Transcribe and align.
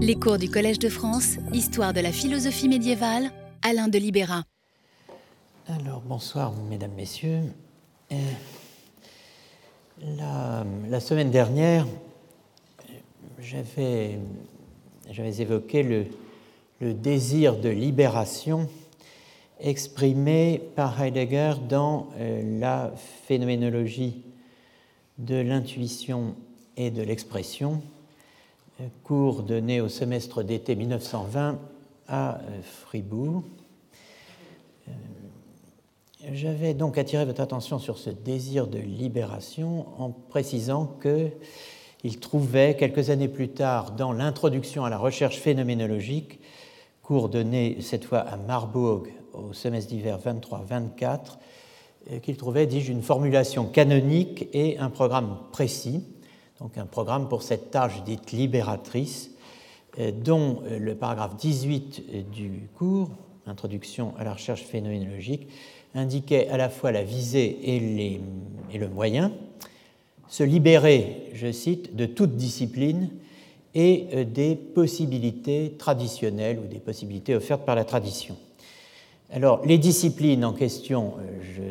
Les 0.00 0.14
cours 0.14 0.38
du 0.38 0.48
Collège 0.48 0.78
de 0.78 0.88
France, 0.88 1.38
Histoire 1.52 1.92
de 1.92 1.98
la 1.98 2.12
philosophie 2.12 2.68
médiévale, 2.68 3.32
Alain 3.62 3.88
de 3.88 3.98
Libéra. 3.98 4.44
Alors, 5.66 6.02
bonsoir, 6.02 6.52
mesdames, 6.70 6.92
messieurs. 6.96 7.40
Euh, 8.12 8.16
la, 10.88 11.00
semaine 11.00 11.32
dernière, 11.32 11.84
j'avais, 13.40 14.20
évoqué 15.40 15.82
le, 15.82 16.94
désir 16.94 17.56
de 17.56 17.68
libération 17.68 18.68
exprimé 19.58 20.62
par 20.76 21.02
Heidegger 21.02 21.54
dans 21.68 22.06
euh, 22.18 22.60
la 22.60 22.92
phénoménologie 23.26 24.22
de 25.18 25.40
l'intuition 25.40 26.36
et 26.76 26.92
de 26.92 27.02
l'expression 27.02 27.82
cours 29.02 29.42
donné 29.42 29.80
au 29.80 29.88
semestre 29.88 30.42
d'été 30.42 30.76
1920 30.76 31.58
à 32.06 32.36
euh, 32.36 32.62
Fribourg. 32.62 33.42
Euh, 34.88 34.92
j'avais 36.32 36.74
donc 36.74 36.98
attiré 36.98 37.24
votre 37.24 37.40
attention 37.40 37.78
sur 37.78 37.98
ce 37.98 38.10
désir 38.10 38.66
de 38.66 38.78
libération 38.78 39.86
en 39.98 40.10
précisant 40.10 40.96
qu'il 41.02 42.20
trouvait 42.20 42.76
quelques 42.76 43.10
années 43.10 43.28
plus 43.28 43.48
tard 43.48 43.92
dans 43.92 44.12
l'introduction 44.12 44.84
à 44.84 44.90
la 44.90 44.98
recherche 44.98 45.38
phénoménologique, 45.38 46.40
cours 47.02 47.28
donné 47.28 47.78
cette 47.80 48.04
fois 48.04 48.20
à 48.20 48.36
Marbourg 48.36 49.04
au 49.32 49.52
semestre 49.52 49.90
d'hiver 49.90 50.18
23-24, 50.24 51.38
euh, 52.10 52.18
qu'il 52.20 52.36
trouvait, 52.36 52.66
dis-je, 52.66 52.92
une 52.92 53.02
formulation 53.02 53.66
canonique 53.66 54.48
et 54.52 54.78
un 54.78 54.90
programme 54.90 55.36
précis 55.50 56.04
donc 56.60 56.76
un 56.76 56.86
programme 56.86 57.28
pour 57.28 57.42
cette 57.42 57.70
tâche 57.70 58.02
dite 58.04 58.32
libératrice, 58.32 59.30
euh, 59.98 60.10
dont 60.12 60.62
euh, 60.64 60.78
le 60.78 60.94
paragraphe 60.94 61.36
18 61.36 62.02
euh, 62.12 62.22
du 62.32 62.68
cours, 62.76 63.10
Introduction 63.46 64.12
à 64.18 64.24
la 64.24 64.34
recherche 64.34 64.64
phénoménologique, 64.64 65.48
indiquait 65.94 66.48
à 66.48 66.58
la 66.58 66.68
fois 66.68 66.92
la 66.92 67.02
visée 67.02 67.58
et, 67.64 68.20
le 68.78 68.88
moyen, 68.88 69.32
se 70.28 70.42
libérer, 70.42 71.30
je 71.32 71.50
cite, 71.50 71.96
de 71.96 72.04
toute 72.04 72.36
discipline 72.36 73.08
et 73.74 74.26
des 74.26 74.54
possibilités 74.54 75.76
traditionnelles 75.78 76.58
ou 76.58 76.66
des 76.66 76.78
possibilités 76.78 77.34
offertes 77.34 77.64
par 77.64 77.74
la 77.74 77.86
tradition. 77.86 78.36
Alors, 79.30 79.64
les 79.64 79.78
disciplines 79.78 80.44
en 80.44 80.52
question, 80.52 81.14
je 81.56 81.62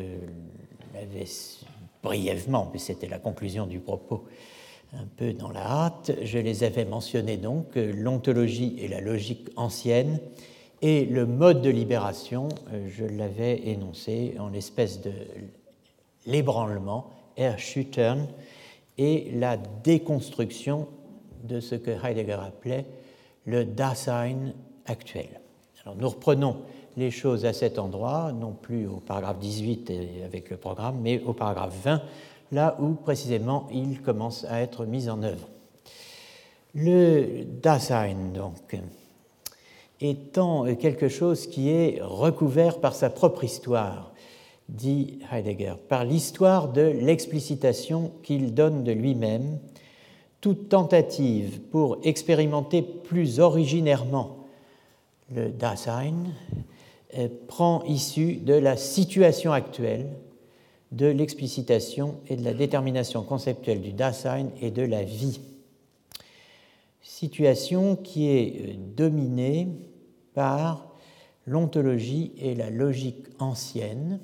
l'avais 0.98 1.26
brièvement, 2.02 2.70
mais 2.72 2.80
c'était 2.80 3.08
la 3.08 3.20
conclusion 3.20 3.68
du 3.68 3.78
propos, 3.78 4.24
un 4.92 5.06
peu 5.16 5.32
dans 5.32 5.50
la 5.50 5.66
hâte. 5.66 6.12
Je 6.22 6.38
les 6.38 6.64
avais 6.64 6.84
mentionnés 6.84 7.36
donc, 7.36 7.76
euh, 7.76 7.92
l'ontologie 7.94 8.76
et 8.78 8.88
la 8.88 9.00
logique 9.00 9.48
ancienne, 9.56 10.18
et 10.80 11.04
le 11.04 11.26
mode 11.26 11.60
de 11.62 11.70
libération, 11.70 12.48
euh, 12.72 12.88
je 12.88 13.04
l'avais 13.04 13.68
énoncé 13.68 14.36
en 14.38 14.48
l'espèce 14.48 15.00
de 15.00 15.12
l'ébranlement, 16.26 17.10
Erschüttern, 17.36 18.26
et 18.96 19.30
la 19.34 19.56
déconstruction 19.56 20.88
de 21.44 21.60
ce 21.60 21.74
que 21.74 21.90
Heidegger 21.90 22.38
appelait 22.44 22.84
le 23.46 23.64
Dasein 23.64 24.52
actuel. 24.86 25.40
Alors 25.84 25.96
nous 25.96 26.08
reprenons 26.08 26.56
les 26.96 27.10
choses 27.10 27.44
à 27.44 27.52
cet 27.52 27.78
endroit, 27.78 28.32
non 28.32 28.52
plus 28.52 28.86
au 28.86 28.96
paragraphe 28.96 29.38
18 29.38 29.92
avec 30.24 30.50
le 30.50 30.56
programme, 30.56 30.98
mais 31.00 31.22
au 31.22 31.32
paragraphe 31.32 31.74
20 31.84 32.02
là 32.52 32.76
où 32.80 32.94
précisément 32.94 33.68
il 33.72 34.00
commence 34.02 34.44
à 34.44 34.60
être 34.60 34.84
mis 34.84 35.08
en 35.08 35.22
œuvre. 35.22 35.48
Le 36.74 37.44
Dasein, 37.62 38.32
donc, 38.34 38.76
étant 40.00 40.72
quelque 40.76 41.08
chose 41.08 41.46
qui 41.46 41.70
est 41.70 41.98
recouvert 42.02 42.78
par 42.78 42.94
sa 42.94 43.10
propre 43.10 43.44
histoire, 43.44 44.12
dit 44.68 45.18
Heidegger, 45.32 45.74
par 45.88 46.04
l'histoire 46.04 46.68
de 46.68 46.82
l'explicitation 46.82 48.12
qu'il 48.22 48.54
donne 48.54 48.84
de 48.84 48.92
lui-même, 48.92 49.58
toute 50.40 50.68
tentative 50.68 51.60
pour 51.70 51.98
expérimenter 52.04 52.82
plus 52.82 53.40
originairement 53.40 54.36
le 55.34 55.48
Dasein 55.48 56.14
euh, 57.16 57.28
prend 57.48 57.82
issue 57.84 58.36
de 58.36 58.54
la 58.54 58.76
situation 58.76 59.52
actuelle 59.52 60.06
de 60.92 61.06
l'explicitation 61.06 62.20
et 62.28 62.36
de 62.36 62.44
la 62.44 62.54
détermination 62.54 63.22
conceptuelle 63.22 63.82
du 63.82 63.92
Dasein 63.92 64.48
et 64.60 64.70
de 64.70 64.82
la 64.82 65.02
vie. 65.02 65.40
Situation 67.02 67.96
qui 67.96 68.28
est 68.28 68.60
euh, 68.60 68.74
dominée 68.96 69.68
par 70.34 70.88
l'ontologie 71.46 72.32
et 72.38 72.54
la 72.54 72.70
logique 72.70 73.26
ancienne, 73.38 74.20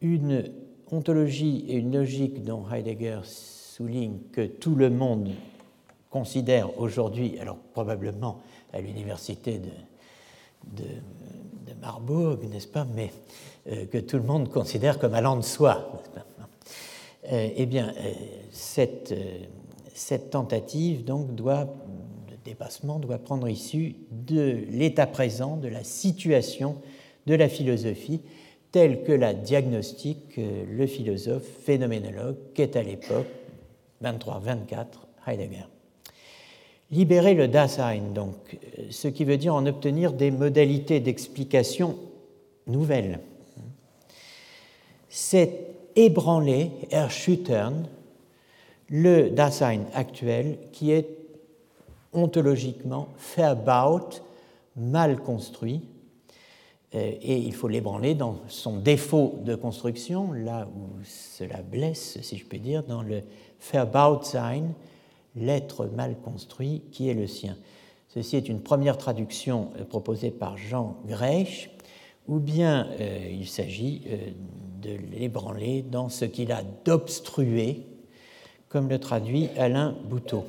une 0.00 0.44
ontologie 0.90 1.64
et 1.68 1.76
une 1.76 1.96
logique 1.96 2.42
dont 2.44 2.64
Heidegger 2.70 3.20
souligne 3.24 4.18
que 4.32 4.46
tout 4.46 4.74
le 4.74 4.90
monde 4.90 5.30
considère 6.10 6.78
aujourd'hui, 6.80 7.38
alors 7.38 7.58
probablement 7.58 8.40
à 8.72 8.80
l'université 8.80 9.58
de, 9.58 9.70
de, 10.82 10.84
Marbourg, 11.80 12.38
n'est-ce 12.50 12.66
pas, 12.66 12.86
que 13.90 13.98
tout 13.98 14.16
le 14.16 14.22
monde 14.22 14.48
considère 14.48 14.98
comme 14.98 15.14
allant 15.14 15.36
de 15.36 15.42
soi. 15.42 16.02
Euh, 17.32 17.48
eh 17.56 17.66
bien, 17.66 17.92
euh, 17.98 18.12
cette, 18.50 19.14
cette 19.92 20.30
tentative 20.30 21.04
donc, 21.04 21.34
doit, 21.34 21.64
de 21.64 22.36
dépassement 22.44 22.98
doit 22.98 23.18
prendre 23.18 23.48
issue 23.48 23.96
de 24.10 24.64
l'état 24.70 25.06
présent, 25.06 25.56
de 25.56 25.68
la 25.68 25.84
situation 25.84 26.76
de 27.26 27.34
la 27.34 27.48
philosophie, 27.48 28.22
telle 28.72 29.02
que 29.02 29.12
la 29.12 29.34
diagnostique 29.34 30.38
le 30.38 30.86
philosophe 30.86 31.44
phénoménologue 31.64 32.36
qu'est 32.54 32.76
à 32.76 32.82
l'époque 32.82 33.26
23-24 34.02 34.86
Heidegger. 35.26 35.66
Libérer 36.90 37.34
le 37.34 37.48
Dasein, 37.48 38.12
donc, 38.14 38.58
ce 38.88 39.08
qui 39.08 39.24
veut 39.24 39.36
dire 39.36 39.54
en 39.54 39.66
obtenir 39.66 40.12
des 40.12 40.30
modalités 40.30 41.00
d'explication 41.00 41.96
nouvelles 42.66 43.20
c'est 45.20 45.66
ébranler, 45.96 46.70
erschüttern, 46.92 47.88
le 48.88 49.30
Dasein 49.30 49.80
actuel 49.92 50.58
qui 50.70 50.92
est 50.92 51.08
ontologiquement 52.12 53.08
verbaut, 53.36 54.10
mal 54.76 55.16
construit, 55.20 55.82
euh, 56.94 57.12
et 57.20 57.36
il 57.36 57.52
faut 57.52 57.66
l'ébranler 57.66 58.14
dans 58.14 58.36
son 58.46 58.76
défaut 58.76 59.40
de 59.44 59.56
construction, 59.56 60.30
là 60.30 60.68
où 60.68 61.02
cela 61.02 61.62
blesse, 61.62 62.22
si 62.22 62.36
je 62.36 62.46
peux 62.46 62.58
dire, 62.58 62.84
dans 62.84 63.02
le 63.02 63.22
Verbautsein, 63.72 64.68
l'être 65.34 65.86
mal 65.86 66.14
construit 66.22 66.84
qui 66.92 67.10
est 67.10 67.14
le 67.14 67.26
sien. 67.26 67.56
Ceci 68.06 68.36
est 68.36 68.48
une 68.48 68.60
première 68.60 68.96
traduction 68.96 69.70
euh, 69.80 69.84
proposée 69.84 70.30
par 70.30 70.56
Jean 70.56 70.96
Grech, 71.08 71.70
ou 72.28 72.38
bien 72.38 72.86
euh, 73.00 73.28
il 73.30 73.48
s'agit 73.48 74.02
de 74.82 74.90
l'ébranler 75.16 75.82
dans 75.82 76.08
ce 76.08 76.24
qu'il 76.24 76.52
a 76.52 76.62
d'obstrué, 76.84 77.82
comme 78.68 78.88
le 78.88 78.98
traduit 78.98 79.48
Alain 79.56 79.96
Bouteau. 80.08 80.44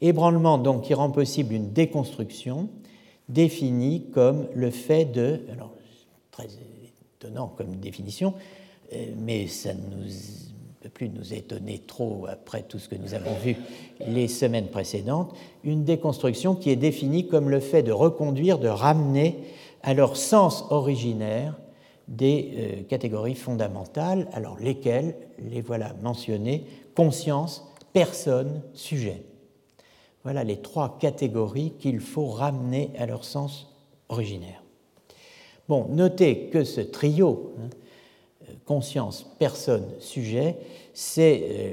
Ébranlement 0.00 0.58
donc 0.58 0.84
qui 0.84 0.94
rend 0.94 1.10
possible 1.10 1.54
une 1.54 1.72
déconstruction, 1.72 2.68
définie 3.28 4.06
comme 4.12 4.46
le 4.54 4.70
fait 4.70 5.04
de, 5.04 5.40
alors 5.52 5.72
très 6.30 6.48
étonnant 7.18 7.52
comme 7.56 7.76
définition, 7.76 8.34
euh, 8.92 9.06
mais 9.16 9.46
ça 9.46 9.72
ne 9.72 9.80
peut 10.82 10.88
plus 10.88 11.08
nous 11.08 11.32
étonner 11.32 11.80
trop 11.86 12.26
après 12.28 12.62
tout 12.62 12.78
ce 12.78 12.88
que 12.88 12.96
nous 12.96 13.14
avons 13.14 13.34
vu 13.42 13.56
les 14.06 14.28
semaines 14.28 14.68
précédentes, 14.68 15.34
une 15.62 15.84
déconstruction 15.84 16.54
qui 16.54 16.70
est 16.70 16.76
définie 16.76 17.28
comme 17.28 17.48
le 17.48 17.60
fait 17.60 17.82
de 17.82 17.92
reconduire, 17.92 18.58
de 18.58 18.68
ramener 18.68 19.38
à 19.84 19.92
leur 19.92 20.16
sens 20.16 20.64
originaire 20.70 21.54
des 22.08 22.52
euh, 22.56 22.82
catégories 22.84 23.34
fondamentales, 23.34 24.28
alors 24.32 24.58
lesquelles, 24.58 25.14
les 25.38 25.60
voilà 25.60 25.94
mentionnées, 26.02 26.66
conscience, 26.94 27.70
personne, 27.92 28.62
sujet. 28.72 29.22
Voilà 30.22 30.42
les 30.42 30.56
trois 30.56 30.98
catégories 30.98 31.74
qu'il 31.78 32.00
faut 32.00 32.28
ramener 32.28 32.90
à 32.98 33.04
leur 33.04 33.24
sens 33.24 33.74
originaire. 34.08 34.62
Bon, 35.68 35.86
notez 35.90 36.48
que 36.48 36.64
ce 36.64 36.80
trio, 36.80 37.52
hein, 37.58 37.68
conscience, 38.64 39.26
personne, 39.38 39.86
sujet, 39.98 40.56
c'est, 40.94 41.42
euh, 41.42 41.72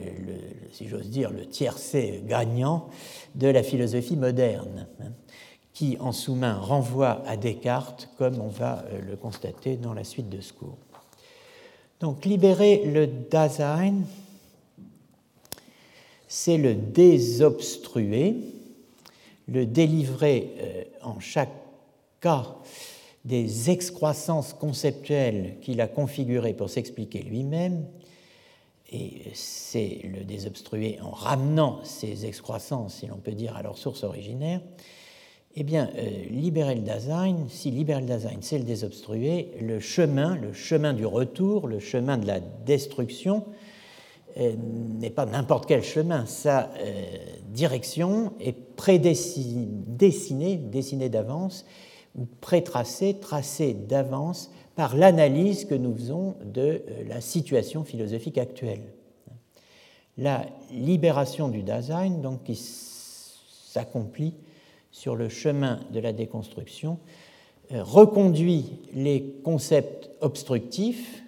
si 0.71 0.87
j'ose 0.87 1.09
dire, 1.09 1.29
le 1.29 1.45
tiercé 1.45 2.23
gagnant 2.25 2.89
de 3.35 3.47
la 3.47 3.63
philosophie 3.63 4.17
moderne. 4.17 4.87
Hein 5.01 5.11
qui, 5.73 5.97
en 5.99 6.11
sous-main, 6.11 6.57
renvoie 6.57 7.23
à 7.27 7.37
Descartes, 7.37 8.09
comme 8.17 8.39
on 8.39 8.47
va 8.47 8.85
euh, 8.87 9.01
le 9.01 9.15
constater 9.15 9.77
dans 9.77 9.93
la 9.93 10.03
suite 10.03 10.29
de 10.29 10.41
ce 10.41 10.53
cours. 10.53 10.77
Donc, 11.99 12.25
libérer 12.25 12.85
le 12.85 13.07
Dasein, 13.07 14.01
c'est 16.27 16.57
le 16.57 16.73
désobstruer, 16.73 18.35
le 19.47 19.65
délivrer 19.65 20.87
en 21.03 21.19
chaque 21.19 21.51
cas 22.21 22.55
des 23.25 23.69
excroissances 23.69 24.53
conceptuelles 24.53 25.57
qu'il 25.61 25.81
a 25.81 25.87
configurées 25.87 26.53
pour 26.53 26.69
s'expliquer 26.69 27.21
lui-même, 27.21 27.85
et 28.91 29.21
c'est 29.33 30.01
le 30.03 30.23
désobstruer 30.23 30.99
en 31.01 31.11
ramenant 31.11 31.79
ces 31.83 32.25
excroissances, 32.25 32.95
si 32.95 33.07
l'on 33.07 33.17
peut 33.17 33.31
dire, 33.31 33.55
à 33.55 33.61
leur 33.61 33.77
source 33.77 34.03
originaire, 34.03 34.61
eh 35.55 35.63
bien, 35.63 35.89
euh, 35.97 36.09
libérer 36.29 36.75
le 36.75 36.81
Dasein, 36.81 37.35
si 37.49 37.71
libérer 37.71 38.01
le 38.01 38.07
Dasein, 38.07 38.37
c'est 38.39 38.57
le 38.57 38.63
désobstruer, 38.63 39.51
le 39.59 39.79
chemin, 39.81 40.37
le 40.37 40.53
chemin 40.53 40.93
du 40.93 41.05
retour, 41.05 41.67
le 41.67 41.79
chemin 41.79 42.17
de 42.17 42.25
la 42.25 42.39
destruction, 42.39 43.45
euh, 44.37 44.53
n'est 44.57 45.09
pas 45.09 45.25
n'importe 45.25 45.65
quel 45.65 45.83
chemin. 45.83 46.25
Sa 46.25 46.71
euh, 46.79 47.03
direction 47.49 48.31
est 48.39 48.55
prédessinée, 48.75 50.55
dessinée 50.55 51.09
d'avance, 51.09 51.65
ou 52.15 52.25
pré-tracée, 52.39 53.17
tracée 53.19 53.73
d'avance 53.73 54.51
par 54.75 54.95
l'analyse 54.95 55.65
que 55.65 55.75
nous 55.75 55.93
faisons 55.93 56.35
de 56.45 56.81
la 57.07 57.19
situation 57.19 57.83
philosophique 57.83 58.37
actuelle. 58.37 58.83
La 60.17 60.45
libération 60.71 61.49
du 61.49 61.63
Dasein, 61.63 62.09
donc, 62.09 62.43
qui 62.43 62.55
s'accomplit 62.55 64.33
sur 64.91 65.15
le 65.15 65.29
chemin 65.29 65.79
de 65.91 65.99
la 65.99 66.13
déconstruction, 66.13 66.99
euh, 67.71 67.83
reconduit 67.83 68.79
les 68.93 69.23
concepts 69.43 70.09
obstructifs 70.21 71.23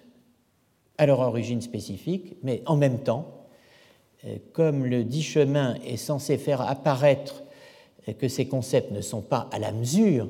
à 0.98 1.06
leur 1.06 1.20
origine 1.20 1.60
spécifique, 1.60 2.36
mais 2.42 2.62
en 2.66 2.76
même 2.76 3.00
temps, 3.00 3.46
euh, 4.26 4.36
comme 4.52 4.84
le 4.84 5.04
dit 5.04 5.22
chemin 5.22 5.74
est 5.86 5.96
censé 5.96 6.38
faire 6.38 6.60
apparaître 6.60 7.42
que 8.18 8.28
ces 8.28 8.46
concepts 8.46 8.92
ne 8.92 9.00
sont 9.00 9.22
pas 9.22 9.48
à 9.50 9.58
la 9.58 9.72
mesure 9.72 10.28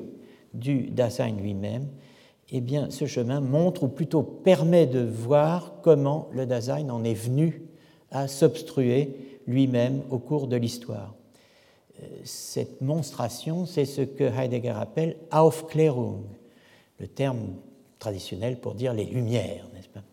du 0.53 0.83
Dasein 0.83 1.31
lui-même, 1.31 1.89
eh 2.51 2.61
bien, 2.61 2.89
ce 2.89 3.05
chemin 3.05 3.41
montre, 3.41 3.83
ou 3.83 3.87
plutôt 3.87 4.23
permet 4.23 4.85
de 4.85 5.01
voir 5.01 5.73
comment 5.81 6.29
le 6.31 6.45
Dasein 6.45 6.89
en 6.89 7.03
est 7.03 7.13
venu 7.13 7.63
à 8.11 8.27
s'obstruer 8.27 9.39
lui-même 9.47 10.01
au 10.09 10.19
cours 10.19 10.47
de 10.47 10.55
l'histoire. 10.55 11.15
Cette 12.23 12.81
monstration, 12.81 13.65
c'est 13.65 13.85
ce 13.85 14.01
que 14.01 14.23
Heidegger 14.23 14.73
appelle 14.77 15.17
Aufklärung, 15.31 16.23
le 16.99 17.07
terme 17.07 17.55
traditionnel 17.99 18.57
pour 18.59 18.75
dire 18.75 18.93
les 18.93 19.05
lumières, 19.05 19.67
n'est-ce 19.73 19.89
pas? 19.89 20.03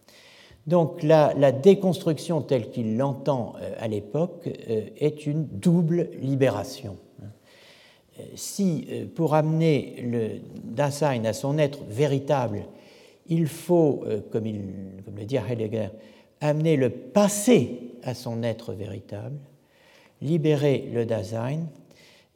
Donc 0.67 1.03
la, 1.03 1.35
la, 1.35 1.51
déconstruction 1.51 2.41
telle 2.41 2.71
qu'il 2.71 2.97
l'entend 2.97 3.55
euh, 3.61 3.75
à 3.81 3.89
l'époque 3.89 4.49
euh, 4.71 4.87
est 4.97 5.27
une 5.27 5.45
double 5.45 6.09
libération. 6.21 6.97
Si 8.35 8.87
euh, 8.91 9.07
pour 9.15 9.35
amener 9.35 9.97
le 10.03 10.41
Dasein 10.65 11.25
à 11.25 11.33
son 11.33 11.59
être 11.59 11.81
véritable, 11.89 12.65
il 13.27 13.47
faut, 13.47 14.03
euh, 14.07 14.21
comme, 14.31 14.45
le 14.45 15.25
dit 15.25 15.37
Heidegger, 15.37 15.89
amener 16.41 16.77
le 16.77 16.91
passé 16.91 17.95
à 18.03 18.15
son 18.15 18.43
être 18.43 18.73
véritable, 18.73 19.37
libérer 20.23 20.89
le 20.93 21.05
Dasein, 21.05 21.67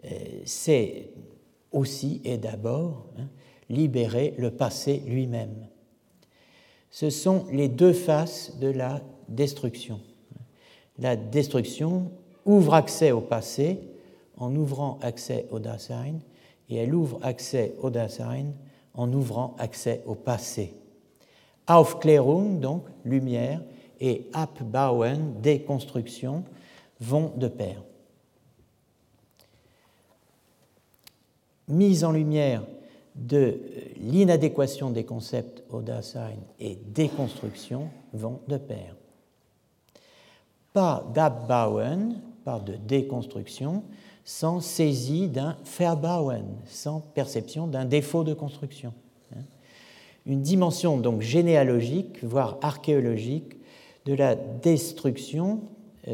euh, 0.05 0.09
c'est 0.44 1.11
aussi 1.73 2.21
et 2.25 2.37
d'abord 2.37 3.06
hein, 3.19 3.29
libérer 3.71 4.35
le 4.37 4.50
passé 4.50 5.03
lui-même. 5.06 5.69
Ce 6.91 7.11
sont 7.11 7.47
les 7.53 7.69
deux 7.69 7.93
faces 7.93 8.59
de 8.59 8.69
la 8.69 9.00
destruction. 9.29 10.00
La 10.99 11.17
destruction 11.17 12.11
ouvre 12.44 12.75
accès 12.75 13.12
au 13.12 13.21
passé, 13.21 13.79
en 14.37 14.55
ouvrant 14.55 14.99
accès 15.03 15.47
au 15.50 15.59
Dasein 15.59 16.19
et 16.69 16.77
elle 16.77 16.94
ouvre 16.94 17.19
accès 17.23 17.75
au 17.81 17.91
Dasein 17.91 18.53
en 18.94 19.12
ouvrant 19.12 19.56
accès 19.59 20.03
au 20.06 20.15
passé. 20.15 20.75
Aufklärung, 21.69 22.61
donc 22.61 22.85
lumière, 23.05 23.62
et 24.00 24.27
Abbauen, 24.33 25.41
déconstruction, 25.41 26.44
vont 27.01 27.33
de 27.37 27.49
pair. 27.49 27.83
Mise 31.69 32.05
en 32.05 32.13
lumière 32.13 32.63
de 33.15 33.61
l'inadéquation 33.97 34.91
des 34.91 35.05
concepts 35.05 35.65
au 35.71 35.81
Dasein 35.81 36.33
et 36.61 36.77
déconstruction 36.77 37.89
vont 38.13 38.41
de 38.47 38.57
pair. 38.57 38.95
Pas 40.73 41.05
d'Abbauen, 41.15 42.21
pas 42.45 42.61
de 42.61 42.77
déconstruction, 42.77 43.83
sans 44.25 44.61
saisie 44.61 45.29
d'un 45.29 45.57
Verbauen, 45.79 46.45
sans 46.67 47.01
perception 47.01 47.67
d'un 47.67 47.85
défaut 47.85 48.25
de 48.25 48.35
construction. 48.35 48.93
Une 50.27 50.43
dimension 50.43 50.99
donc 50.99 51.23
généalogique, 51.23 52.23
voire 52.23 52.59
archéologique, 52.61 53.55
de 54.05 54.15
la 54.15 54.35
destruction 54.35 55.61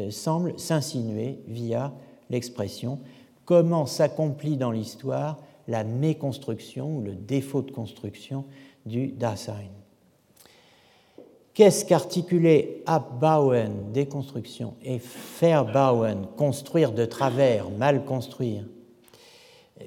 semble 0.09 0.59
s'insinuer 0.59 1.39
via 1.47 1.93
l'expression 2.29 2.99
comment 3.45 3.85
s'accomplit 3.85 4.57
dans 4.57 4.71
l'histoire 4.71 5.39
la 5.67 5.83
méconstruction 5.83 6.97
ou 6.97 7.01
le 7.01 7.13
défaut 7.13 7.61
de 7.61 7.71
construction 7.71 8.45
du 8.85 9.07
Dasein. 9.07 9.69
Qu'est-ce 11.53 11.85
qu'articuler 11.85 12.81
abbauen, 12.87 13.91
déconstruction, 13.93 14.73
et 14.83 14.99
verbauen, 15.39 16.27
construire 16.35 16.91
de 16.91 17.05
travers, 17.05 17.69
mal 17.69 18.03
construire? 18.05 18.65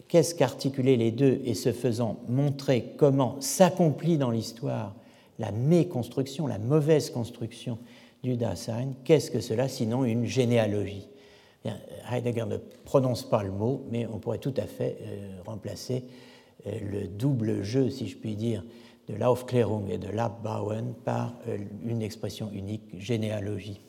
Qu'est-ce 0.09 0.35
qu'articuler 0.35 0.97
les 0.97 1.11
deux 1.11 1.41
et 1.44 1.55
se 1.55 1.73
faisant 1.73 2.19
montrer 2.29 2.93
comment 2.97 3.41
s'accomplit 3.41 4.17
dans 4.17 4.31
l'histoire 4.31 4.94
la 5.38 5.52
méconstruction, 5.52 6.47
la 6.47 6.59
mauvaise 6.59 7.11
construction 7.11 7.79
du 8.34 8.44
Qu'est-ce 9.05 9.31
que 9.31 9.40
cela 9.40 9.69
sinon 9.69 10.05
une 10.05 10.25
généalogie? 10.25 11.08
Heidegger 12.11 12.46
ne 12.46 12.56
prononce 12.84 13.23
pas 13.23 13.43
le 13.43 13.52
mot, 13.52 13.84
mais 13.90 14.06
on 14.06 14.19
pourrait 14.19 14.38
tout 14.38 14.55
à 14.56 14.67
fait 14.67 14.99
euh, 15.02 15.40
remplacer 15.44 16.05
euh, 16.67 16.78
le 16.81 17.08
double 17.08 17.62
jeu, 17.62 17.90
si 17.90 18.08
je 18.08 18.17
puis 18.17 18.37
dire, 18.37 18.64
de 19.08 19.14
l'Aufklärung 19.14 19.90
et 19.90 19.99
de 19.99 20.08
l'Abbauen 20.08 20.94
par 21.05 21.34
euh, 21.49 21.58
une 21.84 22.02
expression 22.02 22.50
unique, 22.52 22.82
généalogie. 22.99 23.81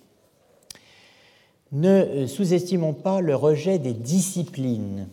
Ne 1.71 2.25
sous-estimons 2.27 2.93
pas 2.93 3.21
le 3.21 3.35
rejet 3.35 3.77
des 3.77 3.93
disciplines. 3.93 5.07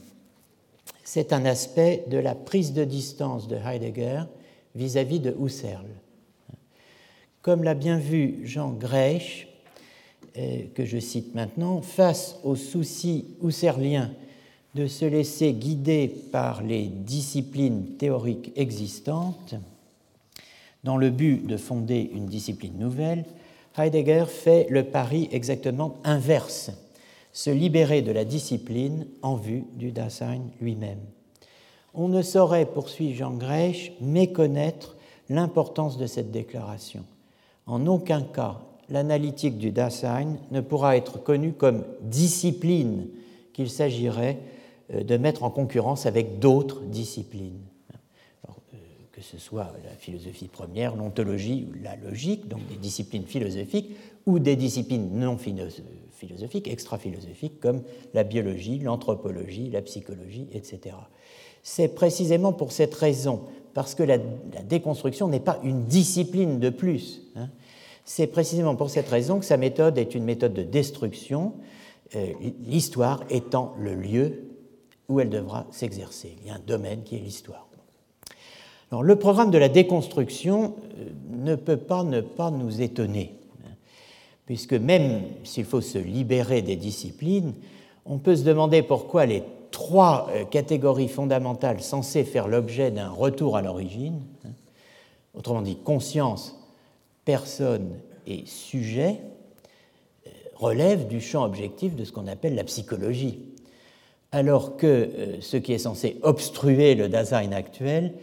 C'est 1.03 1.33
un 1.33 1.45
aspect 1.45 2.05
de 2.09 2.19
la 2.19 2.35
prise 2.35 2.73
de 2.73 2.85
distance 2.85 3.49
de 3.49 3.57
Heidegger 3.57 4.23
vis-à-vis 4.75 5.21
de 5.21 5.35
Husserl. 5.39 5.87
Comme 7.45 7.63
l'a 7.63 7.75
bien 7.75 7.99
vu 7.99 8.41
Jean 8.45 8.71
Greisch, 8.71 9.49
euh, 10.39 10.63
que 10.75 10.87
je 10.87 10.99
cite 10.99 11.35
maintenant, 11.35 11.83
face 11.83 12.37
au 12.43 12.57
souci 12.57 13.37
husserlien 13.43 14.13
de 14.75 14.87
se 14.87 15.05
laisser 15.05 15.53
guider 15.53 16.09
par 16.09 16.63
les 16.63 16.87
disciplines 16.87 17.97
théoriques 17.99 18.51
existantes, 18.57 19.57
dans 20.85 20.97
le 20.97 21.11
but 21.11 21.47
de 21.47 21.59
fonder 21.59 22.11
une 22.15 22.25
discipline 22.25 22.79
nouvelle, 22.79 23.27
Heidegger 23.77 24.25
fait 24.27 24.67
le 24.71 24.85
pari 24.85 25.29
exactement 25.31 25.97
inverse, 26.03 26.71
se 27.35 27.51
libérer 27.51 28.01
de 28.01 28.13
la 28.13 28.25
discipline 28.25 29.07
en 29.21 29.37
vue 29.37 29.65
du 29.75 29.93
Dasein 29.93 30.41
lui-même. 30.63 31.01
On 31.93 32.09
ne 32.09 32.23
saurait, 32.23 32.65
poursuit 32.65 33.15
Jean 33.15 33.35
Greisch, 33.35 33.93
méconnaître 34.01 34.97
l'importance 35.29 35.99
de 35.99 36.07
cette 36.07 36.31
déclaration. 36.31 37.05
En 37.67 37.87
aucun 37.87 38.23
cas, 38.23 38.61
l'analytique 38.91 39.59
du 39.59 39.73
Dasein 39.73 40.37
ne 40.51 40.61
pourra 40.61 40.97
être 40.97 41.23
connue 41.23 41.53
comme 41.53 41.85
discipline 42.03 43.09
qu'il 43.53 43.71
s'agirait 43.71 44.39
euh, 44.93 45.03
de 45.03 45.17
mettre 45.17 45.45
en 45.45 45.51
concurrence 45.51 46.07
avec 46.07 46.39
d'autres 46.39 46.83
disciplines 46.83 47.61
que 49.15 49.23
ce 49.23 49.39
soit 49.39 49.73
la 49.85 49.93
philosophie 49.97 50.49
première, 50.49 50.97
l'ontologie 50.97 51.69
ou 51.69 51.83
la 51.85 51.95
logique, 51.95 52.49
donc 52.49 52.67
des 52.67 52.77
disciplines 52.77 53.27
philosophiques, 53.27 53.95
ou 54.27 54.41
des 54.41 54.57
disciplines 54.57 55.09
non 55.13 55.39
philosophiques, 55.39 56.67
extra-philosophiques, 56.67 57.61
comme 57.61 57.83
la 58.13 58.25
biologie, 58.25 58.81
l'anthropologie, 58.81 59.71
la 59.71 59.83
psychologie, 59.83 60.49
etc. 60.53 60.97
C'est 61.63 61.95
précisément 61.95 62.53
pour 62.53 62.73
cette 62.73 62.95
raison, 62.95 63.43
parce 63.75 63.95
que 63.95 64.03
la, 64.03 64.19
déconstruction 64.19 65.29
n'est 65.29 65.41
pas 65.41 65.59
une 65.63 65.85
discipline 65.85 66.59
de 66.59 66.71
plus. 66.71 67.23
Hein. 67.37 67.49
c'est 68.05 68.29
précisément 68.29 68.77
pour 68.77 68.91
cette 68.91 69.09
raison 69.09 69.39
que 69.39 69.45
sa 69.45 69.57
méthode 69.57 69.99
est 69.99 70.15
une 70.15 70.25
méthode 70.25 70.55
de 70.55 70.63
destruction, 70.63 71.55
euh, 72.17 72.27
l'histoire 72.65 73.25
étant 73.31 73.75
le 73.79 73.95
lieu 73.95 74.45
où 75.09 75.21
elle 75.21 75.31
devra 75.31 75.67
s'exercer. 75.71 76.37
Il 76.43 76.49
y 76.49 76.51
a 76.51 76.55
un 76.55 76.63
domaine 76.67 77.03
qui 77.03 77.17
est 77.17 77.21
l'histoire 77.21 77.69
le 79.03 79.17
programme 79.17 79.51
de 79.51 79.59
la 79.59 79.69
déconstruction 79.69 80.75
euh, 80.99 81.09
ne 81.31 81.55
peut 81.55 81.77
pas 81.77 82.05
ne 82.05 82.21
pas 82.21 82.51
nous 82.51 82.83
étonner, 82.83 83.35
hein, 83.65 83.73
puisque 84.47 84.75
même 84.75 85.23
s'il 85.45 85.65
faut 85.65 85.81
se 85.81 85.99
libérer 85.99 86.63
des 86.63 86.77
disciplines, 86.77 87.55
on 88.07 88.19
peut 88.19 88.37
se 88.37 88.45
demander 88.45 88.83
pourquoi 88.83 89.27
les 89.27 89.43
trois 89.75 90.31
catégories 90.51 91.09
fondamentales 91.09 91.83
censées 91.83 92.23
faire 92.23 92.47
l'objet 92.47 92.93
d'un 92.93 93.11
retour 93.11 93.57
à 93.57 93.63
l'origine, 93.63 94.23
hein. 94.47 94.51
autrement 95.35 95.63
dit 95.63 95.77
conscience, 95.77 96.57
personne 97.25 97.99
et 98.27 98.47
sujet, 98.47 99.21
relèvent 100.55 101.09
du 101.09 101.21
champ 101.21 101.45
objectif 101.45 101.97
de 101.97 102.05
ce 102.05 102.13
qu'on 102.13 102.29
appelle 102.29 102.55
la 102.55 102.63
psychologie, 102.63 103.41
alors 104.31 104.77
que 104.77 105.39
ce 105.41 105.57
qui 105.57 105.73
est 105.73 105.79
censé 105.79 106.19
obstruer 106.23 106.95
le 106.95 107.09
Dasein 107.09 107.51
actuel 107.51 108.15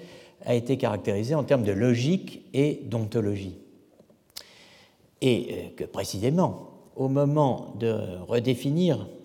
a 0.46 0.55
été 0.55 0.77
caractérisé 0.77 1.36
en 1.36 1.43
termes 1.43 1.63
de 1.63 1.74
logique 1.74 2.43
et 2.53 2.81
d'ontologie. 2.86 3.58
Et 5.22 5.48
euh, 5.51 5.75
que 5.75 5.84
précisément, 5.84 6.70
au 6.96 7.08
moment 7.08 7.74
de 7.79 7.96
redéfinir 8.27 8.98
euh, 9.01 9.21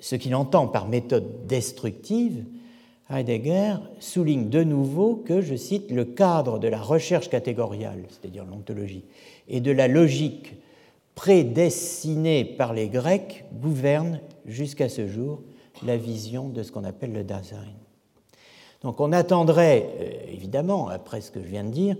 ce 0.00 0.16
qu'il 0.16 0.34
entend 0.34 0.66
par 0.66 0.88
méthode 0.88 1.46
destructive, 1.46 2.44
Heidegger 3.10 3.76
souligne 4.00 4.48
de 4.48 4.64
nouveau 4.64 5.16
que, 5.16 5.40
je 5.40 5.54
cite, 5.54 5.90
le 5.90 6.04
cadre 6.04 6.58
de 6.58 6.68
la 6.68 6.80
recherche 6.80 7.28
catégoriale, 7.28 8.04
c'est-à-dire 8.08 8.44
l'ontologie, 8.44 9.04
et 9.48 9.60
de 9.60 9.70
la 9.70 9.88
logique 9.88 10.54
prédestinée 11.14 12.44
par 12.44 12.72
les 12.72 12.88
Grecs 12.88 13.44
gouverne 13.60 14.20
jusqu'à 14.46 14.88
ce 14.88 15.06
jour 15.06 15.40
la 15.84 15.96
vision 15.96 16.48
de 16.48 16.62
ce 16.62 16.72
qu'on 16.72 16.84
appelle 16.84 17.12
le 17.12 17.24
Dasein. 17.24 17.66
Donc 18.82 19.00
on 19.00 19.12
attendrait, 19.12 19.88
euh, 20.00 20.32
évidemment, 20.32 20.88
après 20.88 21.20
ce 21.20 21.30
que 21.30 21.40
je 21.40 21.46
viens 21.46 21.64
de 21.64 21.70
dire, 21.70 21.96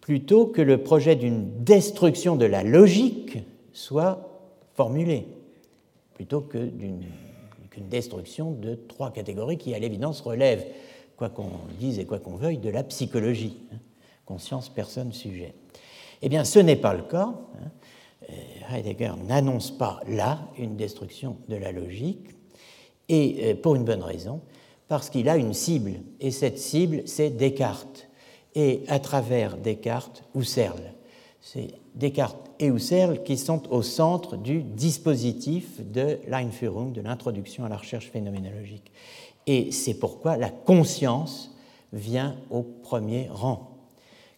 plutôt 0.00 0.46
que 0.46 0.62
le 0.62 0.78
projet 0.82 1.16
d'une 1.16 1.62
destruction 1.62 2.36
de 2.36 2.46
la 2.46 2.62
logique 2.62 3.38
soit 3.72 4.28
formulé, 4.74 5.26
plutôt 6.18 6.40
que 6.40 6.58
destruction 7.80 8.50
de 8.50 8.74
trois 8.74 9.12
catégories 9.12 9.56
qui, 9.56 9.72
à 9.72 9.78
l'évidence, 9.78 10.20
relèvent, 10.20 10.66
quoi 11.16 11.28
qu'on 11.28 11.50
dise 11.78 12.00
et 12.00 12.06
quoi 12.06 12.18
qu'on 12.18 12.34
veuille, 12.34 12.58
de 12.58 12.70
la 12.70 12.82
psychologie, 12.82 13.56
hein, 13.72 13.76
conscience, 14.26 14.68
personne, 14.68 15.12
sujet. 15.12 15.54
Eh 16.20 16.28
bien, 16.28 16.42
ce 16.42 16.58
n'est 16.58 16.74
pas 16.74 16.92
le 16.92 17.02
cas. 17.02 17.32
Hein. 17.54 17.70
Euh, 18.30 18.76
Heidegger 18.76 19.12
n'annonce 19.28 19.70
pas 19.70 20.00
là 20.08 20.40
une 20.58 20.76
destruction 20.76 21.36
de 21.48 21.54
la 21.54 21.70
logique, 21.70 22.26
et 23.08 23.52
euh, 23.52 23.54
pour 23.54 23.76
une 23.76 23.84
bonne 23.84 24.02
raison, 24.02 24.40
parce 24.88 25.10
qu'il 25.10 25.28
a 25.28 25.36
une 25.36 25.54
cible, 25.54 25.92
et 26.18 26.32
cette 26.32 26.58
cible, 26.58 27.02
c'est 27.06 27.30
Descartes, 27.30 28.08
et 28.56 28.82
à 28.88 28.98
travers 28.98 29.56
Descartes, 29.56 30.24
Husserl. 30.34 30.94
C'est 31.40 31.68
Descartes 31.94 32.50
et 32.58 32.66
Husserl 32.66 33.22
qui 33.22 33.36
sont 33.36 33.70
au 33.70 33.82
centre 33.82 34.36
du 34.36 34.62
dispositif 34.62 35.80
de 35.80 36.18
l'Einführung, 36.26 36.92
de 36.92 37.00
l'introduction 37.00 37.64
à 37.64 37.68
la 37.68 37.76
recherche 37.76 38.10
phénoménologique. 38.10 38.90
Et 39.46 39.72
c'est 39.72 39.94
pourquoi 39.94 40.36
la 40.36 40.50
conscience 40.50 41.54
vient 41.92 42.36
au 42.50 42.62
premier 42.62 43.28
rang. 43.30 43.76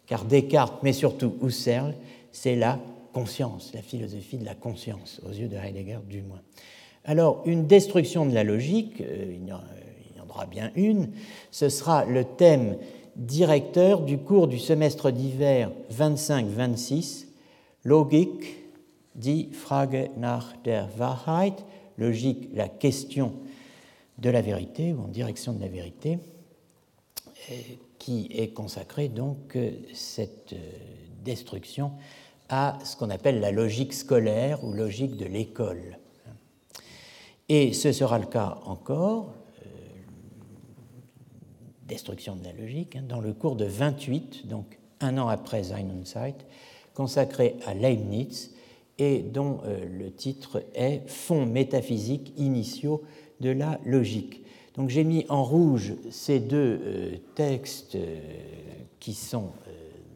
Car 0.06 0.24
Descartes, 0.24 0.82
mais 0.82 0.92
surtout 0.92 1.34
Husserl, 1.42 1.94
c'est 2.32 2.56
la 2.56 2.78
conscience, 3.12 3.72
la 3.74 3.82
philosophie 3.82 4.38
de 4.38 4.44
la 4.44 4.54
conscience, 4.54 5.20
aux 5.26 5.32
yeux 5.32 5.48
de 5.48 5.56
Heidegger 5.56 5.98
du 6.08 6.22
moins. 6.22 6.42
Alors, 7.04 7.42
une 7.46 7.66
destruction 7.66 8.26
de 8.26 8.34
la 8.34 8.44
logique, 8.44 9.00
euh, 9.00 9.36
bien 10.46 10.70
une, 10.74 11.10
ce 11.50 11.68
sera 11.68 12.04
le 12.04 12.24
thème 12.24 12.76
directeur 13.20 14.00
du 14.00 14.18
cours 14.18 14.48
du 14.48 14.58
semestre 14.58 15.10
d'hiver 15.10 15.70
25-26, 15.92 17.26
Logik, 17.84 18.56
die 19.14 19.50
Frage 19.52 20.10
nach 20.16 20.56
der 20.64 20.88
Wahrheit, 20.96 21.64
logique, 21.98 22.48
la 22.54 22.68
question 22.68 23.34
de 24.18 24.30
la 24.30 24.40
vérité 24.40 24.92
ou 24.92 25.02
en 25.02 25.08
direction 25.08 25.52
de 25.52 25.60
la 25.60 25.68
vérité, 25.68 26.18
euh, 27.50 27.54
qui 27.98 28.28
est 28.32 28.54
consacré 28.54 29.08
donc 29.08 29.54
euh, 29.56 29.70
cette 29.92 30.54
euh, 30.54 30.56
destruction 31.22 31.92
à 32.48 32.78
ce 32.84 32.96
qu'on 32.96 33.10
appelle 33.10 33.40
la 33.40 33.50
logique 33.50 33.92
scolaire 33.92 34.64
ou 34.64 34.72
logique 34.72 35.16
de 35.16 35.26
l'école. 35.26 35.98
Et 37.48 37.72
ce 37.74 37.92
sera 37.92 38.18
le 38.18 38.26
cas 38.26 38.58
encore 38.64 39.34
destruction 41.90 42.36
de 42.36 42.44
la 42.44 42.52
logique, 42.52 42.96
hein, 42.96 43.02
dans 43.06 43.20
le 43.20 43.32
cours 43.32 43.56
de 43.56 43.64
28, 43.64 44.46
donc 44.46 44.78
un 45.00 45.18
an 45.18 45.28
après 45.28 45.64
Sein 45.64 45.90
und 45.90 46.06
Zeit, 46.06 46.36
consacré 46.94 47.56
à 47.66 47.74
Leibniz 47.74 48.52
et 48.98 49.20
dont 49.22 49.58
euh, 49.64 49.84
le 49.86 50.12
titre 50.12 50.62
est 50.74 51.02
Fonds 51.08 51.46
métaphysiques 51.46 52.32
initiaux 52.36 53.02
de 53.40 53.50
la 53.50 53.80
logique. 53.84 54.42
Donc 54.76 54.88
j'ai 54.88 55.04
mis 55.04 55.26
en 55.28 55.42
rouge 55.42 55.94
ces 56.10 56.38
deux 56.38 56.80
euh, 56.82 57.16
textes 57.34 57.96
euh, 57.96 58.20
qui 59.00 59.14
sont 59.14 59.50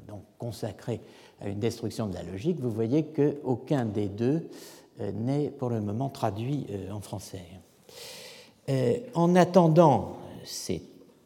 donc 0.07 0.23
consacrés 0.39 1.01
à 1.41 1.49
une 1.49 1.59
destruction 1.59 2.07
de 2.07 2.15
la 2.15 2.23
logique. 2.23 2.61
Vous 2.61 2.71
voyez 2.71 3.05
qu'aucun 3.05 3.87
des 3.87 4.09
deux 4.09 4.47
n'est 5.15 5.49
pour 5.49 5.71
le 5.71 5.81
moment 5.81 6.11
traduit 6.11 6.67
en 6.93 7.01
français. 7.01 7.43
en 9.15 9.35
attendant 9.35 10.19
ces 10.45 10.83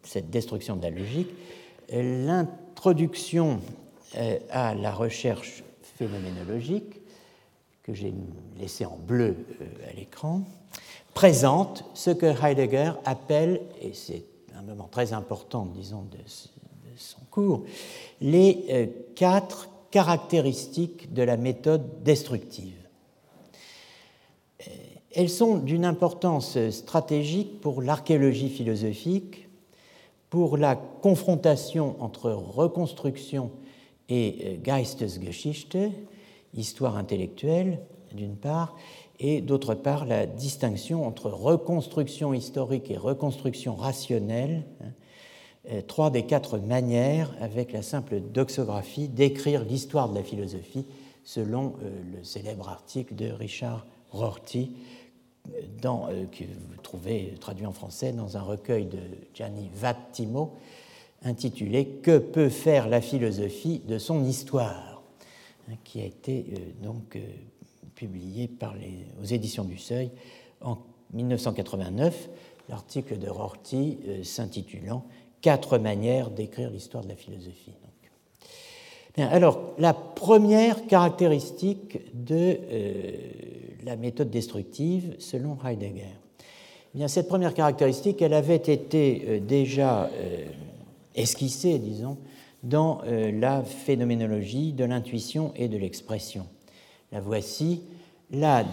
cette 0.09 0.31
destruction 0.31 0.77
de 0.77 0.83
la 0.83 0.91
logique, 0.91 1.29
l'introduction 1.93 3.61
euh, 4.17 4.38
à 4.50 4.75
la 4.75 4.93
recherche 4.93 5.62
phénoménologique, 5.83 7.00
que 7.83 7.93
j'ai 7.93 8.12
laissé 8.59 8.87
en 8.87 8.97
bleu 8.97 9.37
euh, 9.61 9.91
à 9.91 9.93
l'écran, 9.95 10.43
présente 11.15 11.85
ce 11.95 12.11
que 12.11 12.27
Heidegger 12.27 12.93
appelle, 13.05 13.61
et 13.83 13.93
c'est 13.93 14.25
un 14.57 14.62
moment 14.62 14.88
très 14.91 15.12
important, 15.12 15.67
disons, 15.67 16.05
de, 16.11 16.19
son 16.97 17.21
cours, 17.31 17.65
les 18.21 18.65
euh, 18.71 18.87
quatre 19.15 19.69
caractéristiques 19.91 21.12
de 21.12 21.23
la 21.23 21.37
méthode 21.37 22.03
destructive. 22.03 22.75
Elles 25.15 25.31
sont 25.31 25.57
d'une 25.57 25.87
importance 25.87 26.59
stratégique 26.71 27.61
pour 27.61 27.81
l'archéologie 27.81 28.50
philosophique, 28.50 29.48
pour 30.30 30.56
la 30.56 30.76
confrontation 30.76 31.97
entre 32.00 32.30
reconstruction 32.30 33.50
et 34.08 34.37
euh, 34.44 34.56
Geistesgeschichte, 34.62 35.78
histoire 36.54 36.97
intellectuelle 36.97 37.80
d'une 38.12 38.37
part, 38.37 38.76
et 39.20 39.40
d'autre 39.40 39.75
part 39.75 40.06
la 40.06 40.26
distinction 40.26 41.06
entre 41.06 41.30
reconstruction 41.30 42.32
historique 42.32 42.90
et 42.90 42.97
reconstruction 42.97 43.75
rationnelle, 43.75 44.64
hein, 44.82 44.87
euh, 45.70 45.82
trois 45.82 46.11
des 46.11 46.25
quatre 46.25 46.58
manières 46.58 47.35
avec 47.40 47.73
la 47.73 47.82
simple 47.82 48.20
doxographie 48.20 49.08
d'écrire 49.08 49.64
l'histoire 49.64 50.08
de 50.08 50.14
la 50.14 50.23
philosophie 50.23 50.87
selon 51.25 51.75
euh, 51.82 51.90
le 52.16 52.25
célèbre 52.25 52.68
article 52.68 53.14
de 53.14 53.30
Richard 53.30 53.87
Rorty 54.11 54.73
euh, 55.85 56.25
que 56.26 56.45
vous 56.45 56.83
trouvez 56.83 57.35
traduit 57.40 57.67
en 57.67 57.73
français 57.73 58.12
dans 58.12 58.37
un 58.37 58.43
recueil 58.43 58.87
de 58.87 58.99
Gianni 59.35 59.71
Vattimo 59.75 60.55
intitulé 61.23 61.87
Que 62.02 62.19
peut 62.19 62.49
faire 62.49 62.88
la 62.88 63.00
philosophie 63.00 63.81
de 63.87 63.99
son 63.99 64.25
histoire? 64.25 65.02
hein, 65.71 65.75
qui 65.85 66.00
a 66.00 66.05
été 66.05 66.47
euh, 66.52 66.85
donc 66.85 67.17
euh, 67.17 67.21
publié 67.95 68.49
par 68.49 68.75
les, 68.75 69.07
aux 69.21 69.25
éditions 69.25 69.64
du 69.64 69.78
Seuil 69.78 70.11
en 70.61 70.78
1989, 71.12 72.28
l'article 72.69 73.19
de 73.19 73.28
Rorty 73.28 73.99
s'intitulant 74.25 75.05
Quatre 75.40 75.78
manières 75.78 76.31
d'écrire 76.31 76.69
l'histoire 76.71 77.05
de 77.05 77.09
la 77.09 77.14
philosophie. 77.14 77.73
Bien, 79.17 79.28
alors, 79.28 79.75
la 79.78 79.95
première 79.95 80.87
caractéristique 80.87 81.99
de 82.12 82.59
la 83.85 83.97
méthode 83.97 84.30
destructive 84.30 85.16
selon 85.18 85.56
Heidegger. 85.64 86.16
Eh 86.94 86.99
bien, 86.99 87.08
cette 87.08 87.28
première 87.28 87.54
caractéristique, 87.54 88.23
elle 88.23 88.35
avait 88.35 88.56
été 88.56 89.25
euh, 89.26 89.40
déjà 89.40 90.04
euh, 90.06 90.47
esquissée, 91.14 91.78
disons, 91.78 92.16
dans 92.62 93.02
euh, 93.04 93.30
la 93.30 93.62
phénoménologie 93.62 94.73
de 94.73 94.85
l'intuition 94.85 95.52
et 95.54 95.68
de 95.68 95.76
l'expression. 95.76 96.47
La 97.12 97.20
voici, 97.20 97.82
la 98.30 98.64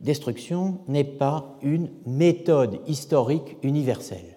destruction 0.00 0.78
n'est 0.88 1.04
pas 1.04 1.56
une 1.62 1.90
méthode 2.06 2.80
historique 2.86 3.56
universelle. 3.62 4.36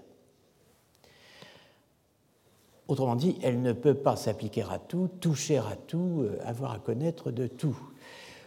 Autrement 2.87 3.15
dit, 3.15 3.37
elle 3.41 3.61
ne 3.61 3.71
peut 3.71 3.93
pas 3.93 4.15
s'appliquer 4.15 4.63
à 4.69 4.77
tout, 4.77 5.09
toucher 5.19 5.57
à 5.57 5.77
tout, 5.87 6.25
avoir 6.43 6.73
à 6.73 6.79
connaître 6.79 7.31
de 7.31 7.47
tout 7.47 7.77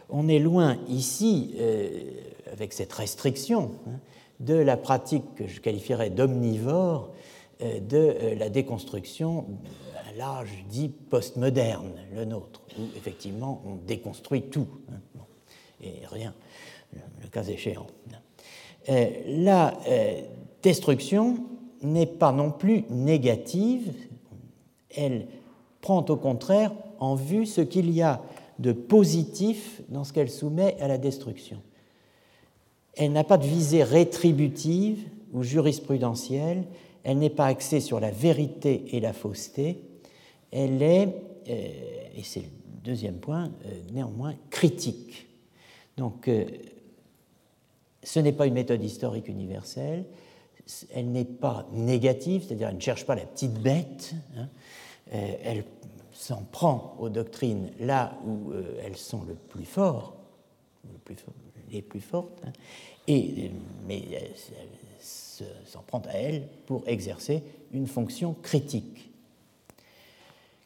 on 0.09 0.27
est 0.27 0.39
loin 0.39 0.77
ici, 0.87 1.55
euh, 1.59 1.89
avec 2.51 2.73
cette 2.73 2.93
restriction, 2.93 3.71
hein, 3.87 3.99
de 4.39 4.55
la 4.55 4.77
pratique 4.77 5.23
que 5.35 5.47
je 5.47 5.61
qualifierais 5.61 6.09
d'omnivore 6.09 7.13
euh, 7.61 7.79
de 7.79 7.97
euh, 7.97 8.35
la 8.35 8.49
déconstruction 8.49 9.45
à 10.09 10.17
l'âge 10.17 10.65
dit 10.69 10.89
postmoderne, 10.89 11.93
le 12.13 12.25
nôtre, 12.25 12.61
où 12.79 12.83
effectivement 12.97 13.61
on 13.65 13.75
déconstruit 13.75 14.43
tout, 14.43 14.67
hein, 14.91 15.21
et 15.81 16.05
rien, 16.09 16.33
le 17.21 17.27
cas 17.27 17.43
échéant. 17.43 17.87
la 18.87 19.77
destruction 20.63 21.37
n'est 21.81 22.05
pas 22.05 22.31
non 22.31 22.49
plus 22.49 22.85
négative, 22.89 23.93
elle 24.95 25.27
prend 25.81 26.03
au 26.05 26.15
contraire 26.15 26.71
en 26.99 27.15
vue 27.15 27.45
ce 27.45 27.61
qu'il 27.61 27.91
y 27.91 28.01
a 28.01 28.21
de 28.59 28.71
positif 28.71 29.81
dans 29.89 30.03
ce 30.03 30.13
qu'elle 30.13 30.29
soumet 30.29 30.77
à 30.79 30.87
la 30.87 30.97
destruction. 30.97 31.61
Elle 32.95 33.11
n'a 33.11 33.23
pas 33.23 33.37
de 33.37 33.45
visée 33.45 33.83
rétributive 33.83 35.03
ou 35.33 35.43
jurisprudentielle, 35.43 36.63
elle 37.03 37.19
n'est 37.19 37.29
pas 37.29 37.47
axée 37.47 37.81
sur 37.81 37.99
la 37.99 38.11
vérité 38.11 38.85
et 38.95 38.99
la 38.99 39.13
fausseté, 39.13 39.83
elle 40.51 40.81
est, 40.81 41.07
euh, 41.49 41.67
et 42.15 42.23
c'est 42.23 42.41
le 42.41 42.47
deuxième 42.83 43.17
point, 43.17 43.51
euh, 43.65 43.69
néanmoins 43.91 44.33
critique. 44.49 45.27
Donc, 45.97 46.27
euh, 46.27 46.45
ce 48.03 48.19
n'est 48.19 48.31
pas 48.31 48.47
une 48.47 48.53
méthode 48.53 48.83
historique 48.83 49.27
universelle, 49.27 50.05
elle 50.93 51.11
n'est 51.11 51.25
pas 51.25 51.67
négative, 51.73 52.45
c'est-à-dire 52.47 52.69
elle 52.69 52.75
ne 52.75 52.81
cherche 52.81 53.05
pas 53.05 53.15
la 53.15 53.25
petite 53.25 53.53
bête, 53.53 54.13
hein. 54.37 54.47
elle 55.11 55.63
s'en 56.15 56.43
prend 56.51 56.95
aux 56.99 57.09
doctrines 57.09 57.71
là 57.79 58.17
où 58.25 58.51
elles 58.83 58.97
sont 58.97 59.23
le 59.27 59.35
plus 59.35 59.65
fort, 59.65 60.15
les 61.71 61.81
plus 61.81 61.99
fortes, 61.99 62.41
hein. 62.45 62.53
et, 63.07 63.51
mais 63.85 64.01
s'en 65.65 65.81
prend 65.81 66.01
à 66.07 66.13
elle 66.13 66.47
pour 66.65 66.83
exercer 66.87 67.43
une 67.73 67.87
fonction 67.87 68.35
critique. 68.41 69.11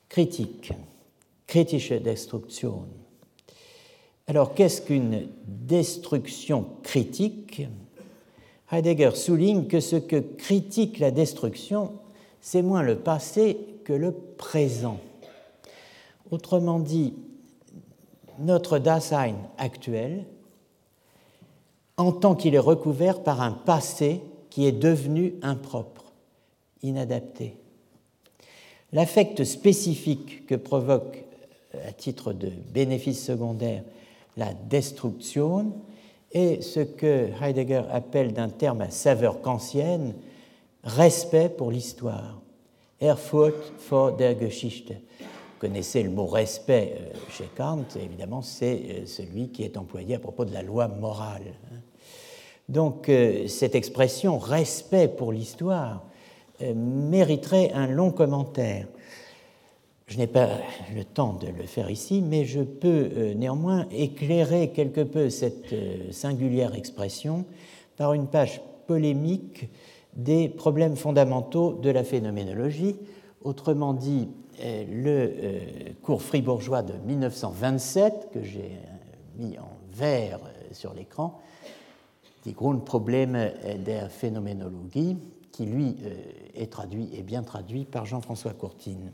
Critique, 0.07 0.71
kritische 1.47 1.93
Destruktion. 1.93 2.85
Alors, 4.27 4.53
qu'est-ce 4.53 4.81
qu'une 4.81 5.27
destruction 5.47 6.67
critique? 6.83 7.63
Heidegger 8.71 9.15
souligne 9.15 9.65
que 9.65 9.79
ce 9.79 9.95
que 9.95 10.17
critique 10.17 10.99
la 10.99 11.09
destruction, 11.09 11.93
c'est 12.39 12.61
moins 12.61 12.83
le 12.83 12.99
passé 12.99 13.57
que 13.83 13.93
le 13.93 14.11
présent. 14.11 14.99
Autrement 16.31 16.79
dit, 16.79 17.13
notre 18.39 18.79
Dasein 18.79 19.35
actuel, 19.57 20.25
en 21.97 22.11
tant 22.11 22.35
qu'il 22.35 22.55
est 22.55 22.59
recouvert 22.59 23.23
par 23.23 23.41
un 23.41 23.51
passé 23.51 24.21
qui 24.49 24.65
est 24.65 24.71
devenu 24.71 25.35
impropre, 25.41 26.13
inadapté. 26.81 27.57
L'affect 28.93 29.43
spécifique 29.43 30.45
que 30.47 30.55
provoque, 30.55 31.23
à 31.85 31.91
titre 31.91 32.33
de 32.33 32.49
bénéfice 32.73 33.23
secondaire, 33.23 33.83
la 34.37 34.53
destruction 34.53 35.73
est 36.31 36.61
ce 36.61 36.79
que 36.79 37.29
Heidegger 37.41 37.83
appelle 37.91 38.33
d'un 38.33 38.49
terme 38.49 38.81
à 38.81 38.89
saveur 38.89 39.41
kantienne 39.41 40.13
respect 40.83 41.49
pour 41.49 41.71
l'histoire. 41.71 42.41
Erfurt 43.01 43.73
vor 43.89 44.15
der 44.15 44.37
Geschichte. 44.39 44.93
Connaissez 45.59 46.03
le 46.03 46.09
mot 46.09 46.25
respect 46.25 46.95
euh, 46.97 47.17
chez 47.29 47.49
Kant, 47.57 47.83
évidemment, 48.01 48.41
c'est 48.41 48.81
euh, 48.91 49.05
celui 49.05 49.49
qui 49.49 49.63
est 49.63 49.75
employé 49.75 50.15
à 50.15 50.19
propos 50.19 50.45
de 50.45 50.53
la 50.53 50.61
loi 50.61 50.87
morale. 50.87 51.53
Donc 52.69 53.09
euh, 53.09 53.45
cette 53.47 53.75
expression 53.75 54.37
respect 54.37 55.09
pour 55.09 55.33
l'histoire 55.33 56.05
mériterait 56.75 57.71
un 57.71 57.87
long 57.87 58.11
commentaire. 58.11 58.85
Je 60.07 60.17
n'ai 60.17 60.27
pas 60.27 60.49
le 60.93 61.05
temps 61.05 61.33
de 61.33 61.47
le 61.47 61.63
faire 61.63 61.89
ici, 61.89 62.21
mais 62.21 62.43
je 62.43 62.59
peux 62.59 63.31
néanmoins 63.33 63.85
éclairer 63.91 64.71
quelque 64.71 64.99
peu 64.99 65.29
cette 65.29 65.73
singulière 66.11 66.75
expression 66.75 67.45
par 67.95 68.11
une 68.11 68.27
page 68.27 68.59
polémique 68.87 69.69
des 70.17 70.49
problèmes 70.49 70.97
fondamentaux 70.97 71.79
de 71.81 71.89
la 71.89 72.03
phénoménologie, 72.03 72.97
autrement 73.41 73.93
dit 73.93 74.27
le 74.61 75.93
cours 76.01 76.21
fribourgeois 76.21 76.81
de 76.81 76.93
1927 77.05 78.29
que 78.33 78.43
j'ai 78.43 78.77
mis 79.37 79.57
en 79.57 79.71
vert 79.93 80.39
sur 80.71 80.93
l'écran, 80.93 81.39
die 82.45 82.53
Grundprobleme 82.53 83.51
der 83.85 84.09
Phänoménologie, 84.09 85.17
qui 85.51 85.65
lui 85.65 85.97
euh, 86.03 86.13
est 86.55 86.71
traduit 86.71 87.09
et 87.13 87.21
bien 87.21 87.43
traduit 87.43 87.83
par 87.83 88.05
Jean-François 88.05 88.53
Courtine. 88.53 89.11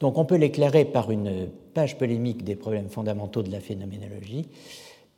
Donc 0.00 0.18
on 0.18 0.24
peut 0.24 0.36
l'éclairer 0.36 0.84
par 0.84 1.10
une 1.10 1.48
page 1.74 1.96
polémique 1.96 2.44
des 2.44 2.54
problèmes 2.54 2.88
fondamentaux 2.88 3.42
de 3.42 3.50
la 3.50 3.60
phénoménologie. 3.60 4.48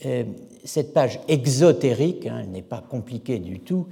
Euh, 0.07 0.25
cette 0.65 0.93
page 0.93 1.21
exotérique, 1.29 2.27
hein, 2.27 2.41
elle 2.43 2.51
n'est 2.51 2.63
pas 2.63 2.83
compliquée 2.87 3.39
du 3.39 3.61
tout, 3.61 3.87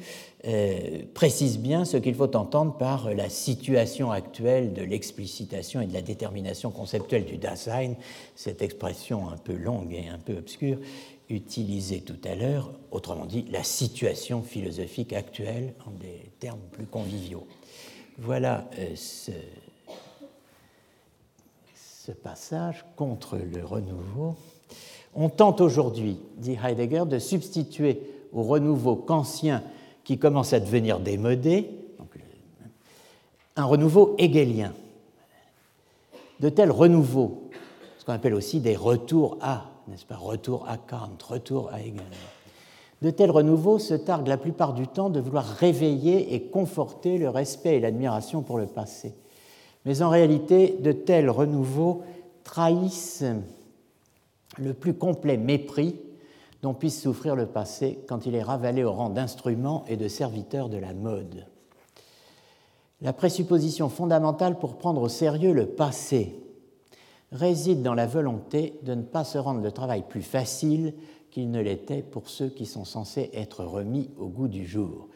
euh, 0.47 1.03
précise 1.15 1.59
bien 1.59 1.85
ce 1.85 1.97
qu'il 1.97 2.15
faut 2.15 2.35
entendre 2.37 2.77
par 2.77 3.13
la 3.13 3.29
situation 3.29 4.11
actuelle 4.11 4.73
de 4.73 4.83
l'explicitation 4.83 5.81
et 5.81 5.87
de 5.87 5.95
la 5.95 6.03
détermination 6.03 6.71
conceptuelle 6.71 7.25
du 7.25 7.39
Dasein, 7.39 7.95
cette 8.37 8.63
expression 8.63 9.29
un 9.29 9.37
peu 9.37 9.55
longue 9.55 9.93
et 9.93 10.09
un 10.09 10.19
peu 10.19 10.37
obscure 10.37 10.79
utilisé 11.31 12.01
tout 12.01 12.19
à 12.25 12.35
l'heure, 12.35 12.73
autrement 12.91 13.27
dit 13.27 13.45
la 13.51 13.63
situation 13.63 14.43
philosophique 14.43 15.13
actuelle 15.13 15.75
en 15.87 15.91
des 15.91 16.31
termes 16.39 16.61
plus 16.73 16.87
conviviaux. 16.87 17.47
Voilà 18.19 18.69
euh, 18.79 18.95
ce, 18.97 19.33
passage 22.23 22.87
contre 22.97 23.37
le 23.37 23.63
renouveau. 23.63 24.35
On 25.15 25.29
tente 25.29 25.61
aujourd'hui, 25.61 26.19
dit 26.37 26.57
Heidegger, 26.63 27.05
de 27.07 27.19
substituer 27.19 28.01
au 28.33 28.43
renouveau 28.43 28.97
kantien 28.97 29.63
qui 30.05 30.19
commence 30.19 30.53
à 30.53 30.61
devenir 30.61 31.01
démodé, 31.01 31.71
un 33.57 33.65
renouveau 33.65 34.15
hegelien. 34.19 34.73
De 36.39 36.49
tels 36.49 36.71
renouveaux, 36.71 37.51
ce 37.99 38.05
qu'on 38.05 38.13
appelle 38.13 38.35
aussi 38.35 38.61
des 38.61 38.77
retours 38.77 39.37
à 39.41 39.65
n'est-ce 39.89 40.05
pas 40.05 40.17
Retour 40.17 40.67
à 40.69 40.77
Kant, 40.77 41.17
retour 41.27 41.71
à 41.73 41.81
Hegel. 41.81 42.03
De 43.01 43.11
tels 43.11 43.31
renouveaux 43.31 43.79
se 43.79 43.95
targuent 43.95 44.29
la 44.29 44.37
plupart 44.37 44.75
du 44.75 44.87
temps 44.87 45.09
de 45.09 45.21
vouloir 45.21 45.45
réveiller 45.45 46.35
et 46.35 46.43
conforter 46.43 47.17
le 47.17 47.29
respect 47.29 47.77
et 47.77 47.81
l'admiration 47.81 48.43
pour 48.43 48.59
le 48.59 48.67
passé. 48.67 49.15
Mais 49.85 50.03
en 50.03 50.11
réalité, 50.11 50.77
de 50.81 50.93
tels 50.93 51.31
renouveaux 51.31 52.03
trahissent 52.45 53.25
le 54.59 54.75
plus 54.75 54.95
complet 54.95 55.37
mépris 55.37 55.97
dont 56.63 56.75
puisse 56.75 57.01
souffrir 57.01 57.37
le 57.37 57.47
passé 57.47 58.01
quand 58.09 58.27
il 58.27 58.35
est 58.35 58.43
ravalé 58.43 58.85
au 58.85 58.93
rang 58.93 59.11
d'instrument 59.11 59.85
et 59.89 59.97
de 59.97 60.09
serviteur 60.09 60.69
de 60.69 60.77
la 60.77 60.93
mode. 60.93 61.47
La 63.01 63.13
présupposition 63.13 63.89
fondamentale 63.89 64.59
pour 64.59 64.77
prendre 64.77 65.03
au 65.03 65.09
sérieux 65.09 65.53
le 65.53 65.67
passé 65.67 66.41
réside 67.31 67.83
dans 67.83 67.95
la 67.95 68.07
volonté 68.07 68.81
de 68.83 68.95
ne 68.95 69.03
pas 69.03 69.23
se 69.23 69.39
rendre 69.39 69.61
le 69.61 69.71
travail 69.71 70.03
plus 70.09 70.23
facile 70.23 70.95
qu'il 71.31 71.51
ne 71.51 71.61
l'était 71.61 72.03
pour 72.03 72.29
ceux 72.29 72.49
qui 72.49 72.67
sont 72.67 72.85
censés 72.85 73.31
être 73.35 73.65
remis 73.65 74.11
au 74.19 74.29
goût 74.29 74.49
du 74.49 74.67
jour. 74.67 75.09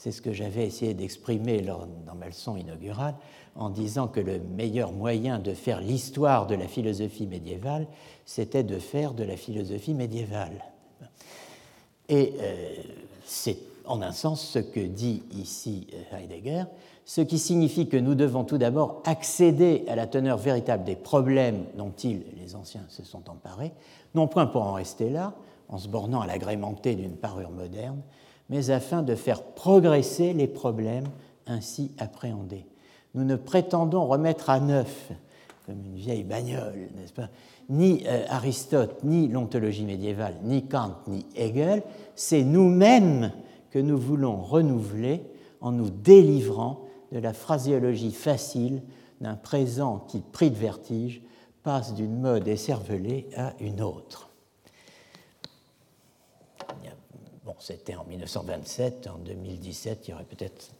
C'est 0.00 0.12
ce 0.12 0.22
que 0.22 0.32
j'avais 0.32 0.66
essayé 0.66 0.94
d'exprimer 0.94 1.60
dans 1.60 2.14
ma 2.18 2.24
leçon 2.24 2.56
inaugurale 2.56 3.16
en 3.54 3.68
disant 3.68 4.08
que 4.08 4.20
le 4.20 4.38
meilleur 4.38 4.92
moyen 4.92 5.38
de 5.38 5.52
faire 5.52 5.82
l'histoire 5.82 6.46
de 6.46 6.54
la 6.54 6.68
philosophie 6.68 7.26
médiévale, 7.26 7.86
c'était 8.24 8.62
de 8.62 8.78
faire 8.78 9.12
de 9.12 9.24
la 9.24 9.36
philosophie 9.36 9.92
médiévale. 9.92 10.64
Et 12.08 12.32
euh, 12.40 12.76
c'est 13.26 13.58
en 13.84 14.00
un 14.00 14.12
sens 14.12 14.40
ce 14.40 14.58
que 14.58 14.80
dit 14.80 15.22
ici 15.32 15.86
euh, 15.92 16.16
Heidegger, 16.16 16.64
ce 17.04 17.20
qui 17.20 17.38
signifie 17.38 17.86
que 17.86 17.98
nous 17.98 18.14
devons 18.14 18.44
tout 18.44 18.56
d'abord 18.56 19.02
accéder 19.04 19.84
à 19.86 19.96
la 19.96 20.06
teneur 20.06 20.38
véritable 20.38 20.84
des 20.84 20.96
problèmes 20.96 21.66
dont 21.76 21.92
ils, 22.02 22.22
les 22.40 22.56
anciens, 22.56 22.86
se 22.88 23.04
sont 23.04 23.28
emparés, 23.28 23.72
non 24.14 24.28
point 24.28 24.46
pour 24.46 24.62
en 24.62 24.72
rester 24.72 25.10
là, 25.10 25.34
en 25.68 25.76
se 25.76 25.88
bornant 25.88 26.22
à 26.22 26.26
l'agrémenter 26.26 26.94
d'une 26.94 27.16
parure 27.16 27.50
moderne, 27.50 28.00
mais 28.50 28.70
afin 28.70 29.02
de 29.02 29.14
faire 29.14 29.42
progresser 29.42 30.32
les 30.32 30.48
problèmes 30.48 31.06
ainsi 31.46 31.92
appréhendés. 31.98 32.66
Nous 33.14 33.24
ne 33.24 33.36
prétendons 33.36 34.06
remettre 34.06 34.50
à 34.50 34.60
neuf, 34.60 35.10
comme 35.66 35.80
une 35.84 35.94
vieille 35.94 36.24
bagnole, 36.24 36.90
n'est-ce 36.96 37.12
pas, 37.12 37.28
ni 37.68 38.02
euh, 38.06 38.24
Aristote, 38.28 39.04
ni 39.04 39.28
l'ontologie 39.28 39.84
médiévale, 39.84 40.34
ni 40.42 40.66
Kant, 40.66 40.96
ni 41.06 41.24
Hegel, 41.36 41.82
c'est 42.16 42.42
nous-mêmes 42.42 43.32
que 43.70 43.78
nous 43.78 43.98
voulons 43.98 44.36
renouveler 44.36 45.22
en 45.60 45.70
nous 45.70 45.90
délivrant 45.90 46.80
de 47.12 47.18
la 47.18 47.32
phraséologie 47.32 48.12
facile 48.12 48.82
d'un 49.20 49.34
présent 49.34 50.04
qui, 50.08 50.20
pris 50.20 50.50
de 50.50 50.56
vertige, 50.56 51.22
passe 51.62 51.94
d'une 51.94 52.20
mode 52.20 52.48
écervelée 52.48 53.28
à 53.36 53.52
une 53.60 53.80
autre. 53.80 54.29
C'était 57.58 57.94
en 57.94 58.04
1927, 58.04 59.08
en 59.12 59.18
2017, 59.18 60.08
il 60.08 60.10
y 60.10 60.14
aurait 60.14 60.24
peut-être 60.24 60.70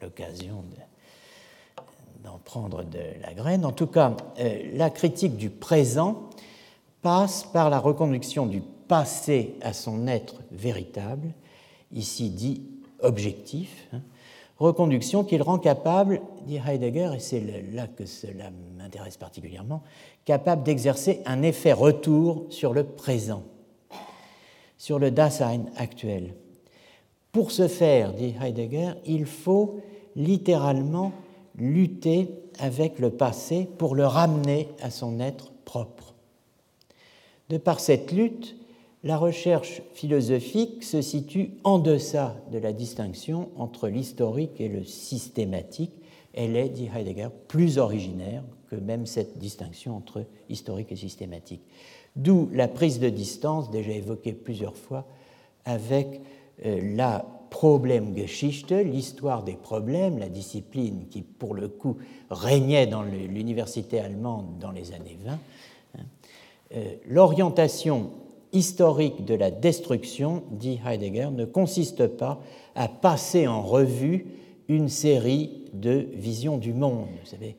l'occasion 0.00 0.64
d'en 2.24 2.38
prendre 2.38 2.84
de 2.84 3.00
la 3.20 3.34
graine. 3.34 3.64
En 3.64 3.72
tout 3.72 3.86
cas, 3.86 4.16
euh, 4.38 4.70
la 4.74 4.90
critique 4.90 5.36
du 5.36 5.50
présent 5.50 6.30
passe 7.02 7.44
par 7.44 7.70
la 7.70 7.78
reconduction 7.78 8.46
du 8.46 8.60
passé 8.60 9.56
à 9.62 9.72
son 9.72 10.06
être 10.06 10.36
véritable, 10.50 11.32
ici 11.92 12.30
dit 12.30 12.62
objectif, 13.00 13.88
hein, 13.92 14.00
reconduction 14.58 15.24
qu'il 15.24 15.42
rend 15.42 15.58
capable, 15.58 16.20
dit 16.46 16.60
Heidegger, 16.64 17.10
et 17.16 17.18
c'est 17.18 17.42
là 17.72 17.86
que 17.86 18.06
cela 18.06 18.50
m'intéresse 18.76 19.16
particulièrement, 19.16 19.82
capable 20.24 20.62
d'exercer 20.62 21.20
un 21.26 21.42
effet 21.42 21.72
retour 21.72 22.46
sur 22.50 22.72
le 22.72 22.84
présent, 22.84 23.42
sur 24.82 24.98
le 24.98 25.12
Dasein 25.12 25.66
actuel. 25.76 26.34
Pour 27.30 27.52
ce 27.52 27.68
faire, 27.68 28.14
dit 28.14 28.34
Heidegger, 28.42 28.94
il 29.06 29.26
faut 29.26 29.80
littéralement 30.16 31.12
lutter 31.56 32.30
avec 32.58 32.98
le 32.98 33.10
passé 33.10 33.68
pour 33.78 33.94
le 33.94 34.04
ramener 34.04 34.66
à 34.80 34.90
son 34.90 35.20
être 35.20 35.52
propre. 35.64 36.14
De 37.48 37.58
par 37.58 37.78
cette 37.78 38.10
lutte, 38.10 38.56
la 39.04 39.18
recherche 39.18 39.82
philosophique 39.94 40.82
se 40.82 41.00
situe 41.00 41.52
en 41.62 41.78
deçà 41.78 42.34
de 42.50 42.58
la 42.58 42.72
distinction 42.72 43.50
entre 43.56 43.86
l'historique 43.86 44.60
et 44.60 44.68
le 44.68 44.82
systématique. 44.82 45.92
Elle 46.34 46.56
est, 46.56 46.70
dit 46.70 46.90
Heidegger, 46.92 47.28
plus 47.46 47.78
originaire 47.78 48.42
que 48.68 48.74
même 48.74 49.06
cette 49.06 49.38
distinction 49.38 49.96
entre 49.96 50.24
historique 50.48 50.90
et 50.90 50.96
systématique. 50.96 51.62
D'où 52.16 52.48
la 52.52 52.68
prise 52.68 53.00
de 53.00 53.08
distance, 53.08 53.70
déjà 53.70 53.92
évoquée 53.92 54.32
plusieurs 54.32 54.76
fois, 54.76 55.06
avec 55.64 56.20
euh, 56.64 56.96
la 56.96 57.24
Problemgeschichte, 57.50 58.72
l'histoire 58.72 59.42
des 59.42 59.56
problèmes, 59.56 60.18
la 60.18 60.30
discipline 60.30 61.04
qui, 61.10 61.20
pour 61.20 61.54
le 61.54 61.68
coup, 61.68 61.98
régnait 62.30 62.86
dans 62.86 63.02
l'université 63.02 64.00
allemande 64.00 64.58
dans 64.58 64.70
les 64.70 64.92
années 64.92 65.18
20. 65.22 65.32
Hein. 65.32 66.00
Euh, 66.74 66.94
l'orientation 67.06 68.10
historique 68.54 69.26
de 69.26 69.34
la 69.34 69.50
destruction, 69.50 70.44
dit 70.50 70.80
Heidegger, 70.86 71.28
ne 71.30 71.44
consiste 71.44 72.06
pas 72.06 72.40
à 72.74 72.88
passer 72.88 73.46
en 73.46 73.62
revue 73.62 74.26
une 74.68 74.88
série 74.88 75.64
de 75.74 76.08
visions 76.14 76.56
du 76.56 76.72
monde. 76.72 77.08
Vous 77.22 77.30
savez, 77.30 77.56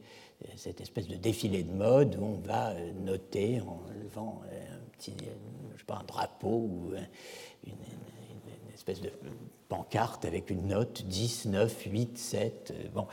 cette 0.63 0.79
espèce 0.79 1.07
de 1.07 1.15
défilé 1.15 1.63
de 1.63 1.73
mode 1.73 2.17
où 2.19 2.23
on 2.23 2.47
va 2.47 2.69
euh, 2.69 2.91
noter 3.03 3.59
en 3.61 3.81
levant 4.01 4.41
euh, 4.45 4.75
un 4.75 4.97
petit, 4.97 5.13
je 5.73 5.79
sais 5.79 5.85
pas, 5.85 5.99
un 6.01 6.05
drapeau 6.05 6.69
ou 6.69 6.91
une, 7.67 7.73
espèce 8.73 9.01
de 9.01 9.11
pancarte 9.69 10.25
avec 10.25 10.49
une 10.49 10.67
note 10.67 11.03
10, 11.07 11.45
9, 11.45 11.87
8, 11.89 12.17
7. 12.17 12.73
Bon, 12.93 13.07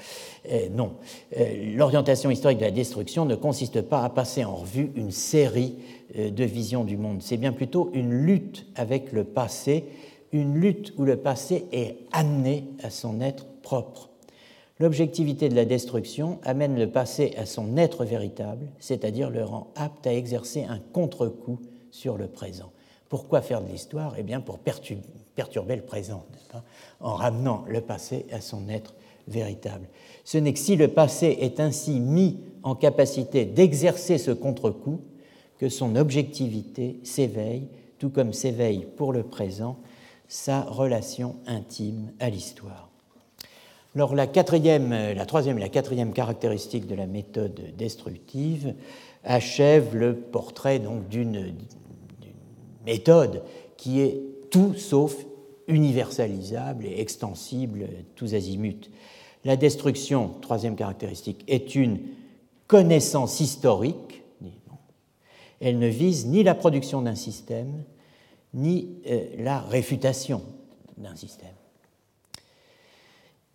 euh, 0.51 0.69
non. 0.71 0.97
L'orientation 1.37 2.31
historique 2.31 2.59
de 2.59 2.65
la 2.65 2.71
destruction 2.71 3.25
ne 3.25 3.35
consiste 3.35 3.81
pas 3.83 4.03
à 4.05 4.11
passer 4.11 4.45
en 4.45 4.57
revue 4.57 4.93
une 4.95 5.11
série 5.11 5.77
euh, 6.17 6.31
de 6.31 6.45
vision 6.45 6.85
du 6.85 6.97
monde. 6.97 7.23
C'est 7.23 7.37
bien 7.37 7.53
plutôt 7.53 7.91
une 7.95 8.13
lutte 8.13 8.67
avec 8.75 9.13
le 9.13 9.25
passé, 9.25 9.85
une 10.33 10.57
lutte 10.57 10.93
où 10.99 11.05
le 11.05 11.17
passé 11.17 11.67
est 11.73 11.97
amené 12.13 12.65
à 12.83 12.91
son 12.91 13.21
être 13.21 13.47
propre. 13.63 14.10
L'objectivité 14.81 15.51
de 15.51 15.55
la 15.55 15.67
destruction 15.67 16.39
amène 16.43 16.79
le 16.79 16.91
passé 16.91 17.35
à 17.37 17.45
son 17.45 17.77
être 17.77 18.07
véritable, 18.07 18.67
c'est-à-dire 18.79 19.29
le 19.29 19.45
rend 19.45 19.67
apte 19.77 20.07
à 20.07 20.15
exercer 20.15 20.65
un 20.65 20.79
contre-coup 20.79 21.61
sur 21.91 22.17
le 22.17 22.29
présent. 22.29 22.73
Pourquoi 23.11 23.43
faire 23.43 23.63
de 23.63 23.69
l'histoire? 23.69 24.15
Eh 24.17 24.23
bien 24.23 24.41
pour 24.41 24.59
perturber 24.59 25.77
le 25.77 25.83
présent, 25.83 26.25
en 27.01 27.15
ramenant 27.15 27.63
le 27.69 27.83
passé 27.83 28.25
à 28.33 28.41
son 28.41 28.71
être 28.71 28.95
véritable. 29.29 29.87
Ce 30.25 30.39
n'est 30.39 30.55
que 30.55 30.59
si 30.59 30.77
le 30.77 30.89
passé 30.89 31.37
est 31.41 31.61
ainsi 31.61 32.01
mis 32.01 32.39
en 32.63 32.75
capacité 32.75 33.45
d'exercer 33.45 34.17
ce 34.17 34.31
contre-coup 34.31 35.03
que 35.59 35.69
son 35.69 35.95
objectivité 35.95 37.01
s'éveille, 37.05 37.69
tout 37.99 38.09
comme 38.09 38.33
s'éveille 38.33 38.87
pour 38.97 39.13
le 39.13 39.25
présent 39.25 39.77
sa 40.27 40.63
relation 40.63 41.37
intime 41.47 42.13
à 42.19 42.31
l'histoire. 42.31 42.90
Alors 43.95 44.15
la, 44.15 44.27
quatrième, 44.27 44.91
la 44.91 45.27
troisième 45.27 45.59
et 45.59 45.61
la 45.61 45.69
quatrième 45.69 46.13
caractéristique 46.13 46.87
de 46.87 46.95
la 46.95 47.07
méthode 47.07 47.61
destructive 47.77 48.75
achève 49.25 49.97
le 49.97 50.15
portrait 50.15 50.79
donc 50.79 51.09
d'une 51.09 51.55
méthode 52.87 53.43
qui 53.77 54.01
est 54.01 54.21
tout 54.51 54.75
sauf 54.75 55.17
universalisable 55.67 56.87
et 56.87 57.01
extensible 57.01 57.87
tous 58.15 58.35
azimuts. 58.35 58.91
La 59.45 59.57
destruction, 59.57 60.35
troisième 60.41 60.77
caractéristique, 60.77 61.45
est 61.49 61.75
une 61.75 62.01
connaissance 62.67 63.41
historique 63.41 64.21
elle 65.61 65.79
ne 65.79 65.87
vise 65.87 66.27
ni 66.27 66.43
la 66.43 66.55
production 66.55 67.03
d'un 67.03 67.15
système, 67.15 67.85
ni 68.55 68.97
euh, 69.07 69.27
la 69.39 69.61
réfutation 69.61 70.43
d'un 70.97 71.15
système. 71.15 71.49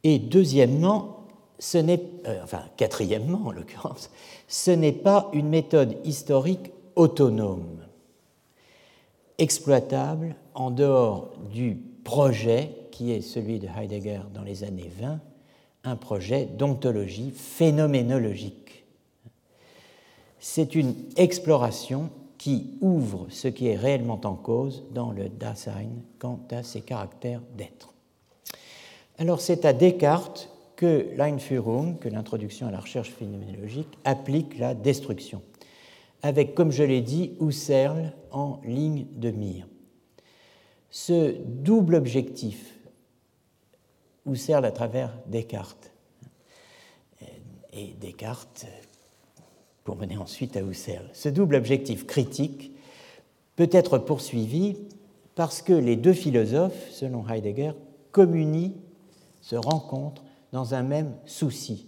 Et 0.06 0.20
deuxièmement, 0.20 1.26
ce 1.60 1.78
n'est, 1.78 2.02
euh, 2.28 2.40
enfin 2.44 2.64
quatrièmement 2.78 3.48
en 3.48 3.52
l'occurrence, 3.52 4.10
ce 4.48 4.72
n'est 4.72 4.94
pas 4.94 5.30
une 5.34 5.50
méthode 5.50 5.98
historique 6.06 6.72
autonome, 6.96 7.80
exploitable 9.38 10.36
en 10.54 10.72
dehors 10.72 11.34
du 11.54 11.78
projet 12.06 12.72
qui 12.92 13.12
est 13.12 13.20
celui 13.20 13.60
de 13.60 13.68
Heidegger 13.68 14.22
dans 14.34 14.44
les 14.44 14.64
années 14.64 14.92
20, 15.02 15.20
un 15.84 15.96
projet 15.98 16.46
d'ontologie 16.46 17.32
phénoménologique 17.32 18.66
c'est 20.48 20.76
une 20.76 20.94
exploration 21.16 22.12
qui 22.38 22.78
ouvre 22.80 23.26
ce 23.30 23.48
qui 23.48 23.68
est 23.68 23.76
réellement 23.76 24.22
en 24.26 24.36
cause 24.36 24.84
dans 24.92 25.12
le 25.12 25.28
Dasein 25.28 25.88
quant 26.20 26.40
à 26.52 26.62
ses 26.62 26.82
caractères 26.82 27.42
d'être. 27.58 27.95
Alors 29.18 29.40
c'est 29.40 29.66
à 29.66 29.74
Descartes 29.74 30.50
que 30.76 31.08
l'Einführung, 31.16 31.98
que 32.00 32.10
l'introduction 32.10 32.68
à 32.68 32.72
la 32.72 32.80
recherche 32.80 33.12
phénoménologique, 33.12 33.98
applique 34.04 34.58
la 34.58 34.74
destruction, 34.74 35.42
avec, 36.22 36.54
comme 36.54 36.72
je 36.72 36.84
l'ai 36.84 37.02
dit, 37.02 37.34
Husserl 37.40 38.12
en 38.32 38.60
ligne 38.66 39.06
de 39.16 39.32
mire. 39.32 39.68
Ce 40.90 41.36
double 41.40 41.96
objectif, 41.96 42.78
Husserl 44.26 44.66
à 44.66 44.72
travers 44.72 45.18
Descartes, 45.28 45.92
et 47.72 47.96
Descartes 48.00 48.66
pour 49.84 49.96
mener 49.98 50.18
ensuite 50.18 50.58
à 50.58 50.62
Husserl. 50.62 51.10
Ce 51.14 51.30
double 51.30 51.56
objectif 51.56 52.08
critique 52.08 52.72
peut 53.56 53.70
être 53.72 53.98
poursuivi 53.98 54.78
parce 55.36 55.62
que 55.62 55.74
les 55.74 55.96
deux 55.96 56.14
philosophes, 56.14 56.90
selon 56.90 57.28
Heidegger, 57.28 57.74
communient, 58.12 58.74
se 59.46 59.56
rencontrent 59.56 60.24
dans 60.52 60.74
un 60.74 60.82
même 60.82 61.14
souci. 61.28 61.88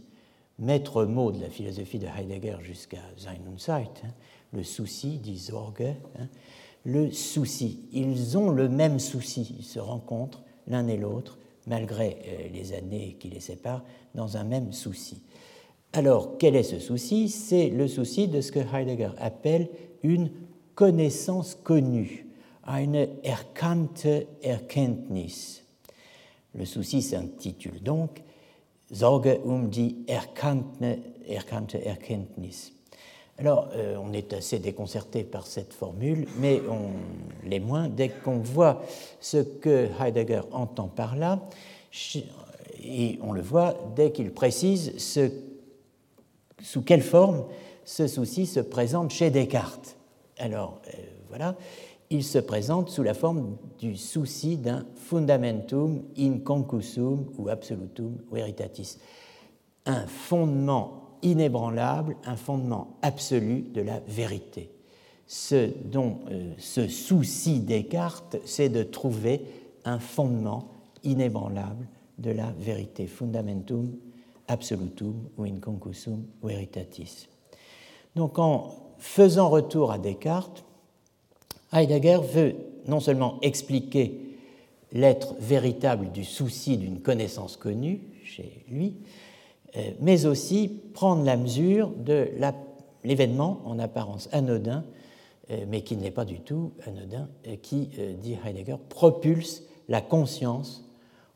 Maître 0.60 1.06
mot 1.06 1.32
de 1.32 1.41
la 1.41 1.50
philosophie 1.50 1.98
de 1.98 2.06
Heidegger 2.06 2.58
jusqu'à 2.62 3.02
Sein 3.17 3.39
und 3.48 3.60
Zeit, 3.60 4.04
hein, 4.04 4.13
le 4.54 4.63
souci, 4.63 5.17
dit 5.17 5.39
Sorge, 5.39 5.96
hein, 6.20 6.28
le 6.84 7.12
souci. 7.12 7.82
Ils 7.91 8.38
ont 8.38 8.52
le 8.52 8.70
même 8.70 9.00
souci, 9.00 9.56
ils 9.58 9.65
se 9.65 9.80
rencontrent 9.80 10.43
l'un 10.67 10.88
et 10.88 10.98
l'autre, 10.98 11.39
malgré 11.65 12.17
euh, 12.28 12.50
les 12.54 12.74
années 12.74 13.17
qui 13.20 13.30
les 13.30 13.39
séparent, 13.39 13.84
dans 14.13 14.38
un 14.38 14.43
même 14.43 14.72
souci. 14.72 15.24
Alors, 15.93 16.38
quel 16.38 16.56
est 16.56 16.63
ce 16.63 16.80
souci? 16.80 17.28
C'est 17.28 17.70
le 17.70 17.88
souci 17.88 18.28
de 18.28 18.41
ce 18.41 18.52
que 18.52 18.60
Heidegger 18.60 19.12
appelle 19.17 19.70
une 20.04 20.30
connaissance 20.76 21.56
connue, 21.56 22.28
eine 22.63 23.08
erkannte 23.24 24.28
Erkenntnis. 24.43 25.66
Le 26.58 26.65
souci 26.65 27.02
s'intitule 27.02 27.82
donc 27.82 28.24
Sorge 28.91 29.39
um 29.46 29.70
die 29.70 29.98
erkannte, 30.08 30.98
Erkenntnis. 31.28 32.74
Alors, 33.38 33.70
euh, 33.76 33.98
on 34.02 34.13
est 34.13 34.34
assez 34.34 34.58
déconcerté 34.58 35.24
par 35.24 35.46
cette 35.46 35.74
formule, 35.74 36.28
mais 36.39 36.62
on 36.67 37.48
l'est 37.48 37.60
moins 37.60 37.89
dès 37.89 38.10
qu'on 38.10 38.39
voit 38.39 38.82
ce 39.20 39.38
que 39.38 39.89
Heidegger 40.02 40.41
entend 40.52 40.88
par 40.88 41.15
là, 41.15 41.48
et 42.82 43.20
on 43.22 43.34
le 43.34 43.41
voit 43.41 43.76
dès 43.96 44.12
qu'il 44.12 44.32
précise 44.32 44.98
ce 44.98 45.30
sous 46.63 46.82
quelle 46.82 47.04
forme 47.04 47.46
ce 47.86 48.08
souci 48.08 48.48
se 48.48 48.60
présente 48.60 49.12
chez 49.12 49.30
Descartes. 49.30 49.96
Alors, 50.39 50.82
euh, 50.88 50.98
voilà, 51.30 51.56
il 52.10 52.24
se 52.24 52.38
présente 52.39 52.89
sous 52.89 53.04
la 53.04 53.13
forme 53.13 53.58
du 53.80 53.96
souci 53.98 54.58
d'un 54.58 54.86
fundamentum 54.96 56.04
in 56.17 56.39
concusum 56.39 57.26
ou 57.38 57.50
absolutum 57.50 58.17
veritatis, 58.32 58.98
un 59.86 60.06
fondement 60.08 61.17
inébranlable, 61.22 62.15
un 62.26 62.36
fondement 62.36 62.98
absolu 63.02 63.62
de 63.74 63.82
la 63.82 64.00
vérité. 64.08 64.72
Ce 65.26 65.70
dont 65.84 66.20
euh, 66.32 66.54
ce 66.58 66.88
souci 66.88 67.60
Descartes, 67.60 68.38
c'est 68.46 68.70
de 68.70 68.84
trouver 68.84 69.41
un 69.84 70.00
fondement 70.00 70.70
inébranlable 71.04 71.88
de 72.17 72.32
la 72.32 72.52
vérité, 72.58 73.08
fundamentum 73.08 73.93
absolutum 74.48 75.30
ou 75.38 75.43
in 75.43 75.60
concusum 75.60 76.26
veritatis. 76.41 77.28
Donc 78.15 78.39
en 78.39 78.93
faisant 78.98 79.50
retour 79.50 79.91
à 79.91 79.98
Descartes, 79.98 80.63
Heidegger 81.73 82.19
veut 82.34 82.56
non 82.88 82.99
seulement 82.99 83.38
expliquer 83.41 84.21
l'être 84.93 85.36
véritable 85.39 86.12
du 86.12 86.23
souci 86.23 86.77
d'une 86.77 87.01
connaissance 87.01 87.58
connue 87.58 88.01
chez 88.23 88.63
lui, 88.69 88.95
euh, 89.75 89.91
mais 89.99 90.25
aussi 90.25 90.71
prendre 90.93 91.23
la 91.23 91.36
mesure 91.36 91.89
de 91.89 92.30
l'événement 93.03 93.62
en 93.65 93.80
apparence 93.80 94.30
anodin, 94.32 94.86
euh, 95.51 95.65
mais 95.67 95.82
qui 95.82 95.97
n'est 95.97 96.12
pas 96.12 96.25
du 96.25 96.39
tout 96.39 96.71
anodin, 96.86 97.27
qui, 97.62 97.89
dit 98.21 98.38
Heidegger, 98.45 98.77
propulse 98.89 99.63
la 99.89 100.01
conscience 100.01 100.84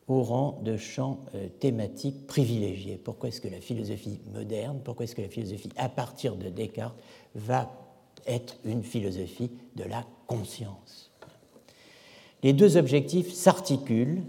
au 0.08 0.24
rang 0.24 0.60
de 0.64 0.76
champ 0.76 1.20
thématique 1.60 2.28
privilégié. 2.28 3.00
Pourquoi 3.02 3.30
est-ce 3.30 3.40
que 3.40 3.48
la 3.48 3.62
philosophie 3.62 4.20
moderne, 4.34 4.80
pourquoi 4.84 5.06
est-ce 5.06 5.16
que 5.16 5.22
la 5.22 5.30
philosophie 5.30 5.70
à 5.78 5.88
partir 5.88 6.36
de 6.36 6.50
Descartes 6.50 6.98
va 7.36 7.81
être 8.28 8.58
une 8.64 8.84
philosophie 8.84 9.52
de 9.76 9.84
la 9.84 10.06
conscience. 10.28 11.12
Les 12.44 12.54
deux 12.54 12.78
objectifs 12.78 13.32
s'articulent, 13.32 14.24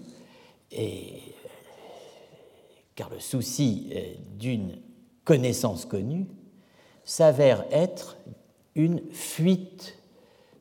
car 2.95 3.11
le 3.11 3.21
souci 3.21 3.91
euh, 3.93 4.15
d'une 4.39 4.79
connaissance 5.25 5.87
connue 5.87 6.27
s'avère 7.05 7.65
être 7.71 8.17
une 8.75 9.03
fuite 9.11 9.99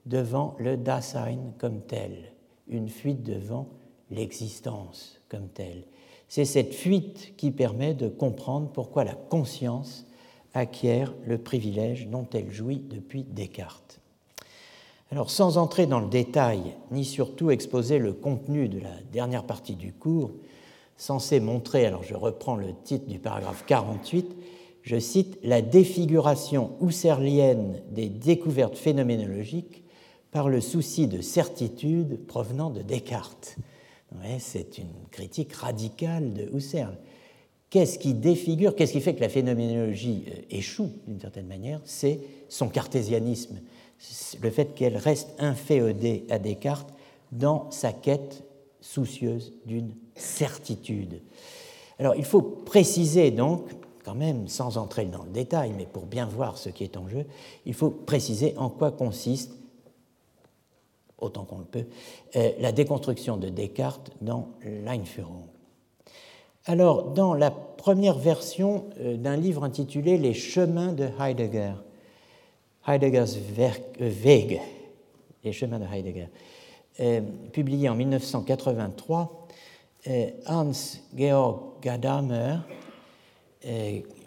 devant 0.06 0.56
le 0.60 0.78
Dasein 0.78 1.54
comme 1.58 1.82
tel, 1.82 2.34
une 2.68 2.90
fuite 2.90 3.24
devant 3.24 3.68
l'existence 4.10 5.20
comme 5.30 5.48
telle. 5.50 5.84
C'est 6.28 6.46
cette 6.46 6.74
fuite 6.74 7.36
qui 7.38 7.52
permet 7.52 7.94
de 7.94 8.08
comprendre 8.08 8.70
pourquoi 8.72 9.04
la 9.04 9.16
conscience 9.16 10.06
acquiert 10.54 11.14
le 11.26 11.38
privilège 11.38 12.08
dont 12.08 12.28
elle 12.34 12.52
jouit 12.52 12.80
depuis 12.80 13.24
Descartes. 13.24 14.00
Alors, 15.12 15.30
sans 15.30 15.58
entrer 15.58 15.88
dans 15.88 16.00
le 16.00 16.08
détail, 16.08 16.62
ni 16.90 17.04
surtout 17.04 17.52
exposer 17.52 18.00
le 18.00 18.14
contenu 18.14 18.70
de 18.70 18.80
la 18.80 18.94
dernière 19.12 19.44
partie 19.44 19.76
du 19.76 19.92
cours, 19.92 20.32
censé 20.96 21.40
montrer, 21.40 21.86
alors 21.86 22.04
je 22.04 22.16
reprends 22.16 22.56
le 22.56 22.74
titre 22.84 23.08
du 23.08 23.20
paragraphe 23.20 23.66
48, 23.66 24.36
je 24.84 25.00
cite, 25.00 25.38
la 25.44 25.62
défiguration 25.62 26.72
husserlienne 26.82 27.82
des 27.92 28.08
découvertes 28.08 28.78
phénoménologiques 28.78 29.84
par 30.32 30.48
le 30.48 30.62
souci 30.62 31.08
de 31.08 31.22
certitude 31.22 32.26
provenant 32.26 32.70
de 32.70 32.82
Descartes. 32.82 33.58
c'est 34.40 34.78
une 34.78 34.94
critique 35.12 35.54
radicale 35.54 36.34
de 36.34 36.50
Husserl. 36.56 36.98
Qu'est-ce 37.72 37.98
qui 37.98 38.14
défigure, 38.14 38.76
qu'est-ce 38.76 38.92
qui 38.92 39.00
fait 39.00 39.16
que 39.16 39.22
la 39.22 39.30
phénoménologie 39.30 40.26
euh, 40.28 40.42
échoue 40.50 40.92
d'une 41.08 41.22
certaine 41.22 41.48
manière 41.48 41.80
C'est 41.86 42.20
son 42.50 42.68
cartésianisme, 42.68 43.60
le 44.42 44.50
fait 44.50 44.76
qu'elle 44.76 44.98
reste 44.98 45.30
inféodée 45.40 46.26
à 46.30 46.38
Descartes 46.38 46.94
dans 47.32 47.72
sa 47.72 47.94
quête 47.94 48.44
soucieuse 48.82 49.54
d'une 49.66 49.94
certitude. 50.16 51.22
Alors 51.98 52.16
il 52.16 52.26
faut 52.26 52.42
préciser 52.42 53.32
donc, 53.32 53.70
quand 54.04 54.16
même, 54.16 54.50
sans 54.50 54.78
entrer 54.78 55.06
dans 55.06 55.24
le 55.24 55.32
détail, 55.32 55.72
mais 55.78 55.86
pour 55.86 56.06
bien 56.06 56.26
voir 56.26 56.58
ce 56.58 56.68
qui 56.68 56.84
est 56.84 56.98
en 56.98 57.08
jeu, 57.08 57.26
il 57.66 57.74
faut 57.74 57.90
préciser 57.90 58.54
en 58.58 58.70
quoi 58.70 58.92
consiste, 58.92 59.54
autant 61.18 61.46
qu'on 61.46 61.60
le 61.60 61.64
peut, 61.64 61.86
euh, 62.36 62.52
la 62.60 62.74
déconstruction 62.74 63.38
de 63.38 63.48
Descartes 63.48 64.12
dans 64.20 64.50
l'Einführung. 64.66 65.51
Alors, 66.66 67.06
dans 67.06 67.34
la 67.34 67.50
première 67.50 68.18
version 68.20 68.86
euh, 69.00 69.18
d'un 69.18 69.36
livre 69.36 69.64
intitulé 69.64 70.20
Les 70.20 70.36
chemins 70.36 70.94
de 70.94 71.10
Heidegger, 71.20 71.74
Heidegger's 72.88 73.36
Weg, 73.56 73.92
euh, 74.00 74.60
Les 75.44 75.54
chemins 75.54 75.80
de 75.80 75.86
Heidegger, 75.86 76.28
euh, 77.00 77.22
publié 77.52 77.90
en 77.90 77.96
1983, 77.96 79.48
Hans-Georg 80.48 81.80
Gadamer, 81.80 82.58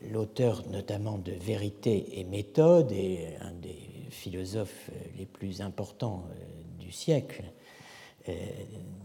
l'auteur 0.08 0.62
notamment 0.70 1.18
de 1.18 1.32
Vérité 1.32 2.20
et 2.20 2.22
méthode 2.22 2.92
et 2.92 3.26
un 3.40 3.50
des 3.60 3.80
philosophes 4.10 4.90
les 5.18 5.26
plus 5.26 5.60
importants 5.60 6.22
du 6.78 6.92
siècle 6.92 7.42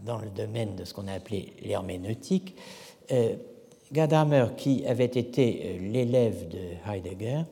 dans 0.04 0.18
le 0.18 0.30
domaine 0.30 0.76
de 0.76 0.84
ce 0.84 0.94
qu'on 0.94 1.08
a 1.08 1.12
appelé 1.12 1.54
l'herméneutique, 1.64 2.54
Gadamer, 3.92 4.46
qui 4.56 4.86
avait 4.86 5.04
été 5.04 5.62
euh, 5.64 5.90
l'élève 5.92 6.48
de 6.48 6.58
Heidegger, 6.88 7.42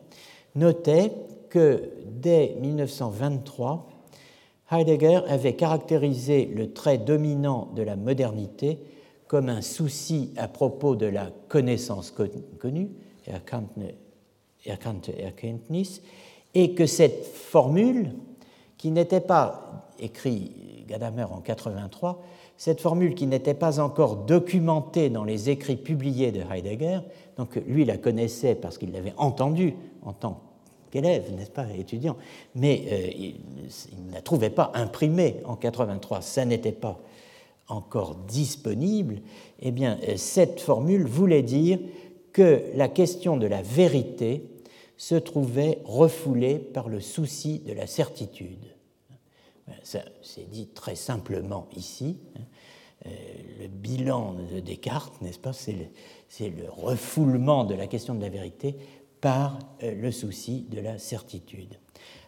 notait 0.55 1.13
que 1.51 1.91
dès 2.07 2.57
1923, 2.61 3.89
Heidegger 4.71 5.21
avait 5.29 5.55
caractérisé 5.55 6.47
le 6.47 6.73
trait 6.73 6.99
dominant 6.99 7.69
de 7.75 7.83
la 7.83 7.97
modernité 7.97 8.79
comme 9.27 9.49
un 9.49 9.63
souci 9.63 10.33
à 10.37 10.49
propos 10.49 10.95
de 10.95 11.07
la 11.07 11.31
connaissance 11.49 12.15
connue, 12.59 12.91
erkannte 13.27 13.71
Erkenntnis, 14.65 16.01
et 16.55 16.75
que 16.75 16.87
cette 16.87 17.25
formule, 17.27 18.13
qui 18.79 18.91
n'était 18.91 19.21
pas 19.21 19.91
écrite 19.99 20.87
Gadamer 20.87 21.25
en 21.25 21.41
83, 21.41 22.23
cette 22.59 22.81
formule 22.81 23.15
qui 23.15 23.29
n'était 23.29 23.55
pas 23.55 23.79
encore 23.79 24.17
documentée 24.17 25.11
dans 25.11 25.23
les 25.23 25.49
écrits 25.49 25.77
publiés 25.77 26.33
de 26.33 26.43
Heidegger, 26.53 27.01
donc 27.37 27.55
lui 27.69 27.85
la 27.85 27.97
connaissait 27.97 28.57
parce 28.57 28.79
qu'il 28.79 28.93
l'avait 28.93 29.15
entendue 29.17 29.75
en 30.03 30.13
tant 30.13 30.41
qu'élève, 30.91 31.33
n'est-ce 31.33 31.53
pas, 31.53 31.67
étudiant, 31.79 32.17
mais 32.57 32.85
euh, 32.91 33.11
il, 33.17 33.37
ne 34.09 34.13
la 34.13 34.23
trouvait 34.23 34.51
pas 34.51 34.73
imprimée 34.75 35.37
en 35.45 35.55
83, 35.55 36.21
ça 36.21 36.45
n'était 36.45 36.73
pas 36.73 36.99
encore 37.69 38.17
disponible, 38.27 39.21
eh 39.61 39.71
bien 39.71 39.97
euh, 40.09 40.17
cette 40.17 40.61
formule 40.61 41.07
voulait 41.07 41.43
dire 41.43 41.79
que 42.33 42.65
la 42.75 42.89
question 42.89 43.37
de 43.37 43.47
la 43.47 43.63
vérité 43.63 44.43
se 44.97 45.15
trouvait 45.15 45.79
refoulée 45.85 46.59
par 46.59 46.89
le 46.89 47.01
souci 47.01 47.61
de 47.61 47.73
la 47.73 47.87
certitude. 47.87 48.68
C'est 49.83 50.51
dit 50.51 50.69
très 50.69 50.95
simplement 50.95 51.69
ici. 51.77 52.19
Hein. 52.37 52.43
Euh, 53.07 53.11
le 53.61 53.69
bilan 53.69 54.35
de 54.53 54.61
Descartes, 54.61 55.21
n'est-ce 55.23 55.39
pas 55.39 55.53
C'est 55.53 55.75
le, 56.41 56.69
refoulement 56.69 57.65
de 57.65 57.75
la 57.75 57.87
question 57.87 58.15
de 58.15 58.21
la 58.21 58.29
vérité 58.29 58.77
par 59.21 59.59
euh, 59.83 59.95
le 59.95 60.11
souci 60.11 60.67
de 60.69 60.81
la 60.81 60.99
certitude. 60.99 61.79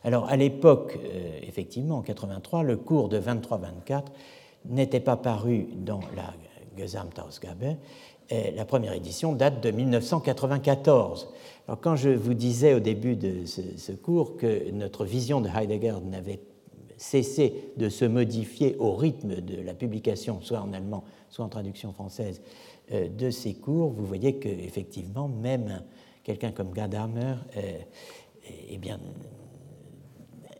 Alors, 0.04 0.28
à 0.28 0.36
l'époque, 0.36 0.98
euh, 1.02 1.40
effectivement, 1.42 1.98
en 1.98 2.02
83, 2.02 2.62
le 2.62 2.76
cours 2.76 3.08
de 3.08 3.20
23-24 3.20 4.04
n'était 4.66 5.00
pas 5.00 5.16
paru 5.16 5.68
dans 5.74 6.00
la 6.14 6.34
Gesamtausgabe. 6.76 7.76
La 8.54 8.64
première 8.64 8.92
édition 8.92 9.32
date 9.32 9.60
de 9.60 9.72
1994. 9.72 11.30
Alors, 11.66 11.80
quand 11.80 11.96
je 11.96 12.10
vous 12.10 12.34
disais 12.34 12.74
au 12.74 12.78
début 12.78 13.16
de 13.16 13.44
ce, 13.44 13.60
ce 13.76 13.90
cours 13.90 14.36
que 14.36 14.70
notre 14.70 15.04
vision 15.04 15.40
de 15.40 15.48
Heidegger 15.48 15.96
n'avait 16.04 16.38
cessé 17.00 17.54
de 17.78 17.88
se 17.88 18.04
modifier 18.04 18.76
au 18.78 18.92
rythme 18.92 19.36
de 19.36 19.58
la 19.62 19.72
publication, 19.72 20.42
soit 20.42 20.60
en 20.60 20.74
allemand, 20.74 21.02
soit 21.30 21.44
en 21.44 21.48
traduction 21.48 21.94
française, 21.94 22.42
euh, 22.92 23.08
de 23.08 23.30
ces 23.30 23.54
cours, 23.54 23.90
vous 23.90 24.04
voyez 24.04 24.36
qu'effectivement, 24.36 25.26
même 25.26 25.82
quelqu'un 26.24 26.52
comme 26.52 26.72
Gadamer 26.72 27.36
euh, 27.56 27.78
eh 28.68 28.76
bien, 28.76 29.00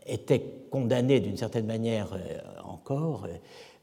était 0.07 0.43
condamné 0.71 1.19
d'une 1.19 1.37
certaine 1.37 1.67
manière 1.67 2.13
euh, 2.13 2.39
encore 2.63 3.27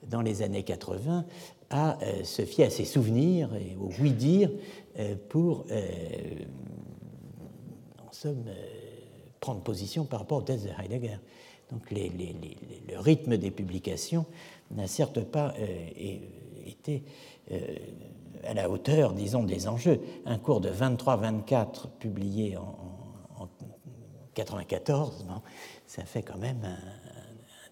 dans 0.09 0.21
les 0.21 0.43
années 0.43 0.65
80 0.65 1.27
à 1.71 1.99
se 2.25 2.43
fier 2.43 2.67
à 2.67 2.71
ses 2.71 2.85
souvenirs 2.87 3.51
et 3.55 3.77
au 3.77 3.91
oui-dire 4.01 4.51
pour, 5.29 5.67
en 7.99 8.13
somme, 8.13 8.45
prendre 9.39 9.61
position 9.61 10.05
par 10.05 10.21
rapport 10.21 10.39
aux 10.39 10.43
thèses 10.43 10.65
de 10.65 10.71
Heidegger. 10.83 11.19
Donc 11.71 11.91
le 11.91 12.99
rythme 12.99 13.37
des 13.37 13.51
publications 13.51 14.25
n'a 14.71 14.87
certes 14.87 15.21
pas 15.21 15.55
euh, 15.59 15.67
été 16.67 17.03
euh, 17.53 17.77
à 18.45 18.55
la 18.55 18.71
hauteur, 18.71 19.13
disons, 19.13 19.43
des 19.43 19.69
enjeux. 19.69 20.01
Un 20.25 20.39
cours 20.39 20.61
de 20.61 20.71
23-24 20.71 21.89
publié 21.99 22.57
en, 22.57 22.75
1994, 24.39 25.27
ça 25.87 26.05
fait 26.05 26.23
quand 26.23 26.39
même 26.39 26.63
un, 26.65 26.79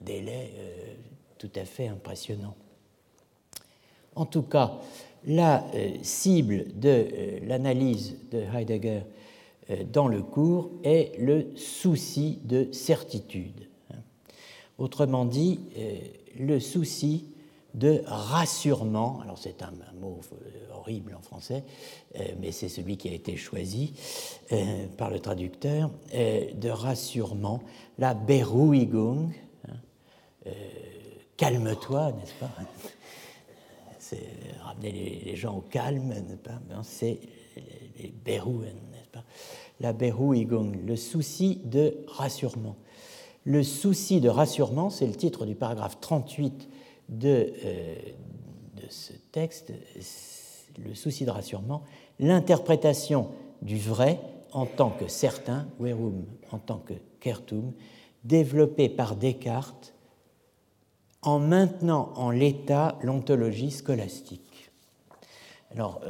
délai 0.05 0.53
euh, 0.57 0.95
tout 1.39 1.51
à 1.55 1.65
fait 1.65 1.87
impressionnant. 1.87 2.57
En 4.17 4.27
tout 4.27 4.43
cas, 4.43 4.73
la 5.27 5.65
cible 6.03 6.79
de 6.79 7.41
l'analyse 7.43 8.17
de 8.31 8.39
Heidegger 8.39 9.03
dans 9.93 10.09
le 10.09 10.23
cours 10.23 10.71
est 10.83 11.19
le 11.19 11.55
souci 11.57 12.39
de 12.45 12.73
certitude. 12.73 13.66
Autrement 14.79 15.25
dit, 15.25 15.61
euh, 15.79 15.99
le 16.39 16.61
souci 16.61 17.25
de 17.73 18.03
rassurement, 18.07 19.21
alors 19.23 19.39
c'est 19.39 19.63
un, 19.63 19.73
mot 19.99 20.21
euh, 20.33 20.75
horrible 20.75 21.15
en 21.15 21.23
français, 21.23 21.65
euh, 22.17 22.25
mais 22.41 22.53
c'est 22.53 22.69
celui 22.69 22.99
qui 22.99 23.09
a 23.09 23.13
été 23.13 23.37
choisi 23.37 23.95
par 24.97 25.11
le 25.11 25.19
traducteur, 25.19 25.91
de 26.13 26.69
rassurement, 26.69 27.61
la 27.99 28.15
Beruhigung, 28.15 29.33
hein, 29.67 30.51
calme-toi, 31.37 32.13
n'est-ce 32.13 32.35
pas? 32.35 32.51
C'est 33.99 34.29
ramener 34.63 35.21
les, 35.25 35.37
gens 35.37 35.57
au 35.57 35.63
calme, 35.63 36.09
n'est-ce 36.09 36.37
pas? 36.37 36.61
C'est 36.83 37.19
les 37.99 38.13
n'est-ce 38.39 39.09
pas? 39.11 39.25
La 39.81 39.93
Beruigung, 39.93 40.77
le 40.87 40.97
souci 40.97 41.61
de 41.65 42.05
rassurement. 42.07 42.77
Le 43.47 43.63
souci 43.63 44.21
de 44.21 44.29
rassurement, 44.29 44.91
c'est 44.91 45.07
le 45.07 45.15
titre 45.15 45.47
du 45.47 45.55
paragraphe 45.55 46.01
38 46.01 46.69
de, 47.09 47.53
de 48.75 48.91
ce 48.91 49.13
texte, 49.31 49.73
le 50.85 50.95
souci 50.97 51.25
de 51.25 51.31
rassurement, 51.31 51.85
l'interprétation 52.19 53.29
du 53.63 53.79
vrai 53.79 54.19
en 54.51 54.67
tant 54.67 54.91
que 54.91 55.07
certain, 55.07 55.69
Werum 55.79 56.25
en 56.51 56.59
tant 56.59 56.79
que 56.79 56.95
Kertum, 57.21 57.73
développé 58.25 58.89
par 58.89 59.15
Descartes 59.15 59.95
en 61.23 61.39
maintenant 61.39 62.13
en 62.17 62.31
l'état 62.31 62.99
l'ontologie 63.01 63.71
scolastique. 63.71 64.73
Alors, 65.71 66.01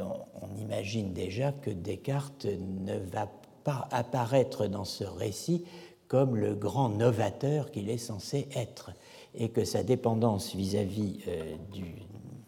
on 0.41 0.59
imagine 0.59 1.13
déjà 1.13 1.51
que 1.51 1.69
Descartes 1.69 2.47
ne 2.47 2.97
va 2.97 3.29
pas 3.63 3.87
apparaître 3.91 4.65
dans 4.65 4.85
ce 4.85 5.03
récit 5.03 5.65
comme 6.07 6.35
le 6.35 6.55
grand 6.55 6.89
novateur 6.89 7.71
qu'il 7.71 7.89
est 7.89 7.97
censé 7.97 8.47
être, 8.55 8.91
et 9.35 9.49
que 9.49 9.65
sa 9.65 9.83
dépendance 9.83 10.55
vis-à-vis 10.55 11.19
euh, 11.27 11.55
du, 11.71 11.83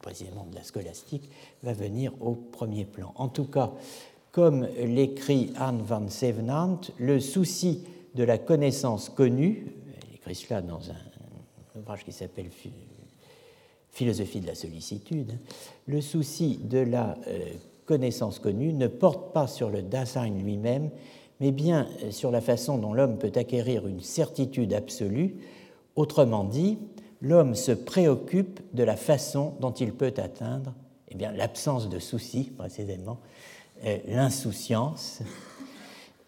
précisément 0.02 0.46
de 0.50 0.56
la 0.56 0.64
scolastique 0.64 1.30
va 1.64 1.74
venir 1.74 2.14
au 2.22 2.36
premier 2.36 2.86
plan. 2.86 3.14
En 3.16 3.28
tout 3.28 3.46
cas, 3.46 3.72
comme 4.32 4.68
l'écrit 4.78 5.52
Anne 5.58 5.82
van 5.82 6.08
Sevenant, 6.10 6.80
le 6.98 7.20
souci 7.20 7.84
de 8.16 8.24
la 8.24 8.38
connaissance 8.38 9.10
connue, 9.10 9.68
elle 9.96 10.16
écrit 10.16 10.36
cela 10.36 10.62
dans 10.62 10.90
un 10.90 11.80
ouvrage 11.80 12.06
qui 12.06 12.12
s'appelle 12.12 12.50
Philosophie 13.92 14.40
de 14.40 14.48
la 14.48 14.56
sollicitude, 14.56 15.38
le 15.88 16.02
souci 16.02 16.58
de 16.58 16.80
la 16.80 17.18
euh, 17.28 17.54
connaissance 17.86 18.40
connue 18.40 18.74
ne 18.74 18.88
porte 18.88 19.34
pas 19.34 19.48
sur 19.48 19.70
le 19.70 19.82
Dasein 19.82 20.30
lui-même, 20.30 20.90
mais 21.40 21.52
bien 21.52 21.88
euh, 22.04 22.12
sur 22.12 22.32
la 22.32 22.42
façon 22.42 22.78
dont 22.78 22.94
l'homme 22.94 23.18
peut 23.18 23.32
acquérir 23.36 23.88
une 23.88 24.02
certitude 24.02 24.74
absolue. 24.74 25.38
Autrement 25.96 26.44
dit, 26.44 26.78
l'homme 27.22 27.56
se 27.56 27.72
préoccupe 27.72 28.60
de 28.74 28.84
la 28.84 28.96
façon 28.96 29.56
dont 29.60 29.72
il 29.72 29.94
peut 29.94 30.14
atteindre 30.18 30.74
eh 31.10 31.16
bien, 31.16 31.32
l'absence 31.32 31.90
de 31.90 32.00
souci, 32.00 32.52
précisément, 32.58 33.20
euh, 33.86 33.98
l'insouciance. 34.08 35.22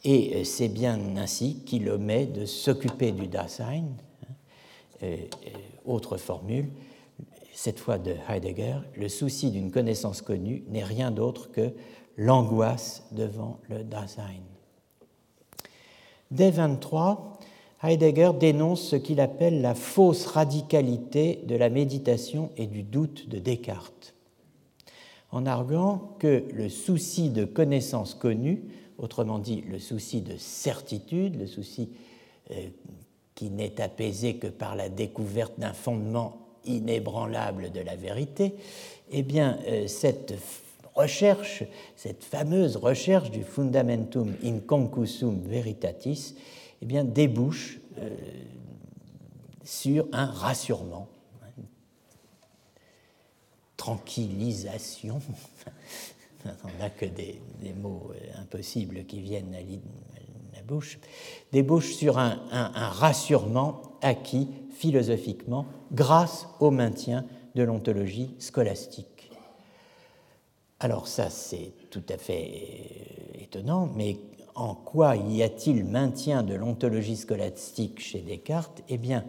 Et 0.04 0.38
euh, 0.38 0.44
c'est 0.44 0.70
bien 0.70 1.00
ainsi 1.18 1.62
qu'il 1.66 1.90
omet 1.90 2.26
de 2.26 2.46
s'occuper 2.46 3.12
du 3.12 3.28
Dasein. 3.28 3.84
Hein. 5.04 5.08
autre 5.86 6.18
formule, 6.18 6.70
cette 7.54 7.80
fois 7.80 7.98
de 7.98 8.16
Heidegger, 8.30 8.78
le 8.96 9.10
souci 9.10 9.52
d'une 9.52 9.72
connaissance 9.72 10.22
connue 10.22 10.64
n'est 10.70 10.84
rien 10.84 11.12
d'autre 11.12 11.52
que 11.52 11.74
l'angoisse 12.18 13.04
devant 13.12 13.60
le 13.70 13.84
Dasein. 13.84 14.51
Dès 16.32 16.50
23, 16.50 17.40
Heidegger 17.84 18.32
dénonce 18.40 18.82
ce 18.82 18.96
qu'il 18.96 19.20
appelle 19.20 19.62
la 19.62 19.76
fausse 19.76 20.26
radicalité 20.26 21.42
de 21.46 21.56
la 21.56 21.70
méditation 21.70 22.52
et 22.56 22.68
du 22.68 22.84
doute 22.84 23.28
de 23.28 23.38
Descartes, 23.38 24.14
en 25.32 25.46
arguant 25.46 26.16
que 26.20 26.46
le 26.54 26.70
souci 26.70 27.30
de 27.30 27.44
connaissance 27.44 28.14
connue, 28.14 28.64
autrement 28.98 29.40
dit 29.40 29.62
le 29.70 29.80
souci 29.80 30.22
de 30.22 30.38
certitude, 30.38 31.38
le 31.38 31.48
souci 31.48 31.90
euh, 32.52 32.70
qui 33.36 33.50
n'est 33.50 33.82
apaisé 33.82 34.36
que 34.36 34.48
par 34.48 34.76
la 34.76 34.88
découverte 34.88 35.60
d'un 35.60 35.74
fondement 35.74 36.38
inébranlable 36.66 37.72
de 37.72 37.82
la 37.82 37.96
vérité, 37.96 38.56
eh 39.12 39.24
bien, 39.24 39.58
euh, 39.68 39.88
cette 39.88 40.36
recherche, 40.96 41.64
cette 41.96 42.24
fameuse 42.24 42.78
recherche 42.78 43.32
du 43.32 43.44
fundamentum 43.44 44.34
in 44.44 44.60
concusum 44.60 45.42
veritatis, 45.42 46.36
eh 46.82 46.86
bien, 46.86 47.04
débouche 47.04 47.80
euh, 48.00 48.10
sur 49.64 50.08
un 50.12 50.26
rassurement, 50.26 51.08
une 51.58 51.66
tranquillisation. 53.78 55.22
On 56.46 56.80
n'a 56.80 56.90
que 56.90 57.06
des, 57.06 57.40
mots 57.80 58.12
euh, 58.16 58.42
impossibles 58.42 59.06
qui 59.06 59.22
viennent 59.22 59.54
à 59.54 60.56
la 60.56 60.64
bouche, 60.64 61.00
débouche 61.52 61.94
sur 61.94 62.18
un 62.18 62.40
rassurement 62.52 63.82
acquis 64.02 64.48
philosophiquement 64.72 65.68
grâce 65.92 66.48
au 66.60 66.72
maintien 66.72 67.26
de 67.56 67.64
l'ontologie 67.64 68.34
scolastique. 68.40 69.11
Alors 70.84 71.08
ça, 71.08 71.30
c'est 71.30 71.74
tout 71.92 72.02
à 72.10 72.18
fait 72.18 72.50
euh, 73.38 73.44
étonnant, 73.44 73.88
mais 73.96 74.18
en 74.56 74.74
quoi 74.74 75.16
y 75.16 75.44
a-t-il 75.44 75.86
maintien 75.86 76.42
de 76.42 76.56
l'ontologie 76.56 77.18
scolastique 77.18 78.00
chez 78.00 78.22
Descartes? 78.22 78.82
Eh 78.90 78.98
bien, 78.98 79.24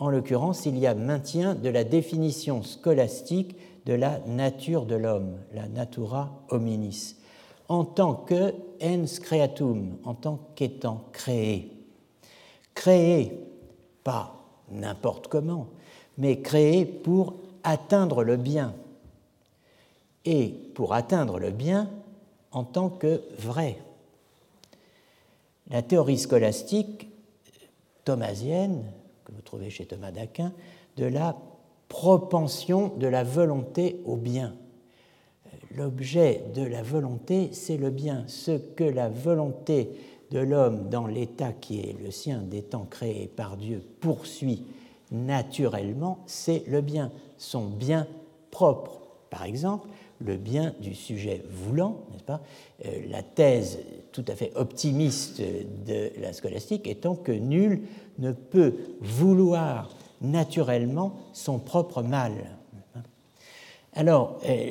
en 0.00 0.10
l'occurrence, 0.10 0.66
il 0.66 0.76
y 0.76 0.88
a 0.88 0.96
maintien 0.96 1.54
de 1.54 1.68
la 1.68 1.84
définition 1.84 2.64
scolastique 2.64 3.54
de 3.86 3.92
la 3.92 4.18
nature 4.26 4.86
de 4.86 4.96
l'homme, 4.96 5.38
la 5.54 5.68
natura 5.68 6.42
hominis, 6.48 7.14
en 7.68 7.84
tant 7.84 8.14
que 8.14 8.52
ens 8.80 9.20
creatum, 9.22 9.98
en 10.02 10.14
tant 10.14 10.40
qu'étant 10.56 11.04
créé. 11.12 11.70
Créé, 12.74 13.38
pas 14.02 14.34
n'importe 14.68 15.28
comment, 15.28 15.68
mais 16.16 16.40
créé 16.40 16.84
pour 16.84 17.34
atteindre 17.62 18.24
le 18.24 18.36
bien, 18.36 18.74
et 20.28 20.54
pour 20.74 20.92
atteindre 20.92 21.38
le 21.38 21.50
bien 21.50 21.88
en 22.52 22.62
tant 22.62 22.90
que 22.90 23.22
vrai. 23.38 23.78
La 25.70 25.80
théorie 25.80 26.18
scolastique 26.18 27.08
thomasienne, 28.04 28.84
que 29.24 29.32
vous 29.32 29.40
trouvez 29.40 29.70
chez 29.70 29.86
Thomas 29.86 30.10
d'Aquin, 30.10 30.52
de 30.98 31.06
la 31.06 31.34
propension 31.88 32.92
de 32.98 33.06
la 33.06 33.24
volonté 33.24 34.02
au 34.04 34.16
bien. 34.16 34.54
L'objet 35.74 36.44
de 36.54 36.62
la 36.62 36.82
volonté, 36.82 37.48
c'est 37.52 37.78
le 37.78 37.88
bien. 37.88 38.24
Ce 38.26 38.50
que 38.50 38.84
la 38.84 39.08
volonté 39.08 39.88
de 40.30 40.40
l'homme 40.40 40.90
dans 40.90 41.06
l'état 41.06 41.52
qui 41.52 41.80
est 41.80 41.96
le 42.02 42.10
sien 42.10 42.42
d'étant 42.42 42.84
créé 42.84 43.28
par 43.28 43.56
Dieu 43.56 43.82
poursuit 44.00 44.66
naturellement, 45.10 46.18
c'est 46.26 46.64
le 46.66 46.82
bien, 46.82 47.12
son 47.38 47.64
bien 47.66 48.06
propre. 48.50 49.00
Par 49.30 49.44
exemple, 49.44 49.88
le 50.20 50.36
bien 50.36 50.74
du 50.80 50.94
sujet 50.94 51.42
voulant, 51.50 52.04
n'est-ce 52.12 52.24
pas 52.24 52.42
euh, 52.84 53.02
La 53.08 53.22
thèse 53.22 53.78
tout 54.12 54.24
à 54.28 54.34
fait 54.34 54.52
optimiste 54.56 55.40
de 55.40 56.10
la 56.20 56.32
scolastique 56.32 56.86
étant 56.86 57.14
que 57.14 57.32
nul 57.32 57.82
ne 58.18 58.32
peut 58.32 58.74
vouloir 59.00 59.90
naturellement 60.20 61.14
son 61.32 61.58
propre 61.58 62.02
mal. 62.02 62.32
Alors, 63.92 64.38
euh, 64.48 64.70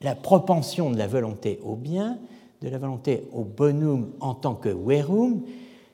la 0.00 0.14
propension 0.14 0.90
de 0.90 0.98
la 0.98 1.06
volonté 1.06 1.60
au 1.64 1.76
bien, 1.76 2.18
de 2.60 2.68
la 2.68 2.78
volonté 2.78 3.28
au 3.32 3.44
bonum 3.44 4.12
en 4.20 4.34
tant 4.34 4.54
que 4.54 4.68
verum, 4.68 5.42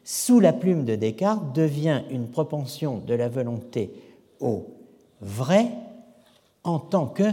sous 0.05 0.41
la 0.41 0.55
plume 0.55 0.85
de 0.85 0.95
Descartes, 0.95 1.55
devient 1.55 2.03
une 2.11 2.29
propension 2.29 2.99
de 2.99 3.15
la 3.15 3.29
volonté 3.29 3.93
au 4.41 4.67
vrai 5.21 5.69
en 6.65 6.79
tant 6.79 7.07
que 7.07 7.25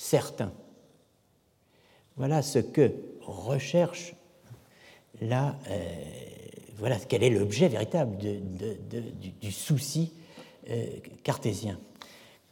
certain. 0.00 0.50
Voilà 2.16 2.40
ce 2.40 2.58
que 2.58 2.90
recherche 3.20 4.14
là, 5.20 5.58
euh, 5.68 5.78
voilà 6.78 6.96
quel 6.96 7.22
est 7.22 7.28
l'objet 7.28 7.68
véritable 7.68 8.16
du, 8.16 9.52
souci 9.52 10.12
euh, 10.70 10.86
cartésien. 11.22 11.78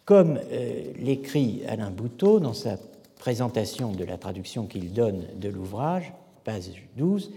Comme 0.05 0.39
euh, 0.53 0.93
l'écrit 0.99 1.63
Alain 1.67 1.91
Bouteau 1.91 2.39
dans 2.39 2.53
sa 2.53 2.77
présentation 3.17 3.93
de 3.93 4.05
la 4.05 4.19
traduction 4.19 4.67
qu'il 4.67 4.93
donne 4.93 5.25
de 5.37 5.49
l'ouvrage, 5.49 6.13
page 6.45 6.71
12, 6.99 7.33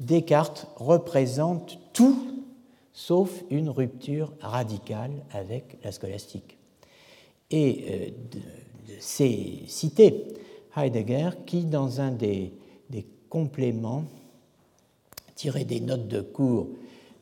Descartes 0.00 0.68
représente 0.76 1.78
tout 1.94 2.44
sauf 2.92 3.30
une 3.50 3.70
rupture 3.70 4.34
radicale 4.40 5.12
avec 5.32 5.78
la 5.82 5.92
scolastique. 5.92 6.58
Et 7.50 8.12
c'est 8.98 9.60
cité 9.66 10.26
Heidegger 10.76 11.30
qui, 11.46 11.64
dans 11.64 12.00
un 12.00 12.10
des, 12.10 12.52
compléments 13.28 14.04
tirés 15.34 15.64
des 15.64 15.80
notes 15.80 16.06
de 16.06 16.20
cours 16.20 16.68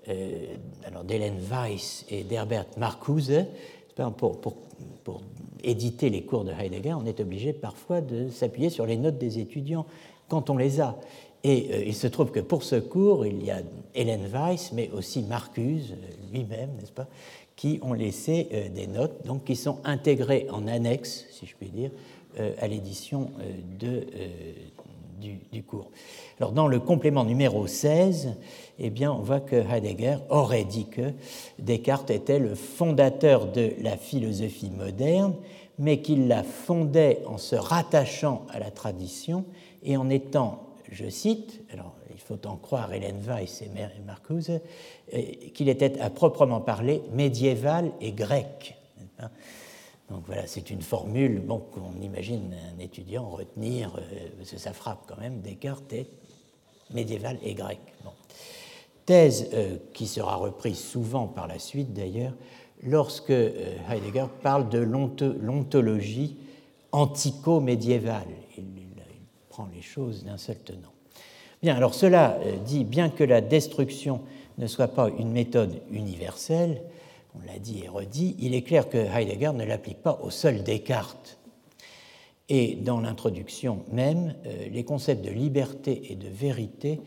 euh, 0.09 0.55
d'Hélène 1.05 1.39
Weiss 1.39 2.05
et 2.11 2.23
d'Herbert 2.23 2.67
Marcuse, 2.77 3.33
pour, 3.97 4.39
pour, 4.41 4.57
pour, 5.03 5.23
éditer 5.63 6.11
les 6.11 6.25
cours 6.25 6.45
de 6.45 6.53
Heidegger, 6.53 6.93
on 6.93 7.07
est 7.07 7.21
obligé 7.21 7.55
parfois 7.55 8.03
de 8.03 8.29
s'appuyer 8.29 8.69
sur 8.69 8.85
les 8.85 8.99
notes 8.99 9.17
des 9.17 9.39
étudiants 9.39 9.87
quand 10.29 10.51
on 10.51 10.59
les 10.59 10.81
a. 10.81 10.99
Et 11.43 11.69
euh, 11.71 11.85
il 11.87 11.95
se 11.95 12.07
trouve 12.07 12.31
que 12.31 12.41
pour 12.41 12.63
ce 12.63 12.77
cours, 12.77 13.27
il 13.27 13.45
y 13.45 13.51
a 13.51 13.61
Hélène 13.95 14.27
Weiss, 14.27 14.73
mais 14.73 14.91
aussi 14.91 15.23
Marcuse 15.23 15.93
euh, 15.93 16.33
lui-même, 16.33 16.71
n'est-ce 16.79 16.93
pas, 16.93 17.07
qui 17.57 17.79
ont 17.83 17.93
laissé 17.93 18.49
euh, 18.53 18.69
des 18.69 18.87
notes, 18.87 19.25
donc 19.27 19.45
qui 19.45 19.57
sont 19.57 19.79
intégrées 19.85 20.47
en 20.51 20.67
annexe, 20.67 21.27
si 21.31 21.47
je 21.47 21.55
puis 21.57 21.69
dire, 21.69 21.91
à 22.59 22.67
l'édition 22.67 23.31
de, 23.79 24.09
du, 25.53 25.63
cours. 25.63 25.91
Alors, 26.39 26.53
dans 26.53 26.67
le 26.67 26.81
complément 26.81 27.25
numéro 27.25 27.67
16, 27.67 28.35
eh 28.79 28.91
bien, 28.91 29.13
on 29.13 29.21
voit 29.21 29.41
que 29.41 29.57
Heidegger 29.57 30.17
aurait 30.31 30.65
dit 30.65 30.87
que 30.87 31.13
Descartes 31.59 32.11
était 32.11 32.39
le 32.39 32.55
fondateur 32.55 33.47
de 33.53 33.73
la 33.81 33.97
philosophie 33.97 34.71
moderne, 34.71 35.35
mais 35.79 36.01
qu'il 36.01 36.29
la 36.29 36.43
fondait 36.43 37.23
en 37.27 37.39
se 37.39 37.57
rattachant 37.57 38.47
à 38.51 38.59
la 38.59 38.71
tradition 38.71 39.45
et 39.83 39.97
en 39.97 40.11
étant 40.11 40.61
je 40.91 41.09
cite, 41.09 41.63
alors 41.73 41.94
faut 42.25 42.47
en 42.47 42.57
croire 42.57 42.93
Hélène 42.93 43.21
Weiss 43.21 43.63
et 43.63 43.71
Marcuse, 44.05 44.51
euh, 44.51 45.23
qu'il 45.53 45.69
était 45.69 46.01
à 46.01 46.11
proprement 46.11 46.61
parler 46.61 47.03
médiéval 47.13 47.93
et 48.01 48.13
grec. 48.13 48.77
Donc 50.11 50.23
voilà, 50.27 50.47
c'est 50.47 50.71
une 50.71 50.83
formule 50.83 51.41
bon, 51.41 51.59
qu'on 51.59 52.01
imagine 52.03 52.55
un 52.75 52.79
étudiant 52.79 53.29
retenir, 53.29 53.95
euh, 53.97 54.29
parce 54.39 54.51
que 54.51 54.59
ça 54.59 54.73
frappe 54.73 55.05
quand 55.07 55.19
même, 55.19 55.41
Descartes 55.41 55.93
est 55.93 56.09
médiéval 56.93 57.39
et 57.43 57.55
grec. 57.55 57.81
Thèse 59.07 59.51
euh, 59.53 59.77
qui 59.93 60.07
sera 60.07 60.37
reprise 60.37 60.79
souvent 60.79 61.27
par 61.27 61.47
la 61.47 61.59
suite 61.59 61.93
d'ailleurs, 61.93 62.35
lorsque 62.83 63.31
Heidegger 63.31 64.27
parle 64.43 64.69
de 64.69 64.79
l'ontologie 64.79 66.37
antico-médiévale 66.93 68.29
prend 69.55 69.69
les 69.73 69.83
choses 69.83 70.25
d'un 70.25 70.37
seul 70.37 70.59
tenant. 70.59 70.94
Bien, 71.65 71.77
alors 71.77 71.95
cela 71.95 72.37
euh, 72.43 72.57
dit, 72.59 72.85
bien 72.85 73.09
que 73.09 73.25
la 73.25 73.41
destruction 73.41 74.21
ne 74.59 74.67
soit 74.67 74.89
pas 74.89 75.09
une 75.19 75.33
méthode 75.33 75.81
universelle, 75.91 76.83
on 77.35 77.47
l'a 77.47 77.59
dit 77.59 77.81
et 77.83 77.89
redit, 77.89 78.37
il 78.39 78.55
est 78.55 78.61
clair 78.61 78.91
que 78.91 78.99
Heidegger 78.99 79.53
ne 79.55 79.65
l'applique 79.65 80.03
pas 80.03 80.21
au 80.23 80.29
seul 80.29 80.63
Descartes. 80.63 81.39
Et 82.51 82.75
dans 82.75 83.01
l'introduction 83.01 83.83
même, 83.91 84.35
euh, 84.45 84.69
les 84.71 84.85
concepts 84.85 85.25
de 85.25 85.31
liberté 85.31 86.13
et 86.13 86.17
de 86.17 86.29
vérité 86.29 87.01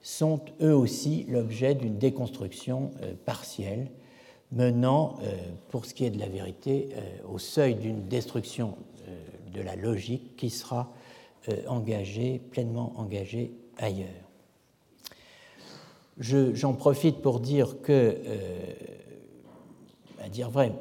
sont 0.00 0.38
eux 0.62 0.76
aussi 0.76 1.26
l'objet 1.28 1.74
d'une 1.74 1.98
déconstruction 1.98 2.92
euh, 3.02 3.14
partielle, 3.24 3.90
menant, 4.52 5.16
pour 5.70 5.86
ce 5.86 5.94
qui 5.94 6.04
est 6.04 6.10
de 6.10 6.20
la 6.20 6.28
vérité, 6.28 6.90
au 7.28 7.40
seuil 7.40 7.74
d'une 7.74 8.06
destruction 8.06 8.76
de 9.52 9.60
la 9.60 9.74
logique 9.74 10.36
qui 10.36 10.50
sera 10.50 10.92
euh, 11.50 11.56
engagé, 11.66 12.40
pleinement 12.52 12.94
engagé 12.96 13.52
ailleurs. 13.78 14.08
J'en 16.18 16.74
profite 16.74 17.22
pour 17.22 17.40
dire 17.40 17.80
que, 17.82 17.92
euh, 17.92 18.72
à 20.22 20.28
dire 20.28 20.50
vrai, 20.50 20.72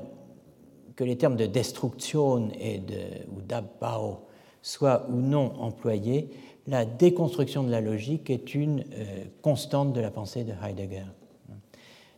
que 0.96 1.04
les 1.04 1.18
termes 1.18 1.36
de 1.36 1.48
destruction 1.48 2.50
et 2.60 2.78
de, 2.78 3.02
ou 3.36 3.42
d'abbau 3.42 4.20
soient 4.62 5.08
ou 5.10 5.16
non 5.16 5.54
employés, 5.60 6.30
la 6.68 6.86
déconstruction 6.86 7.64
de 7.64 7.72
la 7.72 7.82
logique 7.82 8.30
est 8.30 8.54
une 8.54 8.82
euh, 8.94 9.24
constante 9.42 9.92
de 9.92 10.02
la 10.02 10.12
pensée 10.12 10.44
de 10.44 10.54
Heidegger. 10.64 11.06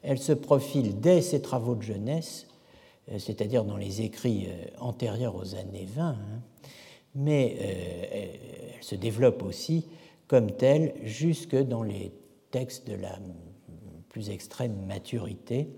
Elle 0.03 0.19
se 0.19 0.34
profile 0.34 0.99
dès 0.99 1.21
ses 1.21 1.41
travaux 1.41 1.73
de 1.73 1.82
jeunesse, 1.82 2.47
c'est-à-dire 3.17 3.63
dans 3.63 3.78
les 3.78 4.01
écrits 4.01 4.47
antérieurs 4.80 5.36
aux 5.36 5.55
années 5.55 5.88
20, 5.95 6.15
mais 7.15 7.55
euh, 7.59 8.36
elle 8.76 8.84
se 8.84 8.95
développe 8.95 9.41
aussi 9.43 9.86
comme 10.28 10.51
telle 10.51 10.93
jusque 11.03 11.55
dans 11.55 11.84
les 11.84 12.11
textes 12.51 12.88
de 12.88 12.95
la 12.95 13.19
plus 14.09 14.30
extrême 14.30 14.76
maturité. 14.88 15.69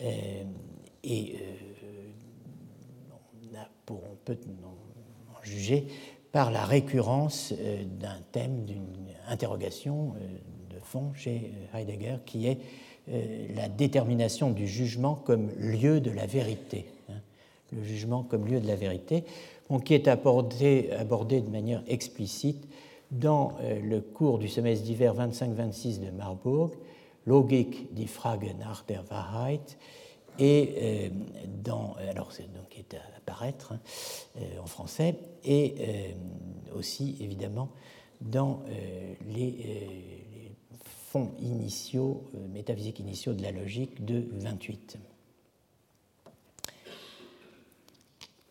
Euh, 0.00 0.44
et 1.04 1.36
euh, 1.36 1.54
on, 3.90 4.16
peut 4.24 4.36
en 4.64 5.42
juger 5.42 5.86
par 6.32 6.50
la 6.50 6.64
récurrence 6.64 7.54
d'un 7.98 8.20
thème, 8.32 8.66
d'une 8.66 8.84
interrogation 9.28 10.12
de 10.68 10.78
fond 10.82 11.12
chez 11.14 11.50
Heidegger, 11.72 12.16
qui 12.26 12.46
est 12.46 12.58
la 13.54 13.70
détermination 13.70 14.50
du 14.50 14.66
jugement 14.66 15.14
comme 15.14 15.50
lieu 15.56 16.00
de 16.00 16.10
la 16.10 16.26
vérité. 16.26 16.84
Hein. 17.08 17.20
le 17.72 17.82
jugement 17.82 18.24
comme 18.24 18.46
lieu 18.46 18.60
de 18.60 18.66
la 18.66 18.76
vérité 18.76 19.24
qui 19.84 19.94
est 19.94 20.08
abordé, 20.08 20.90
de 21.40 21.50
manière 21.50 21.82
explicite 21.86 22.66
dans 23.10 23.56
euh, 23.60 23.80
le 23.80 24.00
cours 24.00 24.38
du 24.38 24.48
semestre 24.48 24.84
d'hiver 24.84 25.14
25-26 25.14 26.00
de 26.00 26.10
Marburg, 26.10 26.72
Logik 27.26 27.92
die 27.94 28.06
Frage 28.06 28.54
nach 28.58 28.84
der 28.86 29.04
Wahrheit, 29.10 29.78
et 30.38 30.74
euh, 30.76 31.08
dans, 31.62 31.94
alors 32.08 32.32
c'est 32.32 32.52
donc 32.52 32.78
est 32.78 32.94
à 32.94 33.00
apparaître 33.16 33.72
hein, 33.72 33.80
euh, 34.38 34.60
en 34.62 34.66
français, 34.66 35.16
et 35.44 36.14
aussi 36.74 37.16
évidemment 37.20 37.70
dans 38.20 38.62
les, 39.26 40.52
fonds 41.10 41.32
initiaux, 41.38 42.24
métaphysiques 42.52 42.98
initiaux 42.98 43.32
de 43.32 43.42
la 43.42 43.52
logique 43.52 44.04
de 44.04 44.28
28. 44.32 44.98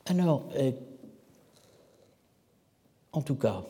Alors, 0.08 0.49
en 3.12 3.22
tout 3.22 3.36
cas, 3.36 3.64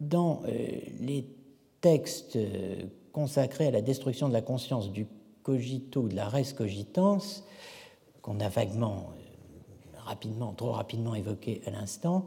dans 0.00 0.42
euh, 0.46 0.66
les 1.00 1.26
textes 1.80 2.36
euh, 2.36 2.82
consacrés 3.12 3.66
à 3.66 3.70
la 3.70 3.82
destruction 3.82 4.28
de 4.28 4.32
la 4.32 4.42
conscience 4.42 4.90
du 4.90 5.06
cogito 5.42 6.02
de 6.02 6.14
la 6.14 6.28
res 6.28 6.54
cogitans, 6.54 7.20
qu'on 8.20 8.40
a 8.40 8.48
vaguement, 8.48 9.10
euh, 9.14 9.98
rapidement, 10.04 10.52
trop 10.52 10.72
rapidement 10.72 11.14
évoqué 11.14 11.62
à 11.66 11.70
l'instant, 11.70 12.24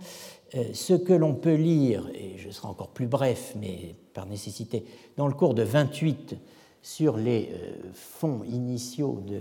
ce 0.73 0.95
que 0.95 1.13
l'on 1.13 1.35
peut 1.35 1.53
lire, 1.53 2.09
et 2.13 2.37
je 2.37 2.49
serai 2.49 2.67
encore 2.67 2.89
plus 2.89 3.07
bref, 3.07 3.53
mais 3.55 3.95
par 4.13 4.25
nécessité, 4.25 4.83
dans 5.15 5.27
le 5.27 5.33
cours 5.33 5.53
de 5.53 5.63
28 5.63 6.35
sur 6.81 7.15
les 7.17 7.51
fonds 7.93 8.43
initiaux 8.43 9.21
de 9.27 9.39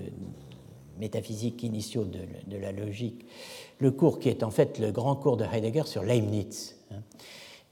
métaphysiques 0.99 1.63
initiaux 1.63 2.05
de 2.05 2.57
la 2.57 2.73
logique, 2.73 3.25
le 3.79 3.91
cours 3.91 4.19
qui 4.19 4.29
est 4.29 4.43
en 4.43 4.51
fait 4.51 4.79
le 4.79 4.93
grand 4.93 5.17
cours 5.17 5.37
de 5.37 5.45
Heidegger 5.45 5.85
sur 5.87 6.03
Leibniz. 6.03 6.77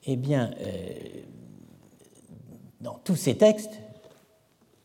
Eh 0.09 0.15
bien, 0.15 0.53
euh, 0.61 0.95
dans 2.81 2.95
tous 3.03 3.17
ces 3.17 3.37
textes, 3.37 3.81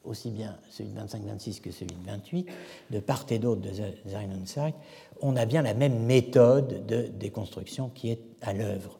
aussi 0.04 0.32
bien 0.32 0.58
celui 0.72 0.90
de 0.90 1.00
25-26 1.00 1.62
que 1.62 1.72
celui 1.72 1.96
de 1.96 2.06
28, 2.08 2.48
de 2.90 3.00
part 3.00 3.28
et 3.30 3.38
d'autre 3.38 3.62
de 3.62 3.72
Zeit, 3.72 4.74
on 5.22 5.36
a 5.36 5.46
bien 5.46 5.62
la 5.62 5.76
même 5.76 6.06
méthode 6.06 6.88
de 6.88 7.04
déconstruction 7.04 7.90
qui 7.90 8.10
est 8.10 8.22
à 8.42 8.54
l'œuvre. 8.54 9.00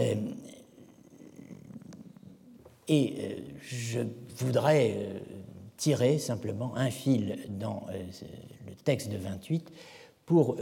Euh, 0.00 0.14
et 2.88 3.14
euh, 3.18 3.40
je 3.62 4.00
voudrais 4.38 5.22
tirer 5.76 6.18
simplement 6.18 6.74
un 6.74 6.90
fil 6.90 7.38
dans 7.50 7.86
le 8.66 8.74
texte 8.74 9.10
de 9.10 9.16
28 9.16 9.70
pour 10.24 10.56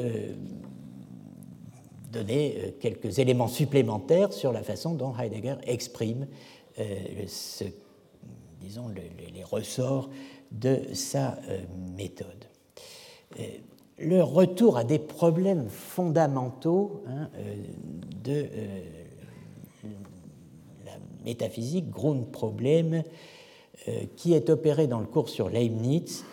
donner 2.14 2.56
euh, 2.56 2.70
quelques 2.80 3.18
éléments 3.18 3.48
supplémentaires 3.48 4.32
sur 4.32 4.52
la 4.52 4.62
façon 4.62 4.94
dont 4.94 5.12
Heidegger 5.16 5.56
exprime 5.66 6.26
euh, 6.78 6.94
disons, 8.60 8.88
les 8.88 9.44
ressorts 9.44 10.08
de 10.50 10.80
sa 10.94 11.38
méthode. 11.96 12.46
Le 13.98 14.22
retour 14.22 14.78
à 14.78 14.84
des 14.84 14.98
problèmes 14.98 15.68
fondamentaux 15.68 17.02
hein, 17.06 17.28
de 18.24 18.46
la 20.86 20.92
métaphysique, 21.24 21.90
Grundproblem, 21.90 23.02
qui 24.16 24.32
est 24.32 24.48
opéré 24.48 24.86
dans 24.86 25.00
le 25.00 25.06
cours 25.06 25.28
sur 25.28 25.50
Leibniz 25.50 26.24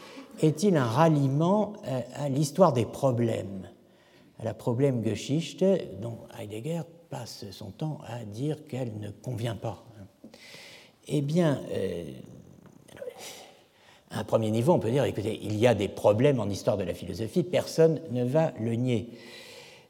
est-il 0.41 0.77
un 0.77 0.85
ralliement 0.85 1.73
euh, 1.87 2.01
à 2.15 2.29
l'histoire 2.29 2.73
des 2.73 2.85
problèmes, 2.85 3.67
la 4.43 4.53
problème 4.53 5.03
Geschichte, 5.03 5.65
dont 6.01 6.17
Heidegger 6.39 6.81
passe 7.09 7.45
son 7.51 7.71
temps 7.71 7.99
à 8.07 8.23
dire 8.23 8.65
qu'elle 8.67 8.97
ne 8.99 9.09
convient 9.09 9.55
pas 9.55 9.83
Eh 11.07 11.21
bien, 11.21 11.61
euh, 11.71 12.03
à 14.09 14.19
un 14.19 14.23
premier 14.23 14.51
niveau, 14.51 14.73
on 14.73 14.79
peut 14.79 14.91
dire, 14.91 15.03
écoutez, 15.03 15.39
il 15.41 15.57
y 15.57 15.67
a 15.67 15.73
des 15.73 15.87
problèmes 15.87 16.39
en 16.39 16.49
histoire 16.49 16.77
de 16.77 16.83
la 16.83 16.93
philosophie, 16.93 17.43
personne 17.43 18.01
ne 18.11 18.23
va 18.23 18.51
le 18.59 18.75
nier. 18.75 19.09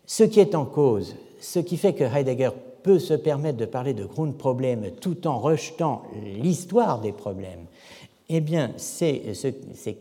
Ce 0.05 0.23
qui 0.23 0.39
est 0.39 0.55
en 0.55 0.65
cause, 0.65 1.15
ce 1.39 1.59
qui 1.59 1.77
fait 1.77 1.93
que 1.93 2.03
Heidegger 2.03 2.51
peut 2.83 2.99
se 2.99 3.13
permettre 3.13 3.57
de 3.57 3.65
parler 3.65 3.93
de 3.93 4.05
Grundproblem 4.05 4.91
tout 4.99 5.27
en 5.27 5.39
rejetant 5.39 6.03
l'histoire 6.37 6.99
des 6.99 7.11
problèmes, 7.11 7.65
eh 8.34 8.41
bien, 8.41 8.71
c'est 8.77 9.34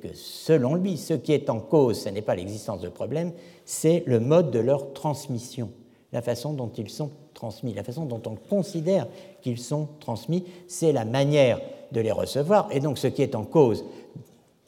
que 0.01 0.15
selon 0.15 0.75
lui, 0.75 0.97
ce 0.97 1.15
qui 1.15 1.33
est 1.33 1.51
en 1.51 1.59
cause, 1.59 2.03
ce 2.03 2.09
n'est 2.09 2.23
pas 2.23 2.37
l'existence 2.37 2.81
de 2.81 2.89
problèmes, 2.89 3.33
c'est 3.65 4.05
le 4.07 4.21
mode 4.21 4.51
de 4.51 4.61
leur 4.61 4.93
transmission, 4.93 5.71
la 6.13 6.23
façon 6.23 6.53
dont 6.53 6.71
ils 6.77 6.91
sont 6.91 7.11
transmis, 7.35 7.75
la 7.75 7.83
façon 7.83 8.05
dont 8.05 8.23
on 8.27 8.37
considère 8.37 9.09
qu'ils 9.43 9.59
sont 9.59 9.89
transmis, 9.99 10.45
c'est 10.69 10.93
la 10.93 11.05
manière 11.05 11.61
de 11.91 12.01
les 12.01 12.13
recevoir. 12.13 12.69
Et 12.71 12.79
donc 12.79 12.99
ce 12.99 13.09
qui 13.09 13.23
est 13.23 13.35
en 13.35 13.45
cause 13.45 13.85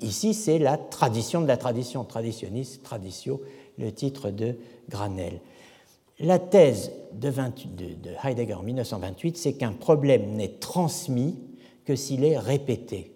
ici, 0.01 0.35
c'est 0.35 0.59
la 0.59 0.77
tradition 0.77 1.41
de 1.41 1.47
la 1.47 1.57
tradition, 1.57 2.05
traditionniste, 2.05 2.83
traditio, 2.83 3.43
le 3.79 3.93
titre 3.93 4.31
de 4.31 4.57
Granel. 4.89 5.41
La 6.19 6.39
thèse 6.39 6.91
de, 7.13 7.31
Heidegger 8.25 8.55
en 8.55 8.63
1928, 8.63 9.37
c'est 9.37 9.53
qu'un 9.53 9.73
problème 9.73 10.33
n'est 10.33 10.59
transmis 10.59 11.39
que 11.85 11.95
s'il 11.97 12.25
est 12.25 12.39
répété. 12.39 13.12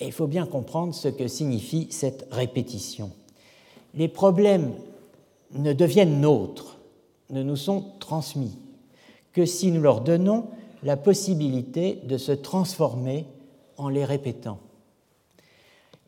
Et 0.00 0.06
il 0.06 0.12
faut 0.12 0.26
bien 0.26 0.46
comprendre 0.46 0.94
ce 0.94 1.08
que 1.08 1.26
signifie 1.26 1.88
cette 1.90 2.26
répétition. 2.30 3.10
Les 3.94 4.08
problèmes 4.08 4.72
ne 5.52 5.72
deviennent 5.72 6.20
nôtres, 6.20 6.78
ne 7.30 7.42
nous 7.42 7.56
sont 7.56 7.84
transmis 7.98 8.56
que 9.32 9.44
si 9.44 9.70
nous 9.70 9.80
leur 9.80 10.00
donnons 10.00 10.46
la 10.82 10.96
possibilité 10.96 12.00
de 12.04 12.16
se 12.16 12.32
transformer 12.32 13.26
en 13.76 13.88
les 13.88 14.04
répétant. 14.04 14.58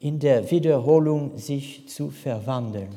In 0.03 0.12
der 0.12 0.51
Wiederholung 0.51 1.36
sich 1.38 1.84
zu 1.86 2.09
verwandeln. 2.09 2.91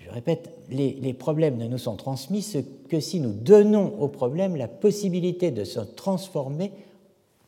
Je 0.00 0.10
répète, 0.10 0.50
les, 0.70 1.12
problèmes 1.12 1.56
ne 1.56 1.68
nous 1.68 1.78
sont 1.78 1.96
transmis 1.96 2.56
que 2.88 3.00
si 3.00 3.20
nous 3.20 3.32
donnons 3.32 3.94
aux 4.00 4.08
problèmes 4.08 4.56
la 4.56 4.66
possibilité 4.66 5.50
de 5.50 5.64
se 5.64 5.80
transformer 5.80 6.72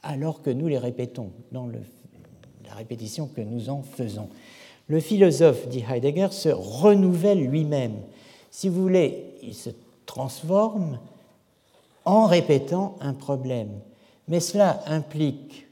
alors 0.02 0.42
que 0.42 0.50
nous 0.50 0.68
les 0.68 0.78
répétons, 0.78 1.30
dans 1.50 1.66
le, 1.66 1.80
la 2.70 2.76
répétition 2.76 3.28
que 3.28 3.42
nous 3.42 3.68
en 3.68 3.82
faisons. 3.82 4.28
Le 4.88 5.00
philosophe, 5.00 5.68
dit 5.68 5.84
Heidegger, 5.88 6.28
se 6.30 6.48
renouvelle 6.48 7.46
lui-même. 7.46 7.96
Si 8.50 8.68
vous 8.68 8.82
voulez, 8.82 9.34
il 9.42 9.54
se 9.54 9.70
transforme 10.06 10.98
en 12.04 12.26
répétant 12.26 12.96
un 13.00 13.12
problème. 13.12 13.70
Mais 14.26 14.40
cela 14.40 14.82
implique 14.86 15.66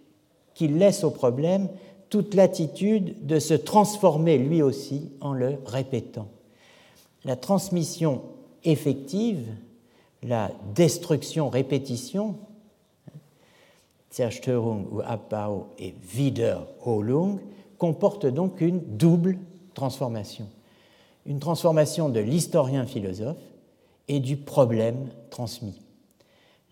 qu'il 0.55 0.79
laisse 0.79 1.03
au 1.03 1.11
problème 1.11 1.69
toute 2.11 2.35
l'attitude 2.35 3.27
de 3.27 3.39
se 3.39 3.55
transformer 3.55 4.39
lui 4.39 4.63
aussi 4.63 5.11
en 5.21 5.33
le 5.33 5.57
répétant 5.65 6.29
la 7.25 7.37
transmission 7.37 8.23
effective, 8.65 9.47
la 10.23 10.51
destruction-répétition, 10.75 12.37
Zerstörung 14.11 14.87
ou 14.91 15.01
Abbau 15.05 15.69
et 15.79 15.95
Wiederholung, 16.15 17.41
comporte 17.79 18.27
donc 18.27 18.61
une 18.61 18.81
double 18.81 19.39
transformation. 19.75 20.47
Une 21.27 21.39
transformation 21.39 22.09
de 22.09 22.21
l'historien 22.21 22.87
philosophe 22.87 23.37
et 24.09 24.21
du 24.21 24.37
problème 24.37 25.09
transmis. 25.31 25.81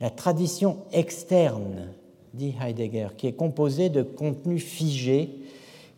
La 0.01 0.11
tradition 0.11 0.78
externe, 0.93 1.93
dit 2.34 2.55
Heidegger, 2.61 3.09
qui 3.16 3.26
est 3.26 3.32
composée 3.32 3.89
de 3.89 4.03
contenus 4.03 4.64
figés 4.64 5.30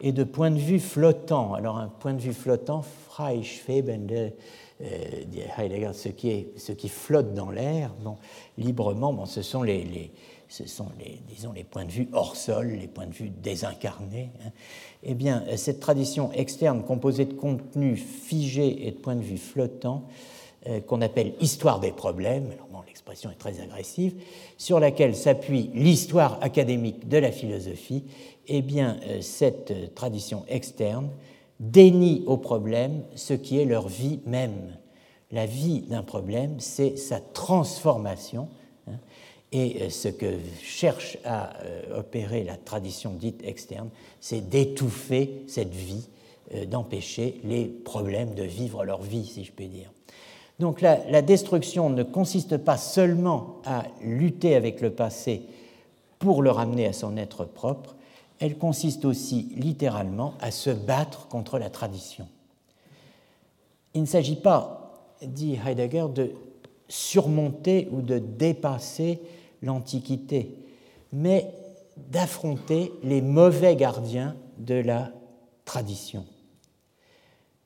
et 0.01 0.13
de 0.13 0.25
points 0.25 0.51
de 0.51 0.59
vue 0.59 0.79
flottants. 0.79 1.55
Alors 1.55 1.79
un 1.79 1.89
point 1.89 2.15
de 2.15 2.21
vue 2.21 2.33
flottant 2.33 2.83
Freischwebende, 2.83 4.33
euh, 4.81 4.87
Heidegger, 5.57 5.93
ce 5.95 6.09
qui, 6.09 6.31
est, 6.31 6.59
ce 6.59 6.73
qui 6.73 6.89
flotte 6.89 7.35
dans 7.35 7.51
l'air, 7.51 7.93
bon, 8.03 8.17
librement, 8.57 9.13
bon, 9.13 9.27
ce 9.27 9.43
sont 9.43 9.63
les, 9.63 9.83
les 9.85 10.13
ce 10.49 10.67
sont 10.67 10.89
les, 10.99 11.21
disons, 11.29 11.53
les 11.53 11.65
points 11.65 11.85
de 11.85 11.91
vue 11.91 12.09
hors 12.13 12.37
sol, 12.37 12.69
les 12.69 12.89
points 12.89 13.07
de 13.07 13.15
vue 13.15 13.31
désincarnés. 13.31 14.31
Hein. 14.45 14.51
Eh 15.03 15.15
bien, 15.15 15.45
cette 15.57 15.81
tradition 15.81 16.33
externe 16.33 16.83
composée 16.83 17.27
de 17.27 17.35
contenus 17.35 18.01
figés 18.03 18.87
et 18.87 18.93
de 18.93 18.97
points 18.97 19.17
de 19.17 19.23
vue 19.23 19.39
flottants, 19.39 20.05
euh, 20.67 20.81
qu'on 20.81 21.01
appelle 21.03 21.35
histoire 21.41 21.79
des 21.79 21.93
problèmes, 21.93 22.51
alors 22.51 22.67
bon, 22.73 22.81
l'expression 22.87 23.31
est 23.31 23.39
très 23.39 23.61
agressive, 23.61 24.15
sur 24.57 24.81
laquelle 24.81 25.15
s'appuie 25.15 25.71
l'histoire 25.73 26.39
académique 26.43 27.09
de 27.09 27.17
la 27.17 27.31
philosophie, 27.31 28.05
eh 28.49 28.61
bien, 28.61 28.99
euh, 29.07 29.21
cette 29.21 29.95
tradition 29.95 30.45
externe 30.49 31.11
dénient 31.61 32.25
au 32.27 32.39
problème 32.39 33.05
ce 33.15 33.35
qui 33.35 33.61
est 33.61 33.65
leur 33.65 33.87
vie 33.87 34.19
même. 34.27 34.77
La 35.31 35.47
vie 35.47 35.83
d'un 35.83 36.03
problème, 36.03 36.59
c'est 36.59 36.97
sa 36.97 37.21
transformation. 37.21 38.49
Et 39.53 39.83
euh, 39.83 39.91
ce 39.91 40.09
que 40.09 40.39
cherche 40.63 41.19
à 41.25 41.57
euh, 41.63 42.01
opérer 42.01 42.45
la 42.45 42.57
tradition 42.57 43.13
dite 43.13 43.43
externe, 43.45 43.89
c'est 44.21 44.49
d'étouffer 44.49 45.45
cette 45.47 45.75
vie, 45.75 46.09
euh, 46.55 46.67
d'empêcher 46.67 47.41
les 47.45 47.65
problèmes 47.65 48.35
de 48.35 48.43
vivre 48.43 48.85
leur 48.85 49.03
vie, 49.03 49.27
si 49.27 49.45
je 49.45 49.53
puis 49.53 49.69
dire. 49.69 49.91
Donc 50.59 50.81
la, 50.81 51.23
destruction 51.23 51.89
ne 51.89 52.03
consiste 52.03 52.57
pas 52.57 52.77
seulement 52.77 53.59
à 53.65 53.85
lutter 54.03 54.57
avec 54.57 54.81
le 54.81 54.91
passé 54.91 55.43
pour 56.19 56.43
le 56.43 56.51
ramener 56.51 56.87
à 56.87 56.93
son 56.93 57.17
être 57.17 57.45
propre, 57.45 57.95
elle 58.41 58.59
consiste 58.59 59.05
aussi 59.05 59.53
littéralement 59.57 60.35
à 60.41 60.51
se 60.51 60.71
battre 60.71 61.29
contre 61.29 61.61
la 61.61 61.71
tradition. 61.71 62.27
Il 63.95 64.01
ne 64.01 64.07
s'agit 64.07 64.37
pas, 64.37 64.95
dit 65.23 65.59
Heidegger, 65.65 66.07
de 66.13 66.33
surmonter 66.89 67.89
ou 67.93 68.01
de 68.01 68.19
dépasser 68.19 69.21
l'Antiquité, 69.63 70.57
mais 71.13 71.51
d'affronter 71.97 72.93
les 73.03 73.23
mauvais 73.23 73.77
gardiens 73.77 74.37
de 74.59 74.75
la 74.75 75.13
tradition. 75.65 76.25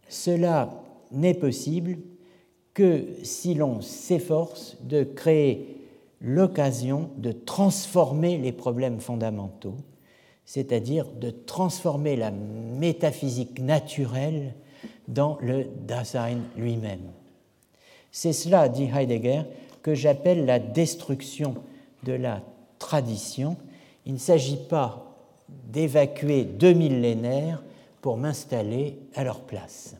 Cela 0.09 0.71
n'est 1.11 1.35
possible 1.35 1.99
que 2.75 3.07
si 3.23 3.55
l'on 3.55 3.83
s'efforce 3.83 4.77
de 4.83 5.05
créer 5.05 5.77
l'occasion 6.21 7.11
de 7.19 7.33
transformer 7.33 8.39
les 8.39 8.53
problèmes 8.53 9.01
fondamentaux 9.01 9.77
c'est-à-dire 10.45 11.07
de 11.07 11.31
transformer 11.31 12.17
la 12.17 12.31
métaphysique 12.31 13.61
naturelle 13.61 14.55
dans 15.09 15.39
le 15.41 15.65
Dasein 15.87 16.41
lui-même. 16.57 17.11
C'est 18.11 18.33
cela, 18.33 18.69
dit 18.69 18.91
Heidegger, 18.95 19.43
que 19.83 19.95
j'appelle 19.95 20.45
la 20.45 20.59
destruction 20.59 21.55
de 22.03 22.13
la 22.13 22.43
tradition. 22.79 23.57
Il 24.07 24.15
ne 24.15 24.19
s'agit 24.19 24.57
pas 24.57 25.17
d'évacuer 25.49 26.45
deux 26.45 26.73
millénaires 26.73 27.63
pour 28.01 28.17
m'installer 28.17 28.99
à 29.15 29.25
leur 29.25 29.41
place. 29.41 29.97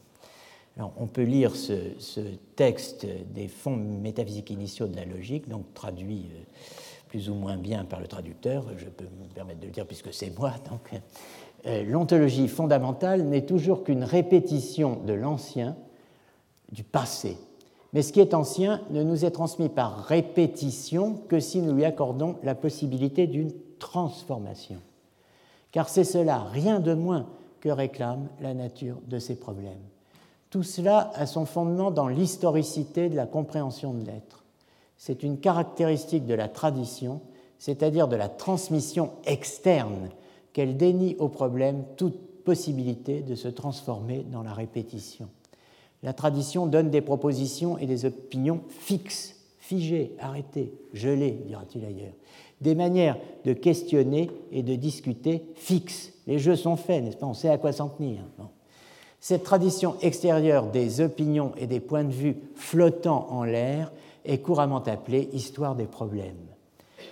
on 0.77 1.07
peut 1.07 1.23
lire 1.23 1.55
ce, 1.55 1.93
ce, 1.99 2.21
texte 2.57 3.07
des 3.35 3.49
fonds 3.49 3.77
métaphysiques 3.77 4.51
initiaux 4.51 4.87
de 4.87 4.97
la 4.97 5.05
logique, 5.05 5.49
donc 5.49 5.73
traduit 5.75 6.27
euh, 6.33 6.43
plus 7.09 7.29
ou 7.29 7.35
moins 7.35 7.59
bien 7.59 7.85
par 7.85 8.01
le 8.01 8.07
traducteur, 8.07 8.65
je 8.79 8.87
peux 8.87 9.05
me 9.05 9.29
permettre 9.35 9.61
de 9.61 9.67
le 9.67 9.73
dire 9.73 9.87
puisque 9.87 10.15
c'est 10.15 10.37
moi. 10.39 10.55
Donc, 10.71 11.03
euh, 11.67 11.85
l'ontologie 11.85 12.49
fondamentale 12.49 13.23
n'est 13.25 13.45
toujours 13.45 13.85
qu'une 13.85 14.03
répétition 14.03 14.97
de 14.97 15.13
l'ancien, 15.13 15.77
du 16.73 16.83
passé. 16.83 17.37
Mais 17.93 18.03
ce 18.03 18.13
qui 18.13 18.21
est 18.21 18.35
ancien 18.35 18.81
ne 18.91 19.03
nous 19.03 19.25
est 19.25 19.31
transmis 19.31 19.69
par 19.69 20.05
répétition 20.05 21.15
que 21.29 21.41
si 21.41 21.61
nous 21.61 21.75
lui 21.75 21.85
accordons 21.85 22.37
la 22.43 22.55
possibilité 22.55 23.27
d'une 23.27 23.53
transformation. 23.79 24.79
Car 25.73 25.89
c'est 25.89 26.05
cela, 26.05 26.45
rien 26.45 26.81
de 26.81 26.95
moins, 26.95 27.27
que 27.61 27.69
réclame 27.69 28.29
la 28.41 28.55
nature 28.55 28.97
de 29.07 29.19
ces 29.19 29.37
problèmes. 29.37 29.83
Tout 30.51 30.63
cela 30.63 31.11
a 31.15 31.27
son 31.27 31.47
fondement 31.47 31.91
dans 31.91 32.09
l'historicité 32.09 33.09
de 33.09 33.17
la 33.17 33.27
compréhension 33.27 33.93
de 33.95 34.05
l'être 34.05 34.43
c'est 35.05 35.25
une 35.25 35.41
caractéristique 35.41 36.27
de 36.27 36.35
la 36.35 36.47
tradition, 36.47 37.23
c'est-à-dire 37.59 38.07
de 38.07 38.15
la 38.15 38.29
transmission 38.29 39.11
externe, 39.25 40.11
qu'elle 40.53 40.77
dénie 40.77 41.17
au 41.19 41.29
problème 41.29 41.83
toute 41.97 42.45
possibilité 42.45 43.21
de 43.21 43.35
se 43.35 43.49
transformer 43.49 44.25
dans 44.31 44.45
la 44.45 44.55
répétition. 44.55 45.29
La 46.03 46.13
tradition 46.13 46.67
donne 46.67 46.91
des 46.91 47.01
propositions 47.01 47.79
et 47.79 47.87
des 47.87 48.05
opinions 48.05 48.61
fixes, 48.69 49.37
figées, 49.59 50.17
arrêtées, 50.19 50.73
gelées, 50.93 51.39
dira-t-il 51.47 51.85
ailleurs. 51.85 52.13
Des 52.61 52.75
manières 52.75 53.17
de 53.45 53.53
questionner 53.53 54.31
et 54.51 54.63
de 54.63 54.75
discuter 54.75 55.45
fixes. 55.55 56.13
Les 56.27 56.39
jeux 56.39 56.57
sont 56.57 56.77
faits, 56.77 57.05
n'est-ce 57.05 57.17
pas? 57.17 57.27
On 57.27 57.35
sait 57.35 57.49
à 57.49 57.59
quoi 57.59 57.73
s'en 57.73 57.89
tenir. 57.89 58.23
Cette 59.21 59.45
tradition 59.45 59.95
extérieure 60.01 60.67
des 60.67 61.01
opinions 61.01 61.53
et 61.57 61.69
des 61.69 61.81
points 61.81 62.05
de 62.05 62.13
vue 62.13 62.37
flottant 62.57 63.29
en 63.31 63.45
l'air 63.45 63.93
est 64.25 64.39
couramment 64.39 64.83
appelée 64.83 65.29
histoire 65.33 65.77
des 65.77 65.87
problèmes. 65.87 66.35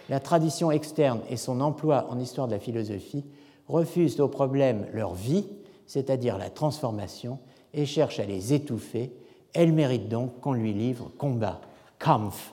La 0.08 0.18
tradition 0.18 0.72
externe 0.72 1.20
et 1.30 1.36
son 1.36 1.60
emploi 1.60 2.06
en 2.10 2.18
histoire 2.18 2.48
de 2.48 2.52
la 2.52 2.58
philosophie 2.58 3.24
refusent 3.68 4.18
aux 4.20 4.28
problèmes 4.28 4.86
leur 4.92 5.14
vie, 5.14 5.46
c'est-à-dire 5.86 6.36
la 6.36 6.50
transformation, 6.50 7.38
et 7.74 7.86
cherchent 7.86 8.20
à 8.20 8.24
les 8.24 8.52
étouffer. 8.52 9.12
Elle 9.52 9.72
mérite 9.72 10.08
donc 10.08 10.40
qu'on 10.40 10.52
lui 10.52 10.72
livre 10.72 11.10
combat, 11.18 11.60
Kampf. 11.98 12.52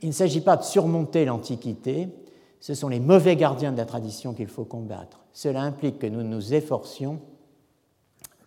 Il 0.00 0.08
ne 0.08 0.14
s'agit 0.14 0.42
pas 0.42 0.56
de 0.56 0.62
surmonter 0.62 1.24
l'Antiquité, 1.24 2.08
ce 2.60 2.74
sont 2.74 2.88
les 2.88 3.00
mauvais 3.00 3.36
gardiens 3.36 3.72
de 3.72 3.76
la 3.76 3.86
tradition 3.86 4.34
qu'il 4.34 4.48
faut 4.48 4.64
combattre. 4.64 5.20
Cela 5.32 5.62
implique 5.62 5.98
que 5.98 6.06
nous 6.06 6.22
nous 6.22 6.52
efforcions 6.54 7.20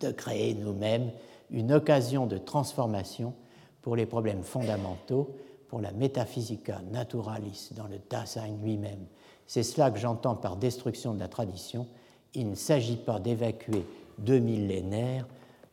de 0.00 0.10
créer 0.10 0.54
nous-mêmes 0.54 1.10
une 1.50 1.72
occasion 1.72 2.26
de 2.26 2.38
transformation 2.38 3.34
pour 3.82 3.96
les 3.96 4.06
problèmes 4.06 4.42
fondamentaux, 4.42 5.34
pour 5.68 5.80
la 5.80 5.92
metaphysica 5.92 6.80
naturalis 6.92 7.70
dans 7.76 7.86
le 7.86 7.98
Dasein 8.10 8.48
lui-même. 8.62 9.06
C'est 9.46 9.62
cela 9.62 9.90
que 9.90 9.98
j'entends 9.98 10.36
par 10.36 10.56
destruction 10.56 11.14
de 11.14 11.20
la 11.20 11.28
tradition. 11.28 11.86
Il 12.34 12.50
ne 12.50 12.54
s'agit 12.54 12.96
pas 12.96 13.18
d'évacuer 13.20 13.84
deux 14.20 14.38
millénaires 14.38 15.26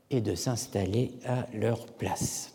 et 0.09 0.21
de 0.21 0.35
s'installer 0.35 1.13
à 1.25 1.45
leur 1.53 1.85
place. 1.85 2.53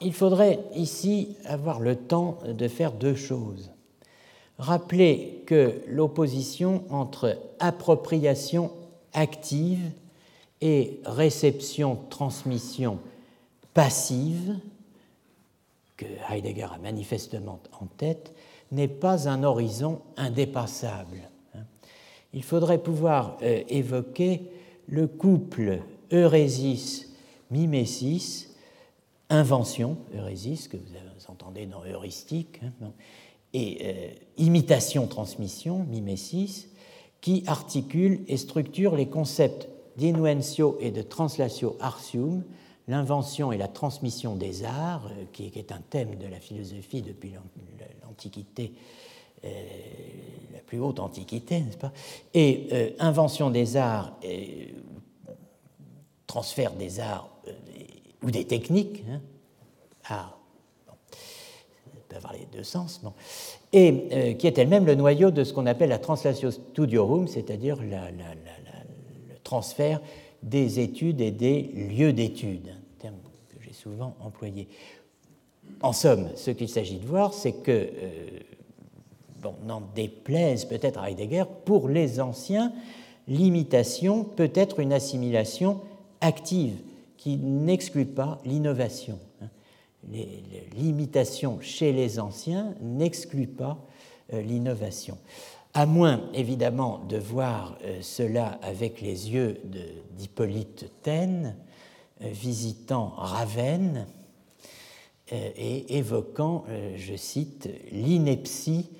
Il 0.00 0.12
faudrait 0.12 0.58
ici 0.74 1.36
avoir 1.44 1.78
le 1.78 1.94
temps 1.94 2.38
de 2.46 2.66
faire 2.68 2.92
deux 2.92 3.14
choses. 3.14 3.70
Rappeler 4.58 5.44
que 5.46 5.80
l'opposition 5.86 6.84
entre 6.90 7.38
appropriation 7.60 8.72
active 9.12 9.92
et 10.60 11.00
réception-transmission 11.04 12.98
passive, 13.74 14.58
que 15.96 16.06
Heidegger 16.30 16.68
a 16.74 16.78
manifestement 16.78 17.60
en 17.80 17.86
tête, 17.86 18.34
n'est 18.72 18.88
pas 18.88 19.28
un 19.28 19.44
horizon 19.44 20.00
indépassable. 20.16 21.28
Il 22.34 22.42
faudrait 22.42 22.82
pouvoir 22.82 23.38
euh, 23.42 23.62
évoquer 23.68 24.50
le 24.86 25.06
couple 25.06 25.80
Eurésis-Mimésis, 26.12 28.54
invention, 29.28 29.98
Eurésis, 30.14 30.68
que 30.68 30.76
vous 30.76 30.82
entendez 31.28 31.66
dans 31.66 31.84
heuristique, 31.84 32.60
hein, 32.62 32.92
et 33.54 33.78
euh, 33.82 34.08
imitation-transmission, 34.38 35.84
mimesis, 35.84 36.68
qui 37.20 37.44
articule 37.46 38.22
et 38.28 38.36
structure 38.36 38.96
les 38.96 39.08
concepts 39.08 39.68
d'inuentio 39.96 40.76
et 40.80 40.90
de 40.90 41.02
translatio 41.02 41.76
artium, 41.80 42.42
l'invention 42.88 43.52
et 43.52 43.58
la 43.58 43.68
transmission 43.68 44.36
des 44.36 44.64
arts, 44.64 45.06
euh, 45.06 45.24
qui 45.32 45.52
est 45.54 45.72
un 45.72 45.82
thème 45.90 46.16
de 46.16 46.26
la 46.26 46.40
philosophie 46.40 47.02
depuis 47.02 47.34
l'Antiquité, 48.02 48.72
la 49.42 50.60
plus 50.66 50.78
haute 50.78 51.00
Antiquité, 51.00 51.60
n'est-ce 51.60 51.76
pas? 51.76 51.92
Et 52.34 52.94
invention 52.98 53.50
des 53.50 53.76
arts, 53.76 54.18
transfert 56.26 56.72
des 56.72 57.00
arts 57.00 57.28
ou 58.22 58.30
des 58.30 58.44
techniques, 58.44 59.04
hein, 59.10 59.20
arts 60.04 60.38
avoir 62.16 62.32
les 62.32 62.46
deux 62.52 62.62
sens, 62.62 63.00
et 63.72 64.08
euh, 64.12 64.32
qui 64.34 64.46
est 64.46 64.58
elle-même 64.58 64.86
le 64.86 64.94
noyau 64.94 65.30
de 65.30 65.44
ce 65.44 65.52
qu'on 65.52 65.66
appelle 65.66 65.90
la 65.90 65.98
translatio 65.98 66.50
studiorum, 66.50 67.28
c'est-à-dire 67.28 67.76
le 67.80 69.34
transfert 69.42 70.00
des 70.42 70.80
études 70.80 71.20
et 71.20 71.30
des 71.30 71.62
lieux 71.62 72.12
d'études, 72.12 72.68
un 72.68 73.00
terme 73.00 73.16
que 73.48 73.62
j'ai 73.62 73.72
souvent 73.72 74.16
employé. 74.20 74.68
En 75.80 75.92
somme, 75.92 76.30
ce 76.36 76.50
qu'il 76.50 76.68
s'agit 76.68 76.98
de 76.98 77.06
voir, 77.06 77.32
c'est 77.32 77.52
que, 77.52 77.70
euh, 77.70 78.40
bon, 79.42 79.54
n'en 79.64 79.82
déplaise 79.94 80.64
peut-être 80.64 81.00
à 81.00 81.10
Heidegger, 81.10 81.44
pour 81.64 81.88
les 81.88 82.20
anciens, 82.20 82.72
l'imitation 83.28 84.24
peut 84.24 84.52
être 84.54 84.80
une 84.80 84.92
assimilation 84.92 85.80
active 86.20 86.76
qui 87.16 87.36
n'exclut 87.36 88.06
pas 88.06 88.40
l'innovation 88.44 89.18
l'imitation 90.76 91.58
chez 91.60 91.92
les 91.92 92.18
anciens 92.18 92.74
n'exclut 92.80 93.46
pas 93.46 93.78
euh, 94.32 94.42
l'innovation. 94.42 95.18
À 95.74 95.86
moins, 95.86 96.28
évidemment, 96.34 97.00
de 97.08 97.16
voir 97.16 97.78
euh, 97.84 97.98
cela 98.02 98.58
avec 98.62 99.00
les 99.00 99.30
yeux 99.30 99.60
d'Hippolyte 100.16 100.90
Taine, 101.02 101.56
euh, 102.22 102.28
visitant 102.30 103.12
Ravenne 103.16 104.06
et 105.30 105.96
évoquant, 105.96 106.64
je 106.94 107.16
cite, 107.16 107.70
l'ineptie 107.90 108.90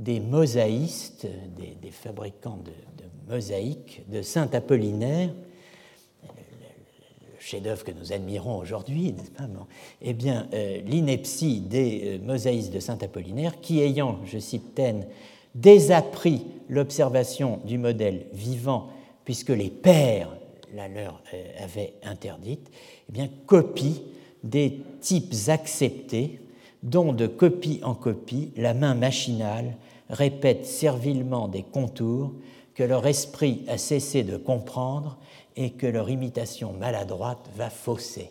des 0.00 0.18
mosaïstes, 0.18 1.26
des, 1.82 1.90
fabricants 1.90 2.58
de, 2.64 2.72
mosaïques 3.32 4.02
de 4.08 4.22
Saint 4.22 4.48
Apollinaire, 4.52 5.30
chef-d'œuvre 7.38 7.84
que 7.84 7.92
nous 7.92 8.12
admirons 8.12 8.58
aujourd'hui, 8.58 9.12
n'est-ce 9.12 9.30
pas 9.30 9.48
Eh 10.00 10.14
bien, 10.14 10.48
euh, 10.54 10.80
l'ineptie 10.86 11.60
des 11.60 12.02
euh, 12.04 12.18
mosaïstes 12.24 12.72
de 12.72 12.80
Saint 12.80 12.98
Apollinaire, 13.02 13.60
qui 13.60 13.80
ayant, 13.80 14.20
je 14.24 14.38
cite 14.38 14.74
Taine, 14.74 15.06
désappris 15.54 16.46
l'observation 16.68 17.60
du 17.64 17.76
modèle 17.76 18.26
vivant, 18.32 18.88
puisque 19.24 19.50
les 19.50 19.70
pères 19.70 20.34
la 20.74 20.88
leur 20.88 21.20
euh, 21.34 21.64
avaient 21.64 21.94
interdite, 22.04 22.70
eh 23.08 23.12
bien, 23.12 23.28
copie 23.46 24.02
des 24.44 24.80
types 25.00 25.34
acceptés, 25.48 26.40
dont 26.82 27.12
de 27.12 27.26
copie 27.26 27.80
en 27.82 27.94
copie, 27.94 28.52
la 28.56 28.72
main 28.72 28.94
machinale 28.94 29.76
répète 30.10 30.66
servilement 30.66 31.48
des 31.48 31.62
contours 31.62 32.32
que 32.74 32.82
leur 32.82 33.06
esprit 33.06 33.64
a 33.68 33.78
cessé 33.78 34.22
de 34.22 34.36
comprendre 34.36 35.18
et 35.56 35.70
que 35.70 35.86
leur 35.86 36.08
imitation 36.10 36.72
maladroite 36.72 37.48
va 37.56 37.70
fausser. 37.70 38.30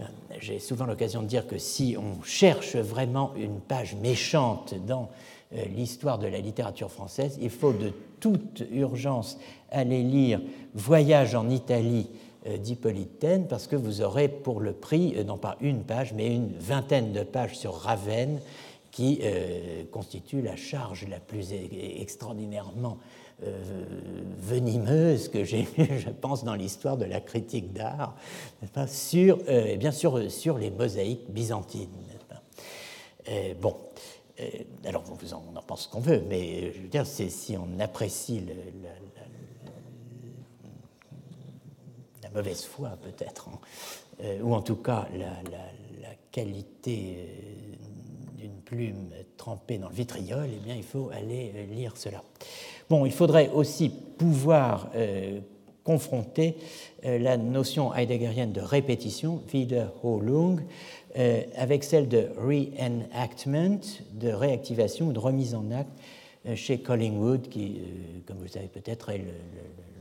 Euh, 0.00 0.04
j'ai 0.40 0.58
souvent 0.58 0.86
l'occasion 0.86 1.22
de 1.22 1.26
dire 1.26 1.46
que 1.46 1.58
si 1.58 1.96
on 1.98 2.22
cherche 2.22 2.76
vraiment 2.76 3.32
une 3.36 3.60
page 3.60 3.94
méchante 3.96 4.74
dans 4.86 5.10
euh, 5.54 5.64
l'histoire 5.76 6.18
de 6.18 6.26
la 6.26 6.38
littérature 6.38 6.90
française, 6.90 7.38
il 7.40 7.50
faut 7.50 7.72
de 7.72 7.92
toute 8.20 8.64
urgence 8.72 9.38
aller 9.70 10.02
lire 10.02 10.40
Voyage 10.74 11.34
en 11.34 11.48
Italie 11.48 12.08
euh, 12.46 12.56
d'Hippolyte 12.56 13.26
parce 13.48 13.66
que 13.66 13.76
vous 13.76 14.02
aurez 14.02 14.28
pour 14.28 14.60
le 14.60 14.72
prix, 14.72 15.14
non 15.24 15.38
pas 15.38 15.56
une 15.60 15.84
page, 15.84 16.12
mais 16.12 16.34
une 16.34 16.52
vingtaine 16.58 17.12
de 17.12 17.22
pages 17.22 17.56
sur 17.56 17.74
Ravenne, 17.74 18.40
qui 18.94 19.20
constitue 19.90 20.40
la 20.40 20.54
charge 20.54 21.08
la 21.08 21.18
plus 21.18 21.52
e-, 21.52 22.00
extraordinairement 22.00 22.98
euh, 23.42 23.84
venimeuse 24.38 25.28
que 25.28 25.42
j'ai 25.42 25.62
eue, 25.76 25.98
je 25.98 26.10
pense, 26.10 26.44
dans 26.44 26.54
l'histoire 26.54 26.96
de 26.96 27.04
la 27.04 27.20
critique 27.20 27.72
d'art, 27.72 28.14
sur, 28.86 29.38
euh, 29.48 29.66
et 29.66 29.76
bien 29.76 29.90
sûr 29.90 30.30
sur 30.30 30.56
les 30.56 30.70
mosaïques 30.70 31.28
byzantines. 31.28 31.88
Euh, 33.28 33.54
bon, 33.60 33.74
alors 34.84 35.02
on 35.10 35.56
en 35.56 35.62
pense 35.62 35.84
ce 35.84 35.88
qu'on 35.88 35.98
veut, 35.98 36.22
mais 36.28 36.72
je 36.72 36.82
veux 36.82 36.88
dire, 36.88 37.06
c'est 37.06 37.28
si 37.28 37.56
on 37.56 37.80
apprécie 37.80 38.40
la, 42.22 42.30
mauvaise 42.30 42.64
foi 42.64 42.90
peut-être, 43.02 43.48
hein, 43.48 43.58
ou 44.42 44.54
en 44.54 44.62
tout 44.62 44.76
cas 44.76 45.08
la, 45.16 45.28
qualité 46.30 47.28
plume 48.64 49.10
trempée 49.36 49.78
dans 49.78 49.88
le 49.88 49.94
vitriol, 49.94 50.48
eh 50.52 50.64
bien 50.64 50.74
il 50.74 50.82
faut 50.82 51.10
aller 51.12 51.52
lire 51.70 51.96
cela. 51.96 52.22
Bon, 52.90 53.06
il 53.06 53.12
faudrait 53.12 53.50
aussi 53.52 53.88
pouvoir 53.88 54.90
euh, 54.94 55.40
confronter 55.84 56.56
euh, 57.04 57.18
la 57.18 57.36
notion 57.36 57.94
heideggerienne 57.94 58.52
de 58.52 58.60
répétition, 58.60 59.42
Wiederholung, 59.52 60.60
euh, 61.16 61.42
avec 61.56 61.84
celle 61.84 62.08
de 62.08 62.28
reenactment, 62.38 63.80
de 64.12 64.28
réactivation 64.28 65.10
de 65.10 65.18
remise 65.18 65.54
en 65.54 65.70
acte 65.70 65.92
chez 66.56 66.78
Collingwood, 66.78 67.48
qui, 67.48 67.80
comme 68.26 68.36
vous 68.36 68.42
le 68.42 68.50
savez 68.50 68.68
peut-être, 68.68 69.08
est 69.08 69.24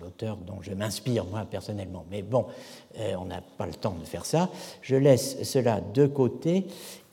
l'auteur 0.01 0.35
dont 0.35 0.61
je 0.61 0.73
m'inspire 0.73 1.23
moi 1.23 1.47
personnellement. 1.49 2.03
Mais 2.11 2.21
bon, 2.21 2.47
on 3.17 3.23
n'a 3.23 3.39
pas 3.57 3.65
le 3.65 3.71
temps 3.71 3.95
de 3.97 4.03
faire 4.03 4.25
ça. 4.25 4.49
Je 4.81 4.97
laisse 4.97 5.41
cela 5.43 5.79
de 5.79 6.05
côté 6.05 6.65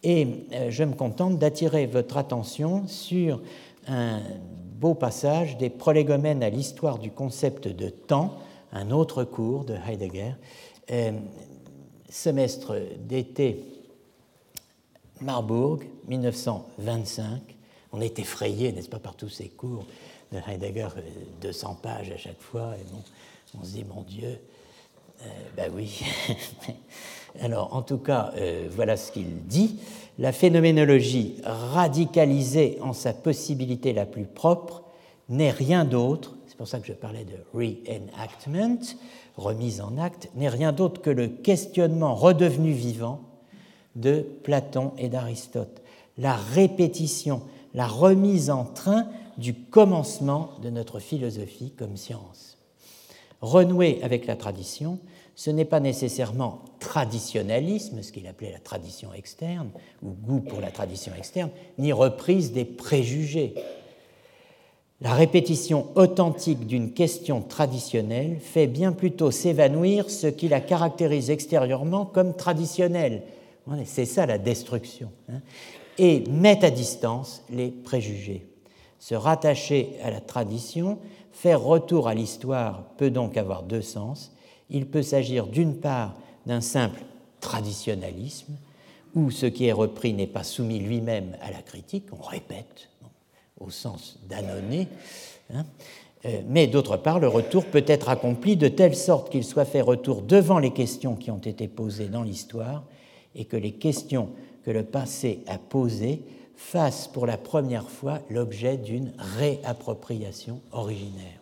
et 0.02 0.26
je 0.68 0.84
me 0.84 0.94
contente 0.94 1.38
d'attirer 1.38 1.86
votre 1.86 2.16
attention 2.16 2.86
sur 2.88 3.40
un 3.86 4.20
beau 4.80 4.94
passage 4.94 5.58
des 5.58 5.68
prolégomènes 5.68 6.42
à 6.42 6.48
l'histoire 6.48 6.98
du 6.98 7.10
concept 7.10 7.68
de 7.68 7.90
temps, 7.90 8.38
un 8.72 8.90
autre 8.90 9.24
cours 9.24 9.64
de 9.64 9.74
Heidegger, 9.74 10.32
euh, 10.90 11.12
semestre 12.08 12.76
d'été 12.98 13.62
Marburg, 15.20 15.84
1925. 16.08 17.42
On 17.92 18.00
est 18.00 18.18
effrayé, 18.18 18.72
n'est-ce 18.72 18.88
pas, 18.88 18.98
par 18.98 19.16
tous 19.16 19.28
ces 19.28 19.48
cours 19.48 19.84
de 20.32 20.38
Heidegger, 20.48 20.88
200 21.42 21.70
euh, 21.70 21.82
pages 21.82 22.10
à 22.10 22.16
chaque 22.16 22.40
fois, 22.40 22.74
et 22.76 22.84
on 23.58 23.64
se 23.64 23.72
dit, 23.72 23.84
mon 23.84 24.02
Dieu, 24.02 24.38
ben 25.56 25.70
oui. 25.74 26.02
Alors, 27.40 27.74
en 27.74 27.82
tout 27.82 27.98
cas, 27.98 28.32
voilà 28.70 28.96
ce 28.96 29.12
qu'il 29.12 29.46
dit 29.46 29.78
la 30.20 30.32
phénoménologie 30.32 31.36
radicalisée 31.44 32.78
en 32.82 32.92
sa 32.92 33.14
possibilité 33.14 33.94
la 33.94 34.04
plus 34.04 34.26
propre 34.26 34.82
n'est 35.30 35.50
rien 35.50 35.86
d'autre, 35.86 36.36
c'est 36.46 36.58
pour 36.58 36.68
ça 36.68 36.78
que 36.78 36.86
je 36.86 36.92
parlais 36.92 37.24
de 37.24 37.36
reenactment, 37.54 38.96
remise 39.38 39.80
en 39.80 39.96
acte, 39.96 40.28
n'est 40.34 40.50
rien 40.50 40.72
d'autre 40.72 41.00
que 41.00 41.08
le 41.08 41.28
questionnement 41.28 42.14
redevenu 42.14 42.72
vivant 42.72 43.22
de 43.96 44.26
Platon 44.42 44.92
et 44.98 45.08
d'Aristote, 45.08 45.80
la 46.18 46.36
répétition, 46.36 47.42
la 47.72 47.86
remise 47.86 48.50
en 48.50 48.64
train 48.64 49.06
du 49.38 49.54
commencement 49.54 50.50
de 50.62 50.68
notre 50.68 50.98
philosophie 50.98 51.72
comme 51.78 51.96
science. 51.96 52.58
Renouer 53.40 54.00
avec 54.02 54.26
la 54.26 54.36
tradition, 54.36 54.98
ce 55.40 55.48
n'est 55.48 55.64
pas 55.64 55.80
nécessairement 55.80 56.60
traditionnalisme, 56.80 58.02
ce 58.02 58.12
qu'il 58.12 58.26
appelait 58.26 58.52
la 58.52 58.58
tradition 58.58 59.14
externe, 59.14 59.70
ou 60.02 60.10
goût 60.10 60.40
pour 60.40 60.60
la 60.60 60.70
tradition 60.70 61.12
externe, 61.16 61.48
ni 61.78 61.94
reprise 61.94 62.52
des 62.52 62.66
préjugés. 62.66 63.54
La 65.00 65.14
répétition 65.14 65.86
authentique 65.94 66.66
d'une 66.66 66.92
question 66.92 67.40
traditionnelle 67.40 68.36
fait 68.38 68.66
bien 68.66 68.92
plutôt 68.92 69.30
s'évanouir 69.30 70.10
ce 70.10 70.26
qui 70.26 70.46
la 70.46 70.60
caractérise 70.60 71.30
extérieurement 71.30 72.04
comme 72.04 72.36
traditionnelle. 72.36 73.22
C'est 73.86 74.04
ça 74.04 74.26
la 74.26 74.36
destruction. 74.36 75.10
Hein. 75.30 75.40
et 75.96 76.22
met 76.28 76.62
à 76.62 76.70
distance 76.70 77.42
les 77.48 77.70
préjugés. 77.70 78.46
Se 78.98 79.14
rattacher 79.14 79.96
à 80.04 80.10
la 80.10 80.20
tradition, 80.20 80.98
faire 81.32 81.62
retour 81.62 82.08
à 82.08 82.14
l'histoire 82.14 82.84
peut 82.98 83.10
donc 83.10 83.38
avoir 83.38 83.62
deux 83.62 83.80
sens 83.80 84.32
il 84.70 84.86
peut 84.86 85.02
s'agir 85.02 85.46
d'une 85.46 85.76
part 85.76 86.14
d'un 86.46 86.60
simple 86.60 87.00
traditionnalisme, 87.40 88.56
où 89.14 89.30
ce 89.30 89.46
qui 89.46 89.66
est 89.66 89.72
repris 89.72 90.12
n'est 90.12 90.26
pas 90.26 90.44
soumis 90.44 90.78
lui-même 90.78 91.36
à 91.42 91.50
la 91.50 91.62
critique, 91.62 92.06
on 92.12 92.22
répète 92.22 92.88
au 93.58 93.70
sens 93.70 94.18
d'annonner, 94.28 94.88
hein, 95.52 95.64
euh, 96.26 96.42
mais 96.48 96.66
d'autre 96.66 96.96
part, 96.96 97.18
le 97.18 97.28
retour 97.28 97.64
peut 97.64 97.84
être 97.86 98.08
accompli 98.08 98.56
de 98.56 98.68
telle 98.68 98.94
sorte 98.94 99.30
qu'il 99.30 99.44
soit 99.44 99.64
fait 99.64 99.80
retour 99.80 100.22
devant 100.22 100.58
les 100.58 100.70
questions 100.70 101.16
qui 101.16 101.30
ont 101.30 101.38
été 101.38 101.66
posées 101.66 102.08
dans 102.08 102.22
l'histoire 102.22 102.84
et 103.34 103.46
que 103.46 103.56
les 103.56 103.72
questions 103.72 104.28
que 104.64 104.70
le 104.70 104.84
passé 104.84 105.40
a 105.46 105.58
posées 105.58 106.22
fassent 106.56 107.08
pour 107.08 107.26
la 107.26 107.38
première 107.38 107.88
fois 107.88 108.18
l'objet 108.28 108.76
d'une 108.76 109.12
réappropriation 109.18 110.60
originaire. 110.72 111.39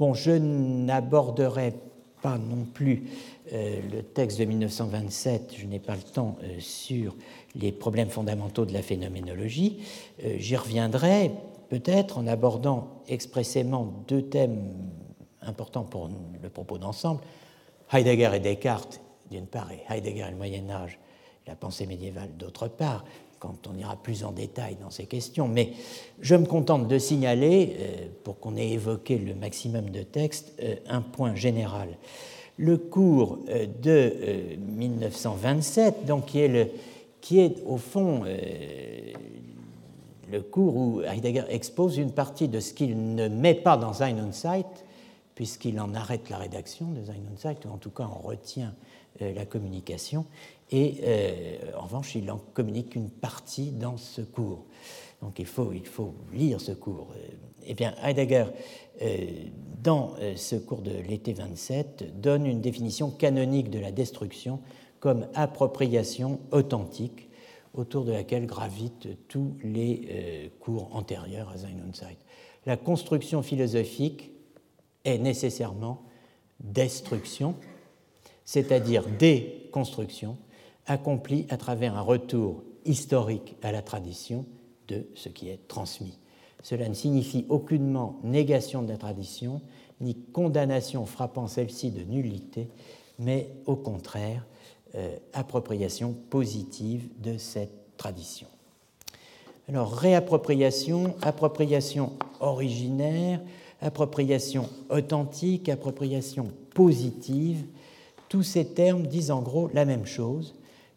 Bon, 0.00 0.14
je 0.14 0.30
n'aborderai 0.30 1.74
pas 2.22 2.38
non 2.38 2.64
plus 2.64 3.04
euh, 3.52 3.82
le 3.92 4.02
texte 4.02 4.38
de 4.38 4.46
1927, 4.46 5.52
je 5.58 5.66
n'ai 5.66 5.78
pas 5.78 5.94
le 5.94 6.00
temps 6.00 6.38
euh, 6.42 6.58
sur 6.58 7.14
les 7.54 7.70
problèmes 7.70 8.08
fondamentaux 8.08 8.64
de 8.64 8.72
la 8.72 8.80
phénoménologie. 8.80 9.82
Euh, 10.24 10.36
j'y 10.38 10.56
reviendrai 10.56 11.32
peut-être 11.68 12.16
en 12.16 12.26
abordant 12.26 13.02
expressément 13.08 13.92
deux 14.08 14.22
thèmes 14.22 14.72
importants 15.42 15.84
pour 15.84 16.08
le 16.42 16.48
propos 16.48 16.78
d'ensemble, 16.78 17.20
Heidegger 17.92 18.30
et 18.32 18.40
Descartes 18.40 19.02
d'une 19.30 19.44
part, 19.44 19.70
et 19.70 19.82
Heidegger 19.92 20.28
et 20.28 20.30
le 20.30 20.38
Moyen 20.38 20.70
Âge, 20.70 20.98
la 21.46 21.56
pensée 21.56 21.84
médiévale 21.84 22.30
d'autre 22.38 22.68
part, 22.68 23.04
quand 23.40 23.66
on 23.66 23.76
ira 23.76 23.96
plus 23.96 24.22
en 24.22 24.30
détail 24.30 24.76
dans 24.80 24.90
ces 24.90 25.06
questions, 25.06 25.48
mais 25.48 25.72
je 26.20 26.36
me 26.36 26.44
contente 26.44 26.86
de 26.86 26.98
signaler, 26.98 27.76
euh, 27.80 28.06
pour 28.22 28.38
qu'on 28.38 28.56
ait 28.56 28.68
évoqué 28.68 29.18
le 29.18 29.34
maximum 29.34 29.90
de 29.90 30.02
textes, 30.02 30.52
euh, 30.62 30.76
un 30.88 31.00
point 31.00 31.34
général. 31.34 31.88
Le 32.58 32.76
cours 32.76 33.38
euh, 33.48 33.66
de 33.82 34.56
1927, 34.58 36.04
donc 36.04 36.26
qui 36.26 37.38
est, 37.40 37.62
au 37.66 37.78
fond 37.78 38.24
le 40.30 40.42
cours 40.42 40.76
où 40.76 41.02
Heidegger 41.02 41.44
expose 41.48 41.96
une 41.96 42.12
partie 42.12 42.46
de 42.46 42.60
ce 42.60 42.72
qu'il 42.72 43.14
ne 43.14 43.28
met 43.28 43.54
pas 43.54 43.76
dans 43.76 43.94
Sein 43.94 44.16
und 44.18 44.32
Zeit, 44.32 44.84
puisqu'il 45.34 45.80
en 45.80 45.94
arrête 45.94 46.28
la 46.30 46.36
rédaction 46.36 46.86
de 46.92 47.04
Sein 47.04 47.14
und 47.30 47.38
Zeit, 47.38 47.66
ou 47.66 47.70
en 47.70 47.78
tout 47.78 47.90
cas 47.90 48.04
en 48.04 48.20
retient 48.20 48.74
la 49.18 49.44
communication, 49.44 50.24
et 50.70 51.00
euh, 51.02 51.56
en 51.76 51.82
revanche, 51.82 52.14
il 52.14 52.30
en 52.30 52.38
communique 52.38 52.94
une 52.94 53.10
partie 53.10 53.72
dans 53.72 53.96
ce 53.96 54.22
cours. 54.22 54.66
Donc 55.20 55.38
il 55.38 55.46
faut, 55.46 55.72
il 55.72 55.86
faut 55.86 56.14
lire 56.32 56.60
ce 56.60 56.72
cours. 56.72 57.08
Eh 57.66 57.74
bien, 57.74 57.94
Heidegger, 58.02 58.46
euh, 59.02 59.26
dans 59.82 60.14
euh, 60.20 60.36
ce 60.36 60.56
cours 60.56 60.82
de 60.82 60.92
l'été 60.92 61.32
27, 61.32 62.20
donne 62.20 62.46
une 62.46 62.60
définition 62.60 63.10
canonique 63.10 63.70
de 63.70 63.80
la 63.80 63.90
destruction 63.90 64.60
comme 65.00 65.26
appropriation 65.34 66.40
authentique 66.52 67.28
autour 67.74 68.04
de 68.04 68.12
laquelle 68.12 68.46
gravitent 68.46 69.08
tous 69.28 69.54
les 69.62 70.50
cours 70.58 70.94
antérieurs 70.94 71.48
à 71.50 71.56
Sein 71.56 71.78
und 71.86 71.94
Zeit. 71.94 72.18
La 72.66 72.76
construction 72.76 73.42
philosophique 73.42 74.32
est 75.04 75.18
nécessairement 75.18 76.02
destruction, 76.58 77.54
c'est-à-dire 78.44 79.04
déconstruction, 79.18 80.36
accompli 80.90 81.46
à 81.50 81.56
travers 81.56 81.96
un 81.96 82.00
retour 82.00 82.64
historique 82.84 83.54
à 83.62 83.70
la 83.70 83.80
tradition 83.80 84.44
de 84.88 85.06
ce 85.14 85.28
qui 85.28 85.48
est 85.48 85.68
transmis. 85.68 86.18
Cela 86.64 86.88
ne 86.88 86.94
signifie 86.94 87.46
aucunement 87.48 88.18
négation 88.24 88.82
de 88.82 88.88
la 88.88 88.96
tradition, 88.96 89.60
ni 90.00 90.16
condamnation 90.16 91.06
frappant 91.06 91.46
celle-ci 91.46 91.92
de 91.92 92.02
nullité, 92.02 92.68
mais 93.20 93.50
au 93.66 93.76
contraire, 93.76 94.44
euh, 94.96 95.16
appropriation 95.32 96.12
positive 96.28 97.08
de 97.20 97.38
cette 97.38 97.96
tradition. 97.96 98.48
Alors, 99.68 99.92
réappropriation, 99.92 101.14
appropriation 101.22 102.14
originaire, 102.40 103.40
appropriation 103.80 104.68
authentique, 104.88 105.68
appropriation 105.68 106.48
positive, 106.74 107.64
tous 108.28 108.42
ces 108.42 108.66
termes 108.66 109.06
disent 109.06 109.30
en 109.30 109.42
gros 109.42 109.70
la 109.72 109.84
même 109.84 110.06
chose, 110.06 110.54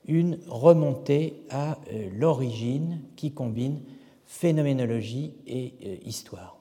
une 0.08 0.40
remontée 0.48 1.44
à 1.50 1.80
euh, 1.92 2.10
l'origine 2.18 3.02
qui 3.16 3.32
combine 3.32 3.82
phénoménologie 4.26 5.34
et 5.48 5.74
euh, 5.86 5.96
histoire. 6.06 6.58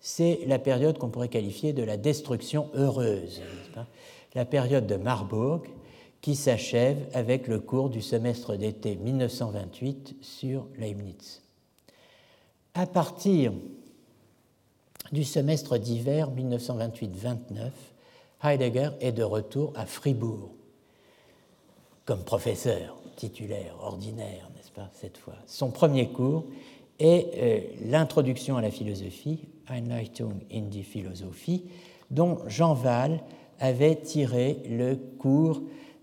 C'est 0.00 0.40
la 0.46 0.58
période 0.58 0.98
qu'on 0.98 1.10
pourrait 1.10 1.28
qualifier 1.28 1.72
de 1.72 1.82
la 1.82 1.96
destruction 1.96 2.68
heureuse, 2.74 3.40
la 4.34 4.44
période 4.44 4.86
de 4.86 4.96
Marburg 4.96 5.62
qui 6.20 6.34
s'achève 6.36 7.08
avec 7.14 7.48
le 7.48 7.60
cours 7.60 7.90
du 7.90 8.00
semestre 8.00 8.56
d'été 8.56 8.96
1928 8.96 10.16
sur 10.20 10.66
Leibniz. 10.78 11.42
À 12.74 12.86
partir 12.86 13.52
du 15.10 15.24
semestre 15.24 15.78
d'hiver 15.78 16.30
1928-29, 16.30 17.70
Heidegger 18.44 18.90
est 19.00 19.12
de 19.12 19.22
retour 19.22 19.72
à 19.76 19.84
Fribourg 19.84 20.50
comme 22.04 22.24
professeur 22.24 22.96
titulaire, 23.16 23.76
ordinaire, 23.80 24.50
n'est-ce 24.56 24.70
pas, 24.72 24.90
cette 24.94 25.18
fois. 25.18 25.36
Son 25.46 25.70
premier 25.70 26.08
cours 26.08 26.44
est 26.98 27.28
euh, 27.36 27.60
l'introduction 27.88 28.56
à 28.56 28.62
la 28.62 28.70
philosophie, 28.70 29.48
Einleitung 29.68 30.40
in 30.52 30.62
die 30.62 30.82
Philosophie, 30.82 31.64
dont 32.10 32.38
Jean 32.48 32.74
Val 32.74 33.22
avait 33.58 33.96
tiré 33.96 34.58
le 34.68 34.96
cours 34.96 35.62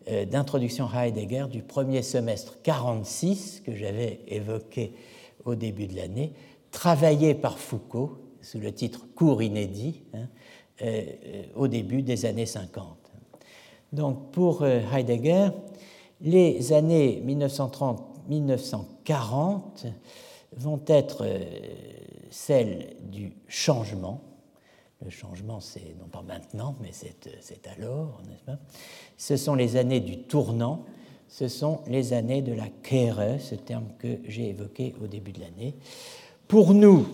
euh, 0.09 0.25
d'introduction 0.25 0.87
Heidegger 0.91 1.45
du 1.51 1.61
premier 1.61 2.01
semestre 2.01 2.61
46 2.63 3.61
que 3.65 3.75
j'avais 3.75 4.21
évoqué 4.27 4.93
au 5.45 5.55
début 5.55 5.87
de 5.87 5.95
l'année, 5.95 6.33
travaillé 6.71 7.33
par 7.33 7.59
Foucault 7.59 8.19
sous 8.41 8.59
le 8.59 8.71
titre 8.71 9.05
Cours 9.15 9.43
inédit 9.43 10.03
hein, 10.13 10.27
euh, 10.81 11.03
au 11.55 11.67
début 11.67 12.01
des 12.01 12.25
années 12.25 12.45
50. 12.45 12.85
Donc 13.91 14.31
pour 14.31 14.63
Heidegger, 14.63 15.49
les 16.21 16.73
années 16.73 17.23
1930-1940 17.25 19.87
vont 20.55 20.81
être 20.87 21.25
euh, 21.25 21.43
celles 22.29 22.97
du 23.03 23.33
changement. 23.47 24.21
Le 25.03 25.09
changement, 25.09 25.61
c'est 25.61 25.95
non 25.99 26.07
pas 26.11 26.21
maintenant, 26.21 26.75
mais 26.81 26.89
c'est 26.91 27.67
alors, 27.67 28.21
n'est-ce 28.27 28.43
pas? 28.43 28.59
Ce 29.17 29.37
sont 29.37 29.55
les 29.55 29.77
années 29.77 30.01
du 30.01 30.23
tournant, 30.23 30.83
ce 31.29 31.47
sont 31.47 31.79
les 31.87 32.11
années 32.11 32.41
de 32.41 32.51
la 32.51 32.67
Kehre, 32.83 33.39
ce 33.39 33.55
terme 33.55 33.85
que 33.97 34.17
j'ai 34.25 34.49
évoqué 34.49 34.93
au 35.01 35.07
début 35.07 35.31
de 35.31 35.39
l'année. 35.39 35.75
Pour 36.49 36.73
nous, 36.73 37.07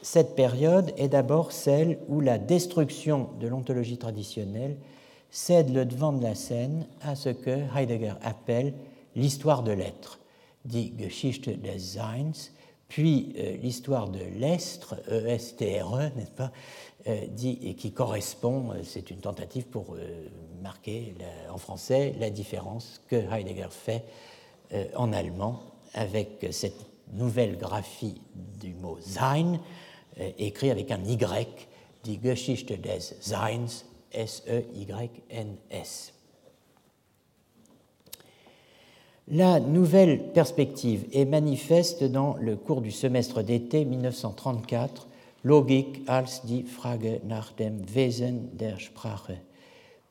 cette 0.00 0.34
période 0.34 0.94
est 0.96 1.08
d'abord 1.08 1.52
celle 1.52 1.98
où 2.08 2.20
la 2.20 2.38
destruction 2.38 3.28
de 3.40 3.48
l'ontologie 3.48 3.98
traditionnelle 3.98 4.78
cède 5.36 5.74
le 5.74 5.84
devant 5.84 6.14
de 6.14 6.22
la 6.22 6.34
scène 6.34 6.86
à 7.02 7.14
ce 7.14 7.28
que 7.28 7.50
Heidegger 7.76 8.14
appelle 8.22 8.72
l'histoire 9.14 9.62
de 9.62 9.70
l'être, 9.70 10.18
dit 10.64 10.94
Geschichte 10.98 11.50
des 11.50 11.78
Seins, 11.78 12.32
puis 12.88 13.34
euh, 13.36 13.58
l'histoire 13.58 14.08
de 14.08 14.20
l'Estre, 14.38 14.96
E-S-T-R-E, 15.10 16.06
e, 16.06 16.10
n'est-ce 16.16 16.30
pas, 16.30 16.52
euh, 17.06 17.26
dit, 17.28 17.58
et 17.62 17.74
qui 17.74 17.92
correspond, 17.92 18.72
euh, 18.72 18.76
c'est 18.82 19.10
une 19.10 19.18
tentative 19.18 19.66
pour 19.66 19.98
marquer 20.62 21.14
en 21.50 21.58
français 21.58 22.14
la 22.18 22.30
différence 22.30 23.02
que 23.06 23.16
Heidegger 23.16 23.68
fait 23.70 24.04
en 24.96 25.12
allemand 25.12 25.60
avec 25.92 26.46
cette 26.50 26.80
nouvelle 27.12 27.58
graphie 27.58 28.20
du 28.58 28.72
mot 28.72 28.98
Sein, 29.00 29.60
écrit 30.38 30.70
avec 30.70 30.90
un 30.90 31.04
Y, 31.04 31.68
dit 32.02 32.18
Geschichte 32.22 32.72
des 32.80 33.00
Seins, 33.00 33.84
La 39.28 39.60
nouvelle 39.60 40.32
perspective 40.32 41.06
est 41.12 41.24
manifeste 41.24 42.04
dans 42.04 42.36
le 42.36 42.56
cours 42.56 42.80
du 42.80 42.92
semestre 42.92 43.42
d'été 43.42 43.84
1934 43.84 45.08
Logik 45.46 46.02
als 46.08 46.42
die 46.44 46.64
Frage 46.64 47.20
nach 47.24 47.52
dem 47.52 47.94
Wesen 47.94 48.56
der 48.56 48.80
Sprache, 48.80 49.40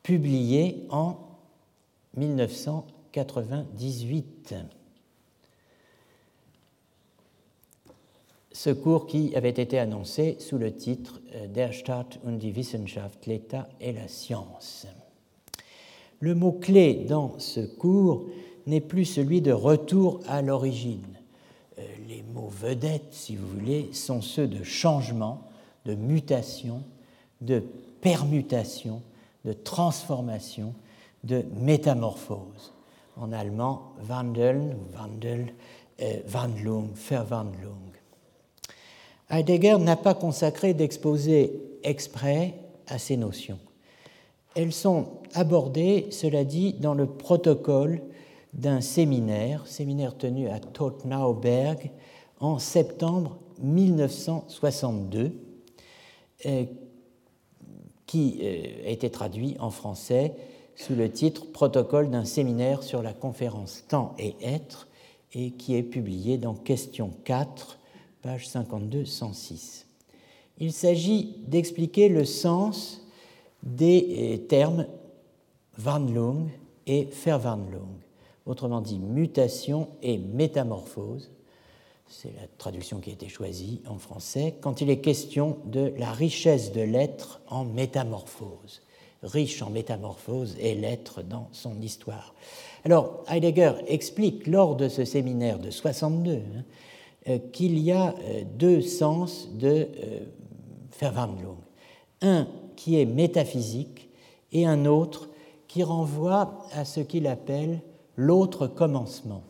publié 0.01 0.87
en 0.89 1.17
1998. 2.13 4.55
Ce 8.55 8.69
cours 8.69 9.05
qui 9.05 9.35
avait 9.35 9.49
été 9.49 9.77
annoncé 9.77 10.37
sous 10.39 10.57
le 10.57 10.73
titre 10.73 11.19
euh, 11.35 11.45
Der 11.47 11.73
Staat 11.73 12.05
und 12.23 12.37
die 12.37 12.53
Wissenschaft, 12.53 13.25
l'État 13.25 13.67
et 13.81 13.91
la 13.91 14.07
science. 14.07 14.87
Le 16.21 16.35
mot-clé 16.35 17.05
dans 17.09 17.37
ce 17.37 17.59
cours 17.59 18.27
n'est 18.65 18.79
plus 18.79 19.03
celui 19.03 19.41
de 19.41 19.51
retour 19.51 20.21
à 20.29 20.41
l'origine. 20.41 21.03
Euh, 21.79 21.81
les 22.07 22.23
mots 22.33 22.47
vedettes, 22.47 23.11
si 23.11 23.35
vous 23.35 23.45
voulez, 23.45 23.89
sont 23.91 24.21
ceux 24.21 24.47
de 24.47 24.63
changement, 24.63 25.41
de 25.83 25.93
mutation, 25.93 26.81
de 27.41 27.61
permutation, 27.99 29.01
de 29.43 29.51
transformation, 29.51 30.73
de 31.25 31.43
métamorphose. 31.59 32.71
En 33.17 33.33
allemand, 33.33 33.91
Wandeln, 34.07 34.77
Wandel, 34.93 35.53
euh, 36.01 36.21
Wandlung, 36.31 36.91
Verwandlung. 36.95 37.84
Heidegger 39.29 39.77
n'a 39.79 39.95
pas 39.95 40.13
consacré 40.13 40.73
d'exposé 40.73 41.61
exprès 41.83 42.55
à 42.87 42.97
ces 42.97 43.17
notions. 43.17 43.59
Elles 44.55 44.73
sont 44.73 45.07
abordées, 45.33 46.07
cela 46.11 46.43
dit, 46.43 46.73
dans 46.73 46.93
le 46.93 47.07
protocole 47.07 48.01
d'un 48.53 48.81
séminaire, 48.81 49.67
séminaire 49.67 50.17
tenu 50.17 50.47
à 50.47 50.59
Tottenauberg 50.59 51.91
en 52.39 52.59
septembre 52.59 53.37
1962, 53.59 55.33
euh, 56.45 56.65
qui 58.05 58.39
euh, 58.41 58.87
a 58.87 58.89
été 58.89 59.09
traduit 59.09 59.55
en 59.59 59.71
français 59.71 60.35
sous 60.75 60.95
le 60.95 61.09
titre 61.09 61.51
Protocole 61.51 62.09
d'un 62.09 62.25
séminaire 62.25 62.83
sur 62.83 63.01
la 63.01 63.13
conférence 63.13 63.83
Temps 63.87 64.13
et 64.19 64.35
Être 64.41 64.87
et 65.33 65.51
qui 65.51 65.75
est 65.75 65.83
publié 65.83 66.37
dans 66.37 66.53
Question 66.53 67.11
4, 67.23 67.79
page 68.25 68.47
52-106. 68.47 69.85
Il 70.57 70.73
s'agit 70.73 71.35
d'expliquer 71.47 72.09
le 72.09 72.25
sens 72.25 73.05
des 73.61 74.39
euh, 74.41 74.47
termes 74.47 74.87
Wandlung 75.77 76.49
et 76.87 77.07
Verwandlung, 77.23 77.99
autrement 78.47 78.81
dit 78.81 78.97
mutation 78.97 79.89
et 80.01 80.17
métamorphose. 80.17 81.29
C'est 82.07 82.33
la 82.35 82.47
traduction 82.57 82.99
qui 82.99 83.11
a 83.11 83.13
été 83.13 83.29
choisie 83.29 83.81
en 83.87 83.99
français 83.99 84.55
quand 84.59 84.81
il 84.81 84.89
est 84.89 85.01
question 85.01 85.59
de 85.65 85.93
la 85.97 86.11
richesse 86.11 86.71
de 86.71 86.81
l'être 86.81 87.41
en 87.47 87.63
métamorphose. 87.63 88.81
Riche 89.21 89.61
en 89.61 89.69
métamorphose 89.69 90.55
est 90.59 90.73
l'être 90.73 91.21
dans 91.21 91.47
son 91.51 91.79
histoire. 91.79 92.33
Alors, 92.85 93.23
Heidegger 93.29 93.73
explique 93.87 94.47
lors 94.47 94.75
de 94.75 94.89
ce 94.89 95.05
séminaire 95.05 95.59
de 95.59 95.69
62 95.69 96.31
hein, 96.31 96.39
euh, 96.39 96.61
qu'il 97.51 97.79
y 97.79 97.91
a 97.91 98.13
euh, 98.13 98.43
deux 98.57 98.81
sens 98.81 99.49
de 99.53 99.87
Verwandlung. 100.99 101.57
Un 102.21 102.47
qui 102.75 102.99
est 102.99 103.05
métaphysique 103.05 104.09
et 104.51 104.65
un 104.65 104.85
autre 104.85 105.29
qui 105.67 105.83
renvoie 105.83 106.65
à 106.71 106.85
ce 106.85 106.99
qu'il 106.99 107.27
appelle 107.27 107.81
l'autre 108.15 108.67
commencement. 108.67 109.43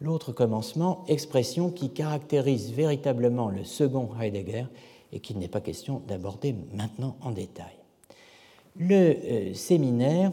L'autre 0.00 0.32
commencement, 0.32 1.04
expression 1.08 1.70
qui 1.70 1.90
caractérise 1.90 2.72
véritablement 2.72 3.48
le 3.48 3.64
second 3.64 4.10
Heidegger 4.20 4.66
et 5.12 5.20
qu'il 5.20 5.38
n'est 5.38 5.48
pas 5.48 5.62
question 5.62 6.02
d'aborder 6.06 6.54
maintenant 6.74 7.16
en 7.22 7.30
détail. 7.30 7.72
Le 8.78 8.94
euh, 8.94 9.54
séminaire 9.54 10.32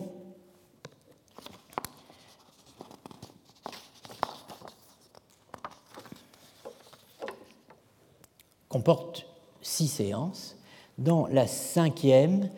comporte 8.73 9.27
six 9.61 9.87
séances 9.87 10.57
dans 10.97 11.27
la 11.27 11.45
cinquième, 11.45 12.49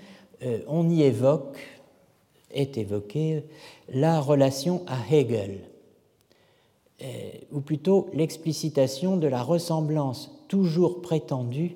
euh, 0.43 0.59
on 0.67 0.89
y 0.89 1.03
évoque, 1.03 1.57
est 2.51 2.77
évoquée, 2.77 3.43
la 3.89 4.21
relation 4.21 4.83
à 4.87 4.97
Hegel, 5.13 5.59
euh, 7.01 7.05
ou 7.51 7.59
plutôt 7.59 8.07
l'explicitation 8.13 9.17
de 9.17 9.27
la 9.27 9.43
ressemblance 9.43 10.31
toujours 10.47 11.01
prétendue 11.01 11.75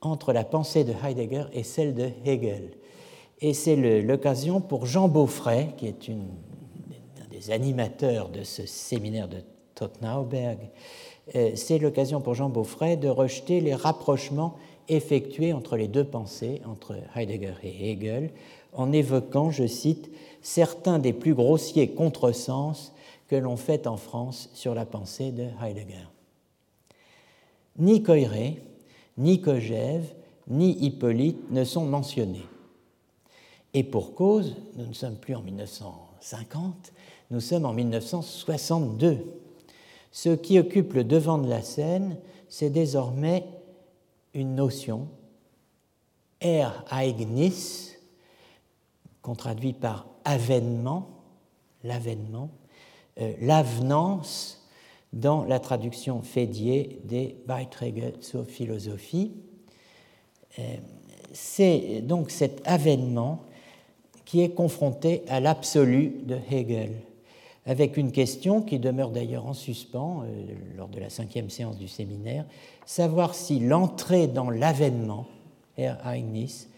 entre 0.00 0.32
la 0.32 0.42
pensée 0.42 0.82
de 0.82 0.92
Heidegger 0.92 1.44
et 1.52 1.62
celle 1.62 1.94
de 1.94 2.10
Hegel. 2.24 2.72
Et 3.40 3.54
c'est 3.54 3.76
l'occasion 4.02 4.60
pour 4.60 4.86
Jean 4.86 5.06
Beaufray, 5.06 5.74
qui 5.76 5.86
est 5.86 6.10
un 6.10 7.28
des 7.30 7.52
animateurs 7.52 8.30
de 8.30 8.42
ce 8.42 8.66
séminaire 8.66 9.28
de 9.28 9.38
Tottenauberg, 9.76 10.58
euh, 10.60 10.66
c'est 11.32 11.78
l'occasion 11.78 12.20
pour 12.20 12.34
Jean 12.34 12.48
Beaufray 12.48 12.96
de 12.96 13.08
rejeter 13.08 13.60
les 13.60 13.74
rapprochements 13.74 14.56
effectué 14.88 15.52
entre 15.52 15.76
les 15.76 15.88
deux 15.88 16.04
pensées, 16.04 16.60
entre 16.66 16.96
Heidegger 17.14 17.54
et 17.62 17.90
Hegel, 17.90 18.30
en 18.72 18.92
évoquant, 18.92 19.50
je 19.50 19.66
cite, 19.66 20.10
certains 20.42 20.98
des 20.98 21.12
plus 21.12 21.34
grossiers 21.34 21.88
contresens 21.88 22.92
que 23.28 23.36
l'on 23.36 23.56
fait 23.56 23.86
en 23.86 23.96
France 23.96 24.50
sur 24.54 24.74
la 24.74 24.86
pensée 24.86 25.32
de 25.32 25.46
Heidegger. 25.62 26.06
Ni 27.78 28.02
Coiré, 28.02 28.62
ni 29.18 29.40
Kojève, 29.40 30.14
ni 30.48 30.72
Hippolyte 30.84 31.50
ne 31.50 31.64
sont 31.64 31.84
mentionnés. 31.84 32.46
Et 33.74 33.82
pour 33.82 34.14
cause, 34.14 34.56
nous 34.76 34.86
ne 34.86 34.92
sommes 34.92 35.16
plus 35.16 35.34
en 35.34 35.42
1950, 35.42 36.92
nous 37.30 37.40
sommes 37.40 37.66
en 37.66 37.72
1962. 37.72 39.18
Ce 40.12 40.30
qui 40.30 40.58
occupe 40.58 40.94
le 40.94 41.04
devant 41.04 41.38
de 41.38 41.48
la 41.48 41.62
scène, 41.62 42.16
c'est 42.48 42.70
désormais 42.70 43.44
une 44.34 44.54
notion, 44.54 45.08
ereignis, 46.40 47.92
qu'on 49.22 49.34
traduit 49.34 49.72
par 49.72 50.06
avènement, 50.24 51.08
l'avènement, 51.82 52.50
euh, 53.18 53.32
l'avenance 53.40 54.68
dans 55.12 55.44
la 55.44 55.58
traduction 55.58 56.22
Fédier 56.22 57.00
des 57.04 57.36
Beiträge 57.46 58.12
zur 58.20 58.44
Philosophie. 58.44 59.32
Euh, 60.58 60.76
c'est 61.32 62.02
donc 62.02 62.30
cet 62.30 62.62
avènement 62.66 63.42
qui 64.24 64.42
est 64.42 64.50
confronté 64.50 65.22
à 65.28 65.40
l'absolu 65.40 66.20
de 66.24 66.36
Hegel, 66.50 66.92
avec 67.66 67.96
une 67.96 68.12
question 68.12 68.62
qui 68.62 68.78
demeure 68.78 69.10
d'ailleurs 69.10 69.46
en 69.46 69.52
suspens 69.52 70.22
euh, 70.22 70.54
lors 70.76 70.88
de 70.88 71.00
la 71.00 71.10
cinquième 71.10 71.50
séance 71.50 71.76
du 71.76 71.88
séminaire, 71.88 72.44
savoir 72.86 73.34
si 73.34 73.58
l'entrée 73.58 74.28
dans 74.28 74.50
l'avènement, 74.50 75.26
Ereignis, 75.76 76.68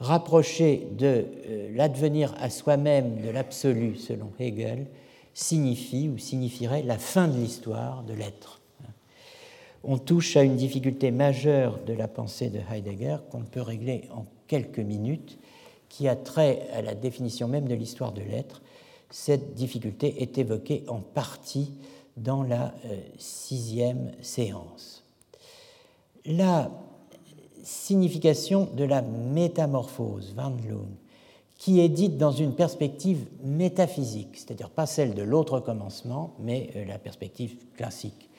rapprochée 0.00 0.86
de 0.98 1.26
euh, 1.48 1.68
l'advenir 1.74 2.34
à 2.38 2.50
soi-même 2.50 3.20
de 3.22 3.30
l'absolu 3.30 3.96
selon 3.96 4.30
Hegel, 4.38 4.86
signifie 5.32 6.08
ou 6.08 6.18
signifierait 6.18 6.82
la 6.82 6.98
fin 6.98 7.26
de 7.26 7.36
l'histoire 7.36 8.04
de 8.04 8.12
l'être. 8.12 8.60
On 9.82 9.98
touche 9.98 10.36
à 10.36 10.42
une 10.42 10.56
difficulté 10.56 11.10
majeure 11.10 11.78
de 11.86 11.92
la 11.92 12.08
pensée 12.08 12.48
de 12.48 12.60
Heidegger 12.72 13.18
qu'on 13.30 13.42
peut 13.42 13.60
régler 13.60 14.04
en 14.14 14.24
quelques 14.46 14.78
minutes, 14.78 15.38
qui 15.88 16.08
a 16.08 16.16
trait 16.16 16.66
à 16.72 16.80
la 16.80 16.94
définition 16.94 17.48
même 17.48 17.68
de 17.68 17.74
l'histoire 17.74 18.12
de 18.12 18.22
l'être. 18.22 18.62
Cette 19.16 19.54
difficulté 19.54 20.22
est 20.22 20.38
évoquée 20.38 20.82
en 20.88 20.98
partie 20.98 21.70
dans 22.16 22.42
la 22.42 22.74
euh, 22.86 22.98
sixième 23.16 24.10
séance 24.22 25.04
la 26.26 26.70
signification 27.62 28.68
de 28.74 28.82
la 28.82 29.02
métamorphose, 29.02 30.34
Wandlung, 30.36 30.88
qui 31.56 31.80
est 31.80 31.88
dite 31.88 32.18
dans 32.18 32.32
une 32.32 32.54
perspective 32.54 33.26
métaphysique, 33.44 34.30
c'est-à-dire 34.34 34.70
pas 34.70 34.86
celle 34.86 35.14
de 35.14 35.22
l'autre 35.22 35.60
commencement, 35.60 36.34
mais 36.40 36.70
euh, 36.76 36.84
la 36.84 36.98
perspective 36.98 37.56
classique, 37.76 38.30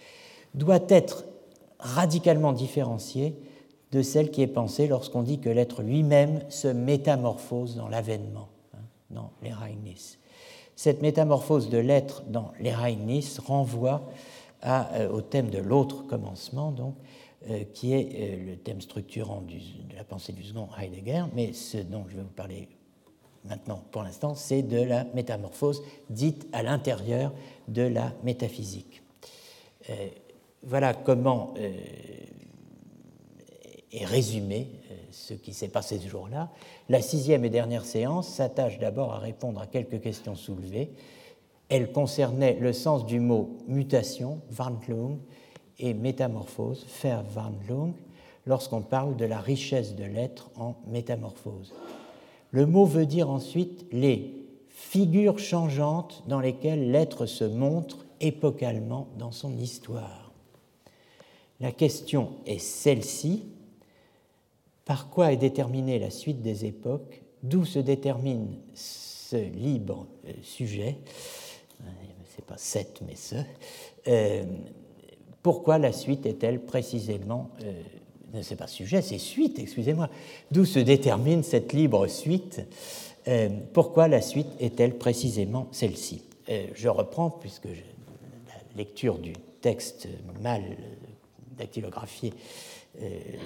doit 0.53 0.83
être 0.89 1.23
radicalement 1.79 2.51
différenciée 2.51 3.35
de 3.91 4.01
celle 4.01 4.29
qui 4.29 4.41
est 4.41 4.47
pensée 4.47 4.87
lorsqu'on 4.87 5.23
dit 5.23 5.39
que 5.39 5.49
l'être 5.49 5.81
lui-même 5.81 6.41
se 6.49 6.67
métamorphose 6.67 7.75
dans 7.75 7.87
l'avènement, 7.87 8.49
hein, 8.73 8.79
dans 9.09 9.31
l'Ereignis. 9.41 10.17
Cette 10.75 11.01
métamorphose 11.01 11.69
de 11.69 11.77
l'être 11.77 12.23
dans 12.27 12.51
l'Ereignis 12.59 13.37
renvoie 13.45 14.03
euh, 14.65 15.09
au 15.09 15.21
thème 15.21 15.49
de 15.49 15.59
l'autre 15.59 16.05
commencement, 16.07 16.73
euh, 17.49 17.63
qui 17.73 17.93
est 17.93 18.09
euh, 18.15 18.51
le 18.51 18.57
thème 18.57 18.81
structurant 18.81 19.41
de 19.41 19.95
la 19.95 20.03
pensée 20.03 20.33
du 20.33 20.43
second 20.43 20.67
Heidegger, 20.77 21.23
mais 21.33 21.53
ce 21.53 21.77
dont 21.77 22.05
je 22.09 22.17
vais 22.17 22.23
vous 22.23 22.29
parler 22.29 22.67
maintenant 23.45 23.83
pour 23.91 24.03
l'instant, 24.03 24.35
c'est 24.35 24.63
de 24.63 24.81
la 24.81 25.05
métamorphose 25.13 25.83
dite 26.09 26.47
à 26.51 26.63
l'intérieur 26.63 27.31
de 27.67 27.83
la 27.83 28.11
métaphysique. 28.23 29.03
Voilà 30.63 30.95
comment 30.95 31.53
et 33.95 34.05
résumer 34.05 34.69
ce 35.11 35.33
qui 35.33 35.53
s'est 35.53 35.69
passé 35.69 35.97
ce 35.97 36.07
jour-là. 36.07 36.51
La 36.89 37.01
sixième 37.01 37.45
et 37.45 37.49
dernière 37.49 37.85
séance 37.85 38.27
s'attache 38.27 38.77
d'abord 38.77 39.13
à 39.13 39.19
répondre 39.19 39.61
à 39.61 39.67
quelques 39.67 40.01
questions 40.01 40.35
soulevées. 40.35 40.91
Elle 41.69 41.91
concernait 41.91 42.57
le 42.59 42.73
sens 42.73 43.05
du 43.05 43.19
mot 43.19 43.57
mutation, 43.67 44.41
Wandlung, 44.59 45.17
et 45.79 45.93
métamorphose, 45.93 46.85
Verwandlung, 47.01 47.93
lorsqu'on 48.45 48.81
parle 48.81 49.15
de 49.15 49.25
la 49.25 49.39
richesse 49.39 49.95
de 49.95 50.03
l'être 50.03 50.49
en 50.55 50.75
métamorphose. 50.87 51.73
Le 52.51 52.65
mot 52.65 52.85
veut 52.85 53.05
dire 53.05 53.29
ensuite 53.29 53.85
les 53.91 54.33
figures 54.69 55.39
changeantes 55.39 56.23
dans 56.27 56.39
lesquelles 56.39 56.91
l'être 56.91 57.25
se 57.25 57.43
montre 57.43 58.05
épocalement 58.21 59.07
dans 59.17 59.31
son 59.31 59.57
histoire. 59.57 60.31
La 61.59 61.71
question 61.71 62.33
est 62.45 62.59
celle-ci. 62.59 63.43
Par 64.85 65.09
quoi 65.09 65.33
est 65.33 65.37
déterminée 65.37 65.99
la 65.99 66.11
suite 66.11 66.41
des 66.41 66.65
époques? 66.65 67.21
D'où 67.43 67.65
se 67.65 67.79
détermine 67.79 68.55
ce 68.73 69.35
libre 69.35 70.07
euh, 70.27 70.31
sujet? 70.41 70.97
C'est 72.35 72.45
pas 72.45 72.57
cette, 72.57 73.01
mais 73.07 73.15
ce. 73.15 73.35
Euh, 74.07 74.43
pourquoi 75.41 75.77
la 75.77 75.91
suite 75.91 76.25
est-elle 76.25 76.65
précisément 76.65 77.49
euh, 77.63 77.71
ne 78.35 78.41
c'est 78.41 78.55
pas 78.55 78.67
sujet, 78.67 79.01
c'est 79.01 79.17
suite, 79.17 79.59
excusez-moi. 79.59 80.09
D'où 80.51 80.65
se 80.65 80.79
détermine 80.79 81.43
cette 81.43 81.73
libre 81.73 82.07
suite? 82.07 82.61
Euh, 83.27 83.49
Pourquoi 83.73 84.07
la 84.07 84.21
suite 84.21 84.49
est-elle 84.59 84.97
précisément 84.97 85.67
celle-ci? 85.71 86.23
Euh, 86.49 86.67
Je 86.75 86.89
reprends, 86.89 87.29
puisque 87.29 87.65
la 87.65 88.75
lecture 88.75 89.17
du 89.17 89.33
texte 89.61 90.07
mal 90.41 90.63
dactylographié 91.57 92.31
euh, 92.31 92.35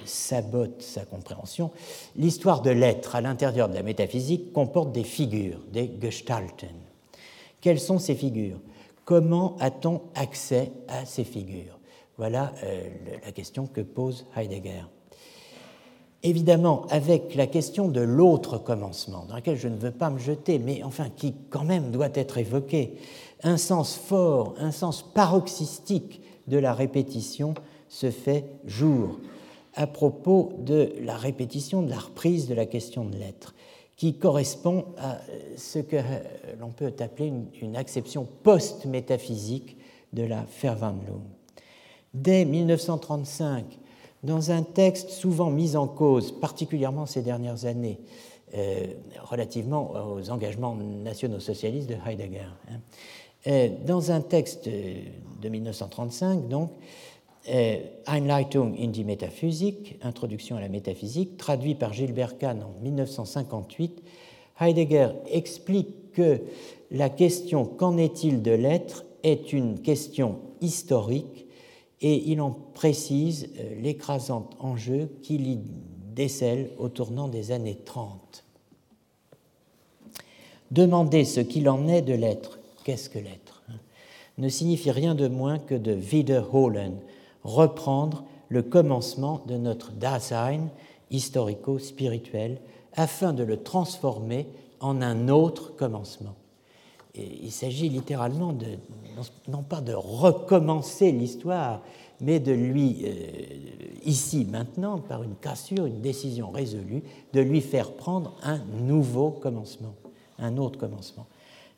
sabote 0.05 0.81
sa 0.81 1.05
compréhension. 1.05 1.71
L'histoire 2.15 2.61
de 2.61 2.69
l'être 2.69 3.15
à 3.15 3.21
l'intérieur 3.21 3.69
de 3.69 3.75
la 3.75 3.83
métaphysique 3.83 4.53
comporte 4.53 4.91
des 4.91 5.03
figures, 5.03 5.59
des 5.71 5.91
Gestalten. 6.01 6.75
Quelles 7.61 7.79
sont 7.79 7.99
ces 7.99 8.15
figures? 8.15 8.59
Comment 9.05 9.55
a-t-on 9.59 10.01
accès 10.15 10.71
à 10.87 11.05
ces 11.05 11.23
figures? 11.23 11.79
Voilà 12.17 12.53
euh, 12.63 12.89
la 13.25 13.31
question 13.31 13.65
que 13.65 13.81
pose 13.81 14.25
Heidegger. 14.35 14.83
Évidemment, 16.21 16.85
avec 16.89 17.33
la 17.35 17.47
question 17.47 17.87
de 17.87 18.01
l'autre 18.01 18.57
commencement, 18.57 19.25
dans 19.25 19.35
laquelle 19.35 19.55
je 19.55 19.69
ne 19.69 19.77
veux 19.77 19.91
pas 19.91 20.09
me 20.09 20.19
jeter, 20.19 20.59
mais 20.59 20.83
enfin 20.83 21.09
qui 21.09 21.33
quand 21.49 21.63
même 21.63 21.91
doit 21.91 22.09
être 22.13 22.37
évoqué, 22.37 22.97
un 23.43 23.55
sens 23.55 23.95
fort, 23.95 24.53
un 24.59 24.71
sens 24.71 25.01
paroxystique 25.01 26.21
de 26.47 26.57
la 26.57 26.73
répétition 26.73 27.53
se 27.87 28.11
fait 28.11 28.45
jour 28.65 29.17
à 29.79 29.87
propos 29.87 30.51
de 30.59 30.93
la 31.01 31.15
répétition, 31.15 31.81
de 31.81 31.89
la 31.89 31.99
reprise 31.99 32.49
de 32.49 32.53
la 32.53 32.65
question 32.65 33.05
de 33.05 33.15
l'être, 33.15 33.55
qui 33.95 34.13
correspond 34.13 34.85
à 34.97 35.19
ce 35.55 35.79
que 35.79 35.95
l'on 36.59 36.69
peut 36.69 36.93
appeler 36.99 37.31
une, 37.61 37.77
acception 37.77 38.27
post-métaphysique 38.43 39.77
de 40.11 40.23
la 40.23 40.45
Verwandlung 40.61 41.23
dès 42.13 42.43
1935, 42.43 43.63
dans 44.23 44.51
un 44.51 44.63
texte 44.63 45.11
souvent 45.11 45.49
mis 45.49 45.77
en 45.77 45.87
cause, 45.87 46.33
particulièrement 46.33 47.05
ces 47.05 47.21
dernières 47.21 47.65
années, 47.65 47.99
euh, 48.55 48.87
relativement 49.23 49.93
aux 50.13 50.29
engagements 50.29 50.75
nationaux 50.75 51.39
socialistes 51.39 51.87
de 51.87 51.95
Heidegger. 52.05 52.49
Hein. 52.69 52.79
Euh, 53.47 53.69
dans 53.85 54.11
un 54.11 54.19
texte 54.19 54.67
de 54.67 55.49
1935, 55.49 56.49
donc, 56.49 56.71
euh, 56.71 56.75
Einleitung 57.47 58.75
in 58.75 58.91
die 58.91 59.03
Metaphysik, 59.03 59.97
Introduction 60.03 60.57
à 60.57 60.61
la 60.61 60.69
métaphysique, 60.69 61.37
traduit 61.37 61.73
par 61.73 61.93
Gilbert 61.93 62.37
Kahn 62.37 62.61
en 62.61 62.83
1958, 62.83 64.03
Heidegger 64.59 65.09
explique 65.31 66.11
que 66.11 66.41
la 66.91 67.09
question 67.09 67.65
qu'en 67.65 67.97
est-il 67.97 68.41
de 68.41 68.51
l'être? 68.51 69.05
est 69.23 69.53
une 69.53 69.79
question 69.79 70.39
historique 70.61 71.45
et 72.01 72.31
il 72.31 72.41
en 72.41 72.51
précise 72.51 73.49
euh, 73.59 73.81
l'écrasant 73.81 74.49
enjeu 74.59 75.09
qu'il 75.21 75.47
y 75.47 75.59
décèle 76.15 76.71
au 76.77 76.89
tournant 76.89 77.27
des 77.27 77.51
années 77.51 77.77
30. 77.85 78.43
Demander 80.71 81.25
ce 81.25 81.39
qu'il 81.39 81.67
en 81.69 81.87
est 81.87 82.01
de 82.01 82.13
l'être, 82.13 82.59
qu'est-ce 82.83 83.09
que 83.09 83.19
l'être? 83.19 83.63
Ne 84.37 84.49
signifie 84.49 84.91
rien 84.91 85.15
de 85.15 85.27
moins 85.27 85.59
que 85.59 85.75
de 85.75 85.93
wiederholen, 85.93 86.97
reprendre 87.43 88.23
le 88.49 88.63
commencement 88.63 89.43
de 89.47 89.57
notre 89.57 89.91
Dasein 89.91 90.69
historico-spirituel 91.11 92.59
afin 92.93 93.33
de 93.33 93.43
le 93.43 93.57
transformer 93.57 94.47
en 94.79 95.01
un 95.01 95.29
autre 95.29 95.75
commencement. 95.75 96.35
il 97.15 97.51
s'agit 97.51 97.89
littéralement 97.89 98.53
de, 98.53 98.65
non 99.47 99.63
pas 99.63 99.81
de 99.81 99.93
recommencer 99.93 101.11
l'histoire, 101.11 101.81
mais 102.21 102.39
de 102.39 102.51
lui, 102.51 102.97
euh, 103.03 103.13
ici, 104.05 104.45
maintenant, 104.49 104.97
par 104.99 105.23
une 105.23 105.35
cassure, 105.35 105.85
une 105.85 106.01
décision 106.01 106.51
résolue, 106.51 107.03
de 107.33 107.39
lui 107.39 107.61
faire 107.61 107.93
prendre 107.93 108.35
un 108.43 108.59
nouveau 108.81 109.31
commencement, 109.31 109.93
un 110.37 110.57
autre 110.57 110.77
commencement. 110.77 111.27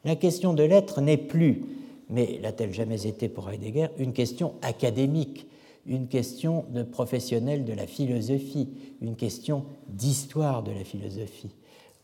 La 0.04 0.16
question 0.16 0.54
de 0.54 0.64
l'être 0.64 1.02
n'est 1.02 1.18
plus, 1.18 1.64
mais 2.10 2.40
l'a-t-elle 2.42 2.74
jamais 2.74 3.06
été 3.06 3.30
pour 3.30 3.50
Heidegger, 3.50 3.88
une 3.98 4.14
question 4.14 4.54
académique, 4.62 5.48
une 5.86 6.08
question 6.08 6.66
de 6.70 6.84
professionnel 6.84 7.66
de 7.66 7.74
la 7.74 7.88
philosophie, 7.88 8.70
une 9.02 9.16
question 9.16 9.66
d'histoire 9.88 10.64
de 10.64 10.72
la 10.72 10.84
philosophie. 10.84 11.56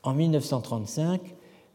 En 0.04 0.14
1935, 0.14 1.22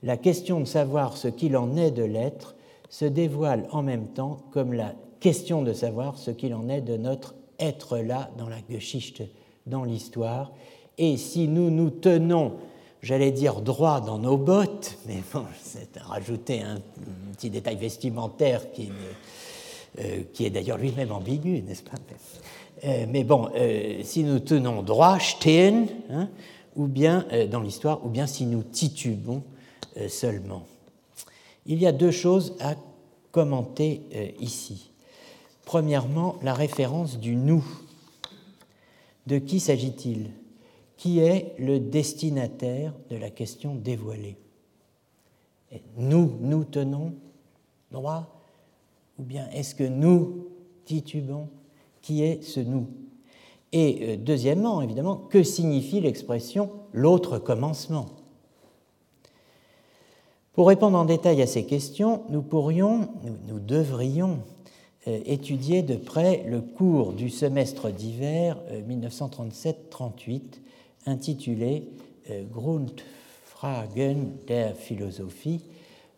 la 0.02 0.16
question 0.16 0.60
de 0.60 0.64
savoir 0.64 1.16
ce 1.16 1.28
qu'il 1.28 1.56
en 1.56 1.76
est 1.76 1.90
de 1.90 2.02
l'être 2.02 2.56
se 2.88 3.04
dévoile 3.04 3.68
en 3.70 3.82
même 3.82 4.08
temps 4.08 4.38
comme 4.50 4.72
la 4.72 4.94
question 5.20 5.62
de 5.62 5.72
savoir 5.72 6.18
ce 6.18 6.30
qu'il 6.30 6.54
en 6.54 6.68
est 6.68 6.80
de 6.80 6.96
notre 6.96 7.34
être 7.58 7.98
là 7.98 8.30
dans 8.36 8.48
la 8.48 8.58
Geschichte, 8.68 9.22
dans 9.66 9.84
l'histoire. 9.84 10.52
Et 10.98 11.16
si 11.16 11.46
nous 11.46 11.70
nous 11.70 11.90
tenons, 11.90 12.54
j'allais 13.00 13.30
dire 13.30 13.60
droit 13.60 14.00
dans 14.00 14.18
nos 14.18 14.36
bottes, 14.36 14.98
mais 15.06 15.22
bon, 15.32 15.44
c'est 15.62 15.96
rajouter 15.98 16.62
un, 16.62 16.80
petit 17.32 17.50
détail 17.50 17.76
vestimentaire 17.76 18.72
qui, 18.72 18.90
qui 20.32 20.46
est 20.46 20.50
d'ailleurs 20.50 20.78
lui-même 20.78 21.12
ambigu, 21.12 21.62
n'est-ce 21.62 21.82
pas? 21.82 21.98
Euh, 22.84 23.06
Mais 23.08 23.24
bon, 23.24 23.48
euh, 23.54 24.00
si 24.02 24.24
nous 24.24 24.40
tenons 24.40 24.82
droit, 24.82 25.18
stehen, 25.18 25.86
hein, 26.10 26.28
ou 26.74 26.86
bien 26.86 27.26
dans 27.50 27.60
l'histoire, 27.60 28.04
ou 28.04 28.08
bien 28.08 28.26
si 28.26 28.46
nous 28.46 28.62
titubons 28.62 29.42
seulement. 30.08 30.64
Il 31.66 31.80
y 31.80 31.86
a 31.86 31.92
deux 31.92 32.10
choses 32.10 32.56
à 32.60 32.74
commenter 33.30 34.02
euh, 34.14 34.28
ici. 34.40 34.90
Premièrement, 35.64 36.36
la 36.42 36.54
référence 36.54 37.18
du 37.18 37.36
nous. 37.36 37.64
De 39.26 39.38
qui 39.38 39.60
s'agit-il? 39.60 40.30
Qui 40.96 41.20
est 41.20 41.54
le 41.58 41.78
destinataire 41.78 42.92
de 43.10 43.16
la 43.16 43.30
question 43.30 43.74
dévoilée? 43.74 44.36
Nous, 45.96 46.36
nous 46.40 46.64
tenons 46.64 47.14
droit 47.90 48.41
Ou 49.22 49.24
bien 49.24 49.48
est-ce 49.52 49.76
que 49.76 49.84
nous 49.84 50.48
titubons 50.84 51.46
Qui 52.00 52.24
est 52.24 52.42
ce 52.42 52.58
nous? 52.58 52.88
Et 53.70 53.98
euh, 54.02 54.16
deuxièmement, 54.16 54.82
évidemment, 54.82 55.14
que 55.14 55.44
signifie 55.44 56.00
l'expression 56.00 56.70
l'autre 56.92 57.38
commencement? 57.38 58.06
Pour 60.54 60.66
répondre 60.66 60.98
en 60.98 61.04
détail 61.04 61.40
à 61.40 61.46
ces 61.46 61.64
questions, 61.66 62.24
nous 62.30 62.42
pourrions, 62.42 63.10
nous, 63.46 63.60
devrions 63.60 64.40
euh, 65.06 65.20
étudier 65.24 65.84
de 65.84 65.94
près 65.94 66.42
le 66.48 66.60
cours 66.60 67.12
du 67.12 67.30
semestre 67.30 67.92
d'hiver 67.92 68.58
1937-38 68.88 69.76
euh, 70.26 70.40
intitulé 71.06 71.90
Grundfragen 72.52 74.32
der 74.48 74.74
Philosophie, 74.74 75.60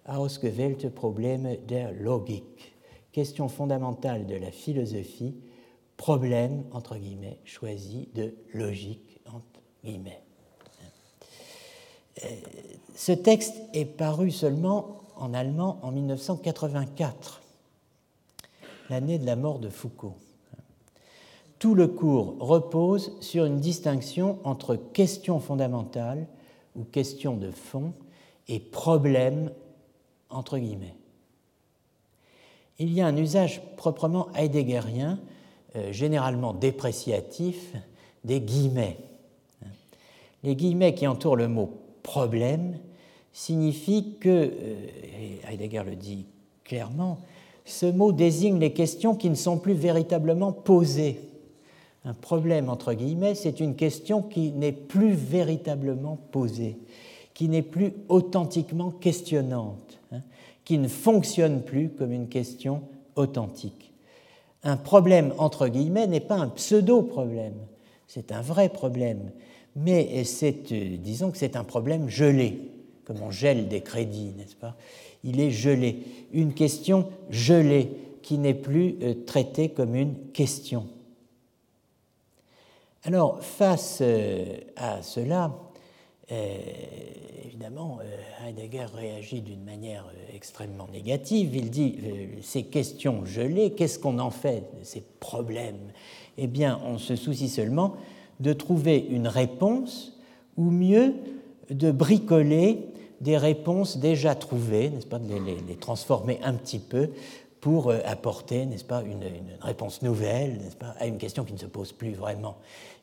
ausgewählte 0.07 0.89
Probleme 0.89 1.59
der 1.67 1.93
Logik, 1.93 2.74
question 3.15 3.49
fondamentale 3.49 4.27
de 4.27 4.35
la 4.35 4.51
philosophie, 4.51 5.37
problème, 5.97 6.65
entre 6.73 6.97
guillemets, 6.97 7.39
choisi 7.45 8.09
de 8.13 8.35
logique, 8.53 9.21
entre 9.29 9.63
guillemets. 9.85 10.21
Euh, 12.25 12.29
ce 12.97 13.13
texte 13.13 13.55
est 13.73 13.85
paru 13.85 14.33
seulement 14.33 15.03
en 15.15 15.33
allemand 15.33 15.79
en 15.83 15.93
1984, 15.93 17.41
l'année 18.91 19.21
de 19.21 19.27
la 19.27 19.37
mort 19.37 19.61
de 19.61 19.69
Foucault. 19.69 20.17
Tout 21.61 21.77
le 21.77 21.87
cours 21.87 22.35
repose 22.41 23.17
sur 23.21 23.45
une 23.45 23.61
distinction 23.61 24.41
entre 24.43 24.75
question 24.75 25.39
fondamentale 25.39 26.27
ou 26.75 26.83
question 26.83 27.37
de 27.37 27.53
fond 27.53 27.93
et 28.49 28.59
problème 28.59 29.53
entre 30.31 30.59
guillemets. 30.59 30.97
Il 32.79 32.93
y 32.93 33.01
a 33.01 33.07
un 33.07 33.17
usage 33.17 33.63
proprement 33.77 34.29
heideggerien, 34.35 35.19
euh, 35.77 35.93
généralement 35.93 36.53
dépréciatif, 36.53 37.75
des 38.25 38.41
guillemets. 38.41 38.99
Les 40.43 40.57
guillemets 40.57 40.95
qui 40.95 41.07
entourent 41.07 41.37
le 41.37 41.49
mot 41.49 41.71
problème 42.03 42.79
signifient 43.33 44.17
que, 44.21 44.45
et 44.45 45.41
Heidegger 45.51 45.83
le 45.85 45.97
dit 45.97 46.27
clairement, 46.65 47.19
ce 47.65 47.87
mot 47.87 48.13
désigne 48.13 48.59
les 48.59 48.73
questions 48.73 49.15
qui 49.15 49.31
ne 49.31 49.35
sont 49.35 49.59
plus 49.59 49.73
véritablement 49.73 50.53
posées. 50.53 51.21
Un 52.05 52.15
problème, 52.15 52.69
entre 52.69 52.93
guillemets, 52.93 53.35
c'est 53.35 53.61
une 53.61 53.75
question 53.75 54.23
qui 54.23 54.53
n'est 54.53 54.73
plus 54.73 55.13
véritablement 55.13 56.19
posée, 56.31 56.77
qui 57.33 57.49
n'est 57.49 57.63
plus 57.63 57.95
authentiquement 58.09 58.91
questionnante, 58.91 59.94
qui 60.65 60.79
ne 60.79 60.89
fonctionne 60.89 61.63
plus 61.63 61.91
comme 61.91 62.13
une 62.13 62.29
question 62.29 62.83
authentique. 63.17 63.93
Un 64.63 64.77
problème, 64.77 65.35
entre 65.39 65.69
guillemets, 65.69 66.07
n'est 66.07 66.21
pas 66.21 66.37
un 66.37 66.49
pseudo-problème, 66.49 67.55
c'est 68.07 68.33
un 68.33 68.41
vrai 68.41 68.69
problème, 68.69 69.31
mais 69.77 70.25
c'est, 70.25 70.73
euh, 70.73 70.97
disons 70.97 71.31
que 71.31 71.39
c'est 71.39 71.57
un 71.57 71.65
problème 71.65 72.09
gelé, 72.09 72.71
comme 73.05 73.21
on 73.23 73.31
gèle 73.31 73.69
des 73.69 73.83
crédits, 73.83 74.33
n'est-ce 74.37 74.57
pas? 74.57 74.77
Il 75.25 75.41
est 75.41 75.51
gelé. 75.51 75.99
Une 76.33 76.55
question 76.55 77.09
gelée 77.31 77.91
qui 78.23 78.39
n'est 78.39 78.55
plus 78.55 78.97
euh, 79.03 79.15
traitée 79.27 79.71
comme 79.71 79.95
une 79.95 80.15
question. 80.33 80.87
Alors, 83.03 83.43
face 83.43 83.99
euh, 84.01 84.45
à 84.77 85.03
cela, 85.03 85.53
évidemment, 86.29 87.99
Heidegger 88.45 88.87
réagit 88.95 89.41
d'une 89.41 89.65
manière 89.65 90.07
extrêmement 90.35 90.89
négative. 90.93 91.55
Il 91.55 91.71
dit 91.71 91.97
ces 92.43 92.65
questions 92.65 93.25
gelées, 93.25 93.73
qu'est-ce 93.73 93.99
qu'on 93.99 94.19
en 94.19 94.31
fait 94.31 94.65
de 94.79 94.85
ces 94.85 95.03
problèmes? 95.21 95.93
Eh 96.39 96.47
bien, 96.47 96.81
on 96.85 96.99
se 96.99 97.17
soucie 97.17 97.49
seulement 97.49 97.95
de 98.41 98.53
trouver 98.53 98.99
une 98.99 99.29
réponse, 99.29 100.19
ou 100.57 100.71
mieux, 100.71 101.15
de 101.71 101.91
bricoler 101.91 102.87
des 103.21 103.39
réponses 103.39 103.99
déjà 103.99 104.35
trouvées, 104.35 104.91
n'est-ce 104.91 105.07
pas, 105.07 105.19
de 105.19 105.35
les, 105.69 105.77
transformer 105.77 106.39
un 106.43 106.55
petit 106.55 106.79
peu 106.79 107.11
pour 107.61 107.91
euh, 107.91 108.01
apporter, 108.05 108.67
n'est-ce 108.67 108.85
pas, 108.85 109.03
une, 109.03 109.25
réponse 109.61 110.03
nouvelle, 110.03 110.59
n'est-ce 110.59 110.77
pas, 110.77 110.95
à 110.99 111.07
une 111.07 111.17
question 111.17 111.45
qui 111.45 111.55
ne 111.55 111.59
se 111.59 111.67
pose 111.67 111.93
plus 111.93 112.13
vraiment, 112.13 112.57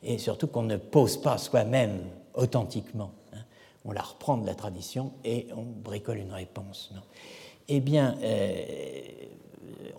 et 0.03 0.17
surtout 0.17 0.47
qu'on 0.47 0.63
ne 0.63 0.77
pose 0.77 1.17
pas 1.17 1.37
soi-même 1.37 2.01
authentiquement. 2.33 3.11
Hein. 3.33 3.39
On 3.85 3.91
la 3.91 4.01
reprend 4.01 4.37
de 4.37 4.45
la 4.45 4.55
tradition 4.55 5.13
et 5.23 5.47
on 5.55 5.63
bricole 5.63 6.17
une 6.17 6.33
réponse. 6.33 6.91
Non 6.93 7.01
eh 7.73 7.79
bien, 7.79 8.17
euh, 8.21 8.63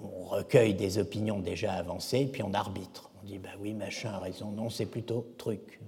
on 0.03 0.25
recueille 0.25 0.75
des 0.75 0.99
opinions 0.99 1.39
déjà 1.39 1.73
avancées, 1.73 2.29
puis 2.31 2.43
on 2.43 2.53
arbitre. 2.53 3.11
On 3.23 3.27
dit, 3.27 3.39
bah 3.39 3.49
oui, 3.61 3.73
machin 3.73 4.11
a 4.11 4.19
raison, 4.19 4.51
non, 4.51 4.69
c'est 4.69 4.85
plutôt 4.85 5.27
truc. 5.39 5.81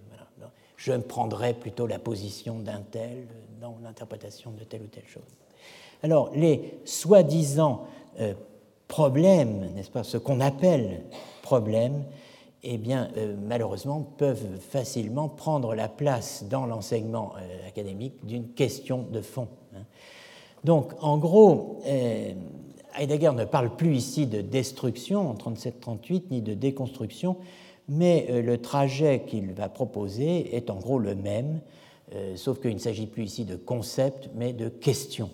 Je 0.77 0.93
me 0.93 1.03
prendrais 1.03 1.53
plutôt 1.53 1.87
la 1.87 1.99
position 1.99 2.59
d'un 2.59 2.81
tel, 2.91 3.27
dans 3.61 3.77
l'interprétation 3.83 4.51
de 4.51 4.65
telle 4.65 4.83
ou 4.83 4.87
telle 4.87 5.07
chose. 5.07 5.23
Alors, 6.03 6.31
les 6.35 6.79
soi-disant 6.87 7.87
euh, 8.21 8.33
problèmes, 8.89 9.73
n'est-ce 9.75 9.91
pas, 9.91 10.05
ce 10.05 10.17
qu'on 10.17 10.41
appelle 10.41 11.03
problèmes, 11.43 12.05
eh 12.65 12.79
bien, 12.79 13.11
euh, 13.17 13.37
malheureusement, 13.41 14.01
peuvent 14.17 14.59
facilement 14.59 15.29
prendre 15.29 15.75
la 15.75 15.89
place 15.89 16.45
dans 16.49 16.67
l'enseignement 16.67 17.33
euh, 17.37 17.69
académique 17.69 18.25
d'une 18.25 18.49
question 18.49 19.07
de 19.11 19.21
fond. 19.21 19.49
Hein. 19.75 19.83
Donc, 20.65 20.93
en 21.01 21.19
gros, 21.19 21.81
Heidegger 22.99 23.33
ne 23.33 23.45
parle 23.45 23.77
plus 23.77 23.95
ici 23.97 24.27
de 24.27 24.41
destruction 24.41 25.29
en 25.29 25.35
37-38, 25.35 26.23
ni 26.31 26.41
de 26.41 26.55
déconstruction, 26.55 27.37
mais 27.87 28.27
le 28.41 28.57
trajet 28.57 29.25
qu'il 29.27 29.53
va 29.53 29.69
proposer 29.69 30.57
est 30.57 30.71
en 30.71 30.77
gros 30.77 30.99
le 30.99 31.15
même, 31.15 31.61
euh, 32.13 32.37
sauf 32.37 32.61
qu'il 32.61 32.75
ne 32.75 32.79
s'agit 32.79 33.07
plus 33.07 33.25
ici 33.25 33.45
de 33.45 33.57
concept, 33.57 34.29
mais 34.35 34.53
de 34.53 34.69
question. 34.69 35.31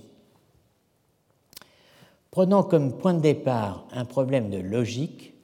Prenant 2.31 2.62
comme 2.62 2.97
point 2.97 3.14
de 3.14 3.20
départ 3.20 3.87
un 3.93 4.05
problème 4.05 4.51
de 4.51 4.59
logique, 4.59 5.35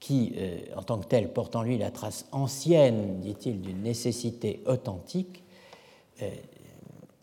qui, 0.00 0.34
euh, 0.36 0.58
en 0.76 0.82
tant 0.82 0.98
que 0.98 1.06
tel, 1.06 1.32
porte 1.32 1.56
en 1.56 1.62
lui 1.62 1.78
la 1.78 1.90
trace 1.90 2.26
ancienne, 2.32 3.20
dit-il, 3.20 3.60
d'une 3.60 3.82
nécessité 3.82 4.62
authentique, 4.66 5.42
euh, 6.22 6.30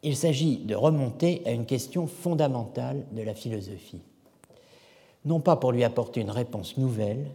il 0.01 0.15
s'agit 0.15 0.57
de 0.57 0.75
remonter 0.75 1.41
à 1.45 1.51
une 1.51 1.65
question 1.65 2.07
fondamentale 2.07 3.05
de 3.11 3.21
la 3.21 3.33
philosophie. 3.33 4.01
Non 5.25 5.39
pas 5.39 5.55
pour 5.55 5.71
lui 5.71 5.83
apporter 5.83 6.21
une 6.21 6.29
réponse 6.29 6.77
nouvelle, 6.77 7.25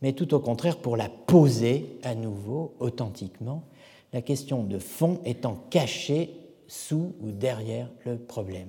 mais 0.00 0.12
tout 0.12 0.32
au 0.34 0.38
contraire 0.38 0.76
pour 0.76 0.96
la 0.96 1.08
poser 1.08 1.98
à 2.02 2.14
nouveau 2.14 2.74
authentiquement 2.78 3.64
la 4.12 4.22
question 4.22 4.62
de 4.62 4.78
fond 4.78 5.18
étant 5.24 5.56
cachée 5.70 6.30
sous 6.68 7.14
ou 7.20 7.32
derrière 7.32 7.90
le 8.04 8.16
problème. 8.16 8.68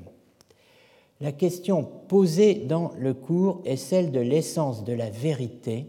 La 1.21 1.31
question 1.31 1.87
posée 2.07 2.55
dans 2.55 2.91
le 2.97 3.13
cours 3.13 3.61
est 3.63 3.77
celle 3.77 4.11
de 4.11 4.19
l'essence 4.19 4.83
de 4.83 4.93
la 4.93 5.09
vérité 5.09 5.85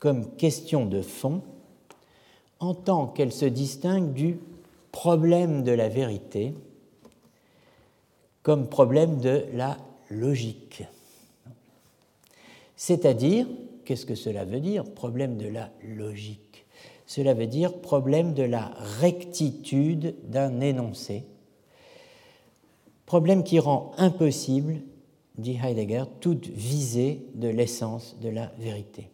comme 0.00 0.34
question 0.36 0.86
de 0.86 1.02
fond 1.02 1.42
en 2.58 2.74
tant 2.74 3.06
qu'elle 3.06 3.32
se 3.32 3.44
distingue 3.44 4.12
du 4.12 4.38
problème 4.90 5.62
de 5.62 5.72
la 5.72 5.88
vérité 5.88 6.54
comme 8.42 8.68
problème 8.68 9.20
de 9.20 9.44
la 9.52 9.76
logique. 10.08 10.84
C'est-à-dire, 12.76 13.46
qu'est-ce 13.84 14.06
que 14.06 14.14
cela 14.14 14.44
veut 14.44 14.60
dire, 14.60 14.84
problème 14.84 15.36
de 15.36 15.46
la 15.46 15.70
logique? 15.84 16.64
Cela 17.06 17.34
veut 17.34 17.46
dire 17.46 17.74
problème 17.80 18.32
de 18.32 18.42
la 18.42 18.72
rectitude 19.00 20.14
d'un 20.24 20.60
énoncé, 20.60 21.24
problème 23.04 23.44
qui 23.44 23.58
rend 23.58 23.92
impossible, 23.98 24.80
dit 25.36 25.58
Heidegger, 25.62 26.04
toute 26.20 26.46
visée 26.46 27.26
de 27.34 27.48
l'essence 27.48 28.16
de 28.20 28.30
la 28.30 28.50
vérité. 28.58 29.10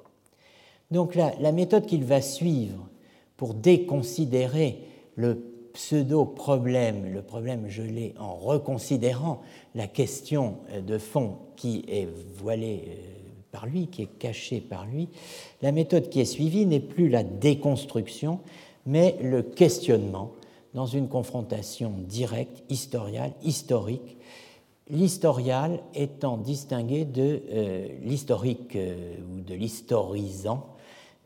Donc 0.91 1.15
la, 1.15 1.35
la 1.41 1.53
méthode 1.53 1.87
qu'il 1.87 2.05
va 2.05 2.21
suivre 2.21 2.89
pour 3.37 3.55
déconsidérer 3.55 4.79
le 5.15 5.43
pseudo-problème, 5.73 7.13
le 7.13 7.21
problème 7.21 7.69
gelé, 7.69 8.15
en 8.19 8.35
reconsidérant 8.35 9.43
la 9.75 9.87
question 9.87 10.57
de 10.87 10.97
fond 10.97 11.37
qui 11.55 11.85
est 11.89 12.09
voilée 12.39 12.85
euh, 12.89 13.17
par 13.53 13.67
lui, 13.67 13.89
qui 13.89 14.03
est 14.03 14.19
caché 14.19 14.61
par 14.61 14.87
lui, 14.87 15.09
la 15.61 15.73
méthode 15.73 16.09
qui 16.09 16.21
est 16.21 16.25
suivie 16.27 16.65
n'est 16.65 16.81
plus 16.81 17.09
la 17.09 17.23
déconstruction, 17.23 18.41
mais 18.87 19.17
le 19.21 19.43
questionnement 19.43 20.33
dans 20.73 20.87
une 20.87 21.09
confrontation 21.09 21.93
directe, 22.07 22.63
historiale, 22.71 23.33
historique, 23.43 24.17
l'historial 24.89 25.81
étant 25.95 26.37
distingué 26.37 27.05
de 27.05 27.43
euh, 27.51 27.89
l'historique 28.03 28.77
euh, 28.77 29.17
ou 29.31 29.41
de 29.41 29.55
l'historisant, 29.55 30.67
euh, 30.69 30.76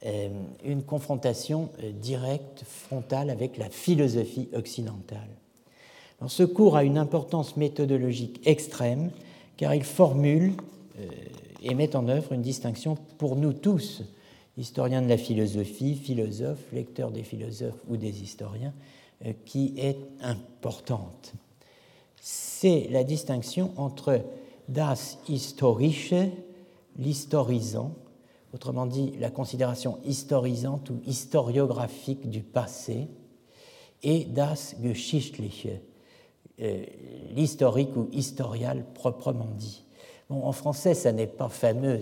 une 0.03 0.83
confrontation 0.83 1.69
directe, 2.01 2.65
frontale 2.67 3.29
avec 3.29 3.59
la 3.59 3.69
philosophie 3.69 4.49
occidentale. 4.55 5.29
ce 6.27 6.43
cours 6.43 6.77
a 6.77 6.85
une 6.85 6.97
importance 6.97 7.57
méthodologique 7.57 8.41
extrême 8.47 9.11
car 9.59 9.75
il 9.75 9.85
formule 9.85 10.55
et 11.63 11.75
met 11.75 11.95
en 11.97 12.09
œuvre 12.09 12.33
une 12.33 12.43
distinction 12.43 12.97
pour 13.19 13.37
nous 13.37 13.53
tous, 13.53 14.03
historiens 14.57 15.03
de 15.03 15.09
la 15.09 15.17
philosophie, 15.17 15.95
philosophes, 15.95 16.73
lecteurs 16.73 17.11
des 17.11 17.23
philosophes 17.23 17.83
ou 17.89 17.97
des 17.97 18.23
historiens, 18.23 18.73
euh, 19.27 19.33
qui 19.45 19.75
est 19.77 19.99
importante. 20.23 21.33
C'est 22.21 22.89
la 22.91 23.05
distinction 23.05 23.73
entre 23.77 24.21
das 24.69 25.19
Historische, 25.29 26.15
l'historisant, 26.99 27.95
autrement 28.53 28.87
dit 28.87 29.13
la 29.19 29.31
considération 29.31 29.99
historisante 30.05 30.91
ou 30.91 31.01
historiographique 31.07 32.29
du 32.29 32.43
passé, 32.43 33.09
et 34.03 34.25
das 34.25 34.75
Geschichtliche, 34.83 35.69
euh, 36.61 36.85
l'historique 37.35 37.97
ou 37.97 38.09
historial 38.13 38.85
proprement 38.95 39.49
dit 39.57 39.85
en 40.31 40.53
français, 40.53 40.95
ça 40.95 41.11
n'est 41.11 41.27
pas 41.27 41.49
fameux, 41.49 41.99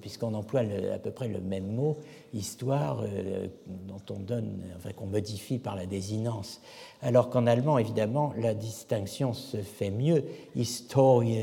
puisqu'on 0.00 0.32
emploie 0.32 0.60
à 0.60 0.98
peu 0.98 1.10
près 1.10 1.28
le 1.28 1.40
même 1.40 1.74
mot, 1.74 1.98
histoire, 2.32 3.02
euh, 3.02 3.46
dont 3.66 4.00
on 4.10 4.20
donne, 4.20 4.62
enfin, 4.78 4.92
qu'on 4.92 5.06
modifie 5.06 5.58
par 5.58 5.76
la 5.76 5.84
désinence. 5.84 6.62
Alors 7.02 7.28
qu'en 7.28 7.46
allemand, 7.46 7.76
évidemment, 7.76 8.32
la 8.38 8.54
distinction 8.54 9.34
se 9.34 9.58
fait 9.58 9.90
mieux. 9.90 10.24
Historie, 10.56 11.38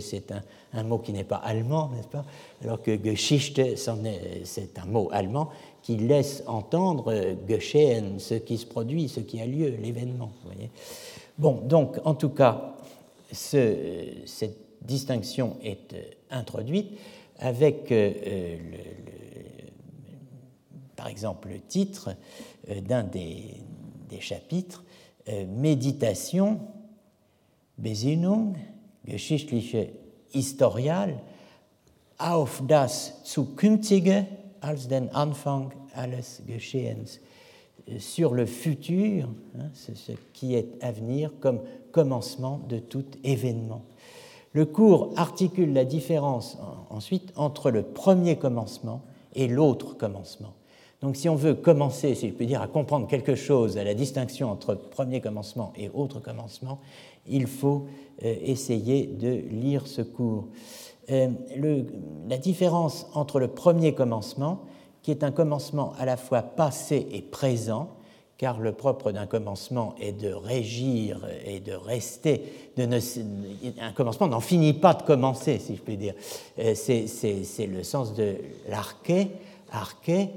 c'est 0.00 0.32
un, 0.72 0.82
mot 0.84 0.98
qui 0.98 1.12
n'est 1.12 1.24
pas 1.24 1.36
allemand, 1.36 1.90
n'est-ce 1.94 2.08
pas? 2.08 2.24
Alors 2.62 2.80
que 2.80 2.98
Geschichte, 3.04 3.60
c'est 3.76 4.78
un 4.78 4.86
mot 4.86 5.10
allemand 5.12 5.50
qui 5.82 5.96
laisse 5.96 6.42
entendre 6.46 7.14
geschehen, 7.46 8.18
ce 8.18 8.34
qui 8.34 8.56
se 8.56 8.66
produit, 8.66 9.08
ce 9.08 9.20
qui 9.20 9.40
a 9.40 9.46
lieu, 9.46 9.74
l'événement. 9.82 10.30
Bon, 11.36 11.60
donc, 11.62 11.98
en 12.04 12.14
tout 12.14 12.30
cas, 12.30 12.74
ce, 13.32 13.76
cette 14.24 14.67
distinction 14.82 15.56
est 15.62 15.92
euh, 15.92 16.02
introduite 16.30 16.98
avec 17.38 17.90
euh, 17.92 18.12
euh, 18.26 18.56
par 20.96 21.08
exemple 21.08 21.48
le 21.48 21.60
titre 21.60 22.16
d'un 22.66 23.04
des, 23.04 23.62
chapitres, 24.18 24.84
Méditation, 25.46 26.58
Besinnung, 27.78 28.56
geschichtliche 29.04 29.90
Historial, 30.34 31.20
auf 32.18 32.62
das 32.66 33.22
Zukünftige 33.22 34.26
als 34.60 34.88
den 34.88 35.08
Anfang 35.14 35.72
alles 35.94 36.42
Geschehens, 36.46 37.20
sur 37.98 38.34
le 38.34 38.46
futur, 38.46 39.28
hein, 39.56 39.70
ce 39.72 40.12
qui 40.32 40.54
est 40.54 40.82
à 40.82 40.92
venir 40.92 41.32
comme 41.40 41.60
commencement 41.92 42.60
de 42.68 42.78
tout 42.78 43.06
événement. 43.24 43.82
Le 44.58 44.66
cours 44.66 45.10
articule 45.14 45.72
la 45.72 45.84
différence 45.84 46.58
ensuite 46.90 47.32
entre 47.36 47.70
le 47.70 47.84
premier 47.84 48.38
commencement 48.38 49.02
et 49.36 49.46
l'autre 49.46 49.96
commencement. 49.96 50.52
Donc 51.00 51.14
si 51.14 51.28
on 51.28 51.36
veut 51.36 51.54
commencer, 51.54 52.16
si 52.16 52.30
je 52.30 52.34
peux 52.34 52.44
dire, 52.44 52.60
à 52.60 52.66
comprendre 52.66 53.06
quelque 53.06 53.36
chose, 53.36 53.78
à 53.78 53.84
la 53.84 53.94
distinction 53.94 54.50
entre 54.50 54.74
premier 54.74 55.20
commencement 55.20 55.72
et 55.76 55.88
autre 55.94 56.18
commencement, 56.18 56.80
il 57.28 57.46
faut 57.46 57.86
euh, 58.24 58.34
essayer 58.42 59.06
de 59.06 59.30
lire 59.48 59.86
ce 59.86 60.02
cours. 60.02 60.48
Euh, 61.12 61.28
la 62.28 62.36
différence 62.36 63.06
entre 63.14 63.38
le 63.38 63.46
premier 63.46 63.94
commencement, 63.94 64.62
qui 65.02 65.12
est 65.12 65.22
un 65.22 65.30
commencement 65.30 65.92
à 66.00 66.04
la 66.04 66.16
fois 66.16 66.42
passé 66.42 67.06
et 67.12 67.22
présent, 67.22 67.90
car 68.38 68.60
le 68.60 68.72
propre 68.72 69.10
d'un 69.10 69.26
commencement 69.26 69.96
est 70.00 70.12
de 70.12 70.32
régir 70.32 71.20
et 71.44 71.58
de 71.58 71.72
rester. 71.72 72.70
Un 72.78 73.92
commencement 73.92 74.28
n'en 74.28 74.40
finit 74.40 74.72
pas 74.72 74.94
de 74.94 75.02
commencer, 75.02 75.58
si 75.58 75.74
je 75.74 75.82
puis 75.82 75.96
dire. 75.96 76.14
Euh, 76.60 76.74
c'est 76.74 77.66
le 77.66 77.82
sens 77.82 78.14
de 78.14 78.36
l'arché, 78.68 79.32
arché, 79.72 80.30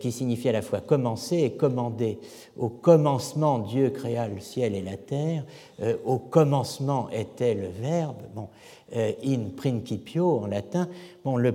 qui 0.00 0.12
signifie 0.12 0.48
à 0.48 0.52
la 0.52 0.62
fois 0.62 0.80
commencer 0.80 1.38
et 1.38 1.52
commander. 1.52 2.18
Au 2.56 2.68
commencement, 2.68 3.58
Dieu 3.58 3.90
créa 3.90 4.28
le 4.28 4.40
ciel 4.40 4.74
et 4.74 4.82
la 4.82 4.96
terre. 4.96 5.44
Euh, 5.82 5.96
au 6.04 6.18
commencement 6.18 7.08
était 7.10 7.54
le 7.54 7.68
verbe. 7.68 8.22
Bon, 8.34 8.48
euh, 8.94 9.12
in 9.24 9.50
principio 9.56 10.40
en 10.42 10.46
latin. 10.46 10.88
Bon, 11.24 11.36
le, 11.36 11.52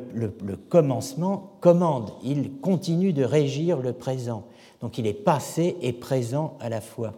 commencement 0.70 1.54
commande. 1.62 2.12
Il 2.24 2.60
continue 2.60 3.14
de 3.14 3.24
régir 3.24 3.78
le 3.78 3.94
présent. 3.94 4.44
Donc 4.82 4.98
il 4.98 5.08
est 5.08 5.14
passé 5.14 5.78
et 5.82 5.94
présent 5.94 6.58
à 6.60 6.70
la 6.70 6.82
fois. 6.82 7.14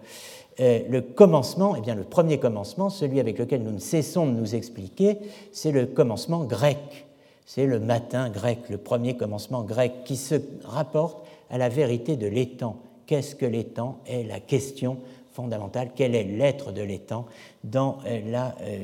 le 0.59 0.99
commencement, 0.99 1.75
eh 1.75 1.81
bien 1.81 1.95
le 1.95 2.03
premier 2.03 2.39
commencement, 2.39 2.89
celui 2.89 3.19
avec 3.19 3.39
lequel 3.39 3.63
nous 3.63 3.71
ne 3.71 3.79
cessons 3.79 4.27
de 4.27 4.31
nous 4.31 4.55
expliquer, 4.55 5.17
c'est 5.51 5.71
le 5.71 5.85
commencement 5.85 6.43
grec 6.43 7.07
c'est 7.45 7.65
le 7.65 7.79
matin 7.79 8.29
grec, 8.29 8.69
le 8.69 8.77
premier 8.77 9.17
commencement 9.17 9.63
grec, 9.63 10.03
qui 10.05 10.17
se 10.17 10.35
rapporte 10.63 11.25
à 11.49 11.57
la 11.57 11.69
vérité 11.69 12.15
de 12.15 12.27
l'étang. 12.27 12.77
Qu'est-ce 13.05 13.35
que 13.35 13.45
l'étang 13.45 13.99
est 14.05 14.23
la 14.23 14.39
question 14.39 14.97
fondamentale. 15.31 15.91
Quel 15.95 16.15
est 16.15 16.23
l'être 16.23 16.71
de 16.71 16.81
l'étang 16.81 17.25
dans 17.63 17.99
euh, 18.05 18.21
la, 18.29 18.55
euh, 18.61 18.79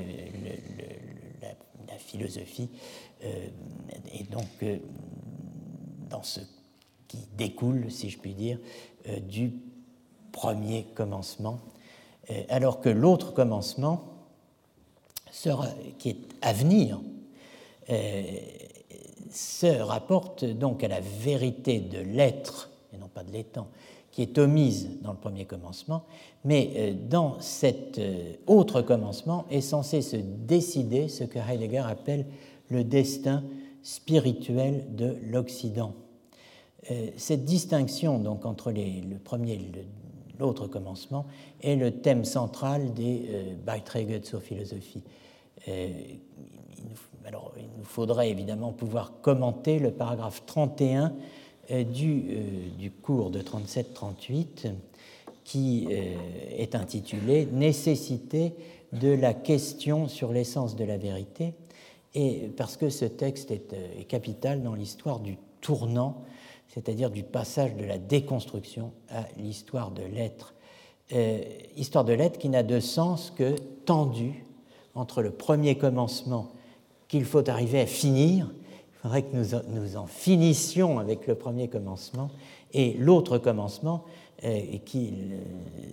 la, 1.42 1.98
philosophie 1.98 2.70
euh, 3.26 3.48
et 4.14 4.24
donc 4.24 4.48
dans 6.10 6.24
ce 6.24 6.40
qui 7.08 7.18
découle, 7.38 7.92
si 7.92 8.10
je 8.10 8.18
puis 8.18 8.34
dire, 8.34 8.60
du 9.28 9.52
premier 10.32 10.86
commencement, 10.96 11.60
alors 12.50 12.80
que 12.80 12.90
l'autre 12.90 13.34
commencement, 13.34 14.04
qui 15.98 16.10
est 16.10 16.18
à 16.42 16.54
venir, 16.54 17.02
se 17.90 19.82
rapporte 19.82 20.46
donc 20.46 20.84
à 20.84 20.88
la 20.88 21.00
vérité 21.00 21.80
de 21.80 22.00
l'être, 22.00 22.70
et 22.94 22.98
non 22.98 23.08
pas 23.08 23.24
de 23.24 23.32
l'étant, 23.32 23.68
qui 24.12 24.22
est 24.24 24.38
omise 24.40 24.90
dans 25.02 25.12
le 25.12 25.18
premier 25.18 25.46
commencement, 25.46 26.04
mais 26.44 26.72
euh, 26.76 26.94
dans 27.08 27.40
cet 27.40 28.00
euh, 28.00 28.34
autre 28.48 28.82
commencement 28.82 29.46
est 29.52 29.62
censé 29.62 30.02
se 30.02 30.16
décider 30.16 31.08
ce 31.08 31.24
que 31.24 31.38
Heidegger 31.38 31.84
appelle 31.88 32.26
le 32.70 32.84
destin 32.84 33.44
spirituel 33.84 34.96
de 34.96 35.18
l'Occident. 35.24 35.94
Cette 37.18 37.44
distinction 37.44 38.18
donc 38.18 38.46
entre 38.46 38.72
le 38.72 39.18
premier 39.18 39.54
et 39.54 39.72
l'autre 40.40 40.68
commencement 40.68 41.26
est 41.62 41.76
le 41.76 41.92
thème 41.92 42.24
central 42.24 42.94
des 42.94 43.30
Beiträge 43.66 44.24
zur 44.24 44.42
Philosophie 44.42 45.04
alors, 47.28 47.52
il 47.58 47.68
nous 47.78 47.84
faudrait 47.84 48.30
évidemment 48.30 48.72
pouvoir 48.72 49.12
commenter 49.22 49.80
le 49.80 49.92
paragraphe 49.92 50.44
31 50.46 51.14
euh, 51.72 51.84
du, 51.84 52.24
euh, 52.30 52.70
du 52.78 52.90
cours 52.90 53.32
de 53.32 53.42
37-38 53.42 54.72
qui 55.44 55.90
euh, 55.92 56.16
est 56.58 56.74
intitulé 56.74 57.46
Nécessité 57.52 58.54
de 58.94 59.10
la 59.10 59.34
question 59.34 60.08
sur 60.08 60.32
l'essence 60.32 60.78
de 60.78 60.86
la 60.86 60.96
vérité, 60.96 61.54
et 62.16 62.50
parce 62.56 62.78
que 62.78 62.90
ce 62.90 63.04
texte 63.04 63.52
est, 63.52 63.76
est 64.00 64.06
capital 64.06 64.64
dans 64.64 64.74
l'histoire 64.74 65.20
du 65.20 65.38
tournant, 65.60 66.24
c'est-à-dire 66.70 67.10
du 67.10 67.24
passage 67.24 67.76
de 67.76 67.84
la 67.84 67.98
déconstruction 67.98 68.94
à 69.10 69.26
l'histoire 69.38 69.92
de 69.92 70.04
l'être. 70.04 70.54
histoire 71.76 72.06
de 72.06 72.14
l'être 72.14 72.38
qui 72.38 72.48
n'a 72.48 72.64
de 72.64 72.80
sens 72.80 73.34
que 73.36 73.56
tendu 73.84 74.46
entre 74.96 75.22
le 75.22 75.32
premier 75.32 75.78
commencement 75.78 76.52
qu'il 77.08 77.26
faut 77.26 77.48
arriver 77.50 77.82
à 77.82 77.86
finir. 77.86 78.52
Il 78.94 79.02
faudrait 79.02 79.22
que 79.24 79.36
nous, 79.36 79.98
en 79.98 80.08
finissions 80.08 81.00
avec 81.00 81.28
le 81.28 81.36
premier 81.36 81.68
commencement 81.68 82.30
et 82.74 82.94
l'autre 82.94 83.38
commencement, 83.38 84.04
euh, 84.44 84.78
qu'il 84.86 85.32
euh, 85.32 85.38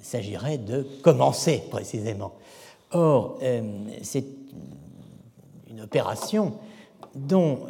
s'agirait 0.02 0.58
de 0.58 0.86
commencer 1.02 1.62
précisément. 1.70 2.32
Or, 2.90 3.38
euh, 3.42 3.62
c'est 4.02 4.26
une 5.70 5.80
opération 5.80 6.52
dont 7.14 7.60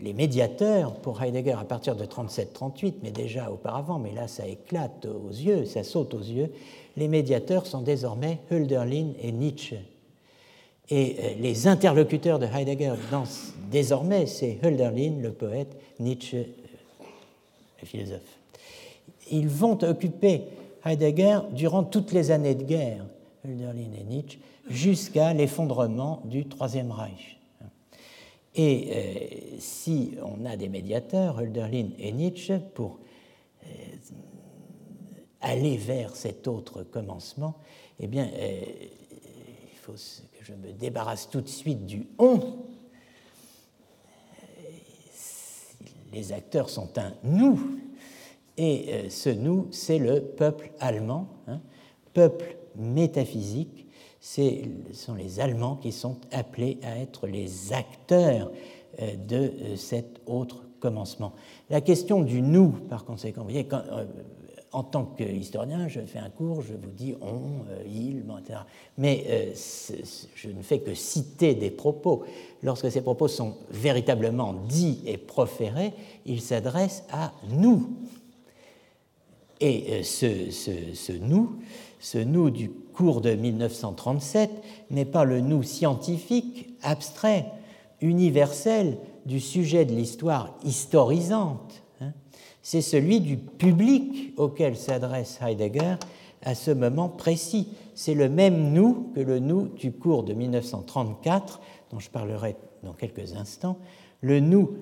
les 0.00 0.12
médiateurs, 0.12 0.94
pour 0.94 1.20
Heidegger 1.20 1.56
à 1.58 1.64
partir 1.64 1.96
de 1.96 2.04
37-38, 2.04 2.94
mais 3.02 3.10
déjà 3.10 3.50
auparavant, 3.50 3.98
mais 3.98 4.12
là 4.12 4.28
ça 4.28 4.46
éclate 4.46 5.04
aux 5.04 5.30
yeux, 5.30 5.64
ça 5.64 5.82
saute 5.82 6.14
aux 6.14 6.20
yeux, 6.20 6.52
les 6.96 7.08
médiateurs 7.08 7.66
sont 7.66 7.82
désormais 7.82 8.38
Hölderlin 8.52 9.08
et 9.20 9.32
Nietzsche. 9.32 9.78
Et 10.88 11.16
euh, 11.18 11.34
les 11.40 11.66
interlocuteurs 11.66 12.38
de 12.38 12.46
Heidegger, 12.46 12.94
désormais, 13.70 14.26
c'est 14.26 14.58
Hölderlin, 14.62 15.20
le 15.20 15.32
poète, 15.32 15.76
Nietzsche, 15.98 16.36
euh, 16.36 17.04
le 17.80 17.86
philosophe. 17.86 18.38
Ils 19.30 19.48
vont 19.48 19.82
occuper 19.82 20.42
Heidegger 20.84 21.40
durant 21.50 21.82
toutes 21.82 22.12
les 22.12 22.30
années 22.30 22.54
de 22.54 22.62
guerre, 22.62 23.04
Hölderlin 23.44 23.92
et 23.98 24.04
Nietzsche, 24.04 24.38
jusqu'à 24.68 25.32
l'effondrement 25.34 26.22
du 26.24 26.46
Troisième 26.46 26.92
Reich. 26.92 27.36
Et 28.54 28.88
euh, 28.90 29.56
si 29.58 30.12
on 30.22 30.46
a 30.46 30.56
des 30.56 30.68
médiateurs, 30.68 31.40
Hölderlin 31.40 31.88
et 31.98 32.12
Nietzsche, 32.12 32.58
pour 32.74 33.00
aller 35.40 35.76
vers 35.76 36.14
cet 36.14 36.46
autre 36.46 36.84
commencement, 36.84 37.54
eh 38.00 38.06
bien, 38.06 38.28
il 38.28 39.78
faut 39.78 39.96
je 40.46 40.52
me 40.52 40.72
débarrasse 40.72 41.28
tout 41.28 41.40
de 41.40 41.48
suite 41.48 41.86
du 41.86 42.06
on. 42.18 42.40
Les 46.12 46.32
acteurs 46.32 46.70
sont 46.70 46.96
un 46.98 47.14
nous, 47.24 47.80
et 48.56 48.86
euh, 48.88 49.10
ce 49.10 49.28
nous, 49.28 49.66
c'est 49.72 49.98
le 49.98 50.20
peuple 50.20 50.70
allemand, 50.78 51.28
hein. 51.48 51.60
peuple 52.14 52.56
métaphysique. 52.76 53.88
Ce 54.20 54.40
sont 54.92 55.14
les 55.14 55.40
Allemands 55.40 55.76
qui 55.76 55.92
sont 55.92 56.18
appelés 56.30 56.78
à 56.82 56.98
être 56.98 57.26
les 57.26 57.72
acteurs 57.72 58.50
euh, 59.00 59.16
de 59.16 59.36
euh, 59.36 59.76
cet 59.76 60.20
autre 60.26 60.64
commencement. 60.78 61.32
La 61.70 61.80
question 61.80 62.22
du 62.22 62.40
nous, 62.40 62.70
par 62.70 63.04
conséquent, 63.04 63.42
vous 63.42 63.48
voyez, 63.48 63.66
quand, 63.66 63.82
en 64.76 64.82
tant 64.82 65.06
qu'historien, 65.06 65.88
je 65.88 66.00
fais 66.02 66.18
un 66.18 66.28
cours, 66.28 66.60
je 66.60 66.74
vous 66.74 66.90
dis 66.94 67.14
on, 67.22 67.64
euh, 67.70 67.82
il, 67.86 68.24
etc. 68.38 68.58
Mais 68.98 69.24
euh, 69.30 69.54
je 70.34 70.50
ne 70.50 70.60
fais 70.60 70.80
que 70.80 70.92
citer 70.92 71.54
des 71.54 71.70
propos. 71.70 72.24
Lorsque 72.62 72.90
ces 72.90 73.00
propos 73.00 73.26
sont 73.26 73.56
véritablement 73.70 74.52
dits 74.52 75.00
et 75.06 75.16
proférés, 75.16 75.94
ils 76.26 76.42
s'adressent 76.42 77.04
à 77.10 77.32
nous. 77.48 77.88
Et 79.62 79.86
euh, 79.88 80.02
ce, 80.02 80.50
ce, 80.50 81.12
nous, 81.12 81.56
ce 81.98 82.18
nous 82.18 82.50
du 82.50 82.68
cours 82.68 83.22
de 83.22 83.30
1937 83.30 84.50
n'est 84.90 85.06
pas 85.06 85.24
le 85.24 85.40
nous 85.40 85.62
scientifique, 85.62 86.68
abstrait, 86.82 87.46
universel 88.02 88.98
du 89.24 89.40
sujet 89.40 89.86
de 89.86 89.94
l'histoire 89.94 90.54
historisante 90.64 91.82
c'est 92.68 92.80
celui 92.80 93.20
du 93.20 93.36
public 93.36 94.34
auquel 94.36 94.76
s'adresse 94.76 95.38
Heidegger 95.40 95.94
à 96.42 96.56
ce 96.56 96.72
moment 96.72 97.08
précis. 97.08 97.68
C'est 97.94 98.14
le 98.14 98.28
même 98.28 98.72
nous 98.72 99.12
que 99.14 99.20
le 99.20 99.38
nous 99.38 99.68
du 99.68 99.92
cours 99.92 100.24
de 100.24 100.32
1934, 100.32 101.60
dont 101.92 102.00
je 102.00 102.10
parlerai 102.10 102.56
dans 102.82 102.92
quelques 102.92 103.34
instants. 103.36 103.78
Le 104.20 104.40
nous, 104.40 104.78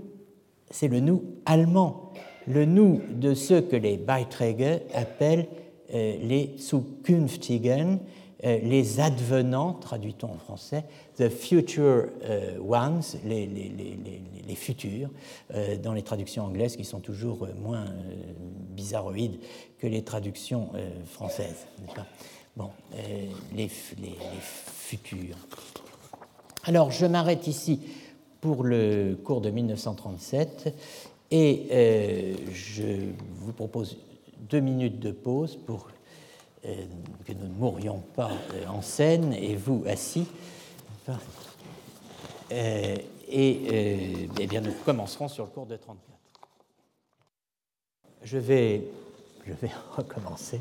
c'est 0.71 0.89
le 0.89 1.01
nous 1.01 1.25
allemand, 1.45 2.15
le 2.47 2.65
nous 2.65 3.03
de 3.11 3.35
ceux 3.35 3.61
que 3.61 3.77
les 3.77 3.99
Beiträge 3.99 4.81
appellent 4.95 5.47
euh, 5.93 6.17
les 6.23 6.55
Zukünftigen, 6.59 7.99
les 8.43 9.01
advenants, 9.01 9.73
traduit-on 9.75 10.29
en 10.29 10.39
français, 10.39 10.85
the 11.17 11.29
future 11.29 12.07
euh, 12.25 12.59
ones, 12.59 13.03
les, 13.25 13.47
les, 13.47 14.55
futurs, 14.55 15.11
dans 15.83 15.93
les 15.93 16.03
traductions 16.03 16.45
anglaises 16.45 16.77
qui 16.77 16.85
sont 16.85 17.01
toujours 17.01 17.49
moins 17.61 17.87
bizarroïdes 18.71 19.41
que 19.79 19.87
les 19.87 20.03
traductions 20.03 20.71
françaises. 21.07 21.67
Bon, 22.57 22.71
les, 23.55 23.69
futurs. 23.69 25.37
Alors, 26.65 26.91
je 26.91 27.07
m'arrête 27.07 27.47
ici 27.47 27.81
pour 28.41 28.63
le 28.63 29.19
cours 29.25 29.41
de 29.41 29.51
1937 29.51 30.75
et 31.31 32.37
je 32.53 33.11
vous 33.41 33.53
propose 33.53 33.97
deux 34.49 34.61
minutes 34.61 35.01
de 35.01 35.11
pause 35.11 35.57
pour 35.57 35.87
euh, 35.87 35.94
que 36.65 37.33
nous 37.33 37.47
ne 37.47 37.55
mourions 37.55 38.03
pas 38.15 38.31
euh, 38.55 38.67
en 38.69 38.81
scène 38.81 39.33
et 39.35 39.55
vous 39.57 39.85
assis. 39.87 40.27
Euh, 42.53 42.97
et 43.29 44.29
eh 44.39 44.47
bien, 44.47 44.61
nous 44.61 44.73
commencerons 44.85 45.29
sur 45.29 45.45
le 45.45 45.51
cours 45.51 45.67
de 45.67 45.77
34. 45.77 46.19
Je 48.23 48.39
vais, 48.39 48.85
je 49.47 49.53
vais 49.53 49.71
recommencer. 49.97 50.61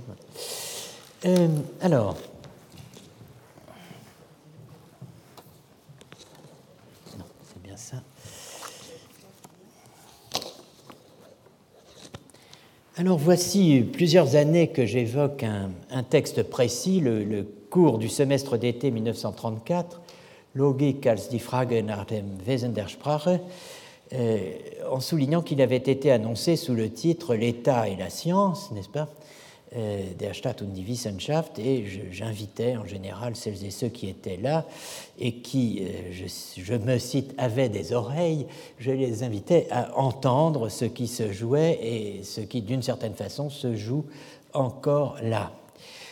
alors, 1.81 2.17
non, 7.17 7.25
c'est 7.43 7.61
bien 7.61 7.77
ça. 7.77 7.97
Alors 12.95 13.17
voici 13.17 13.83
plusieurs 13.91 14.35
années 14.35 14.67
que 14.67 14.85
j'évoque 14.85 15.43
un, 15.43 16.03
texte 16.03 16.43
précis, 16.43 16.99
le, 16.99 17.43
cours 17.71 17.97
du 17.97 18.07
semestre 18.07 18.55
d'été 18.55 18.91
1934, 18.91 19.99
Logik 20.53 21.07
als 21.07 21.27
die 21.27 21.39
Frage 21.39 21.81
nach 21.81 22.05
dem 22.05 22.37
Wesen 22.45 22.71
der 22.73 22.87
Sprache, 22.87 23.39
euh, 24.13 24.37
en 24.91 24.99
soulignant 24.99 25.41
qu'il 25.41 25.59
avait 25.63 25.77
été 25.77 26.11
annoncé 26.11 26.55
sous 26.55 26.75
le 26.75 26.91
titre 26.91 27.33
L'État 27.33 27.89
et 27.89 27.95
la 27.95 28.11
science, 28.11 28.69
n'est-ce 28.71 28.89
pas? 28.89 29.09
Der 30.19 30.33
Staat 30.33 30.61
und 30.61 30.73
die 30.73 30.85
Wissenschaft, 30.85 31.57
et 31.59 31.85
j'invitais 32.11 32.77
en 32.77 32.85
général 32.85 33.35
celles 33.35 33.63
et 33.65 33.71
ceux 33.71 33.89
qui 33.89 34.07
étaient 34.07 34.37
là 34.37 34.65
et 35.19 35.33
qui, 35.35 35.81
euh, 35.81 36.27
je, 36.57 36.73
me 36.75 36.97
cite, 36.97 37.33
avaient 37.37 37.69
des 37.69 37.93
oreilles, 37.93 38.45
je 38.79 38.91
les 38.91 39.23
invitais 39.23 39.67
à 39.71 39.97
entendre 39.97 40.69
ce 40.69 40.85
qui 40.85 41.07
se 41.07 41.31
jouait 41.31 41.79
et 41.81 42.23
ce 42.23 42.41
qui, 42.41 42.61
d'une 42.61 42.81
certaine 42.81 43.13
façon, 43.13 43.49
se 43.49 43.75
joue 43.75 44.05
encore 44.53 45.17
là. 45.21 45.51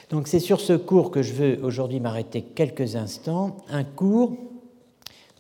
Donc 0.10 0.28
c'est 0.28 0.40
sur 0.40 0.60
ce 0.60 0.74
cours 0.74 1.10
que 1.12 1.22
je 1.22 1.34
veux 1.34 1.60
aujourd'hui 1.64 2.00
m'arrêter 2.00 2.42
quelques 2.42 2.96
instants, 2.96 3.58
un 3.70 3.84
cours 3.84 4.34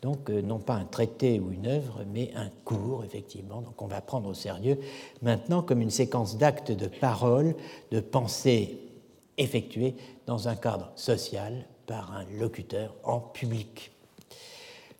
donc 0.02 0.30
euh, 0.30 0.41
non 0.41 0.60
pas 0.60 0.76
un 0.76 0.86
traité 0.86 1.40
ou 1.40 1.52
une 1.52 1.68
œuvre, 1.68 2.03
mais 2.11 2.32
un 2.36 2.49
cours, 2.65 3.03
effectivement. 3.03 3.61
Donc 3.61 3.82
on 3.82 3.88
va 3.88 4.02
prendre 4.02 4.30
au 4.30 4.34
sérieux 4.34 4.80
maintenant 5.22 5.61
comme 5.61 5.82
une 5.82 5.91
séquence 5.91 6.38
d'actes 6.38 6.72
de 6.72 6.88
parole, 6.88 7.56
de 7.91 7.99
pensée 7.99 8.80
effectués 9.38 9.95
dans 10.26 10.48
un 10.48 10.56
cadre 10.56 10.91
social 10.95 11.65
par 11.86 12.14
un 12.14 12.26
locuteur 12.40 12.95
en 13.03 13.19
public. 13.19 13.91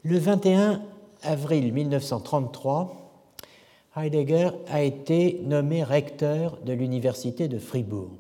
Le 0.04 0.18
21 0.18 0.82
avril 1.24 1.74
1933, 1.74 2.98
Heidegger 3.96 4.50
a 4.68 4.82
été 4.82 5.42
nommé 5.44 5.84
recteur 5.84 6.58
de 6.66 6.74
l'université 6.74 7.48
de 7.48 7.60
Fribourg. 7.60 8.12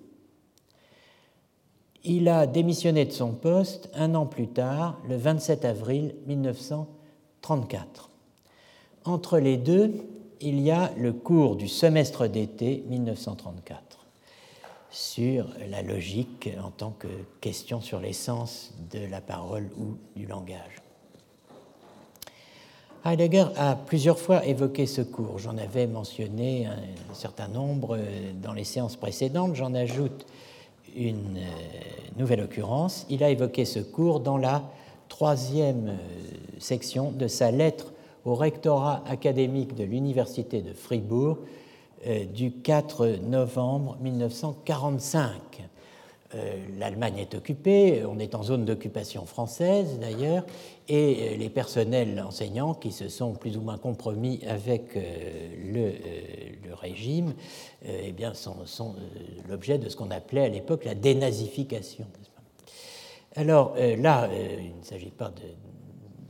Il 2.03 2.29
a 2.29 2.47
démissionné 2.47 3.05
de 3.05 3.11
son 3.11 3.33
poste 3.33 3.89
un 3.93 4.15
an 4.15 4.25
plus 4.25 4.47
tard, 4.47 4.97
le 5.07 5.17
27 5.17 5.65
avril 5.65 6.15
1934. 6.25 8.09
Entre 9.05 9.37
les 9.37 9.57
deux, 9.57 9.93
il 10.39 10.59
y 10.59 10.71
a 10.71 10.91
le 10.97 11.13
cours 11.13 11.55
du 11.55 11.67
semestre 11.67 12.27
d'été 12.27 12.83
1934 12.89 13.99
sur 14.89 15.47
la 15.69 15.83
logique 15.83 16.49
en 16.63 16.71
tant 16.71 16.91
que 16.91 17.07
question 17.39 17.81
sur 17.81 17.99
l'essence 17.99 18.73
de 18.91 19.05
la 19.05 19.21
parole 19.21 19.69
ou 19.77 19.97
du 20.15 20.25
langage. 20.25 20.81
Heidegger 23.05 23.45
a 23.57 23.75
plusieurs 23.75 24.19
fois 24.19 24.45
évoqué 24.45 24.85
ce 24.85 25.01
cours. 25.01 25.39
J'en 25.39 25.57
avais 25.57 25.87
mentionné 25.87 26.65
un 26.67 27.13
certain 27.13 27.47
nombre 27.47 27.97
dans 28.41 28.53
les 28.53 28.63
séances 28.63 28.95
précédentes. 28.95 29.55
J'en 29.55 29.73
ajoute 29.73 30.25
une 30.95 31.37
euh, 31.37 32.17
nouvelle 32.17 32.41
occurrence. 32.41 33.05
Il 33.09 33.23
a 33.23 33.29
évoqué 33.29 33.65
ce 33.65 33.79
cours 33.79 34.19
dans 34.19 34.37
la 34.37 34.63
troisième 35.09 35.89
euh, 35.89 35.97
section 36.59 37.11
de 37.11 37.27
sa 37.27 37.51
lettre 37.51 37.93
au 38.25 38.35
rectorat 38.35 39.03
académique 39.07 39.75
de 39.75 39.83
l'Université 39.83 40.61
de 40.61 40.73
Fribourg 40.73 41.39
euh, 42.07 42.25
du 42.25 42.51
4 42.51 43.19
novembre 43.27 43.97
1945. 44.01 45.31
L'Allemagne 46.79 47.17
est 47.17 47.35
occupée, 47.35 48.05
on 48.09 48.17
est 48.17 48.35
en 48.35 48.43
zone 48.43 48.63
d'occupation 48.63 49.25
française 49.25 49.99
d'ailleurs, 49.99 50.45
et 50.93 51.37
les 51.37 51.49
personnels 51.49 52.21
enseignants 52.21 52.73
qui 52.73 52.91
se 52.91 53.07
sont 53.07 53.33
plus 53.33 53.55
ou 53.55 53.61
moins 53.61 53.77
compromis 53.77 54.41
avec 54.45 54.95
le 54.95 55.93
régime 56.81 57.33
euh, 57.85 58.01
eh 58.03 58.11
bien, 58.11 58.33
sont, 58.33 58.57
euh, 58.59 58.93
l'objet 59.47 59.77
de 59.77 59.87
ce 59.89 59.95
qu'on 59.95 60.11
appelait 60.11 60.45
à 60.45 60.49
l'époque 60.49 60.85
la 60.85 60.95
dénazification. 60.95 62.05
Alors 63.35 63.75
euh, 63.77 63.95
là, 63.95 64.29
il 64.33 64.77
ne 64.77 64.83
s'agit 64.83 65.11
pas 65.11 65.29
de, 65.29 65.41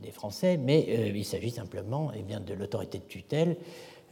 des 0.02 0.12
Français, 0.12 0.56
mais 0.56 1.12
il 1.14 1.24
s'agit 1.24 1.50
simplement 1.50 2.10
eh 2.14 2.22
bien, 2.22 2.40
de 2.40 2.54
l'autorité 2.54 2.98
de 2.98 3.04
tutelle. 3.04 3.56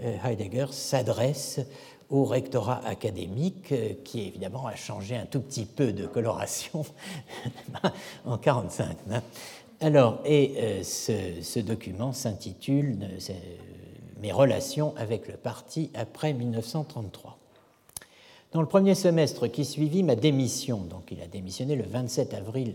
Heidegger 0.02 0.66
s'adresse 0.70 1.60
au 2.08 2.24
rectorat 2.24 2.80
académique, 2.86 3.74
qui 4.02 4.28
évidemment 4.28 4.66
a 4.66 4.74
changé 4.74 5.14
un 5.14 5.26
tout 5.26 5.40
petit 5.40 5.66
peu 5.66 5.92
de 5.92 6.06
coloration 6.06 6.86
en 8.24 8.38
1945. 8.38 8.96
Alors, 9.82 10.20
et 10.26 10.82
ce, 10.84 11.40
ce, 11.42 11.58
document 11.58 12.12
s'intitule 12.12 12.98
mes 14.20 14.30
relations 14.30 14.94
avec 14.96 15.26
le 15.26 15.38
parti 15.38 15.90
après 15.94 16.34
1933. 16.34 17.38
Dans 18.52 18.60
le 18.60 18.66
premier 18.66 18.94
semestre 18.94 19.46
qui 19.46 19.64
suivit 19.64 20.02
ma 20.02 20.16
démission, 20.16 20.78
donc 20.78 21.10
il 21.12 21.22
a 21.22 21.26
démissionné 21.26 21.76
le 21.76 21.84
27 21.84 22.34
avril 22.34 22.74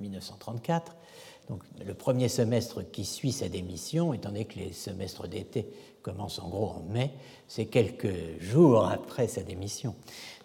1934, 0.00 0.92
euh, 0.92 0.94
donc 1.48 1.62
le 1.84 1.94
premier 1.94 2.28
semestre 2.28 2.82
qui 2.90 3.04
suit 3.04 3.32
sa 3.32 3.48
démission, 3.48 4.14
étant 4.14 4.28
donné 4.28 4.44
que 4.44 4.58
les 4.58 4.72
semestres 4.72 5.26
d'été 5.26 5.66
commencent 6.02 6.38
en 6.38 6.48
gros 6.48 6.68
en 6.68 6.84
mai, 6.92 7.10
c'est 7.48 7.66
quelques 7.66 8.40
jours 8.40 8.86
après 8.86 9.28
sa 9.28 9.42
démission. 9.42 9.94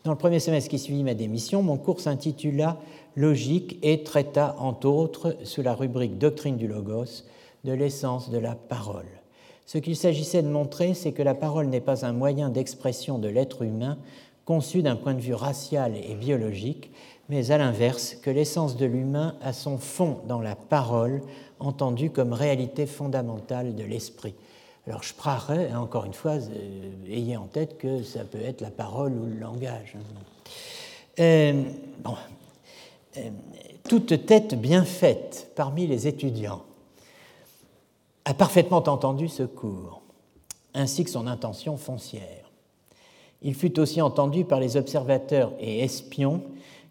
Dans 0.08 0.14
le 0.14 0.18
premier 0.18 0.40
semestre 0.40 0.70
qui 0.70 0.80
suivit 0.80 1.04
ma 1.04 1.16
démission, 1.16 1.62
mon 1.62 1.76
cours 1.76 2.00
s'intitula 2.00 2.78
Logique 3.18 3.78
et 3.84 4.04
traita, 4.04 4.56
entre 4.58 4.88
autres, 4.88 5.36
sous 5.44 5.62
la 5.62 5.74
rubrique 5.74 6.18
Doctrine 6.18 6.56
du 6.56 6.66
Logos, 6.66 7.26
de 7.66 7.74
l'essence 7.74 8.30
de 8.30 8.38
la 8.38 8.56
parole. 8.56 9.10
Ce 9.66 9.78
qu'il 9.78 9.98
s'agissait 9.98 10.44
de 10.44 10.48
montrer, 10.48 10.94
c'est 10.94 11.12
que 11.12 11.24
la 11.24 11.36
parole 11.36 11.68
n'est 11.68 11.82
pas 11.82 12.06
un 12.06 12.14
moyen 12.14 12.50
d'expression 12.50 13.20
de 13.20 13.28
l'être 13.28 13.64
humain 13.64 13.98
conçu 14.46 14.82
d'un 14.82 14.96
point 14.96 15.14
de 15.14 15.20
vue 15.20 15.34
racial 15.34 15.92
et 15.98 16.16
biologique, 16.16 16.90
mais 17.28 17.52
à 17.52 17.58
l'inverse, 17.58 18.16
que 18.16 18.30
l'essence 18.30 18.78
de 18.78 18.86
l'humain 18.86 19.36
a 19.42 19.52
son 19.52 19.78
fond 19.78 20.20
dans 20.26 20.40
la 20.40 20.56
parole, 20.56 21.22
entendue 21.60 22.12
comme 22.12 22.32
réalité 22.32 22.86
fondamentale 22.86 23.76
de 23.76 23.84
l'esprit. 23.84 24.36
Alors, 24.88 25.02
prarais, 25.18 25.70
hein, 25.70 25.82
encore 25.82 26.06
une 26.06 26.14
fois, 26.14 26.36
euh, 26.36 26.92
ayez 27.10 27.36
en 27.36 27.48
tête 27.48 27.78
que 27.78 28.04
ça 28.04 28.24
peut 28.24 28.42
être 28.42 28.62
la 28.62 28.72
parole 28.72 29.12
ou 29.14 29.26
le 29.26 29.38
langage. 29.38 29.96
Hein. 29.98 30.22
Euh, 31.20 31.64
bon. 32.00 32.16
Euh, 33.18 33.30
toute 33.90 34.26
tête 34.26 34.56
bien 34.56 34.86
faite 34.86 35.52
parmi 35.56 35.88
les 35.88 36.08
étudiants 36.08 36.64
a 38.24 38.34
parfaitement 38.34 38.78
entendu 38.78 39.28
ce 39.28 39.44
cours, 39.44 40.02
ainsi 40.74 41.04
que 41.04 41.10
son 41.10 41.28
intention 41.28 41.76
foncière. 41.78 42.52
Il 43.42 43.56
fut 43.56 43.80
aussi 43.80 44.02
entendu 44.02 44.46
par 44.46 44.60
les 44.60 44.78
observateurs 44.78 45.54
et 45.60 45.84
espions 45.84 46.42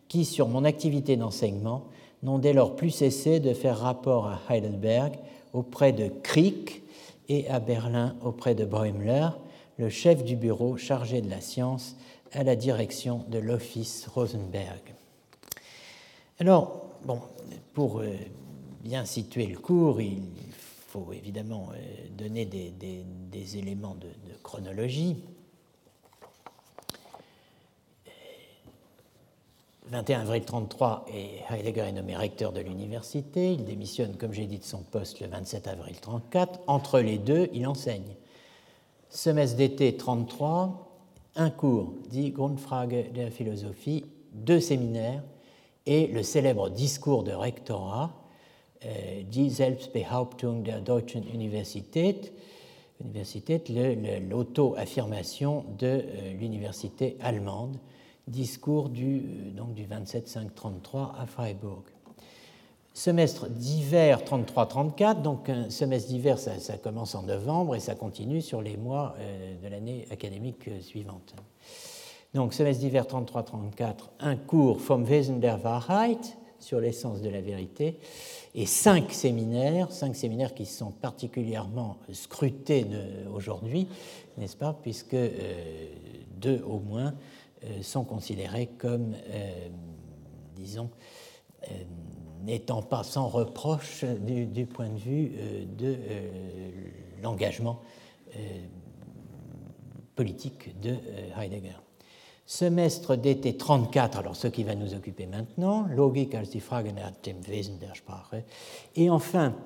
qui, 0.08 0.24
sur 0.24 0.48
mon 0.48 0.64
activité 0.64 1.16
d'enseignement, 1.16 1.84
n'ont 2.22 2.38
dès 2.38 2.52
lors 2.52 2.76
plus 2.76 2.90
cessé 2.90 3.40
de 3.40 3.52
faire 3.52 3.78
rapport 3.78 4.26
à 4.26 4.40
Heidelberg 4.50 5.14
auprès 5.52 5.92
de 5.92 6.08
Crick 6.22 6.82
et 7.28 7.48
à 7.48 7.60
Berlin 7.60 8.16
auprès 8.22 8.54
de 8.54 8.64
Bäumler, 8.64 9.28
le 9.78 9.88
chef 9.88 10.24
du 10.24 10.36
bureau 10.36 10.76
chargé 10.76 11.20
de 11.20 11.30
la 11.30 11.40
science 11.40 11.96
à 12.32 12.44
la 12.44 12.56
direction 12.56 13.24
de 13.28 13.38
l'Office 13.38 14.06
Rosenberg. 14.06 14.94
Alors, 16.38 16.90
bon, 17.04 17.20
pour 17.72 18.00
euh, 18.00 18.14
bien 18.82 19.04
situer 19.04 19.46
le 19.46 19.58
cours, 19.58 20.00
il 20.00 20.22
faut 20.88 21.12
évidemment 21.12 21.68
euh, 21.72 22.08
donner 22.16 22.44
des, 22.44 23.58
éléments 23.58 23.94
de, 23.94 24.08
chronologie. 24.42 25.16
21 29.90 30.20
avril 30.22 30.44
33, 30.44 31.06
et 31.14 31.42
Heidegger 31.48 31.82
est 31.82 31.92
nommé 31.92 32.16
recteur 32.16 32.52
de 32.52 32.60
l'université. 32.60 33.52
Il 33.52 33.64
démissionne, 33.64 34.16
comme 34.16 34.32
j'ai 34.32 34.46
dit, 34.46 34.58
de 34.58 34.64
son 34.64 34.82
poste 34.82 35.20
le 35.20 35.28
27 35.28 35.68
avril 35.68 35.94
34. 36.00 36.60
Entre 36.66 36.98
les 36.98 37.18
deux, 37.18 37.48
il 37.52 37.66
enseigne. 37.68 38.16
Semestre 39.10 39.56
d'été 39.56 39.96
33, 39.96 40.88
un 41.36 41.50
cours 41.50 41.92
dit 42.10 42.30
Grundfrage 42.30 43.12
der 43.14 43.30
Philosophie, 43.30 44.04
deux 44.32 44.58
séminaires 44.58 45.22
et 45.86 46.08
le 46.08 46.24
célèbre 46.24 46.68
discours 46.68 47.22
de 47.22 47.32
rectorat, 47.32 48.10
euh, 48.84 49.22
Die 49.22 49.50
Selbstbehauptung 49.50 50.64
der 50.64 50.80
Deutschen 50.80 51.22
Universität, 51.32 52.32
l'auto-affirmation 54.28 55.64
de 55.78 55.86
euh, 55.86 56.32
l'université 56.38 57.16
allemande, 57.20 57.76
discours 58.26 58.88
du, 58.88 59.18
euh, 59.18 59.50
donc 59.52 59.74
du 59.74 59.84
27-5-33 59.84 61.12
à 61.18 61.26
Freiburg. 61.26 61.82
Semestre 62.92 63.50
d'hiver 63.50 64.22
33-34, 64.22 65.20
donc 65.20 65.50
un 65.50 65.68
semestre 65.68 66.08
d'hiver, 66.08 66.38
ça, 66.38 66.78
commence 66.78 67.14
en 67.14 67.24
novembre 67.24 67.76
et 67.76 67.80
ça 67.80 67.94
continue 67.94 68.40
sur 68.40 68.62
les 68.62 68.78
mois 68.78 69.14
euh, 69.18 69.54
de 69.62 69.68
l'année 69.68 70.06
académique 70.10 70.70
suivante. 70.80 71.34
Donc, 72.34 72.54
semestre 72.54 72.82
d'hiver 72.82 73.04
33-34, 73.04 73.94
un 74.20 74.36
cours 74.36 74.78
Vom 74.78 75.04
Wesen 75.04 75.40
der 75.40 75.58
Wahrheit 75.62 76.36
sur 76.58 76.80
l'essence 76.80 77.20
de 77.20 77.28
la 77.28 77.40
vérité 77.40 77.98
et 78.54 78.66
cinq 78.66 79.12
séminaires, 79.12 79.92
cinq 79.92 80.16
séminaires 80.16 80.54
qui 80.54 80.66
sont 80.66 80.90
particulièrement 80.90 81.98
scrutés 82.12 82.86
aujourd'hui, 83.32 83.86
n'est-ce 84.38 84.56
pas, 84.56 84.74
puisque 84.82 85.14
euh, 85.14 85.30
deux 86.36 86.62
au 86.66 86.78
moins 86.78 87.08
euh, 87.08 87.35
sont 87.82 88.04
considérés 88.04 88.68
comme, 88.78 89.14
euh, 89.30 89.68
disons, 90.54 90.90
n'étant 92.44 92.82
pas 92.82 93.02
sans 93.02 93.28
reproche 93.28 94.04
du, 94.04 94.66
point 94.66 94.88
de 94.88 94.98
vue 94.98 95.32
de 95.76 95.96
l'engagement 97.22 97.80
politique 100.14 100.80
de 100.80 100.94
Heidegger. 101.36 101.78
Semestre 102.48 103.16
d'été 103.16 103.56
34, 103.56 104.18
alors 104.18 104.36
ce 104.36 104.46
qui 104.46 104.62
va 104.62 104.76
nous 104.76 104.94
occuper 104.94 105.26
maintenant, 105.26 105.88
Logik 105.88 106.32
als 106.36 106.50
die 106.50 106.60
Frage 106.60 106.92
nach 106.92 107.10
dem 107.24 107.42
Wesen 107.48 107.80
der 107.80 107.96
Sprache. 107.96 108.44
Et 108.94 109.10
enfin, 109.10 109.56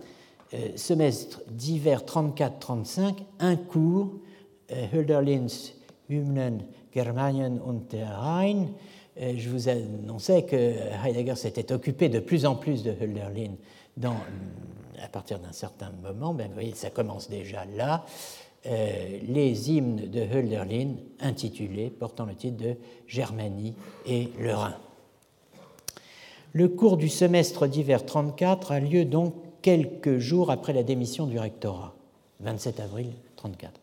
euh, 0.55 0.71
semestre 0.77 1.43
d'hiver 1.51 2.05
34-35, 2.07 3.17
un 3.39 3.57
cours, 3.57 4.15
euh, 4.73 4.87
Hölderlins 4.95 5.75
Germanien 6.93 7.59
und 7.65 7.93
der 7.93 8.11
Rhein. 8.19 8.69
Je 9.17 9.49
vous 9.51 9.69
annonçais 9.69 10.45
que 10.45 10.57
Heidegger 11.05 11.35
s'était 11.37 11.73
occupé 11.73 12.09
de 12.09 12.21
plus 12.21 12.47
en 12.47 12.55
plus 12.55 12.83
de 12.83 12.91
Hölderlin 12.91 13.53
dans, 13.97 14.17
à 15.03 15.09
partir 15.09 15.39
d'un 15.39 15.53
certain 15.53 15.93
moment. 16.03 16.33
Ben, 16.35 16.49
vous 16.49 16.55
voyez, 16.55 16.75
ça 16.75 16.91
commence 16.91 17.29
déjà 17.29 17.65
là. 17.77 18.05
Euh, 18.67 19.19
les 19.27 19.71
hymnes 19.71 20.11
de 20.11 20.21
Hölderlin 20.21 20.97
intitulés, 21.21 21.89
portant 21.89 22.27
le 22.27 22.35
titre 22.35 22.63
de 22.63 22.75
Germanie 23.07 23.75
et 24.05 24.29
le 24.39 24.55
Rhin. 24.55 24.77
Le 26.53 26.69
cours 26.69 26.99
du 26.99 27.09
semestre 27.09 27.67
d'hiver 27.67 28.05
34 28.05 28.73
a 28.73 28.81
lieu 28.81 29.07
donc 29.07 29.35
quelques 29.63 30.19
jours 30.19 30.51
après 30.51 30.75
la 30.75 30.83
démission 30.83 31.27
du 31.27 31.39
rectorat, 31.39 31.95
27 32.41 32.81
avril 32.81 33.13
34. 33.37 33.81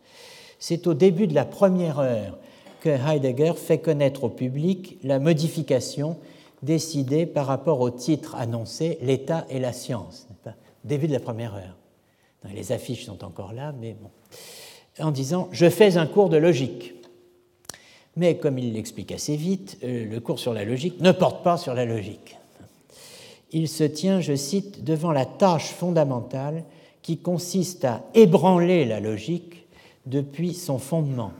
C'est 0.59 0.85
au 0.85 0.93
début 0.93 1.25
de 1.25 1.33
la 1.33 1.45
première 1.45 1.97
heure 1.97 2.37
que 2.81 2.89
Heidegger 2.89 3.53
fait 3.55 3.79
connaître 3.79 4.23
au 4.23 4.29
public 4.29 4.97
la 5.03 5.19
modification 5.19 6.17
décidée 6.63 7.25
par 7.25 7.45
rapport 7.45 7.81
au 7.81 7.89
titre 7.89 8.35
annoncé 8.35 8.97
L'État 9.01 9.45
et 9.49 9.59
la 9.59 9.73
science. 9.73 10.27
Début 10.83 11.07
de 11.07 11.13
la 11.13 11.19
première 11.19 11.55
heure. 11.55 11.77
Les 12.53 12.71
affiches 12.71 13.05
sont 13.05 13.23
encore 13.23 13.53
là, 13.53 13.73
mais 13.79 13.93
bon 13.93 14.09
en 14.99 15.11
disant 15.11 15.49
Je 15.51 15.69
fais 15.69 15.97
un 15.97 16.07
cours 16.07 16.29
de 16.29 16.37
logique. 16.37 16.93
Mais 18.15 18.37
comme 18.37 18.57
il 18.57 18.73
l'explique 18.73 19.11
assez 19.11 19.35
vite, 19.35 19.77
euh, 19.83 20.05
le 20.05 20.19
cours 20.19 20.39
sur 20.39 20.53
la 20.53 20.65
logique 20.65 21.01
ne 21.01 21.11
porte 21.11 21.43
pas 21.43 21.57
sur 21.57 21.73
la 21.73 21.85
logique. 21.85 22.37
Il 23.51 23.67
se 23.67 23.83
tient, 23.83 24.21
je 24.21 24.35
cite, 24.35 24.83
devant 24.83 25.11
la 25.11 25.25
tâche 25.25 25.69
fondamentale 25.69 26.63
qui 27.01 27.17
consiste 27.17 27.85
à 27.85 28.03
ébranler 28.15 28.85
la 28.85 28.99
logique 28.99 29.67
depuis 30.05 30.53
son 30.53 30.79
fondement. 30.79 31.31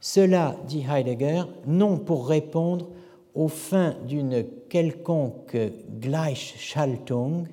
Cela, 0.00 0.56
dit 0.66 0.84
Heidegger, 0.90 1.42
non 1.66 1.98
pour 1.98 2.26
répondre 2.26 2.88
aux 3.34 3.48
fins 3.48 3.94
d'une 4.06 4.44
quelconque 4.68 5.56
Gleichschaltung, 6.00 7.46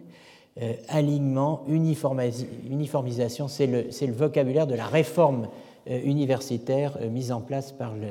euh, 0.62 0.74
alignement, 0.88 1.64
uniformisation, 1.68 3.48
c'est 3.48 3.68
le, 3.68 4.14
vocabulaire 4.14 4.66
de 4.66 4.74
la 4.74 4.88
réforme 4.88 5.50
euh, 5.88 6.02
universitaire 6.04 6.98
euh, 7.00 7.10
mise 7.10 7.32
en 7.32 7.42
place 7.42 7.72
par 7.74 7.94
le, 7.94 8.08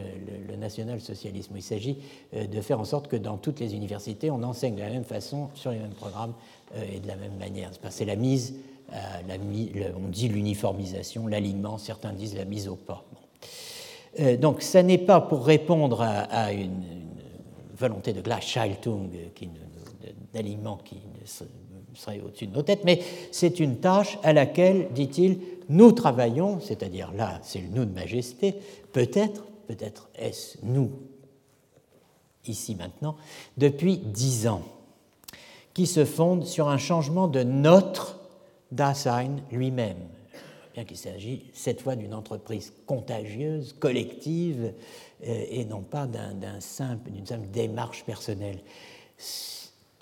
national-socialisme. 0.56 1.54
Il 1.56 1.62
s'agit 1.62 1.98
de 2.32 2.60
faire 2.62 2.80
en 2.80 2.84
sorte 2.84 3.08
que 3.08 3.16
dans 3.16 3.36
toutes 3.36 3.60
les 3.60 3.74
universités, 3.74 4.30
on 4.30 4.42
enseigne 4.42 4.74
de 4.74 4.80
la 4.80 4.88
même 4.88 5.04
façon, 5.04 5.48
sur 5.54 5.70
les 5.70 5.78
mêmes 5.78 5.90
programmes 5.90 6.32
et 6.74 6.98
de 6.98 7.06
la 7.06 7.16
même 7.16 7.36
manière. 7.38 7.70
C'est 7.90 8.06
la 8.06 8.16
mise, 8.16 8.54
on 8.90 10.08
dit 10.08 10.28
l'uniformisation, 10.28 11.26
l'alignement, 11.26 11.76
certains 11.76 12.14
disent 12.14 12.34
la 12.34 12.46
mise 12.46 12.68
au 12.68 12.76
pas. 12.76 13.04
Donc, 14.40 14.62
ça 14.62 14.82
n'est 14.82 14.98
pas 14.98 15.20
pour 15.20 15.44
répondre 15.44 16.00
à, 16.02 16.52
une, 16.52 16.82
volonté 17.76 18.12
de 18.12 18.20
Gleichschaltung, 18.20 19.10
d'alignement 20.32 20.78
qui 20.78 20.96
ne 20.96 21.26
serait 21.94 22.20
au-dessus 22.20 22.46
de 22.46 22.54
nos 22.54 22.62
têtes, 22.62 22.84
mais 22.84 23.00
c'est 23.30 23.60
une 23.60 23.78
tâche 23.78 24.18
à 24.22 24.32
laquelle, 24.32 24.88
dit-il, 24.92 25.38
nous 25.68 25.92
travaillons, 25.92 26.60
c'est-à-dire 26.60 27.12
là, 27.12 27.40
c'est 27.42 27.60
le 27.60 27.68
nous 27.68 27.84
de 27.84 27.92
majesté, 27.92 28.54
peut-être, 28.92 29.44
peut-être 29.66 30.08
est-ce 30.14 30.58
nous, 30.62 30.90
ici 32.46 32.74
maintenant, 32.74 33.16
depuis 33.56 33.98
dix 33.98 34.46
ans, 34.46 34.62
qui 35.74 35.86
se 35.86 36.04
fonde 36.04 36.44
sur 36.44 36.68
un 36.68 36.78
changement 36.78 37.28
de 37.28 37.42
notre 37.42 38.20
Dasein 38.72 39.36
lui-même, 39.52 40.08
bien 40.76 40.84
qu'il 40.84 40.98
s'agisse 40.98 41.40
cette 41.54 41.80
fois 41.80 41.96
d'une 41.96 42.12
entreprise 42.12 42.74
contagieuse, 42.84 43.74
collective, 43.78 44.74
euh, 45.26 45.44
et 45.48 45.64
non 45.64 45.80
pas 45.80 46.06
d'une 46.06 46.60
simple, 46.60 47.10
simple 47.24 47.48
démarche 47.50 48.04
personnelle 48.04 48.60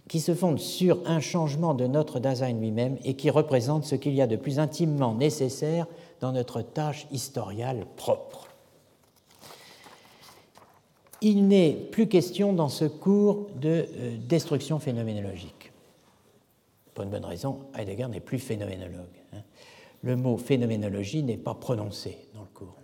qui 0.09 0.19
se 0.19 0.35
fonde 0.35 0.59
sur 0.59 1.01
un 1.07 1.21
changement 1.21 1.75
de 1.75 1.87
notre 1.87 2.19
Dasein 2.19 2.53
lui-même 2.53 2.99
et 3.05 3.15
qui 3.15 3.31
représente 3.31 3.85
ce 3.85 3.95
qu'il 3.95 4.15
y 4.15 4.21
a 4.21 4.27
de 4.27 4.35
plus 4.35 4.59
intimement 4.59 5.15
nécessaire 5.15 5.87
dans 6.21 6.33
notre 6.33 6.61
tâche 6.61 7.07
historiale 7.13 7.87
propre. 7.97 8.49
Il 11.21 11.47
n'est 11.47 11.73
plus 11.73 12.09
question 12.09 12.53
dans 12.53 12.69
ce 12.69 12.85
cours 12.85 13.47
de 13.55 13.87
euh, 13.97 14.17
destruction 14.19 14.81
phénoménologique. 14.81 15.71
Pour 16.93 17.05
une 17.05 17.11
bonne 17.11 17.25
raison, 17.25 17.61
Heidegger 17.79 18.09
n'est 18.09 18.21
plus 18.21 18.41
phénoménologue. 18.41 19.24
Le 20.05 20.16
mot 20.16 20.36
phénoménologie 20.36 21.22
n'est 21.22 21.36
pas 21.36 21.55
prononcé 21.55 22.16
dans 22.35 22.43
le 22.43 22.47
cours. 22.55 22.76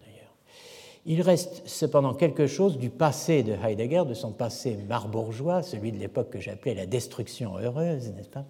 Il 1.06 1.22
reste 1.22 1.62
cependant 1.66 2.14
quelque 2.14 2.46
chose 2.46 2.76
du 2.76 2.90
passé 2.90 3.42
de 3.42 3.52
Heidegger, 3.52 4.04
de 4.06 4.14
son 4.14 4.32
passé 4.32 4.76
marbourgeois, 4.88 5.62
celui 5.62 5.92
de 5.92 5.98
l'époque 5.98 6.30
que 6.30 6.40
j'appelais 6.40 6.74
la 6.74 6.86
destruction 6.86 7.56
heureuse, 7.58 8.12
n'est-ce 8.12 8.28
pas? 8.28 8.44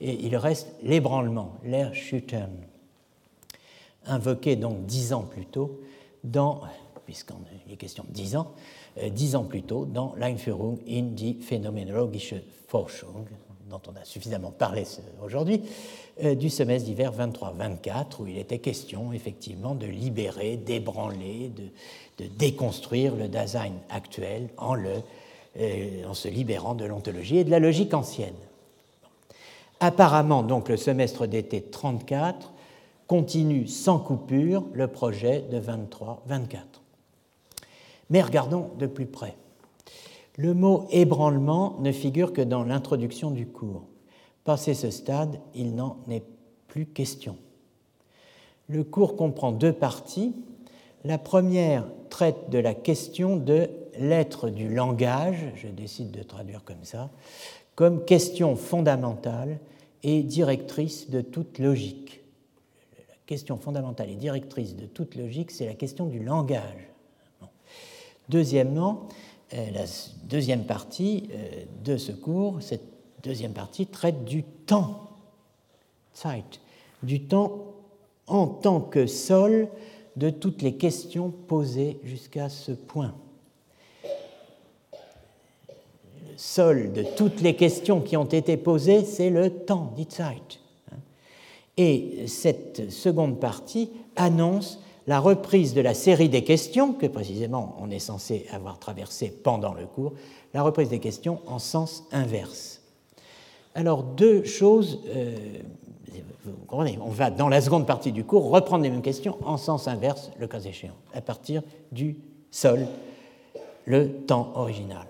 Et 0.00 0.14
il 0.24 0.36
reste 0.36 0.68
l'ébranlement, 0.82 1.54
l'Erschüttern, 1.64 2.52
invoqué 4.06 4.54
donc 4.54 4.86
dix 4.86 5.12
ans 5.12 5.24
plus 5.24 5.46
tôt 5.46 5.80
dans, 6.22 6.60
puisqu'il 7.04 7.72
est 7.72 7.76
question 7.76 8.04
de 8.08 8.12
dix 8.12 8.36
ans, 8.36 8.52
euh, 8.98 9.08
dix 9.08 9.34
ans 9.34 9.44
plus 9.44 9.62
tôt 9.62 9.84
dans 9.84 10.14
L'Einführung 10.16 10.78
in 10.88 11.14
die 11.14 11.34
phänomenologische 11.40 12.36
Forschung, 12.68 13.26
dont 13.68 13.80
on 13.88 13.96
a 14.00 14.04
suffisamment 14.04 14.50
parlé 14.50 14.84
aujourd'hui, 15.22 15.62
euh, 16.24 16.34
du 16.34 16.50
semestre 16.50 16.88
d'hiver 16.88 17.12
23-24, 17.12 18.20
où 18.22 18.26
il 18.26 18.38
était 18.38 18.58
question 18.58 19.12
effectivement 19.12 19.74
de 19.74 19.86
libérer, 19.86 20.56
d'ébranler, 20.56 21.50
de, 22.18 22.26
déconstruire 22.38 23.14
le 23.14 23.28
Dasein 23.28 23.72
actuel 23.90 24.48
en, 24.56 24.76
euh, 24.76 26.04
en 26.06 26.14
se 26.14 26.28
libérant 26.28 26.74
de 26.74 26.84
l'ontologie 26.84 27.38
et 27.38 27.44
de 27.44 27.50
la 27.50 27.60
logique 27.60 27.94
ancienne. 27.94 28.34
Apparemment, 29.80 30.42
donc, 30.42 30.68
le 30.68 30.76
semestre 30.76 31.26
d'été 31.26 31.62
34 31.62 32.52
continue 33.06 33.68
sans 33.68 33.98
coupure 33.98 34.64
le 34.72 34.88
projet 34.88 35.44
de 35.50 35.60
23-24. 35.60 36.58
Mais 38.10 38.22
regardons 38.22 38.70
de 38.78 38.86
plus 38.86 39.06
près. 39.06 39.36
Le 40.38 40.54
mot 40.54 40.86
ébranlement 40.92 41.76
ne 41.80 41.90
figure 41.90 42.32
que 42.32 42.40
dans 42.40 42.62
l'introduction 42.62 43.32
du 43.32 43.44
cours. 43.44 43.82
Passé 44.44 44.72
ce 44.72 44.88
stade, 44.88 45.40
il 45.56 45.74
n'en 45.74 45.98
est 46.08 46.22
plus 46.68 46.86
question. 46.86 47.36
Le 48.68 48.84
cours 48.84 49.16
comprend 49.16 49.50
deux 49.50 49.72
parties. 49.72 50.36
La 51.04 51.18
première 51.18 51.88
traite 52.08 52.50
de 52.50 52.58
la 52.58 52.72
question 52.72 53.36
de 53.36 53.68
l'être 53.98 54.48
du 54.48 54.72
langage, 54.72 55.50
je 55.56 55.66
décide 55.66 56.12
de 56.12 56.22
traduire 56.22 56.62
comme 56.62 56.84
ça, 56.84 57.10
comme 57.74 58.04
question 58.04 58.54
fondamentale 58.54 59.58
et 60.04 60.22
directrice 60.22 61.10
de 61.10 61.20
toute 61.20 61.58
logique. 61.58 62.22
La 63.08 63.16
question 63.26 63.56
fondamentale 63.56 64.10
et 64.10 64.14
directrice 64.14 64.76
de 64.76 64.86
toute 64.86 65.16
logique, 65.16 65.50
c'est 65.50 65.66
la 65.66 65.74
question 65.74 66.06
du 66.06 66.20
langage. 66.20 66.88
Deuxièmement, 68.28 69.08
la 69.52 69.84
deuxième 70.24 70.64
partie 70.64 71.28
euh, 71.32 71.64
de 71.84 71.96
ce 71.96 72.12
cours, 72.12 72.58
cette 72.60 72.84
deuxième 73.22 73.52
partie 73.52 73.86
traite 73.86 74.24
du 74.24 74.42
temps, 74.42 75.10
Zeit, 76.14 76.60
du 77.02 77.22
temps 77.22 77.74
en 78.26 78.46
tant 78.46 78.80
que 78.80 79.06
sol 79.06 79.68
de 80.16 80.30
toutes 80.30 80.62
les 80.62 80.74
questions 80.74 81.30
posées 81.30 81.98
jusqu'à 82.04 82.48
ce 82.48 82.72
point. 82.72 83.14
Le 84.04 84.08
sol 86.36 86.92
de 86.92 87.04
toutes 87.16 87.40
les 87.40 87.56
questions 87.56 88.00
qui 88.00 88.16
ont 88.16 88.24
été 88.24 88.56
posées, 88.56 89.04
c'est 89.04 89.30
le 89.30 89.50
temps, 89.50 89.92
die 89.96 90.08
Zeit. 90.10 90.60
Et 91.76 92.26
cette 92.26 92.90
seconde 92.90 93.38
partie 93.38 93.90
annonce 94.16 94.80
la 95.08 95.20
reprise 95.20 95.72
de 95.72 95.80
la 95.80 95.94
série 95.94 96.28
des 96.28 96.44
questions 96.44 96.92
que 96.92 97.06
précisément 97.06 97.74
on 97.80 97.90
est 97.90 97.98
censé 97.98 98.46
avoir 98.52 98.78
traversé 98.78 99.30
pendant 99.30 99.72
le 99.72 99.86
cours, 99.86 100.12
la 100.52 100.62
reprise 100.62 100.90
des 100.90 100.98
questions 101.00 101.40
en 101.46 101.58
sens 101.58 102.04
inverse. 102.12 102.82
Alors 103.74 104.02
deux 104.02 104.44
choses, 104.44 105.00
euh, 105.08 105.34
vous 106.44 106.52
comprenez, 106.66 106.98
on 107.02 107.08
va 107.08 107.30
dans 107.30 107.48
la 107.48 107.62
seconde 107.62 107.86
partie 107.86 108.12
du 108.12 108.22
cours 108.22 108.50
reprendre 108.50 108.84
les 108.84 108.90
mêmes 108.90 109.00
questions 109.00 109.38
en 109.46 109.56
sens 109.56 109.88
inverse, 109.88 110.30
le 110.38 110.46
cas 110.46 110.60
échéant, 110.60 110.96
à 111.14 111.22
partir 111.22 111.62
du 111.90 112.18
sol, 112.50 112.86
le 113.86 114.12
temps 114.12 114.52
original. 114.56 115.06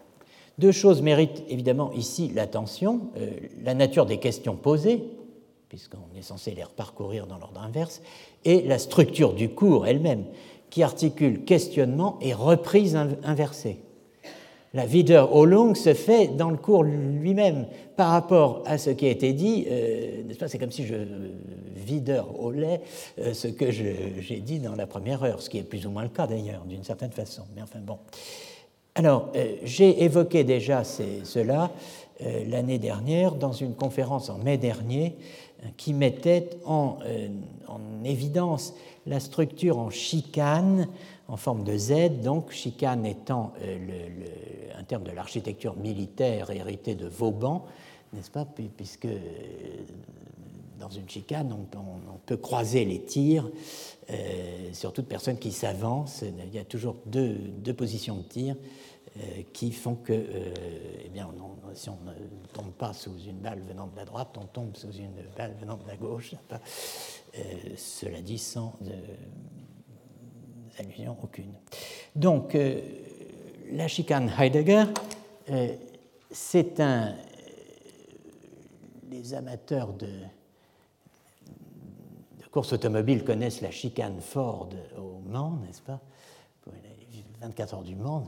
Deux 0.59 0.73
choses 0.73 1.03
méritent 1.03 1.43
évidemment 1.49 1.91
ici 1.93 2.31
l'attention, 2.33 3.01
euh, 3.17 3.31
la 3.65 3.75
nature 3.75 4.07
des 4.07 4.19
questions 4.19 4.55
posées, 4.55 5.03
puisqu'on 5.69 6.17
est 6.17 6.23
censé 6.23 6.53
les 6.53 6.65
reparcourir 6.65 7.27
dans 7.27 7.39
l'ordre 7.39 7.61
inverse, 7.61 8.01
et 8.45 8.63
la 8.63 8.79
structure 8.79 9.35
du 9.35 9.51
cours 9.51 9.87
elle-même, 9.87 10.25
qui 10.71 10.83
articule 10.83 11.45
questionnement 11.45 12.19
et 12.21 12.35
reprise 12.35 12.97
inversée. 13.25 13.79
La 14.75 14.85
Wiederholung 14.85 15.75
se 15.75 15.95
fait 15.95 16.29
dans 16.29 16.51
le 16.51 16.59
cours 16.59 16.85
lui-même 16.85 17.67
par 17.97 18.11
rapport 18.11 18.63
à 18.67 18.77
ce 18.77 18.91
qui 18.91 19.07
a 19.07 19.11
été 19.11 19.33
dit. 19.33 19.67
Euh, 19.69 20.23
n'est-ce 20.25 20.39
pas 20.39 20.49
C'est 20.49 20.59
comme 20.59 20.71
si 20.71 20.87
je 20.87 20.95
wiederholais 21.87 22.83
euh, 23.19 23.33
ce 23.33 23.49
que 23.49 23.71
j'ai 23.71 24.41
dit 24.41 24.59
dans 24.59 24.75
la 24.75 24.87
première 24.87 25.25
heure, 25.25 25.41
ce 25.41 25.49
qui 25.49 25.59
est 25.59 25.63
plus 25.63 25.87
ou 25.87 25.91
moins 25.91 26.03
le 26.03 26.11
cas 26.11 26.27
d'ailleurs, 26.27 26.65
d'une 26.67 26.85
certaine 26.85 27.13
façon. 27.13 27.43
Mais 27.57 27.63
enfin 27.63 27.79
bon. 27.81 27.99
Alors, 28.95 29.31
euh, 29.37 29.55
j'ai 29.65 30.05
évoqué 30.05 30.45
déjà 30.45 30.85
cela 30.85 31.71
l'année 32.49 32.81
dernière 32.81 33.37
dans 33.37 33.53
une 33.53 33.75
conférence 33.75 34.29
en 34.29 34.39
mai 34.39 34.59
dernier 34.59 35.15
qui 35.77 35.93
mettait 35.93 36.51
en, 36.65 36.99
euh, 37.05 37.29
en, 37.67 38.05
évidence 38.05 38.75
la 39.07 39.21
structure 39.21 39.79
en 39.79 39.91
chicane 39.91 40.89
en 41.27 41.37
forme 41.37 41.65
de 41.65 41.77
Z, 41.77 42.21
donc 42.23 42.53
chicane 42.53 43.05
étant 43.05 43.53
euh, 43.63 44.09
un 44.79 44.83
terme 44.85 45.05
de 45.05 45.11
l'architecture 45.11 45.77
militaire 45.77 46.51
hérité 46.51 46.95
de 46.95 47.07
Vauban, 47.07 47.67
n'est-ce 48.13 48.31
pas, 48.31 48.47
puisque 48.77 49.07
euh, 49.07 49.19
dans 50.79 50.89
une 50.89 51.09
chicane, 51.09 51.53
on, 51.53 52.19
peut 52.25 52.37
croiser 52.37 52.85
les 52.85 53.01
tirs 53.01 53.51
sur 54.73 54.93
toute 54.93 55.07
personne 55.07 55.39
qui 55.39 55.51
s'avance. 55.51 56.23
Il 56.23 56.55
y 56.55 56.59
a 56.59 56.65
toujours 56.65 56.97
deux, 57.07 57.33
deux 57.33 57.73
positions 57.73 58.17
de 58.17 58.23
tir 58.23 58.57
qui 59.53 59.73
font 59.73 59.97
que, 59.97 60.13
euh, 60.13 60.55
eh 61.05 61.09
bien, 61.09 61.29
si 61.75 61.89
on 61.89 61.99
ne 62.05 62.13
tombe 62.53 62.73
pas 62.73 62.93
sous 62.93 63.19
une 63.19 63.39
balle 63.39 63.61
venant 63.61 63.87
de 63.87 63.97
la 63.97 64.05
droite, 64.05 64.37
on 64.39 64.47
tombe 64.47 64.77
sous 64.77 64.93
une 64.93 65.15
balle 65.37 65.55
venant 65.61 65.77
de 65.77 65.87
la 65.87 65.97
gauche. 65.97 66.35
Euh, 66.53 67.39
cela 67.77 68.21
dit 68.21 68.39
sans 68.39 68.75
allusion 70.79 71.17
aucune. 71.23 71.55
Donc, 72.15 72.57
la 73.73 73.89
chicane 73.89 74.31
Heidegger, 74.39 74.85
c'est 76.31 76.81
un. 76.81 77.15
Les 79.11 79.35
amateurs 79.35 79.93
de, 79.95 80.07
de 80.07 82.47
course 82.53 82.75
automobile 82.75 83.25
connaissent 83.25 83.63
la 83.63 83.71
chicane 83.71 84.21
Ford 84.21 84.69
au 84.97 85.19
Mans, 85.27 85.59
n'est-ce 85.67 85.83
pas? 85.83 86.01
24 87.41 87.75
heures 87.75 87.83
du 87.83 87.95
monde, 87.95 88.27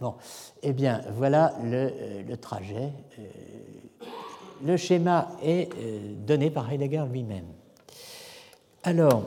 bon, 0.00 0.14
eh 0.62 0.72
bien, 0.72 1.02
voilà 1.12 1.54
le, 1.62 1.92
euh, 1.92 2.36
trajet. 2.36 2.92
Euh, 3.18 3.22
le 4.64 4.76
schéma 4.76 5.28
est 5.42 5.72
euh, 5.76 6.14
donné 6.16 6.50
par 6.50 6.70
Heidegger 6.70 7.04
lui-même. 7.10 7.46
Alors, 8.82 9.24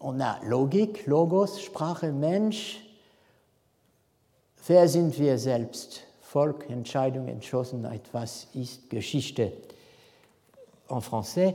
on 0.00 0.20
a 0.20 0.38
Logik, 0.44 1.06
Logos, 1.06 1.46
Sprache, 1.46 2.04
Mensch. 2.04 2.80
Wer 4.68 4.86
sind 4.86 5.18
wir 5.18 5.38
selbst? 5.38 6.04
Volk, 6.20 6.66
Entscheidung, 6.68 7.26
Entschlossenheit, 7.28 8.02
was 8.12 8.48
ist 8.54 8.90
Geschichte? 8.90 9.52
En 10.90 11.00
français, 11.00 11.54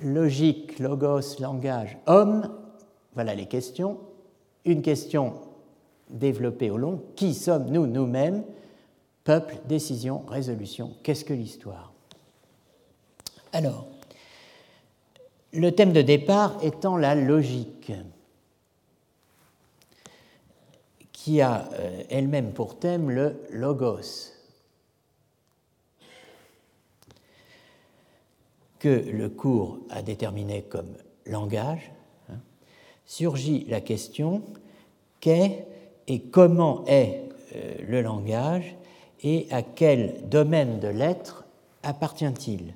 logique, 0.00 0.78
logos, 0.78 1.40
langage, 1.40 1.98
homme, 2.06 2.48
voilà 3.14 3.34
les 3.34 3.46
questions 3.46 3.98
une 4.66 4.82
question 4.82 5.34
développée 6.10 6.70
au 6.70 6.76
long, 6.76 7.02
qui 7.14 7.32
sommes-nous 7.34 7.86
nous-mêmes? 7.86 8.44
Peuple, 9.24 9.56
décision, 9.66 10.24
résolution, 10.28 10.94
qu'est-ce 11.02 11.24
que 11.24 11.34
l'histoire? 11.34 11.92
Alors, 13.52 13.88
le 15.52 15.72
thème 15.72 15.92
de 15.92 16.02
départ 16.02 16.58
étant 16.62 16.96
la 16.96 17.14
logique, 17.14 17.92
qui 21.12 21.40
a 21.40 21.68
euh, 21.72 22.04
elle-même 22.08 22.52
pour 22.52 22.78
thème 22.78 23.10
le 23.10 23.42
logos, 23.50 24.32
que 28.78 28.88
le 28.88 29.28
cours 29.28 29.80
a 29.90 30.02
déterminé 30.02 30.62
comme 30.62 30.94
langage, 31.24 31.90
surgit 33.06 33.64
la 33.68 33.80
question 33.80 34.42
qu'est 35.20 35.66
et 36.08 36.20
comment 36.20 36.84
est 36.86 37.22
euh, 37.54 37.74
le 37.88 38.02
langage 38.02 38.76
et 39.22 39.46
à 39.50 39.62
quel 39.62 40.28
domaine 40.28 40.78
de 40.80 40.88
l'être 40.88 41.44
appartient-il? 41.82 42.74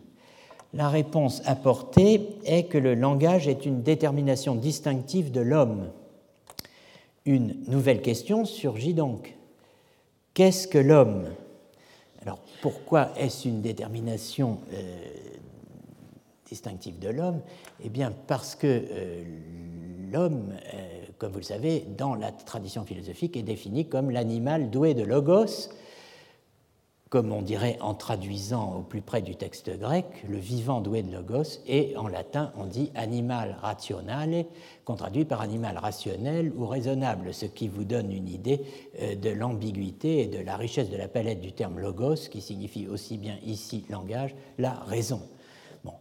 La 0.72 0.88
réponse 0.88 1.42
apportée 1.46 2.28
est 2.44 2.64
que 2.64 2.78
le 2.78 2.94
langage 2.94 3.48
est 3.48 3.66
une 3.66 3.82
détermination 3.82 4.54
distinctive 4.54 5.32
de 5.32 5.40
l'homme. 5.40 5.90
Une 7.26 7.56
nouvelle 7.66 8.00
question 8.00 8.44
surgit 8.44 8.94
donc. 8.94 9.36
Qu'est-ce 10.32 10.68
que 10.68 10.78
l'homme? 10.78 11.24
Alors 12.22 12.38
pourquoi 12.62 13.10
est-ce 13.16 13.48
une 13.48 13.62
détermination 13.62 14.58
euh, 14.72 15.06
distinctive 16.46 16.98
de 17.00 17.08
l'homme? 17.08 17.40
Eh 17.84 17.88
bien 17.88 18.12
parce 18.26 18.54
que 18.54 18.66
euh, 18.66 19.24
l'homme, 20.10 20.54
euh, 20.74 21.04
comme 21.18 21.32
vous 21.32 21.38
le 21.38 21.44
savez, 21.44 21.86
dans 21.96 22.14
la 22.14 22.32
tradition 22.32 22.84
philosophique, 22.84 23.36
est 23.36 23.42
défini 23.42 23.88
comme 23.88 24.10
l'animal 24.10 24.70
doué 24.70 24.94
de 24.94 25.02
logos, 25.02 25.70
comme 27.10 27.32
on 27.32 27.42
dirait 27.42 27.76
en 27.80 27.92
traduisant 27.92 28.76
au 28.76 28.82
plus 28.82 29.00
près 29.00 29.20
du 29.20 29.34
texte 29.34 29.76
grec, 29.78 30.06
le 30.28 30.38
vivant 30.38 30.80
doué 30.80 31.02
de 31.02 31.12
logos, 31.12 31.58
et 31.66 31.96
en 31.96 32.06
latin 32.06 32.52
on 32.56 32.66
dit 32.66 32.92
animal 32.94 33.56
rationale, 33.60 34.44
qu'on 34.84 34.94
traduit 34.94 35.24
par 35.24 35.40
animal 35.40 35.76
rationnel 35.76 36.52
ou 36.56 36.66
raisonnable, 36.66 37.34
ce 37.34 37.46
qui 37.46 37.66
vous 37.66 37.84
donne 37.84 38.12
une 38.12 38.28
idée 38.28 38.64
euh, 39.00 39.16
de 39.16 39.30
l'ambiguïté 39.30 40.20
et 40.20 40.26
de 40.26 40.38
la 40.38 40.56
richesse 40.56 40.88
de 40.88 40.96
la 40.96 41.08
palette 41.08 41.40
du 41.40 41.52
terme 41.52 41.80
logos, 41.80 42.28
qui 42.30 42.40
signifie 42.40 42.86
aussi 42.86 43.18
bien 43.18 43.38
ici 43.44 43.84
langage, 43.90 44.34
la 44.58 44.74
raison. 44.86 45.20
Bon. 45.82 45.94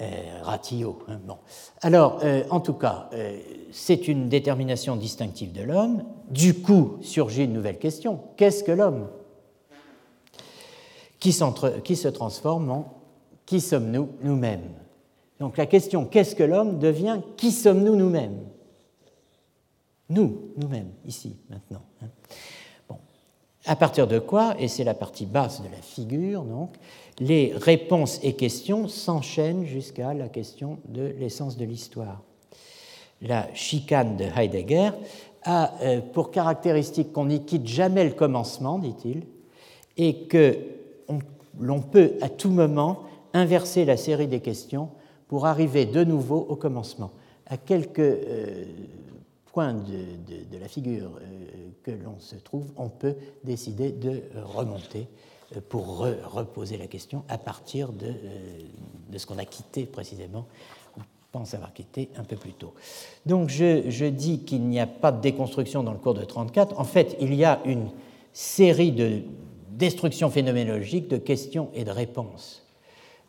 Euh, 0.00 0.42
ratio. 0.42 0.98
Hein, 1.08 1.20
bon. 1.26 1.36
Alors, 1.82 2.20
euh, 2.22 2.42
en 2.48 2.60
tout 2.60 2.72
cas, 2.72 3.10
euh, 3.12 3.38
c'est 3.70 4.08
une 4.08 4.30
détermination 4.30 4.96
distinctive 4.96 5.52
de 5.52 5.62
l'homme. 5.62 6.04
Du 6.30 6.54
coup, 6.54 6.96
surgit 7.02 7.44
une 7.44 7.52
nouvelle 7.52 7.78
question. 7.78 8.18
Qu'est-ce 8.36 8.64
que 8.64 8.72
l'homme? 8.72 9.08
Qui, 11.18 11.36
qui, 11.84 11.96
se 11.96 12.08
transforme 12.08 12.70
en 12.70 12.94
qui 13.44 13.60
sommes-nous 13.60 14.08
nous-mêmes? 14.22 14.70
Donc 15.38 15.58
la 15.58 15.66
question 15.66 16.06
qu'est-ce 16.06 16.34
que 16.34 16.44
l'homme 16.44 16.78
devient? 16.78 17.20
Qui 17.36 17.50
sommes-nous 17.50 17.94
nous-mêmes? 17.94 18.40
Nous, 20.08 20.52
nous-mêmes, 20.56 20.92
ici, 21.04 21.36
maintenant. 21.50 21.82
À 23.66 23.76
partir 23.76 24.06
de 24.06 24.18
quoi, 24.18 24.54
et 24.58 24.68
c'est 24.68 24.84
la 24.84 24.94
partie 24.94 25.26
basse 25.26 25.60
de 25.60 25.68
la 25.68 25.82
figure, 25.82 26.42
donc, 26.44 26.70
les 27.18 27.52
réponses 27.54 28.18
et 28.22 28.32
questions 28.32 28.88
s'enchaînent 28.88 29.66
jusqu'à 29.66 30.14
la 30.14 30.28
question 30.28 30.78
de 30.88 31.14
l'essence 31.18 31.58
de 31.58 31.66
l'histoire. 31.66 32.22
La 33.20 33.52
chicane 33.52 34.16
de 34.16 34.24
Heidegger 34.24 34.92
a 35.42 35.74
euh, 35.82 36.00
pour 36.00 36.30
caractéristique 36.30 37.12
qu'on 37.12 37.26
n'y 37.26 37.44
quitte 37.44 37.66
jamais 37.66 38.04
le 38.04 38.12
commencement, 38.12 38.78
dit-il, 38.78 39.24
et 39.98 40.22
que 40.22 40.56
l'on 41.58 41.80
peut 41.80 42.12
à 42.22 42.30
tout 42.30 42.50
moment 42.50 43.00
inverser 43.34 43.84
la 43.84 43.98
série 43.98 44.26
des 44.26 44.40
questions 44.40 44.88
pour 45.28 45.46
arriver 45.46 45.84
de 45.84 46.02
nouveau 46.02 46.46
au 46.48 46.56
commencement. 46.56 47.10
À 47.46 47.58
quelques 47.58 48.00
euh, 49.50 49.52
points 49.52 49.74
de, 49.74 50.58
la 50.58 50.68
figure 50.68 51.10
euh, 51.20 51.70
que 51.82 51.90
l'on 51.90 52.18
se 52.18 52.36
trouve, 52.36 52.66
on 52.76 52.88
peut 52.88 53.16
décider 53.44 53.90
de 53.90 54.22
remonter 54.44 55.06
pour 55.68 56.06
reposer 56.32 56.76
la 56.76 56.86
question 56.86 57.24
à 57.28 57.36
partir 57.36 57.92
de, 57.92 58.14
de 59.10 59.18
ce 59.18 59.26
qu'on 59.26 59.38
a 59.38 59.44
quitté 59.44 59.84
précisément 59.84 60.46
pense 61.32 61.54
avoir 61.54 61.72
quitté 61.72 62.10
un 62.16 62.24
peu 62.24 62.36
plus 62.36 62.52
tôt. 62.52 62.74
Donc 63.26 63.48
je, 63.48 64.08
dis 64.08 64.40
qu'il 64.40 64.62
n'y 64.62 64.80
a 64.80 64.86
pas 64.86 65.12
de 65.12 65.20
déconstruction 65.20 65.82
dans 65.82 65.92
le 65.92 65.98
cours 65.98 66.14
de 66.14 66.24
34. 66.24 66.78
En 66.78 66.84
fait, 66.84 67.16
il 67.20 67.34
y 67.34 67.44
a 67.44 67.60
une 67.64 67.88
série 68.32 68.92
de 68.92 69.22
destructions 69.70 70.30
phénoménologiques, 70.30 71.08
de 71.08 71.16
questions 71.16 71.70
et 71.74 71.84
de 71.84 71.90
réponses 71.90 72.66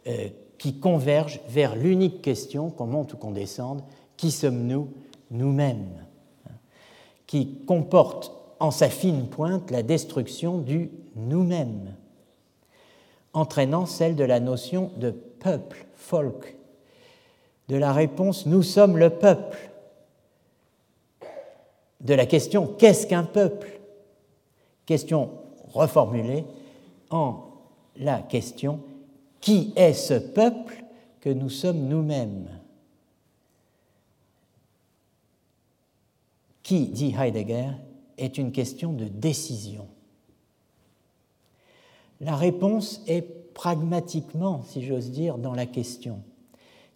euh, 0.08 0.30
qui 0.58 0.80
convergent 0.80 1.42
vers 1.48 1.76
l'unique 1.76 2.22
question, 2.22 2.70
qu'on 2.70 2.88
monte 2.88 3.14
ou 3.14 3.18
qu'on 3.18 3.32
descende, 3.32 3.84
qui 4.18 4.32
sommes-nous 4.32 4.90
nous-mêmes? 5.32 6.06
Qui 7.32 7.64
comporte 7.66 8.34
en 8.60 8.72
sa 8.72 8.90
fine 8.90 9.30
pointe 9.30 9.72
la 9.72 9.84
destruction 9.84 10.58
du 10.58 10.92
nous-mêmes, 11.16 11.96
entraînant 13.32 13.86
celle 13.86 14.18
de 14.18 14.26
la 14.26 14.42
notion 14.42 14.92
de 14.98 15.12
peuple, 15.12 15.86
folk, 15.96 16.58
de 17.70 17.78
la 17.78 17.94
réponse 17.94 18.48
Nous 18.48 18.64
sommes 18.64 18.98
le 18.98 19.12
peuple, 19.12 19.72
de 22.02 22.14
la 22.14 22.26
question 22.26 22.68
Qu'est-ce 22.68 23.08
qu'un 23.08 23.24
peuple? 23.24 23.80
Question 24.86 25.30
reformulée 25.70 26.44
en 27.12 27.46
la 27.96 28.20
question 28.20 28.82
Qui 29.40 29.72
est 29.78 29.94
ce 29.94 30.16
peuple 30.16 30.84
que 31.22 31.30
nous 31.30 31.50
sommes 31.50 31.88
nous-mêmes? 31.88 32.61
Qui, 36.64 36.88
dit 36.88 37.16
Heidegger, 37.18 37.72
est 38.18 38.38
une 38.38 38.52
question 38.52 38.94
de 38.94 39.06
décision. 39.06 39.88
La 42.20 42.36
réponse 42.36 43.02
est 43.08 43.54
pragmatiquement, 43.54 44.64
si 44.64 44.86
j'ose 44.86 45.12
dire, 45.12 45.38
dans 45.38 45.54
la 45.54 45.66
question. 45.66 46.22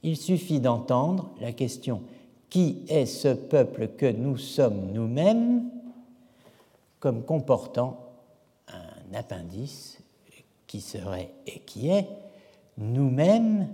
Il 0.04 0.18
suffit 0.18 0.60
d'entendre 0.60 1.32
la 1.42 1.52
question 1.52 2.04
Qui 2.50 2.84
est 2.88 3.08
ce 3.08 3.30
peuple 3.30 3.90
que 3.98 4.12
nous 4.12 4.38
sommes 4.38 4.92
nous-mêmes? 4.94 5.72
comme 7.06 7.24
comportant 7.24 8.00
un 8.68 9.14
appendice 9.14 10.00
qui 10.66 10.82
serait 10.82 11.32
et 11.46 11.60
qui 11.60 11.90
est 11.90 12.08
nous-mêmes, 12.80 13.68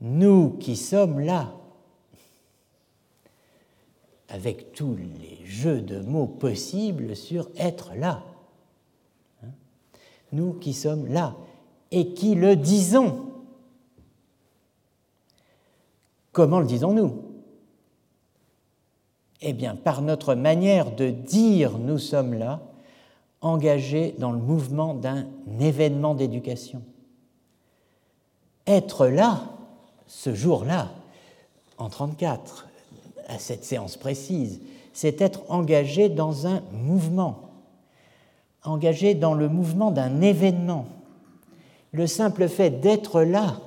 nous 0.00 0.50
qui 0.60 0.76
sommes 0.76 1.18
là, 1.18 1.52
avec 4.32 4.72
tous 4.72 4.96
les 4.96 5.44
jeux 5.44 5.82
de 5.82 6.00
mots 6.00 6.26
possibles 6.26 7.14
sur 7.14 7.50
être 7.56 7.92
là. 7.94 8.24
Hein? 9.44 9.50
Nous 10.32 10.54
qui 10.54 10.72
sommes 10.72 11.06
là 11.06 11.36
et 11.90 12.14
qui 12.14 12.34
le 12.34 12.56
disons 12.56 13.28
Comment 16.32 16.60
le 16.60 16.66
disons-nous? 16.66 17.22
Eh 19.42 19.52
bien, 19.52 19.76
par 19.76 20.00
notre 20.00 20.34
manière 20.34 20.90
de 20.96 21.10
dire 21.10 21.78
nous 21.78 21.98
sommes 21.98 22.32
là, 22.32 22.62
engagés 23.42 24.14
dans 24.18 24.32
le 24.32 24.38
mouvement 24.38 24.94
d'un 24.94 25.26
événement 25.60 26.14
d'éducation. 26.14 26.82
Être 28.66 29.08
là, 29.08 29.42
ce 30.06 30.34
jour-là, 30.34 30.88
en 31.76 31.90
34, 31.90 32.68
à 33.32 33.38
cette 33.38 33.64
séance 33.64 33.96
précise, 33.96 34.60
c'est 34.92 35.20
être 35.22 35.42
engagé 35.48 36.08
dans 36.08 36.46
un 36.46 36.60
mouvement, 36.72 37.50
engagé 38.62 39.14
dans 39.14 39.34
le 39.34 39.48
mouvement 39.48 39.90
d'un 39.90 40.20
événement. 40.20 40.86
Le 41.92 42.06
simple 42.06 42.48
fait 42.48 42.70
d'être 42.70 43.22
là, 43.22 43.60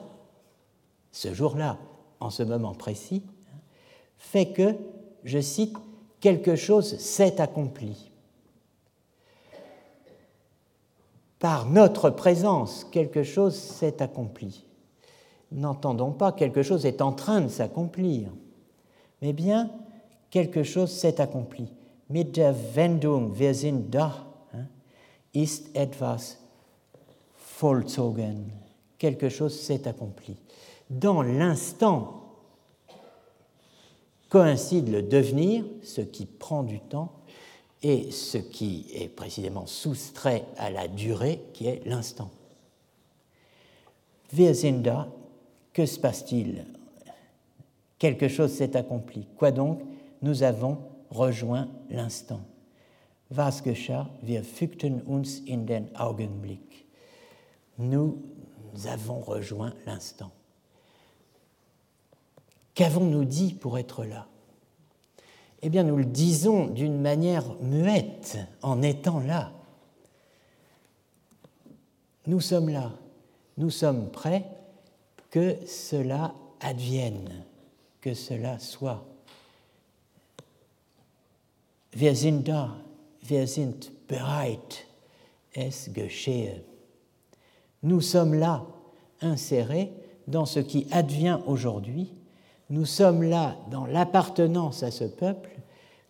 ce 1.12 1.34
jour-là, 1.34 1.78
en 2.20 2.30
ce 2.30 2.44
moment 2.44 2.76
précis, 2.76 3.24
fait 4.18 4.48
que, 4.48 4.76
je 5.24 5.40
cite, 5.40 5.76
quelque 6.20 6.56
chose 6.56 6.98
s'est 7.00 7.42
accompli. 7.42 8.12
Par 11.40 11.66
notre 11.70 12.12
présence, 12.12 12.86
quelque 12.92 13.24
chose 13.24 13.56
s'est 13.56 14.02
accompli. 14.02 14.66
N'entendons 15.52 16.12
pas 16.12 16.32
quelque 16.32 16.64
chose 16.64 16.86
est 16.86 17.02
en 17.02 17.12
train 17.12 17.42
de 17.42 17.48
s'accomplir, 17.48 18.30
mais 19.26 19.34
bien 19.34 19.72
quelque 20.30 20.62
chose 20.62 20.92
s'est 20.92 21.20
accompli. 21.20 21.68
Mit 22.12 22.36
der 22.36 22.54
Wendung 22.76 23.34
wir 23.40 23.56
sind 23.56 23.90
da 23.90 24.24
hein, 24.54 24.68
ist 25.34 25.76
etwas 25.76 26.38
vollzogen. 27.36 28.52
Quelque 29.00 29.30
chose 29.30 29.60
s'est 29.60 29.88
accompli 29.88 30.38
dans 30.92 31.24
l'instant 31.24 32.22
coïncide 34.30 34.90
le 34.90 35.02
devenir, 35.02 35.66
ce 35.82 36.02
qui 36.02 36.28
prend 36.28 36.62
du 36.62 36.80
temps, 36.80 37.12
et 37.82 38.12
ce 38.12 38.38
qui 38.38 38.86
est 38.94 39.08
précisément 39.08 39.66
soustrait 39.66 40.46
à 40.58 40.70
la 40.70 40.88
durée, 40.88 41.42
qui 41.54 41.66
est 41.66 41.84
l'instant. 41.86 42.30
Wir 44.32 44.54
que 45.74 45.86
se 45.86 46.00
passe-t-il? 46.00 46.66
Quelque 48.06 48.28
chose 48.28 48.54
s'est 48.54 48.78
accompli. 48.78 49.26
Quoi 49.36 49.50
donc? 49.50 49.82
Nous 50.22 50.44
avons 50.44 50.78
rejoint 51.10 51.68
l'instant. 51.90 52.42
Was 53.36 53.64
geschah? 53.64 54.12
Wir 54.22 54.44
fügten 54.44 55.02
uns 55.08 55.42
in 55.48 55.66
den 55.66 55.88
Augenblick. 55.98 56.86
Nous 57.80 58.20
avons 58.88 59.22
rejoint 59.22 59.74
l'instant. 59.88 60.30
Qu'avons-nous 62.76 63.26
dit 63.26 63.56
pour 63.56 63.80
être 63.80 64.06
là? 64.06 64.28
Eh 65.64 65.70
bien, 65.70 65.82
nous 65.82 65.98
le 65.98 66.06
disons 66.06 66.68
d'une 66.68 67.02
manière 67.02 67.56
muette, 67.60 68.38
en 68.62 68.84
étant 68.84 69.20
là. 69.20 69.52
Nous 72.28 72.40
sommes 72.40 72.70
là, 72.70 72.92
nous 73.58 73.72
sommes 73.72 74.12
prêts 74.12 74.46
que 75.32 75.56
cela 75.66 76.36
advienne, 76.60 77.44
que 78.06 78.14
cela 78.14 78.60
soit. 78.60 79.04
Wir 81.92 82.16
sind 82.16 82.48
da, 82.48 82.78
wir 83.24 83.48
sind 83.48 83.92
bereit, 84.08 84.86
es 85.56 85.90
geschehe. 85.92 86.62
Nous 87.82 88.02
sommes 88.02 88.36
là, 88.36 88.66
insérés 89.22 89.92
dans 90.28 90.46
ce 90.46 90.60
qui 90.60 90.88
advient 90.92 91.40
aujourd'hui 91.48 92.14
nous 92.70 92.86
sommes 92.86 93.24
là 93.24 93.58
dans 93.70 93.86
l'appartenance 93.86 94.82
à 94.84 94.92
ce 94.92 95.04
peuple, 95.04 95.52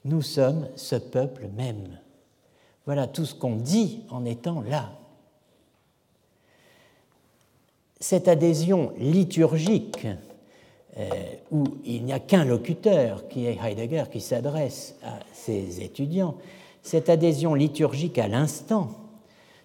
nous 0.06 0.22
sommes 0.22 0.70
ce 0.76 0.96
peuple 0.96 1.50
même. 1.56 2.00
Voilà 2.86 3.08
tout 3.08 3.26
ce 3.26 3.36
qu'on 3.36 3.58
dit 3.58 4.04
en 4.10 4.26
étant 4.26 4.62
là. 4.62 4.92
Cette 8.00 8.28
adhésion 8.28 8.94
liturgique, 8.98 10.08
où 11.52 11.66
il 11.84 12.06
n'y 12.06 12.14
a 12.14 12.20
qu'un 12.20 12.46
locuteur, 12.46 13.28
qui 13.28 13.46
est 13.46 13.58
Heidegger, 13.62 14.06
qui 14.12 14.22
s'adresse 14.22 14.96
à 15.04 15.20
ses 15.34 15.82
étudiants, 15.82 16.36
cette 16.82 17.10
adhésion 17.10 17.54
liturgique 17.54 18.18
à 18.18 18.28
l'instant, 18.28 18.92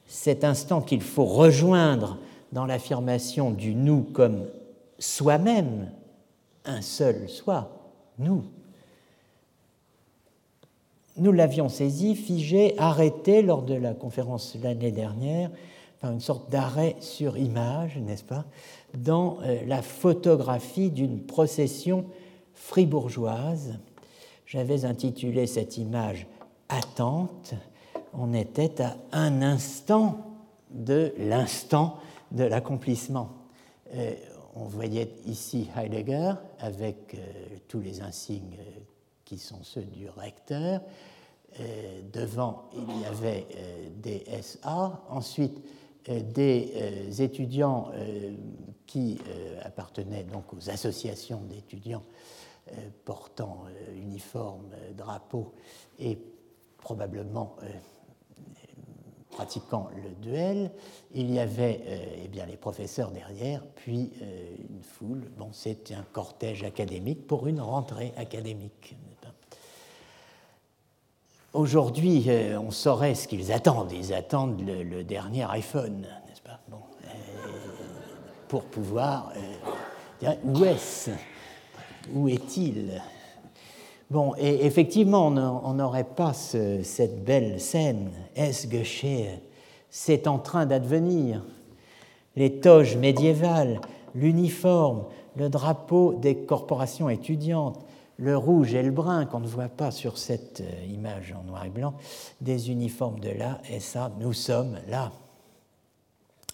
cet 0.07 0.43
instant 0.43 0.81
qu'il 0.81 1.03
faut 1.03 1.25
rejoindre 1.25 2.19
dans 2.53 2.67
l'affirmation 2.67 3.51
du 3.51 3.75
nous 3.75 4.03
comme 4.03 4.47
soi-même, 4.99 5.91
un 6.65 6.83
seul 6.83 7.29
soi, 7.29 7.71
nous. 8.19 8.43
Nous 11.17 11.33
l'avions 11.33 11.69
saisi, 11.69 12.17
figé, 12.17 12.75
arrêté 12.79 13.43
lors 13.43 13.63
de 13.63 13.75
la 13.75 13.95
conférence 13.95 14.57
l'année 14.63 14.93
dernière, 14.93 15.51
par 16.01 16.13
une 16.13 16.21
sorte 16.21 16.51
d'arrêt 16.51 16.97
sur 17.01 17.37
image, 17.37 17.99
n'est-ce 17.99 18.25
pas, 18.25 18.45
dans 18.95 19.39
euh, 19.43 19.65
la 19.67 19.83
photographie 19.83 20.91
d'une 20.91 21.21
procession 21.21 22.07
fribourgeoise. 22.55 23.79
J'avais 24.47 24.85
intitulé 24.85 25.47
cette 25.47 25.79
image 25.79 26.27
Attente. 26.69 27.55
On 28.13 28.33
était 28.33 28.81
à 28.81 28.97
un 29.13 29.43
instant 29.43 30.39
de 30.71 31.13
l'instant 31.19 31.99
de 32.31 32.45
l'accomplissement. 32.45 33.31
Euh, 33.95 34.15
on 34.55 34.65
voyait 34.65 35.13
ici 35.27 35.69
Heidegger 35.77 36.35
avec 36.59 37.15
euh, 37.15 37.19
tous 37.69 37.81
les 37.81 38.03
insignes 38.03 38.57
qui 39.25 39.39
sont 39.39 39.63
ceux 39.63 39.83
du 39.83 40.09
recteur. 40.09 40.81
devant, 42.13 42.69
il 42.75 43.03
y 43.03 43.05
avait 43.05 43.47
des 44.03 44.25
SA. 44.43 45.05
Ensuite, 45.09 45.61
des 46.09 47.23
étudiants 47.23 47.91
qui 48.87 49.19
appartenaient 49.63 50.25
donc 50.25 50.53
aux 50.55 50.71
associations 50.71 51.41
d'étudiants 51.49 52.05
portant 53.05 53.65
uniforme, 53.95 54.71
drapeau 54.97 55.53
et 55.99 56.19
probablement 56.79 57.57
pratiquant 59.31 59.89
le 59.97 60.11
duel, 60.21 60.71
il 61.15 61.33
y 61.33 61.39
avait 61.39 61.81
euh, 61.87 62.23
eh 62.25 62.29
bien, 62.29 62.47
les 62.47 62.57
professeurs 62.57 63.11
derrière, 63.11 63.65
puis 63.77 64.13
euh, 64.23 64.57
une 64.69 64.83
foule. 64.83 65.31
Bon, 65.39 65.49
c'est 65.53 65.93
un 65.93 66.05
cortège 66.13 66.63
académique 66.65 67.27
pour 67.27 67.47
une 67.47 67.61
rentrée 67.61 68.13
académique. 68.17 68.97
Aujourd'hui, 71.53 72.27
euh, 72.29 72.61
on 72.61 72.71
saurait 72.71 73.17
ce 73.17 73.27
qu'ils 73.27 73.51
attendent. 73.51 73.93
Ils 73.93 74.15
attendent 74.15 74.63
le, 74.65 75.03
dernier 75.03 75.45
iPhone, 75.51 76.07
n'est-ce 76.29 76.41
pas? 76.43 76.61
Bon, 76.71 76.79
Pour 78.49 78.63
pouvoir 78.65 79.33
où 80.45 80.65
est-ce? 80.65 81.11
Où 82.13 82.29
est-il? 82.29 83.03
Bon, 84.11 84.35
et 84.39 84.65
effectivement, 84.67 85.27
on 85.27 85.75
n'aurait 85.75 86.05
pas 86.05 86.33
cette 86.33 87.25
belle 87.25 87.61
scène, 87.61 88.11
es 88.37 88.69
geschehen, 88.69 89.39
c'est 89.89 90.27
en 90.27 90.39
train 90.39 90.67
d'advenir? 90.67 91.43
Les 92.37 92.61
toges 92.61 92.97
médiévales, 92.97 93.81
l'uniforme, 94.15 95.05
le 95.37 95.49
drapeau 95.49 96.15
des 96.15 96.37
corporations 96.37 97.09
étudiantes, 97.09 97.79
le 98.21 98.37
rouge 98.37 98.75
et 98.75 98.83
le 98.83 98.91
brun 98.91 99.25
qu'on 99.25 99.41
ne 99.41 99.47
voit 99.47 99.71
pas 99.71 99.91
sur 99.91 100.19
cette 100.19 100.61
euh, 100.61 100.85
image 100.85 101.33
en 101.33 101.43
noir 101.43 101.65
et 101.65 101.71
blanc, 101.71 101.95
des 102.41 102.71
uniformes 102.71 103.19
de 103.19 103.31
là, 103.31 103.61
et 103.71 103.81
ça, 103.81 104.13
nous 104.21 104.35
sommes 104.35 104.79
là. 104.89 105.11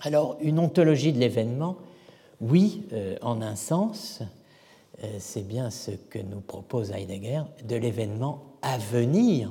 Alors, 0.00 0.36
une 0.40 0.60
ontologie 0.60 1.12
de 1.12 1.18
l'événement, 1.18 1.76
oui, 2.40 2.84
euh, 2.92 3.16
en 3.20 3.42
un 3.42 3.56
sens, 3.56 4.22
euh, 5.02 5.16
c'est 5.18 5.46
bien 5.46 5.70
ce 5.70 5.90
que 5.90 6.20
nous 6.20 6.40
propose 6.40 6.92
Heidegger, 6.92 7.42
de 7.64 7.74
l'événement 7.74 8.44
à 8.62 8.78
venir, 8.78 9.50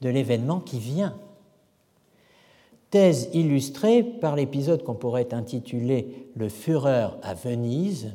de 0.00 0.08
l'événement 0.08 0.60
qui 0.60 0.78
vient. 0.78 1.14
Thèse 2.90 3.28
illustrée 3.34 4.02
par 4.02 4.36
l'épisode 4.36 4.82
qu'on 4.82 4.94
pourrait 4.94 5.34
intituler 5.34 6.30
Le 6.36 6.48
Führer 6.48 7.08
à 7.22 7.34
Venise, 7.34 8.14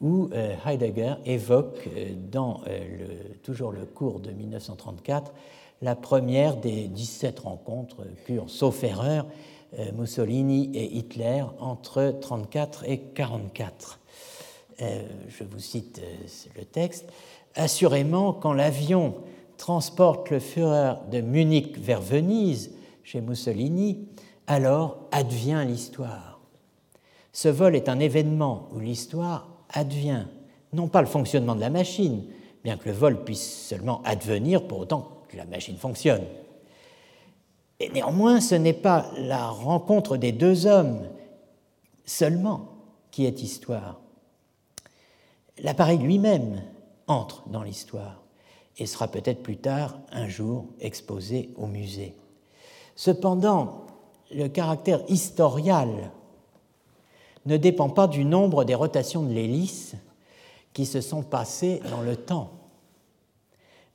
où 0.00 0.30
euh, 0.32 0.54
Heidegger 0.66 1.14
évoque 1.26 1.88
euh, 1.96 2.14
dans 2.30 2.62
toujours 3.42 3.72
le 3.72 3.84
cours 3.84 4.20
de 4.20 4.30
1934 4.30 5.32
la 5.82 5.96
première 5.96 6.56
des 6.56 6.88
17 6.88 7.40
rencontres 7.40 8.04
qu'eurent, 8.26 8.50
sauf 8.50 8.84
erreur, 8.84 9.26
Mussolini 9.96 10.70
et 10.74 10.96
Hitler 10.96 11.42
entre 11.58 12.00
1934 12.00 12.84
et 12.84 12.98
1944. 12.98 14.00
Euh, 14.82 15.02
je 15.28 15.44
vous 15.44 15.58
cite 15.58 16.00
euh, 16.02 16.58
le 16.58 16.64
texte, 16.64 17.06
Assurément, 17.56 18.32
quand 18.32 18.52
l'avion 18.52 19.14
transporte 19.56 20.30
le 20.30 20.38
Führer 20.38 20.94
de 21.10 21.20
Munich 21.20 21.78
vers 21.78 22.00
Venise, 22.00 22.70
chez 23.02 23.20
Mussolini, 23.20 24.06
alors 24.46 24.98
advient 25.10 25.64
l'histoire. 25.66 26.40
Ce 27.32 27.48
vol 27.48 27.74
est 27.74 27.88
un 27.88 27.98
événement 27.98 28.68
où 28.72 28.78
l'histoire 28.78 29.48
advient, 29.72 30.24
non 30.72 30.88
pas 30.88 31.00
le 31.00 31.06
fonctionnement 31.06 31.54
de 31.54 31.60
la 31.60 31.70
machine, 31.70 32.24
bien 32.64 32.76
que 32.76 32.88
le 32.88 32.94
vol 32.94 33.24
puisse 33.24 33.66
seulement 33.68 34.02
advenir 34.04 34.66
pour 34.66 34.80
autant 34.80 35.22
que 35.28 35.36
la 35.36 35.44
machine 35.44 35.76
fonctionne. 35.76 36.24
Et 37.78 37.88
néanmoins, 37.88 38.40
ce 38.40 38.54
n'est 38.54 38.74
pas 38.74 39.10
la 39.16 39.48
rencontre 39.48 40.16
des 40.16 40.32
deux 40.32 40.66
hommes 40.66 41.08
seulement 42.04 42.68
qui 43.10 43.26
est 43.26 43.42
histoire, 43.42 44.00
l'appareil 45.58 45.98
lui-même 45.98 46.62
entre 47.06 47.48
dans 47.48 47.62
l'histoire 47.62 48.22
et 48.78 48.86
sera 48.86 49.08
peut-être 49.08 49.42
plus 49.42 49.56
tard 49.56 49.98
un 50.10 50.28
jour 50.28 50.66
exposé 50.80 51.50
au 51.56 51.66
musée. 51.66 52.16
Cependant, 52.96 53.86
le 54.30 54.48
caractère 54.48 55.02
historial 55.08 56.10
ne 57.46 57.56
dépend 57.56 57.88
pas 57.88 58.06
du 58.06 58.24
nombre 58.24 58.64
des 58.64 58.74
rotations 58.74 59.22
de 59.22 59.32
l'hélice 59.32 59.94
qui 60.72 60.86
se 60.86 61.00
sont 61.00 61.22
passées 61.22 61.80
dans 61.90 62.02
le 62.02 62.16
temps, 62.16 62.50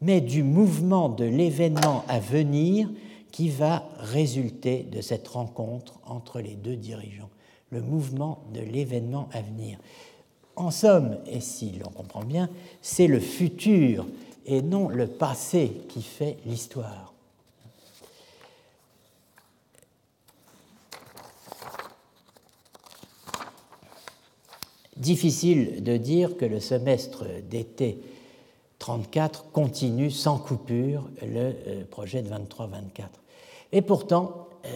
mais 0.01 0.21
du 0.21 0.43
mouvement 0.43 1.09
de 1.09 1.25
l'événement 1.25 2.03
à 2.07 2.19
venir 2.19 2.89
qui 3.31 3.49
va 3.49 3.83
résulter 3.97 4.83
de 4.83 5.01
cette 5.01 5.27
rencontre 5.27 5.99
entre 6.05 6.39
les 6.39 6.55
deux 6.55 6.75
dirigeants, 6.75 7.29
le 7.69 7.81
mouvement 7.81 8.39
de 8.53 8.61
l'événement 8.61 9.29
à 9.33 9.41
venir. 9.41 9.77
En 10.55 10.71
somme, 10.71 11.17
et 11.27 11.41
si 11.41 11.71
l'on 11.71 11.89
comprend 11.89 12.23
bien, 12.23 12.49
c'est 12.81 13.07
le 13.07 13.19
futur 13.19 14.05
et 14.45 14.61
non 14.61 14.87
le 14.87 15.07
passé 15.07 15.81
qui 15.89 16.01
fait 16.01 16.37
l'histoire. 16.45 17.14
Difficile 24.97 25.83
de 25.83 25.97
dire 25.97 26.37
que 26.37 26.45
le 26.45 26.59
semestre 26.59 27.25
d'été 27.49 27.99
34 28.79 29.51
continue 29.51 30.11
sans 30.11 30.37
coupure 30.37 31.09
le 31.21 31.53
euh, 31.67 31.85
projet 31.89 32.21
de 32.21 32.29
23-24. 32.29 33.05
Et 33.71 33.81
pourtant, 33.81 34.47
euh, 34.65 34.69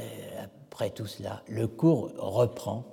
après 0.68 0.90
tout 0.90 1.08
cela, 1.08 1.44
le 1.48 1.68
cours 1.68 2.12
reprend 2.18 2.86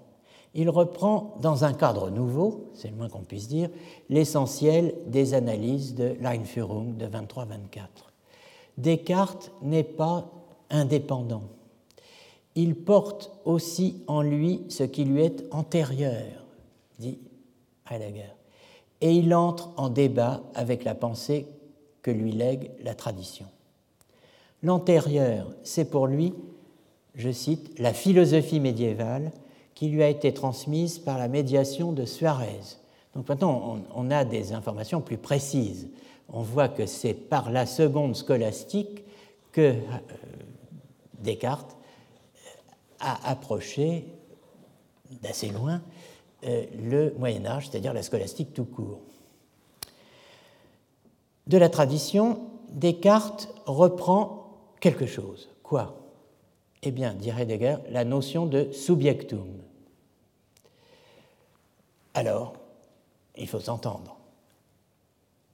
il 0.56 0.70
reprend 0.70 1.34
dans 1.42 1.64
un 1.64 1.74
cadre 1.74 2.08
nouveau, 2.08 2.70
c'est 2.72 2.88
le 2.88 2.96
moins 2.96 3.10
qu'on 3.10 3.20
puisse 3.20 3.46
dire, 3.46 3.68
l'essentiel 4.08 4.94
des 5.06 5.34
analyses 5.34 5.94
de 5.94 6.16
l'Einführung 6.18 6.96
de 6.96 7.06
23-24. 7.06 7.88
Descartes 8.78 9.52
n'est 9.60 9.84
pas 9.84 10.30
indépendant. 10.70 11.42
Il 12.54 12.74
porte 12.74 13.30
aussi 13.44 14.02
en 14.06 14.22
lui 14.22 14.62
ce 14.70 14.82
qui 14.82 15.04
lui 15.04 15.22
est 15.22 15.44
antérieur, 15.50 16.45
dit 16.98 17.18
Heidegger, 17.90 18.34
et 19.00 19.12
il 19.12 19.34
entre 19.34 19.70
en 19.76 19.88
débat 19.88 20.42
avec 20.54 20.84
la 20.84 20.94
pensée 20.94 21.46
que 22.02 22.10
lui 22.10 22.32
lègue 22.32 22.70
la 22.82 22.94
tradition. 22.94 23.46
L'antérieur, 24.62 25.52
c'est 25.62 25.90
pour 25.90 26.06
lui, 26.06 26.34
je 27.14 27.30
cite, 27.30 27.78
la 27.78 27.92
philosophie 27.92 28.60
médiévale 28.60 29.32
qui 29.74 29.88
lui 29.88 30.02
a 30.02 30.08
été 30.08 30.32
transmise 30.32 30.98
par 30.98 31.18
la 31.18 31.28
médiation 31.28 31.92
de 31.92 32.04
Suarez. 32.04 32.78
Donc 33.14 33.28
maintenant, 33.28 33.78
on, 33.94 34.10
a 34.10 34.24
des 34.24 34.52
informations 34.52 35.00
plus 35.00 35.18
précises. 35.18 35.88
On 36.32 36.42
voit 36.42 36.68
que 36.68 36.86
c'est 36.86 37.14
par 37.14 37.50
la 37.50 37.66
seconde 37.66 38.16
scolastique 38.16 39.04
que 39.52 39.60
euh, 39.60 39.74
Descartes 41.20 41.76
a 43.00 43.30
approché 43.30 44.06
d'assez 45.22 45.48
loin 45.48 45.82
le 46.42 47.14
Moyen 47.18 47.46
Âge, 47.46 47.68
c'est-à-dire 47.68 47.92
la 47.92 48.02
scolastique 48.02 48.54
tout 48.54 48.64
court. 48.64 49.00
De 51.46 51.58
la 51.58 51.68
tradition, 51.68 52.40
Descartes 52.70 53.48
reprend 53.66 54.50
quelque 54.80 55.06
chose. 55.06 55.48
Quoi? 55.62 55.96
Eh 56.82 56.90
bien, 56.90 57.14
dit 57.14 57.30
Heidegger, 57.30 57.76
la 57.90 58.04
notion 58.04 58.46
de 58.46 58.70
subjectum, 58.72 59.46
alors, 62.16 62.54
il 63.36 63.46
faut 63.46 63.60
s'entendre. 63.60 64.16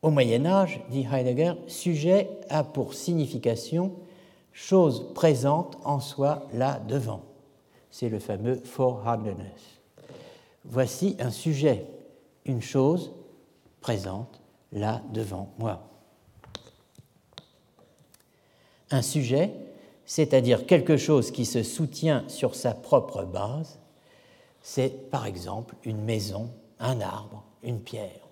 Au 0.00 0.10
Moyen 0.10 0.46
Âge, 0.46 0.80
dit 0.90 1.04
Heidegger, 1.12 1.54
sujet 1.66 2.30
a 2.50 2.62
pour 2.62 2.94
signification 2.94 3.96
chose 4.52 5.12
présente 5.12 5.76
en 5.84 5.98
soi 5.98 6.46
là 6.54 6.80
devant. 6.86 7.22
C'est 7.90 8.08
le 8.08 8.20
fameux 8.20 8.62
Vorhandenes. 8.76 9.50
Voici 10.64 11.16
un 11.18 11.30
sujet, 11.30 11.86
une 12.44 12.62
chose 12.62 13.12
présente 13.80 14.40
là 14.72 15.02
devant 15.12 15.50
moi. 15.58 15.88
Un 18.90 19.02
sujet, 19.02 19.52
c'est-à-dire 20.06 20.66
quelque 20.66 20.96
chose 20.96 21.30
qui 21.30 21.44
se 21.44 21.62
soutient 21.62 22.24
sur 22.28 22.54
sa 22.54 22.74
propre 22.74 23.24
base, 23.24 23.78
c'est 24.60 25.10
par 25.10 25.26
exemple 25.26 25.74
une 25.84 26.02
maison, 26.02 26.50
un 26.78 27.00
arbre, 27.00 27.42
une 27.62 27.80
pierre. 27.80 28.28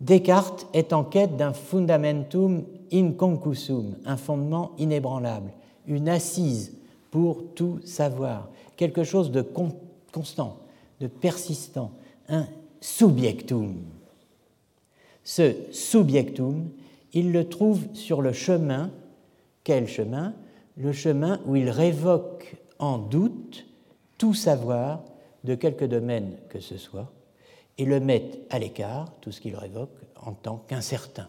Descartes 0.00 0.66
est 0.74 0.92
en 0.92 1.04
quête 1.04 1.36
d'un 1.36 1.52
fundamentum 1.52 2.64
inconcusum, 2.92 3.96
un 4.04 4.16
fondement 4.16 4.72
inébranlable, 4.76 5.52
une 5.86 6.08
assise 6.08 6.72
pour 7.12 7.44
tout 7.54 7.78
savoir, 7.84 8.48
quelque 8.76 9.04
chose 9.04 9.30
de 9.30 9.42
constant, 10.12 10.58
de 11.00 11.06
persistant, 11.06 11.92
un 12.28 12.46
subjectum. 12.80 13.76
Ce 15.24 15.54
subjectum, 15.72 16.70
il 17.12 17.32
le 17.32 17.48
trouve 17.48 17.86
sur 17.94 18.22
le 18.22 18.32
chemin. 18.32 18.90
Quel 19.64 19.88
chemin? 19.88 20.34
Le 20.76 20.92
chemin 20.92 21.40
où 21.46 21.56
il 21.56 21.70
révoque 21.70 22.56
en 22.78 22.98
doute 22.98 23.66
tout 24.18 24.34
savoir 24.34 25.02
de 25.44 25.54
quelque 25.54 25.84
domaine 25.84 26.36
que 26.48 26.60
ce 26.60 26.76
soit 26.78 27.12
et 27.78 27.84
le 27.84 28.00
met 28.00 28.30
à 28.50 28.58
l'écart, 28.58 29.12
tout 29.20 29.32
ce 29.32 29.40
qu'il 29.40 29.56
révoque, 29.56 29.96
en 30.20 30.32
tant 30.32 30.62
qu'incertain. 30.68 31.28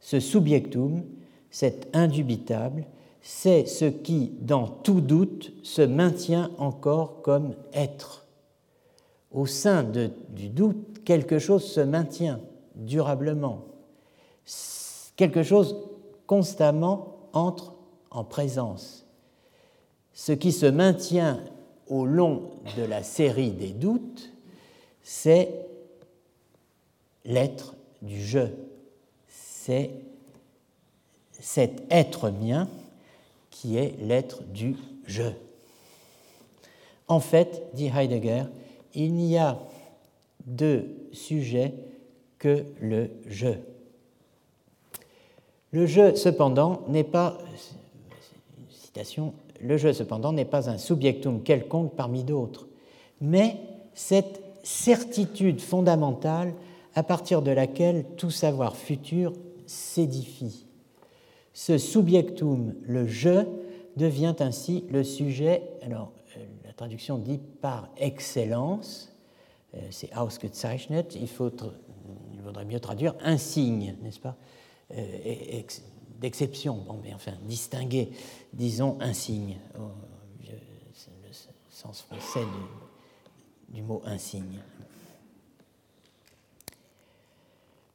Ce 0.00 0.20
subjectum, 0.20 1.04
cet 1.50 1.94
indubitable, 1.94 2.84
c'est 3.26 3.64
ce 3.64 3.86
qui, 3.86 4.32
dans 4.42 4.68
tout 4.68 5.00
doute, 5.00 5.54
se 5.62 5.80
maintient 5.80 6.50
encore 6.58 7.22
comme 7.22 7.54
être. 7.72 8.26
Au 9.32 9.46
sein 9.46 9.82
du 9.82 10.50
doute, 10.50 11.02
quelque 11.04 11.38
chose 11.38 11.64
se 11.64 11.80
maintient 11.80 12.38
durablement. 12.74 13.64
Quelque 15.16 15.42
chose 15.42 15.74
constamment 16.26 17.16
entre 17.32 17.72
en 18.10 18.24
présence. 18.24 19.06
Ce 20.12 20.32
qui 20.32 20.52
se 20.52 20.66
maintient 20.66 21.40
au 21.88 22.04
long 22.04 22.50
de 22.76 22.82
la 22.82 23.02
série 23.02 23.52
des 23.52 23.72
doutes, 23.72 24.34
c'est 25.02 25.66
l'être 27.24 27.74
du 28.02 28.22
je. 28.22 28.48
C'est 29.28 29.92
cet 31.30 31.84
être 31.90 32.28
mien 32.28 32.68
qui 33.64 33.78
est 33.78 33.98
l'être 33.98 34.42
du 34.42 34.76
je. 35.06 35.22
En 37.08 37.18
fait, 37.18 37.62
dit 37.72 37.86
Heidegger, 37.86 38.42
il 38.92 39.14
n'y 39.14 39.38
a 39.38 39.58
de 40.44 40.84
sujet 41.12 41.72
que 42.38 42.66
le 42.82 43.08
je. 43.26 43.48
Le 45.70 45.86
je, 45.86 46.14
cependant, 46.14 46.82
n'est 46.88 47.04
pas, 47.04 47.38
citation, 48.68 49.32
le 49.62 49.78
je, 49.78 49.94
cependant, 49.94 50.34
n'est 50.34 50.44
pas 50.44 50.68
un 50.68 50.76
subjectum 50.76 51.42
quelconque 51.42 51.94
parmi 51.94 52.22
d'autres, 52.22 52.66
mais 53.22 53.56
cette 53.94 54.42
certitude 54.62 55.62
fondamentale 55.62 56.52
à 56.94 57.02
partir 57.02 57.40
de 57.40 57.50
laquelle 57.50 58.04
tout 58.18 58.30
savoir 58.30 58.76
futur 58.76 59.32
s'édifie. 59.64 60.63
Ce 61.54 61.78
subjectum, 61.78 62.74
le 62.82 63.06
je, 63.06 63.46
devient 63.96 64.34
ainsi 64.40 64.84
le 64.90 65.04
sujet, 65.04 65.62
alors 65.82 66.12
euh, 66.36 66.40
la 66.64 66.72
traduction 66.72 67.16
dit 67.16 67.38
par 67.60 67.88
excellence, 67.96 69.12
euh, 69.74 69.78
c'est 69.90 70.10
ausgezeichnet, 70.16 71.06
il, 71.14 71.28
faut, 71.28 71.52
il 72.32 72.40
vaudrait 72.42 72.64
mieux 72.64 72.80
traduire 72.80 73.14
un 73.20 73.38
signe, 73.38 73.96
n'est-ce 74.02 74.20
pas? 74.20 74.36
Euh, 74.92 75.62
D'exception, 76.18 76.76
bon, 76.86 77.00
mais 77.02 77.12
enfin, 77.12 77.32
distinguer, 77.42 78.10
disons, 78.52 78.96
un 79.00 79.12
signe, 79.12 79.58
le 79.74 81.32
sens 81.70 82.02
français 82.02 82.46
du 83.68 83.82
mot 83.82 84.00
insigne. 84.06 84.60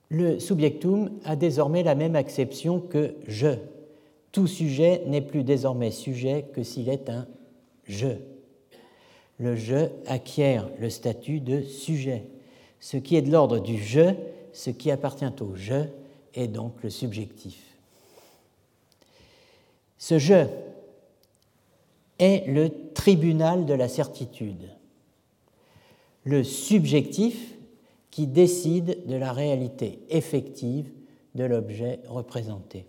Le 0.10 0.40
subjectum 0.40 1.11
a 1.23 1.36
désormais 1.36 1.84
la 1.84 1.95
même 1.95 2.15
acception 2.15 2.80
que 2.80 3.15
je. 3.27 3.56
Tout 4.31 4.48
sujet 4.48 5.03
n'est 5.07 5.22
plus 5.22 5.44
désormais 5.44 5.91
sujet 5.91 6.45
que 6.53 6.64
s'il 6.64 6.90
est 6.90 7.10
un 7.10 7.27
je. 7.86 8.07
Le 9.38 9.56
je 9.56 9.88
acquiert 10.06 10.69
le 10.80 10.90
statut 10.90 11.40
de 11.40 11.61
sujet. 11.61 12.23
Ce 12.80 12.98
qui 12.98 13.15
est 13.15 13.22
de 13.22 13.31
l'ordre 13.31 13.60
du 13.60 13.77
je, 13.77 14.14
ce 14.52 14.69
qui 14.69 14.91
appartient 14.91 15.26
au 15.41 15.56
je, 15.56 15.84
est 16.34 16.48
donc 16.48 16.73
le 16.84 16.90
subjectif. 16.90 17.61
Ce 19.98 20.18
je 20.18 20.45
est 22.19 22.48
le 22.48 22.69
tribunal 22.94 23.65
de 23.65 23.73
la 23.73 23.88
certitude 23.88 24.69
le 26.23 26.44
subjectif 26.44 27.56
qui 28.11 28.27
décide 28.27 29.06
de 29.06 29.15
la 29.15 29.31
réalité 29.31 29.99
effective 30.10 30.91
de 31.36 31.44
l'objet 31.44 31.99
représenté. 32.07 32.86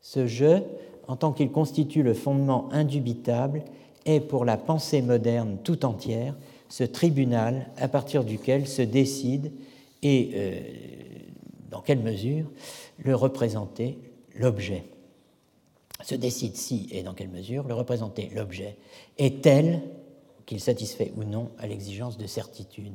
Ce 0.00 0.26
jeu, 0.26 0.62
en 1.08 1.16
tant 1.16 1.32
qu'il 1.32 1.50
constitue 1.50 2.02
le 2.02 2.14
fondement 2.14 2.68
indubitable, 2.72 3.64
est 4.04 4.20
pour 4.20 4.44
la 4.44 4.56
pensée 4.56 5.02
moderne 5.02 5.58
tout 5.62 5.84
entière 5.84 6.34
ce 6.68 6.84
tribunal 6.84 7.68
à 7.76 7.88
partir 7.88 8.24
duquel 8.24 8.66
se 8.66 8.82
décide 8.82 9.52
et 10.02 10.30
euh, 10.34 10.60
dans 11.70 11.80
quelle 11.80 12.00
mesure 12.00 12.50
le 12.98 13.14
représenter 13.14 13.98
l'objet. 14.34 14.84
Se 16.02 16.14
décide 16.14 16.56
si 16.56 16.88
et 16.90 17.02
dans 17.02 17.14
quelle 17.14 17.28
mesure 17.28 17.68
le 17.68 17.74
représenter 17.74 18.30
l'objet 18.34 18.76
est 19.18 19.42
tel 19.42 19.82
qu'il 20.46 20.60
satisfait 20.60 21.12
ou 21.16 21.24
non 21.24 21.50
à 21.58 21.66
l'exigence 21.66 22.18
de 22.18 22.26
certitude. 22.26 22.94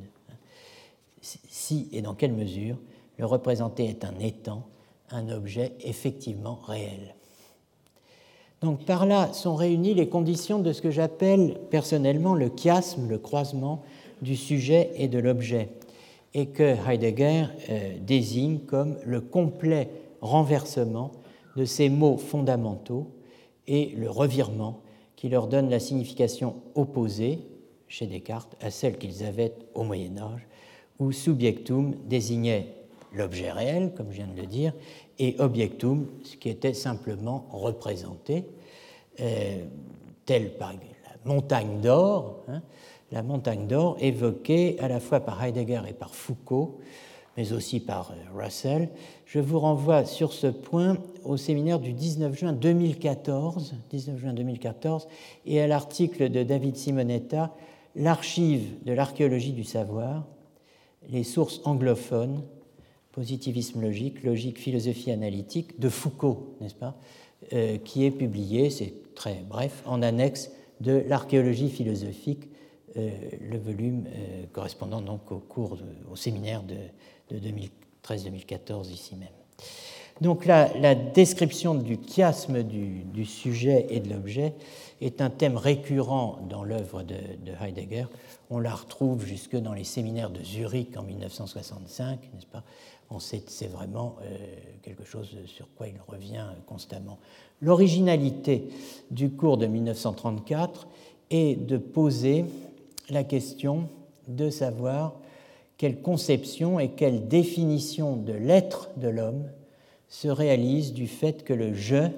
Si 1.21 1.89
et 1.91 2.01
dans 2.01 2.13
quelle 2.13 2.33
mesure 2.33 2.77
le 3.17 3.25
représenté 3.25 3.85
est 3.85 4.05
un 4.05 4.17
étant, 4.19 4.63
un 5.09 5.29
objet 5.29 5.73
effectivement 5.81 6.59
réel. 6.67 7.15
Donc 8.61 8.85
par 8.85 9.05
là 9.05 9.31
sont 9.33 9.55
réunies 9.55 9.93
les 9.93 10.09
conditions 10.09 10.59
de 10.59 10.73
ce 10.73 10.81
que 10.81 10.91
j'appelle 10.91 11.59
personnellement 11.69 12.33
le 12.33 12.49
chiasme, 12.55 13.07
le 13.07 13.19
croisement 13.19 13.83
du 14.21 14.35
sujet 14.35 14.91
et 14.95 15.07
de 15.07 15.19
l'objet, 15.19 15.69
et 16.33 16.47
que 16.47 16.75
Heidegger 16.89 17.45
euh, 17.69 17.97
désigne 18.01 18.59
comme 18.59 18.97
le 19.05 19.21
complet 19.21 19.89
renversement 20.21 21.11
de 21.55 21.65
ces 21.65 21.89
mots 21.89 22.17
fondamentaux 22.17 23.07
et 23.67 23.93
le 23.95 24.09
revirement 24.09 24.81
qui 25.15 25.29
leur 25.29 25.47
donne 25.47 25.69
la 25.69 25.79
signification 25.79 26.55
opposée, 26.75 27.39
chez 27.87 28.05
Descartes, 28.05 28.55
à 28.61 28.71
celle 28.71 28.97
qu'ils 28.97 29.23
avaient 29.23 29.53
au 29.73 29.83
Moyen 29.83 30.17
Âge, 30.17 30.46
où 30.99 31.11
subjectum 31.11 31.95
désignait 32.05 32.73
l'objet 33.13 33.51
réel, 33.51 33.93
comme 33.95 34.11
je 34.11 34.17
viens 34.17 34.27
de 34.27 34.39
le 34.39 34.47
dire, 34.47 34.73
et 35.19 35.35
objectum, 35.39 36.07
ce 36.23 36.35
qui 36.35 36.49
était 36.49 36.73
simplement 36.73 37.47
représenté, 37.51 38.45
euh, 39.19 39.63
tel 40.25 40.53
par 40.57 40.73
la 40.73 41.33
montagne 41.33 41.81
d'or, 41.81 42.43
hein, 42.47 42.61
la 43.11 43.23
montagne 43.23 43.67
d'or 43.67 43.97
évoquée 43.99 44.77
à 44.79 44.87
la 44.87 44.99
fois 44.99 45.21
par 45.21 45.43
Heidegger 45.43 45.81
et 45.87 45.93
par 45.93 46.13
Foucault, 46.13 46.79
mais 47.35 47.53
aussi 47.53 47.79
par 47.79 48.11
euh, 48.11 48.43
Russell. 48.43 48.89
Je 49.25 49.39
vous 49.39 49.59
renvoie 49.59 50.05
sur 50.05 50.33
ce 50.33 50.47
point 50.47 50.97
au 51.23 51.37
séminaire 51.37 51.79
du 51.79 51.93
19 51.93 52.37
juin 52.37 52.53
2014, 52.53 53.75
19 53.89 54.17
juin 54.19 54.33
2014 54.33 55.07
et 55.45 55.61
à 55.61 55.67
l'article 55.67 56.29
de 56.29 56.43
David 56.43 56.75
Simonetta, 56.75 57.51
L'archive 57.99 58.83
de 58.85 58.93
l'archéologie 58.93 59.53
du 59.53 59.63
savoir, 59.63 60.23
les 61.09 61.23
sources 61.23 61.61
anglophones, 61.65 62.43
positivisme 63.11 63.81
logique, 63.81 64.23
logique, 64.23 64.59
philosophie 64.59 65.11
analytique, 65.11 65.79
de 65.79 65.89
Foucault, 65.89 66.55
n'est-ce 66.61 66.75
pas, 66.75 66.97
euh, 67.53 67.77
qui 67.77 68.05
est 68.05 68.11
publié, 68.11 68.69
c'est 68.69 68.93
très 69.15 69.43
bref, 69.47 69.81
en 69.85 70.01
annexe 70.01 70.51
de 70.81 71.03
l'archéologie 71.07 71.69
philosophique, 71.69 72.49
euh, 72.97 73.09
le 73.41 73.57
volume 73.57 74.05
correspondant 74.53 75.01
donc 75.01 75.31
au 75.31 75.39
cours, 75.39 75.77
au 76.11 76.15
séminaire 76.15 76.63
de, 76.63 76.75
de 77.35 77.39
2013-2014 78.05 78.91
ici 78.91 79.15
même. 79.15 79.29
Donc 80.21 80.45
la, 80.45 80.95
description 80.95 81.75
du 81.75 81.97
chiasme 82.07 82.63
du, 82.63 83.25
sujet 83.25 83.85
et 83.89 83.99
de 83.99 84.09
l'objet 84.09 84.53
est 85.01 85.21
un 85.21 85.29
thème 85.29 85.57
récurrent 85.57 86.39
dans 86.49 86.63
l'œuvre 86.63 87.03
de, 87.03 87.15
Heidegger. 87.61 88.05
On 88.49 88.59
la 88.59 88.73
retrouve 88.73 89.25
jusque 89.25 89.55
dans 89.55 89.73
les 89.73 89.83
séminaires 89.83 90.29
de 90.29 90.43
Zurich 90.43 90.97
en 90.97 91.03
1965, 91.03 92.19
n'est-ce 92.33 92.45
pas? 92.45 92.63
On 93.09 93.19
sait 93.19 93.41
c'est 93.47 93.67
vraiment 93.67 94.17
euh, 94.21 94.37
quelque 94.81 95.05
chose 95.05 95.37
sur 95.45 95.67
quoi 95.75 95.87
il 95.87 95.99
revient 96.07 96.45
constamment. 96.65 97.19
L'originalité 97.61 98.69
du 99.11 99.31
cours 99.31 99.57
de 99.57 99.65
1934 99.65 100.87
est 101.29 101.55
de 101.55 101.77
poser 101.77 102.45
la 103.09 103.23
question 103.23 103.89
de 104.27 104.49
savoir 104.49 105.15
quelle 105.77 106.01
conception 106.01 106.79
et 106.79 106.89
quelle 106.89 107.27
définition 107.27 108.15
de 108.15 108.33
l'être 108.33 108.89
de 108.97 109.07
l'homme 109.07 109.45
se 110.09 110.27
réalise 110.27 110.93
du 110.93 111.07
fait 111.07 111.43
que 111.43 111.53
le 111.53 111.73
je 111.73 112.09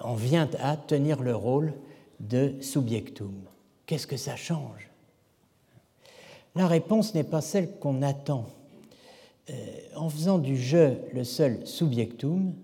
en 0.00 0.14
vient 0.14 0.48
à 0.60 0.76
tenir 0.76 1.22
le 1.22 1.34
rôle 1.34 1.72
de 2.20 2.54
subjectum. 2.60 3.34
Qu'est-ce 3.86 4.06
que 4.06 4.16
ça 4.16 4.36
change? 4.36 4.90
La 6.54 6.66
réponse 6.66 7.14
n'est 7.14 7.24
pas 7.24 7.40
celle 7.40 7.70
qu'on 7.78 8.02
attend. 8.02 8.46
Euh, 9.50 9.54
en 9.94 10.08
faisant 10.08 10.38
du 10.38 10.56
je 10.56 10.94
le 11.12 11.22
seul 11.22 11.66
subjectum, 11.66 12.54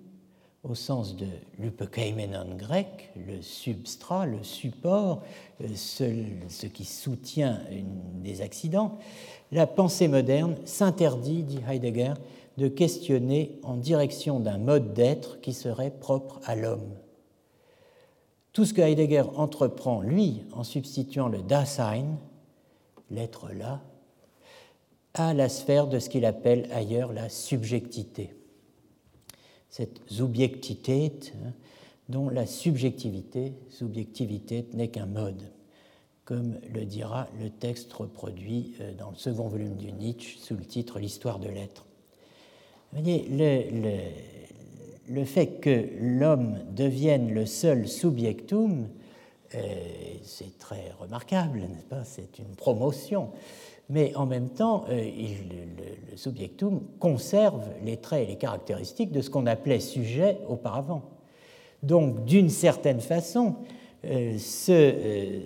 au 0.65 0.75
sens 0.75 1.17
de 1.17 1.27
l'upekeimenon 1.59 2.57
grec, 2.57 3.11
le 3.17 3.43
substrat, 3.43 4.27
le 4.27 4.43
support, 4.43 5.23
euh, 5.61 5.67
ce, 5.75 6.67
qui 6.67 6.85
soutient 6.85 7.61
des 8.23 8.41
accidents, 8.41 8.99
la 9.51 9.67
pensée 9.67 10.09
moderne 10.09 10.57
s'interdit, 10.65 11.43
dit 11.43 11.61
Heidegger, 11.69 12.15
de 12.59 12.69
questionner 12.69 13.59
en 13.63 13.77
direction 13.77 14.41
d'un 14.41 14.59
mode 14.59 14.95
d'être 14.95 15.41
qui 15.41 15.53
serait 15.53 15.91
propre 15.91 16.41
à 16.45 16.55
l'homme. 16.55 16.95
Tout 18.53 18.65
ce 18.65 18.75
que 18.75 18.83
Heidegger 18.83 19.25
entreprend, 19.37 20.03
lui, 20.03 20.43
en 20.53 20.63
substituant 20.63 21.29
le 21.29 21.43
Dasein, 21.43 22.19
l'être 23.11 23.51
là, 23.53 23.81
à 25.15 25.35
la 25.35 25.49
sphère 25.49 25.87
de 25.87 25.99
ce 25.99 26.09
qu'il 26.09 26.25
appelle 26.25 26.69
ailleurs 26.73 27.13
la 27.13 27.29
subjectivité. 27.29 28.35
Cette 29.69 30.01
Subjektivität, 30.07 31.33
hein, 31.45 31.53
dont 32.09 32.29
la 32.29 32.47
subjectivité, 32.47 33.55
subjectivité 33.71 34.67
n'est 34.75 34.89
qu'un 34.89 35.07
mode, 35.07 35.51
comme 36.25 36.59
le 36.73 36.85
dira 36.85 37.29
le 37.41 37.49
texte 37.51 37.93
reproduit 37.93 38.75
euh, 38.81 38.93
dans 38.95 39.11
le 39.11 39.17
second 39.17 39.49
volume 39.49 39.77
du 39.77 39.93
Nietzsche 39.93 40.39
sous 40.39 40.55
le 40.57 40.65
titre 40.65 40.99
L'histoire 40.99 41.39
de 41.39 41.49
l'être. 41.49 41.87
Fait 45.25 45.61
que 45.61 45.89
l'homme 46.01 46.59
devienne 46.71 47.33
le 47.33 47.47
seul 47.47 47.89
subjectum, 47.89 48.89
euh, 49.55 49.59
c'est 50.23 50.59
très 50.59 50.93
remarquable, 50.99 51.61
n'est-ce 51.61 51.87
pas? 51.87 52.05
C'est 52.05 52.39
une 52.39 52.55
promotion. 52.57 53.31
Mais 53.91 54.15
en 54.15 54.27
même 54.27 54.49
temps, 54.49 54.85
euh, 54.89 55.03
le, 55.03 56.11
le 56.13 56.17
subjectum 56.17 56.81
conserve 56.99 57.65
les 57.85 57.99
traits 57.99 58.27
et 58.27 58.31
les 58.33 58.39
caractéristiques 58.39 59.13
de 59.13 59.21
ce 59.21 59.29
qu'on 59.29 59.47
appelait 59.47 59.81
sujet 59.81 60.39
auparavant. 60.49 61.03
Donc, 61.83 62.25
d'une 62.25 62.49
certaine 62.49 63.01
façon, 63.01 63.57
euh, 64.05 64.39
ce 64.39 65.41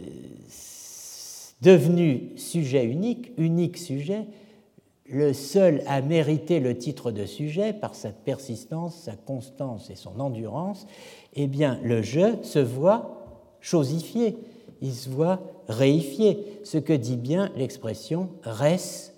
devenu 1.63 2.33
sujet 2.37 2.85
unique, 2.85 3.33
unique 3.39 3.79
sujet, 3.79 4.27
le 5.09 5.33
seul 5.33 5.83
à 5.87 6.01
mériter 6.01 6.61
le 6.61 6.77
titre 6.77 7.11
de 7.11 7.25
sujet 7.27 7.73
par 7.73 7.95
sa 7.95 8.11
persistance, 8.11 8.95
sa 9.03 9.13
constance 9.13 9.91
et 9.91 9.95
son 9.95 10.19
endurance, 10.21 10.87
eh 11.35 11.47
bien, 11.47 11.79
le 11.83 12.03
je 12.03 12.43
se 12.43 12.59
voit 12.59 13.17
chosifié, 13.61 14.37
il 14.81 14.93
se 14.93 15.09
voit 15.09 15.41
réifié, 15.69 16.61
ce 16.65 16.79
que 16.79 16.93
dit 16.93 17.17
bien 17.17 17.51
l'expression 17.57 18.31
res 18.43 19.13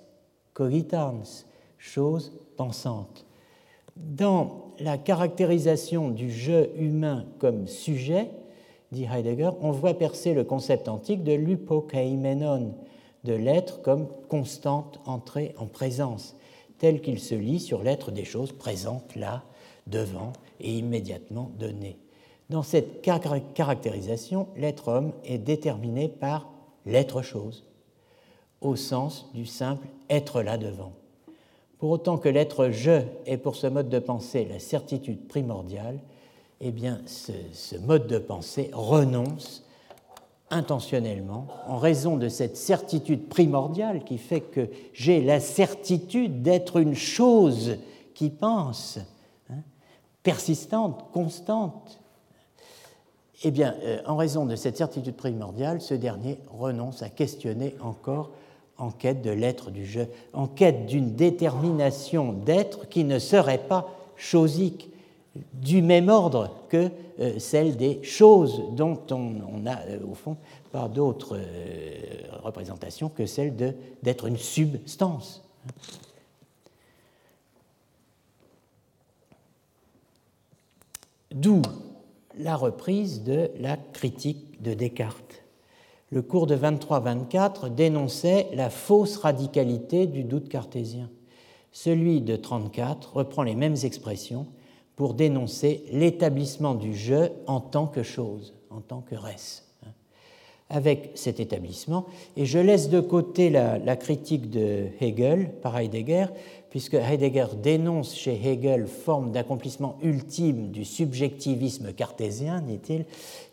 cogitans, 0.55 1.45
chose 1.79 2.33
pensante. 2.57 3.27
Dans 3.97 4.73
la 4.79 4.99
caractérisation 4.99 6.11
du 6.11 6.31
je 6.31 6.69
humain 6.77 7.27
comme 7.39 7.67
sujet, 7.67 8.31
dit 8.93 9.05
Heidegger, 9.05 9.51
on 9.61 9.71
voit 9.71 9.95
percer 9.95 10.35
le 10.35 10.45
concept 10.45 10.89
antique 10.89 11.25
de 11.25 11.33
l'upokeimenon, 11.33 12.75
de 13.25 13.33
l'être 13.33 13.83
comme 13.83 14.09
constante 14.29 15.01
entrée 15.07 15.55
en 15.59 15.67
présence, 15.67 16.37
tel 16.79 17.01
qu'il 17.01 17.19
se 17.19 17.35
lit 17.35 17.61
sur 17.61 17.83
l'être 17.83 18.11
des 18.11 18.25
choses 18.25 18.53
présentes 18.53 19.17
là, 19.17 19.43
devant 19.87 20.33
et 20.61 20.77
immédiatement 20.77 21.51
donné. 21.59 21.99
Dans 22.51 22.63
cette 22.63 23.03
caractérisation, 23.03 24.49
l'être 24.57 24.89
homme 24.89 25.13
est 25.25 25.39
déterminé 25.39 26.09
par 26.09 26.49
l'être 26.87 27.23
chose, 27.23 27.65
au 28.61 28.77
sens 28.77 29.31
du 29.35 29.45
simple 29.47 29.87
être 30.09 30.43
là 30.43 30.57
devant. 30.57 30.93
Pour 31.79 31.91
autant 31.91 32.19
que 32.19 32.29
l'être 32.29 32.71
je 32.71 33.03
est 33.27 33.37
pour 33.37 33.55
ce 33.55 33.67
mode 33.67 33.89
de 33.89 33.99
pensée 33.99 34.47
la 34.47 34.59
certitude 34.59 35.29
primordiale, 35.29 36.01
eh 36.61 36.73
bien, 36.73 37.01
ce, 37.07 37.33
ce 37.53 37.77
mode 37.77 38.07
de 38.09 38.19
pensée 38.19 38.71
renonce 38.73 39.65
intentionnellement, 40.51 41.47
en 41.67 41.77
raison 41.77 42.17
de 42.17 42.29
cette 42.29 42.57
certitude 42.57 43.29
primordiale 43.29 44.05
qui 44.05 44.19
fait 44.19 44.41
que 44.41 44.69
j'ai 44.93 45.21
la 45.21 45.41
certitude 45.41 46.43
d'être 46.43 46.79
une 46.79 46.95
chose 46.95 47.79
qui 48.15 48.31
pense, 48.31 48.99
hein, 49.51 49.63
persistante, 50.23 51.07
constante. 51.13 52.01
Eh 53.45 53.51
bien, 53.51 53.75
euh, 53.83 54.01
en 54.07 54.17
raison 54.17 54.47
de 54.47 54.57
cette 54.57 54.77
certitude 54.77 55.15
primordiale, 55.15 55.81
ce 55.81 55.95
dernier 55.95 56.39
renonce 56.51 57.03
à 57.03 57.09
questionner 57.09 57.77
encore 57.81 58.31
en 58.79 58.91
quête 58.91 59.23
de 59.23 59.31
l'être 59.31 59.71
du 59.71 59.85
jeu, 59.85 60.09
en 60.33 60.47
quête 60.47 60.87
d'une 60.87 61.15
détermination 61.15 62.33
d'être 62.33 62.89
qui 62.89 63.05
ne 63.05 63.19
serait 63.19 63.59
pas 63.59 63.89
chosique, 64.17 64.91
du 65.55 65.83
même 65.83 66.09
ordre 66.09 66.51
que 66.69 66.91
euh, 67.21 67.39
celle 67.39 67.77
des 67.77 68.03
choses 68.03 68.63
dont 68.73 69.01
on, 69.11 69.67
a, 69.67 69.81
euh, 69.89 69.99
au 70.11 70.15
fond, 70.15 70.37
pas 70.73 70.89
d'autres 70.89 71.37
euh, 71.37 71.97
représentations 72.43 73.09
que 73.09 73.27
celle 73.27 73.55
d'être 74.03 74.27
une 74.27 74.37
substance. 74.37 75.43
D'où 81.31 81.63
la 82.39 82.57
reprise 82.57 83.23
de 83.23 83.51
la 83.59 83.77
critique 83.77 84.63
de 84.63 84.75
Descartes. 84.75 85.43
Le 86.11 86.23
cours 86.23 86.47
de 86.47 86.57
23-24 86.57 87.75
dénonçait 87.75 88.49
la 88.55 88.71
fausse 88.71 89.19
radicalité 89.19 90.07
du 90.07 90.25
doute 90.25 90.49
cartésien. 90.49 91.11
Celui 91.73 92.23
de 92.23 92.37
34 92.37 93.17
reprend 93.17 93.43
les 93.43 93.55
mêmes 93.55 93.77
expressions 93.83 94.47
pour 94.99 95.15
dénoncer 95.15 95.85
l'établissement 95.93 96.75
du 96.75 96.93
je 96.93 97.29
en 97.47 97.61
tant 97.61 97.87
que 97.87 98.03
chose, 98.03 98.53
en 98.69 98.81
tant 98.81 99.01
que 99.01 99.15
res. 99.15 99.63
Avec 100.71 101.13
cet 101.15 101.39
établissement, 101.39 102.07
et 102.37 102.45
je 102.45 102.59
laisse 102.59 102.91
de 102.91 102.99
côté 102.99 103.49
la, 103.49 103.97
critique 103.97 104.51
de 104.51 104.87
Hegel 105.01 105.53
par 105.63 105.79
Heidegger, 105.79 106.27
puisque 106.71 106.95
Heidegger 106.95 107.47
dénonce 107.63 108.17
chez 108.17 108.35
Hegel 108.45 108.89
forme 108.89 109.31
d'accomplissement 109.31 109.99
ultime 110.03 110.73
du 110.73 110.85
subjectivisme 110.85 111.93
cartésien, 111.93 112.61
dit-il. 112.61 113.07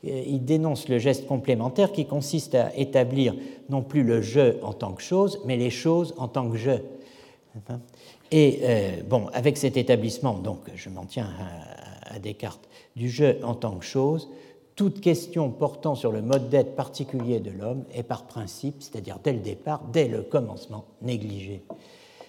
Il 0.03 0.43
dénonce 0.45 0.89
le 0.89 0.97
geste 0.97 1.27
complémentaire 1.27 1.91
qui 1.91 2.07
consiste 2.07 2.55
à 2.55 2.75
établir 2.75 3.35
non 3.69 3.83
plus 3.83 4.03
le 4.03 4.23
je 4.23 4.59
en 4.63 4.73
tant 4.73 4.93
que 4.93 5.03
chose, 5.03 5.39
mais 5.45 5.57
les 5.57 5.69
choses 5.69 6.15
en 6.17 6.27
tant 6.27 6.49
que 6.49 6.57
je. 6.57 6.71
Et 8.37 8.59
euh, 8.63 9.01
bon, 9.07 9.27
avec 9.31 9.55
cet 9.55 9.77
établissement, 9.77 10.33
donc 10.33 10.59
je 10.75 10.89
m'en 10.89 11.05
tiens 11.05 11.29
à, 12.03 12.19
Descartes, 12.19 12.67
du 12.97 13.09
jeu 13.09 13.39
en 13.43 13.55
tant 13.55 13.77
que 13.77 13.85
chose, 13.85 14.29
toute 14.75 14.99
question 14.99 15.49
portant 15.51 15.95
sur 15.95 16.11
le 16.11 16.21
mode 16.21 16.49
d'être 16.49 16.75
particulier 16.75 17.39
de 17.39 17.51
l'homme 17.51 17.85
est 17.93 18.03
par 18.03 18.25
principe, 18.25 18.75
c'est-à-dire 18.81 19.19
dès 19.23 19.31
le 19.31 19.39
départ, 19.39 19.83
dès 19.93 20.09
le 20.09 20.21
commencement, 20.21 20.83
négligée. 21.01 21.63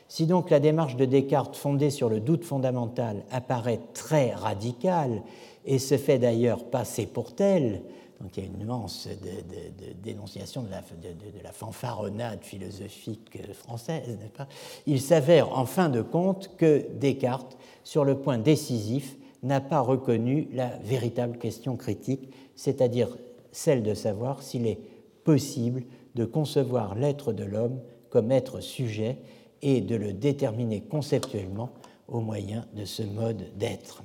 Si 0.07 0.27
donc 0.27 0.51
la 0.51 0.61
démarche 0.61 0.95
de 0.95 1.07
Descartes 1.07 1.57
fondée 1.57 1.91
sur 1.91 2.09
le 2.09 2.21
doute 2.21 2.45
fondamental 2.45 3.25
apparaît 3.33 3.81
très 3.93 4.31
radicale 4.31 5.23
et 5.65 5.81
se 5.81 5.97
fait 5.97 6.21
d'ailleurs 6.21 6.67
passer 6.67 7.07
pour 7.07 7.35
telle, 7.35 7.83
donc 8.21 8.37
il 8.37 8.45
y 8.45 8.47
a 8.47 8.51
une 8.51 8.65
nuance 8.65 9.09
de, 9.09 9.93
dénonciation 10.03 10.63
de 10.63 10.71
la, 10.71 10.81
de 10.81 11.43
la, 11.43 11.53
fanfaronnade 11.53 12.43
philosophique 12.43 13.39
française, 13.53 14.17
n'est-ce 14.19 14.33
pas? 14.33 14.49
Il 14.87 15.01
s'avère 15.01 15.57
en 15.57 15.67
fin 15.67 15.89
de 15.89 16.01
compte 16.01 16.57
que 16.57 16.87
Descartes, 16.95 17.59
sur 17.85 18.05
le 18.05 18.19
point 18.19 18.39
décisif, 18.39 19.17
n'a 19.43 19.61
pas 19.61 19.81
reconnu 19.81 20.49
la 20.53 20.69
véritable 20.79 21.39
question 21.39 21.77
critique, 21.77 22.31
c'est-à-dire 22.55 23.17
celle 23.53 23.83
de 23.83 23.95
savoir 23.95 24.43
s'il 24.43 24.67
est 24.67 24.81
possible 25.25 25.85
de 26.15 26.25
concevoir 26.25 26.95
l'être 26.95 27.33
de 27.33 27.45
l'homme 27.45 27.81
comme 28.11 28.33
être 28.33 28.61
sujet 28.61 29.19
et 29.63 29.81
de 29.81 29.97
le 29.97 30.13
déterminer 30.13 30.81
conceptuellement 30.81 31.71
au 32.09 32.21
moyen 32.21 32.65
de 32.75 32.85
ce 32.85 33.03
mode 33.03 33.57
d'être. 33.57 34.03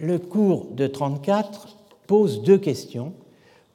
Le 0.00 0.18
cours 0.18 0.66
de 0.72 0.86
34 0.86 1.76
pose 2.06 2.42
deux 2.42 2.58
questions 2.58 3.12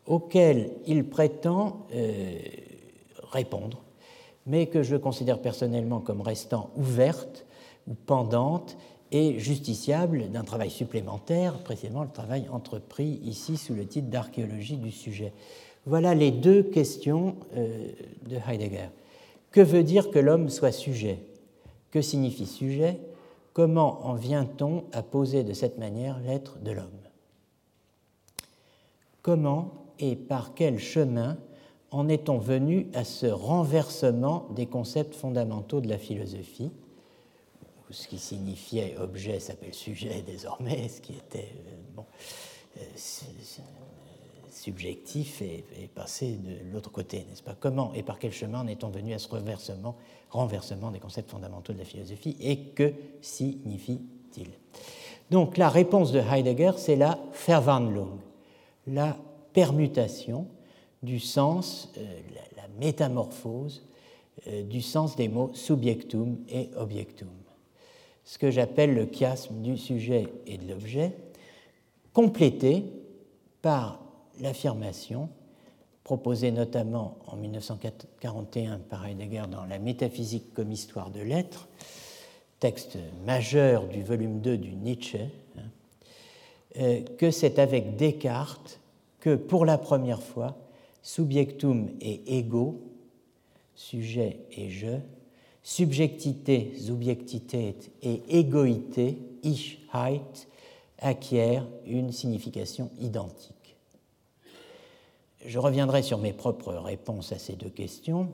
auxquelles 0.07 0.71
il 0.85 1.05
prétend 1.05 1.87
euh, 1.93 2.37
répondre, 3.31 3.81
mais 4.45 4.67
que 4.67 4.83
je 4.83 4.95
considère 4.95 5.39
personnellement 5.39 5.99
comme 5.99 6.21
restant 6.21 6.69
ouvertes 6.75 7.45
ou 7.87 7.93
pendantes 7.93 8.77
et 9.11 9.39
justiciables 9.39 10.29
d'un 10.29 10.43
travail 10.43 10.69
supplémentaire, 10.69 11.59
précisément 11.59 12.03
le 12.03 12.09
travail 12.09 12.47
entrepris 12.51 13.19
ici 13.23 13.57
sous 13.57 13.73
le 13.73 13.85
titre 13.85 14.09
d'archéologie 14.09 14.77
du 14.77 14.91
sujet. 14.91 15.31
Voilà 15.85 16.15
les 16.15 16.31
deux 16.31 16.63
questions 16.63 17.35
euh, 17.55 17.89
de 18.27 18.37
Heidegger. 18.47 18.89
Que 19.51 19.61
veut 19.61 19.83
dire 19.83 20.09
que 20.09 20.19
l'homme 20.19 20.49
soit 20.49 20.71
sujet? 20.71 21.19
Que 21.91 22.01
signifie 22.01 22.47
sujet? 22.47 22.99
Comment 23.55 24.05
en 24.05 24.15
vient-on 24.15 24.83
à 24.91 25.01
poser 25.01 25.45
de 25.45 25.53
cette 25.53 25.77
manière 25.77 26.19
l'être 26.19 26.59
de 26.59 26.71
l'homme? 26.71 26.89
Comment 29.21 29.85
et 29.97 30.17
par 30.17 30.53
quel 30.55 30.77
chemin 30.77 31.37
en 31.89 32.09
est-on 32.09 32.37
venu 32.37 32.87
à 32.93 33.05
ce 33.05 33.27
renversement 33.27 34.49
des 34.49 34.65
concepts 34.65 35.15
fondamentaux 35.15 35.79
de 35.79 35.87
la 35.87 35.97
philosophie? 35.97 36.69
Ce 37.91 38.09
qui 38.09 38.19
signifiait 38.19 38.97
objet 38.97 39.39
s'appelle 39.39 39.73
sujet 39.73 40.21
désormais, 40.27 40.89
ce 40.89 40.99
qui 40.99 41.13
était... 41.13 41.53
Euh, 41.67 41.75
bon, 41.95 42.05
subjectif 44.65 45.43
est, 45.43 45.63
passé 45.93 46.37
de 46.37 46.73
l'autre 46.73 46.91
côté, 46.91 47.19
n'est-ce 47.29 47.43
pas? 47.43 47.55
Comment 47.59 47.93
et 47.93 48.01
par 48.01 48.17
quel 48.17 48.31
chemin 48.31 48.61
en 48.61 48.67
est-on 48.67 48.89
venu 48.89 49.13
à 49.13 49.19
ce 49.19 49.27
reversement, 49.27 49.95
renversement 50.31 50.89
des 50.89 50.99
concepts 50.99 51.29
fondamentaux 51.29 51.71
de 51.71 51.77
la 51.77 51.85
philosophie 51.85 52.35
et 52.41 52.57
que 52.57 52.91
signifie-t-il? 53.21 54.47
Donc 55.29 55.57
la 55.57 55.69
réponse 55.69 56.11
de 56.11 56.19
Heidegger, 56.19 56.71
c'est 56.77 56.95
la 56.95 57.19
Verwandlung, 57.45 58.17
la 58.87 59.15
permutation 59.53 60.47
du 61.03 61.19
sens, 61.19 61.91
euh, 61.97 62.19
la, 62.55 62.63
métamorphose 62.79 63.83
euh, 64.47 64.63
du 64.63 64.81
sens 64.81 65.15
des 65.15 65.29
mots 65.29 65.51
subjectum 65.53 66.39
et 66.49 66.71
objectum. 66.75 67.29
Ce 68.23 68.39
que 68.39 68.49
j'appelle 68.49 68.95
le 68.95 69.05
chiasme 69.05 69.61
du 69.61 69.77
sujet 69.77 70.27
et 70.47 70.57
de 70.57 70.67
l'objet, 70.67 71.15
complété 72.11 72.83
par 73.61 74.04
l'affirmation 74.41 75.29
proposée 76.03 76.51
notamment 76.51 77.17
en 77.27 77.35
1941 77.35 78.79
par 78.79 79.05
Heidegger 79.05 79.43
dans 79.49 79.65
La 79.65 79.79
métaphysique 79.79 80.53
comme 80.53 80.71
histoire 80.71 81.09
de 81.09 81.19
l'être, 81.19 81.67
texte 82.59 82.97
majeur 83.25 83.87
du 83.87 84.03
volume 84.03 84.39
2 84.39 84.57
du 84.57 84.75
Nietzsche, 84.75 85.19
hein, 85.57 85.61
euh, 86.77 87.01
que 87.17 87.31
c'est 87.31 87.59
avec 87.59 87.95
Descartes 87.95 88.79
que 89.19 89.35
pour 89.35 89.65
la 89.65 89.79
première 89.79 90.21
fois, 90.21 90.55
subjectum 91.01 91.89
et 91.99 92.37
ego, 92.37 92.81
sujet 93.73 94.39
et 94.51 94.69
je, 94.69 94.99
subjectité, 95.63 96.73
subjectität 96.77 97.91
et 98.03 98.21
égoïté, 98.29 99.17
Ichheit, 99.43 100.47
acquièrent 100.99 101.67
une 101.87 102.11
signification 102.11 102.91
identique. 102.99 103.54
Je 105.45 105.59
reviendrai 105.59 106.01
sur 106.01 106.17
mes 106.17 106.33
propres 106.33 106.73
réponses 106.73 107.31
à 107.31 107.37
ces 107.37 107.53
deux 107.53 107.69
questions. 107.69 108.29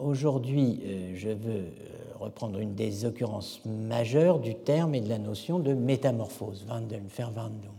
Aujourd'hui, 0.00 0.80
euh, 0.84 1.12
je 1.14 1.28
veux 1.28 1.60
euh, 1.60 1.70
reprendre 2.18 2.58
une 2.58 2.74
des 2.74 3.04
occurrences 3.04 3.60
majeures 3.64 4.40
du 4.40 4.56
terme 4.56 4.96
et 4.96 5.00
de 5.00 5.08
la 5.08 5.18
notion 5.18 5.60
de 5.60 5.74
métamorphose, 5.74 6.66
Verwandlung. 6.66 7.70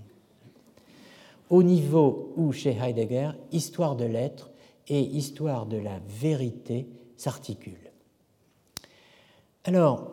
Au 1.49 1.63
niveau 1.63 2.31
où, 2.37 2.53
chez 2.53 2.77
Heidegger, 2.81 3.31
histoire 3.51 3.97
de 3.97 4.05
l'être 4.05 4.51
et 4.87 5.01
histoire 5.01 5.65
de 5.65 5.77
la 5.77 5.99
vérité 6.07 6.87
s'articulent. 7.17 7.91
Alors, 9.65 10.11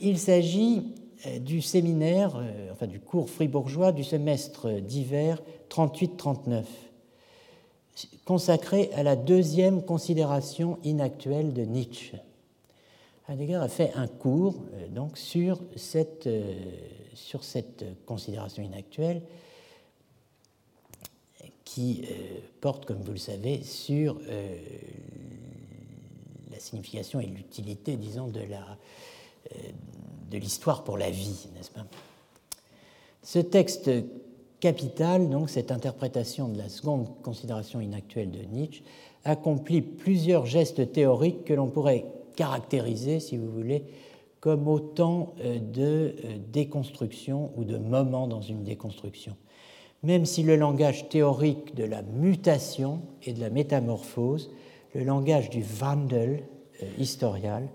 il 0.00 0.18
s'agit 0.18 0.94
euh, 1.26 1.40
du 1.40 1.62
séminaire, 1.62 2.40
enfin 2.70 2.86
du 2.86 3.00
cours 3.00 3.28
fribourgeois 3.28 3.90
du 3.90 4.04
semestre 4.04 4.80
d'hiver 4.80 5.42
38-39, 5.68 6.62
consacré 8.24 8.90
à 8.94 9.02
la 9.02 9.16
deuxième 9.16 9.82
considération 9.82 10.78
inactuelle 10.84 11.52
de 11.52 11.62
Nietzsche. 11.62 12.16
Heidegger 13.28 13.56
a 13.56 13.68
fait 13.68 13.92
un 13.94 14.06
cours 14.06 14.62
euh, 14.74 14.88
donc 14.88 15.18
sur 15.18 15.60
cette, 15.76 16.28
sur 17.14 17.44
cette 17.44 17.84
considération 18.06 18.62
inactuelle 18.62 19.22
qui 21.64 22.04
porte, 22.62 22.86
comme 22.86 23.02
vous 23.02 23.12
le 23.12 23.18
savez, 23.18 23.62
sur 23.62 24.18
la 26.50 26.58
signification 26.58 27.20
et 27.20 27.26
l'utilité, 27.26 27.98
disons, 27.98 28.28
de 28.28 28.40
la, 28.40 28.78
de 30.30 30.38
l'histoire 30.38 30.82
pour 30.82 30.96
la 30.96 31.10
vie, 31.10 31.48
n'est-ce 31.54 31.70
pas? 31.70 31.84
Ce 33.22 33.38
texte 33.38 33.90
capital, 34.60 35.28
donc 35.28 35.50
cette 35.50 35.70
interprétation 35.70 36.48
de 36.48 36.58
la 36.58 36.68
seconde 36.68 37.08
considération 37.22 37.80
inactuelle 37.80 38.30
de 38.30 38.42
Nietzsche, 38.42 38.82
accomplit 39.24 39.82
plusieurs 39.82 40.46
gestes 40.46 40.92
théoriques 40.92 41.44
que 41.44 41.54
l'on 41.54 41.68
pourrait 41.68 42.06
caractériser, 42.36 43.20
si 43.20 43.36
vous 43.36 43.50
voulez, 43.50 43.84
comme 44.40 44.68
autant 44.68 45.34
euh, 45.40 45.58
de 45.58 46.14
euh, 46.24 46.38
déconstruction 46.52 47.50
ou 47.56 47.64
de 47.64 47.76
moments 47.76 48.28
dans 48.28 48.40
une 48.40 48.62
déconstruction. 48.62 49.36
Même 50.04 50.26
si 50.26 50.44
le 50.44 50.54
langage 50.54 51.08
théorique 51.08 51.74
de 51.74 51.84
la 51.84 52.02
mutation 52.02 53.02
et 53.24 53.32
de 53.32 53.40
la 53.40 53.50
métamorphose, 53.50 54.50
le 54.94 55.02
langage 55.02 55.50
du 55.50 55.64
Wandel 55.80 56.44
euh, 56.82 56.86
historial, 56.98 57.68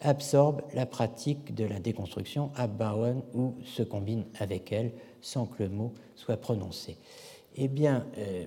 absorbe 0.00 0.62
la 0.74 0.86
pratique 0.86 1.54
de 1.54 1.64
la 1.64 1.80
déconstruction, 1.80 2.50
abbauen 2.56 3.22
ou 3.34 3.54
se 3.64 3.82
combine 3.82 4.24
avec 4.38 4.70
elle 4.70 4.92
sans 5.24 5.46
que 5.46 5.62
le 5.62 5.70
mot 5.70 5.92
soit 6.16 6.36
prononcé. 6.36 6.96
Eh 7.56 7.68
bien, 7.68 8.06
euh, 8.18 8.44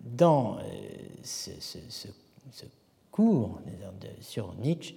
dans 0.00 0.58
euh, 0.58 0.62
ce, 1.22 1.78
cours 3.10 3.60
sur 4.20 4.54
Nietzsche, 4.54 4.96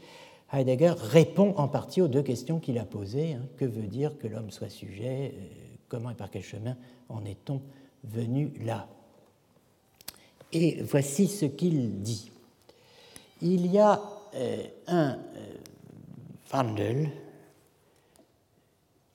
Heidegger 0.52 0.94
répond 0.98 1.54
en 1.58 1.68
partie 1.68 2.02
aux 2.02 2.08
deux 2.08 2.24
questions 2.24 2.60
qu'il 2.60 2.78
a 2.78 2.86
posées. 2.86 3.34
Hein. 3.34 3.46
que 3.58 3.66
veut 3.66 3.88
dire 3.88 4.18
que 4.18 4.28
l'homme 4.28 4.52
soit 4.52 4.70
sujet 4.70 5.34
euh, 5.36 5.48
Comment 5.88 6.12
et 6.12 6.16
par 6.16 6.32
quel 6.32 6.44
chemin 6.44 6.78
en 7.10 7.26
est-on 7.26 7.62
venu 8.06 8.54
là? 8.62 8.88
Et 10.54 10.82
voici 10.84 11.28
ce 11.28 11.46
qu'il 11.46 12.02
dit. 12.02 12.32
Il 13.42 13.68
y 13.68 13.78
a 13.78 14.02
un 14.88 15.20
Wandel, 16.54 17.06
euh, 17.06 17.08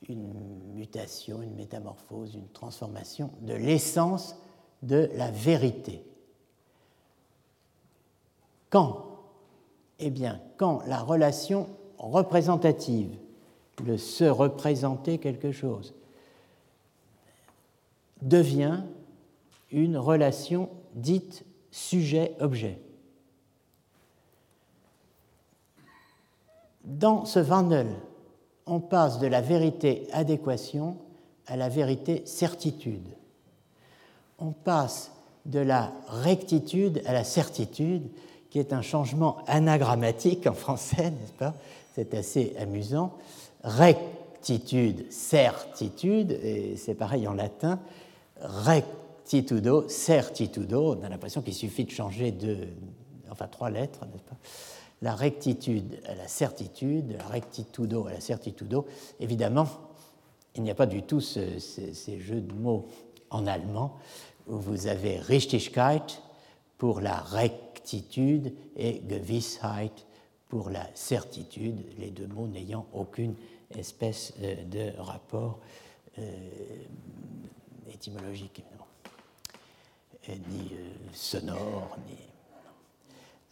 une 0.09 0.33
mutation, 0.75 1.43
une 1.43 1.55
métamorphose, 1.55 2.35
une 2.35 2.49
transformation 2.49 3.31
de 3.43 3.55
l'essence 3.55 4.37
de 4.83 5.11
la 5.15 5.31
vérité. 5.31 6.05
Quand? 8.71 9.07
Eh 9.99 10.11
bien, 10.11 10.41
quand 10.57 10.83
la 10.87 11.01
relation 11.01 11.69
représentative, 11.99 13.17
le 13.85 13.99
se 13.99 14.25
représenter 14.25 15.19
quelque 15.19 15.53
chose, 15.53 15.95
devient 18.23 18.83
une 19.71 19.97
relation 19.97 20.71
dite 20.95 21.45
sujet-objet. 21.71 22.81
Dans 26.85 27.25
ce 27.25 27.41
Wandel, 27.41 27.89
on 28.67 28.81
passe 28.81 29.19
de 29.19 29.27
la 29.27 29.41
vérité 29.41 30.09
adéquation 30.13 30.97
à 31.47 31.57
la 31.57 31.69
vérité 31.69 32.23
certitude. 32.27 33.09
On 34.39 34.51
passe 34.51 35.13
de 35.45 35.61
la 35.61 35.93
rectitude 36.09 37.03
à 37.07 37.13
la 37.13 37.25
certitude, 37.25 38.09
qui 38.51 38.59
est 38.59 38.73
un 38.73 38.83
changement 38.83 39.39
anagrammatique 39.47 40.47
en 40.47 40.55
français, 40.55 41.11
n'est-ce 41.11 41.33
pas? 41.39 41.55
C'est 41.95 42.15
assez 42.15 42.55
amusant. 42.59 43.13
Rectitude, 43.63 45.11
certitude, 45.11 46.33
et 46.33 46.77
c'est 46.77 46.95
pareil 46.95 47.29
en 47.29 47.35
latin. 47.35 47.79
Rectitudo, 48.41 49.89
certitudo, 49.89 50.97
on 50.99 51.05
a 51.05 51.09
l'impression 51.09 51.43
qu'il 51.43 51.55
suffit 51.55 51.85
de 51.85 51.91
changer 51.91 52.33
deux, 52.33 52.69
enfin 53.31 53.47
trois 53.47 53.71
lettres, 53.71 54.01
n'est-ce 54.07 54.25
pas? 54.25 54.37
La 55.03 55.15
rectitude 55.15 56.01
à 56.07 56.15
la 56.15 56.29
certitude, 56.29 57.17
la 57.19 57.27
rectitudo 57.27 58.07
à 58.07 58.13
la 58.13 58.21
certitudo. 58.21 58.87
Évidemment, 59.21 59.69
il 60.55 60.63
n'y 60.63 60.71
a 60.71 60.75
pas 60.75 60.87
du 60.87 61.03
tout 61.03 61.21
ces 61.21 62.21
jeux 62.21 62.41
de 62.41 62.55
mots 62.55 62.89
en 63.31 63.47
allemand 63.47 63.99
où 64.47 64.57
vous 64.57 64.87
avez 64.87 65.19
Richtigkeit 65.19 66.21
pour 66.79 67.01
la 67.01 67.17
rectitude 67.17 68.55
et 68.77 69.03
Gewissheit 69.09 69.93
pour 70.49 70.71
la 70.71 70.87
certitude, 70.95 71.85
les 71.99 72.11
deux 72.11 72.29
mots 72.29 72.47
n'ayant 72.47 72.87
aucune 72.93 73.35
espèce 73.77 74.33
euh, 74.41 74.65
de 74.65 74.97
rapport 75.01 75.59
euh, 76.19 76.33
étymologique, 77.93 78.63
ni 80.29 80.73
euh, 80.73 80.93
sonore, 81.13 81.97
ni 82.09 82.17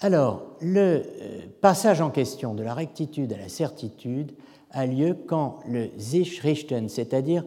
alors, 0.05 0.43
le 0.60 1.02
euh, 1.02 1.40
passage 1.62 2.02
en 2.02 2.10
question 2.10 2.52
de 2.52 2.62
la 2.62 2.74
rectitude 2.74 3.32
à 3.32 3.39
la 3.39 3.48
certitude 3.48 4.35
a 4.70 4.85
lieu 4.85 5.14
quand 5.14 5.60
le 5.66 5.89
sich 5.97 6.40
richten, 6.40 6.90
c'est-à-dire 6.90 7.43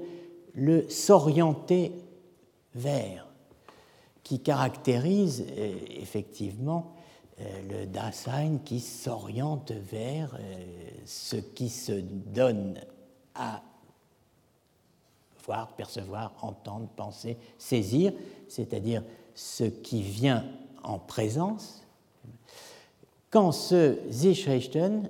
le 0.55 0.89
s'orienter 0.89 1.91
vers, 2.73 3.27
qui 4.23 4.39
caractérise 4.39 5.45
euh, 5.55 5.75
effectivement 6.01 6.95
euh, 7.39 7.43
le 7.69 7.85
Dasein 7.85 8.57
qui 8.65 8.79
s'oriente 8.79 9.71
vers 9.71 10.35
ce 11.05 11.35
qui 11.35 11.69
se 11.69 11.91
donne 11.91 12.79
à 13.35 13.61
voir, 15.45 15.75
percevoir, 15.75 16.34
entendre, 16.41 16.88
penser, 16.95 17.38
saisir, 17.59 18.13
c'est-à-dire 18.47 19.03
ce 19.35 19.65
qui 19.65 20.01
vient 20.01 20.43
en 20.84 20.97
présence, 20.97 21.84
quand 23.30 23.52
ce 23.52 23.98
Zichrichten, 24.10 25.10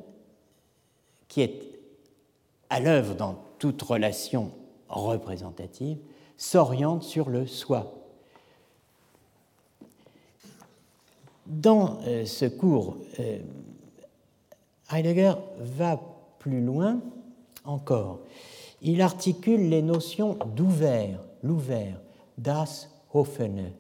qui 1.28 1.42
est 1.42 1.62
à 2.70 2.80
l'œuvre 2.80 3.16
dans 3.16 3.36
toute 3.60 3.82
relation 3.82 4.52
représentative, 4.90 5.98
s'oriente 6.38 7.04
sur 7.04 7.30
le 7.30 7.48
soi, 7.48 7.98
Dans 11.48 12.00
ce 12.26 12.46
cours, 12.46 12.98
Heidegger 14.92 15.34
va 15.60 15.98
plus 16.40 16.62
loin 16.62 17.00
encore. 17.64 18.20
Il 18.82 19.02
articule 19.02 19.70
les 19.70 19.82
notions 19.82 20.38
d'ouvert, 20.56 21.20
l'ouvert, 21.44 22.02
das 22.38 22.90
offene, 23.14 23.72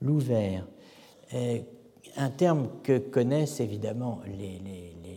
l'ouvert, 0.00 0.64
un 2.18 2.30
terme 2.30 2.68
que 2.82 2.98
connaissent 2.98 3.60
évidemment 3.60 4.20
les, 4.26 4.60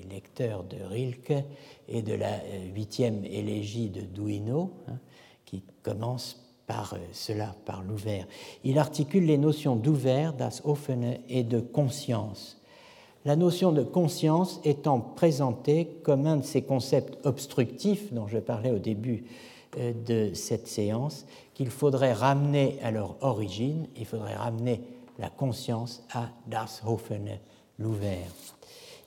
lecteurs 0.09 0.65
de 0.65 0.75
Rilke 0.83 1.45
et 1.87 2.01
de 2.01 2.13
la 2.13 2.33
euh, 2.33 2.65
huitième 2.75 3.23
élégie 3.23 3.89
de 3.89 4.01
Duino, 4.01 4.73
hein, 4.89 4.99
qui 5.45 5.63
commence 5.83 6.51
par 6.67 6.93
euh, 6.93 6.97
cela, 7.13 7.55
par 7.65 7.81
l'ouvert. 7.81 8.27
Il 8.65 8.77
articule 8.77 9.25
les 9.25 9.37
notions 9.37 9.77
d'ouvert, 9.77 10.33
das 10.33 10.61
offene, 10.65 11.19
et 11.29 11.43
de 11.43 11.61
conscience. 11.61 12.61
La 13.23 13.37
notion 13.37 13.71
de 13.71 13.83
conscience 13.83 14.59
étant 14.65 14.99
présentée 14.99 15.87
comme 16.03 16.27
un 16.27 16.37
de 16.37 16.43
ces 16.43 16.61
concepts 16.61 17.25
obstructifs 17.25 18.11
dont 18.11 18.27
je 18.27 18.39
parlais 18.39 18.71
au 18.71 18.79
début 18.79 19.23
euh, 19.77 19.93
de 20.05 20.33
cette 20.33 20.67
séance, 20.67 21.25
qu'il 21.53 21.69
faudrait 21.69 22.13
ramener 22.13 22.79
à 22.83 22.91
leur 22.91 23.15
origine, 23.21 23.87
il 23.95 24.05
faudrait 24.05 24.35
ramener 24.35 24.81
la 25.22 25.30
conscience 25.30 26.03
à 26.11 26.30
Das 26.48 26.81
Offene, 26.85 27.39
l'ouvert. 27.80 28.31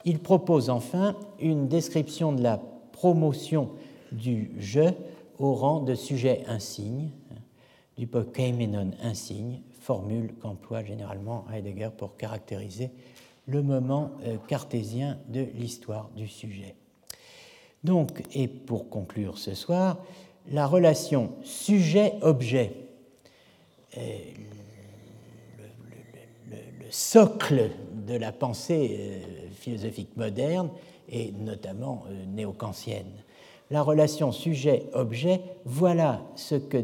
Il 0.04 0.20
propose 0.20 0.70
enfin 0.70 1.16
une 1.40 1.68
description 1.68 2.32
de 2.32 2.42
la 2.42 2.62
promotion 2.92 3.70
du 4.12 4.52
je 4.58 4.92
au 5.38 5.54
rang 5.54 5.80
de 5.80 5.94
sujet 5.94 6.44
insigne, 6.46 7.10
du 7.98 8.06
Pokémenon 8.06 8.92
insigne, 9.02 9.60
formule 9.80 10.32
qu'emploie 10.40 10.84
généralement 10.84 11.44
Heidegger 11.52 11.90
pour 11.96 12.16
caractériser 12.16 12.90
le 13.46 13.62
moment 13.62 14.12
euh, 14.24 14.36
cartésien 14.48 15.18
de 15.28 15.46
l'histoire 15.54 16.08
du 16.16 16.28
sujet. 16.28 16.76
Donc, 17.82 18.22
et 18.32 18.48
pour 18.48 18.88
conclure 18.88 19.36
ce 19.36 19.54
soir, 19.54 19.98
la 20.50 20.66
relation 20.66 21.32
sujet-objet, 21.42 22.72
euh, 23.98 24.18
le, 26.84 26.90
socle 26.90 27.70
de 28.06 28.14
la 28.14 28.32
pensée 28.32 28.96
euh, 28.98 29.18
philosophique 29.52 30.16
moderne 30.16 30.70
et 31.08 31.32
notamment 31.32 32.04
néo-kantienne. 32.34 33.24
La 33.70 33.82
relation 33.82 34.30
sujet-objet, 34.30 35.40
voilà 35.64 36.22
ce, 36.36 36.54
que 36.54 36.82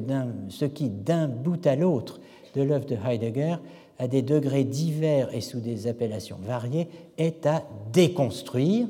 ce 0.49 0.65
qui, 0.65 0.89
d'un 0.89 1.29
bout 1.29 1.67
à 1.67 1.77
l'autre 1.77 2.21
de 2.55 2.63
l'œuvre 2.63 2.87
de 2.87 2.97
Heidegger, 2.97 3.57
à 3.99 4.09
des 4.09 4.23
degrés 4.23 4.65
divers 4.65 5.33
et 5.35 5.43
sous 5.43 5.61
des 5.61 5.87
appellations 5.87 6.39
variées, 6.43 6.89
est 7.19 7.47
à 7.47 7.65
déconstruire, 7.93 8.87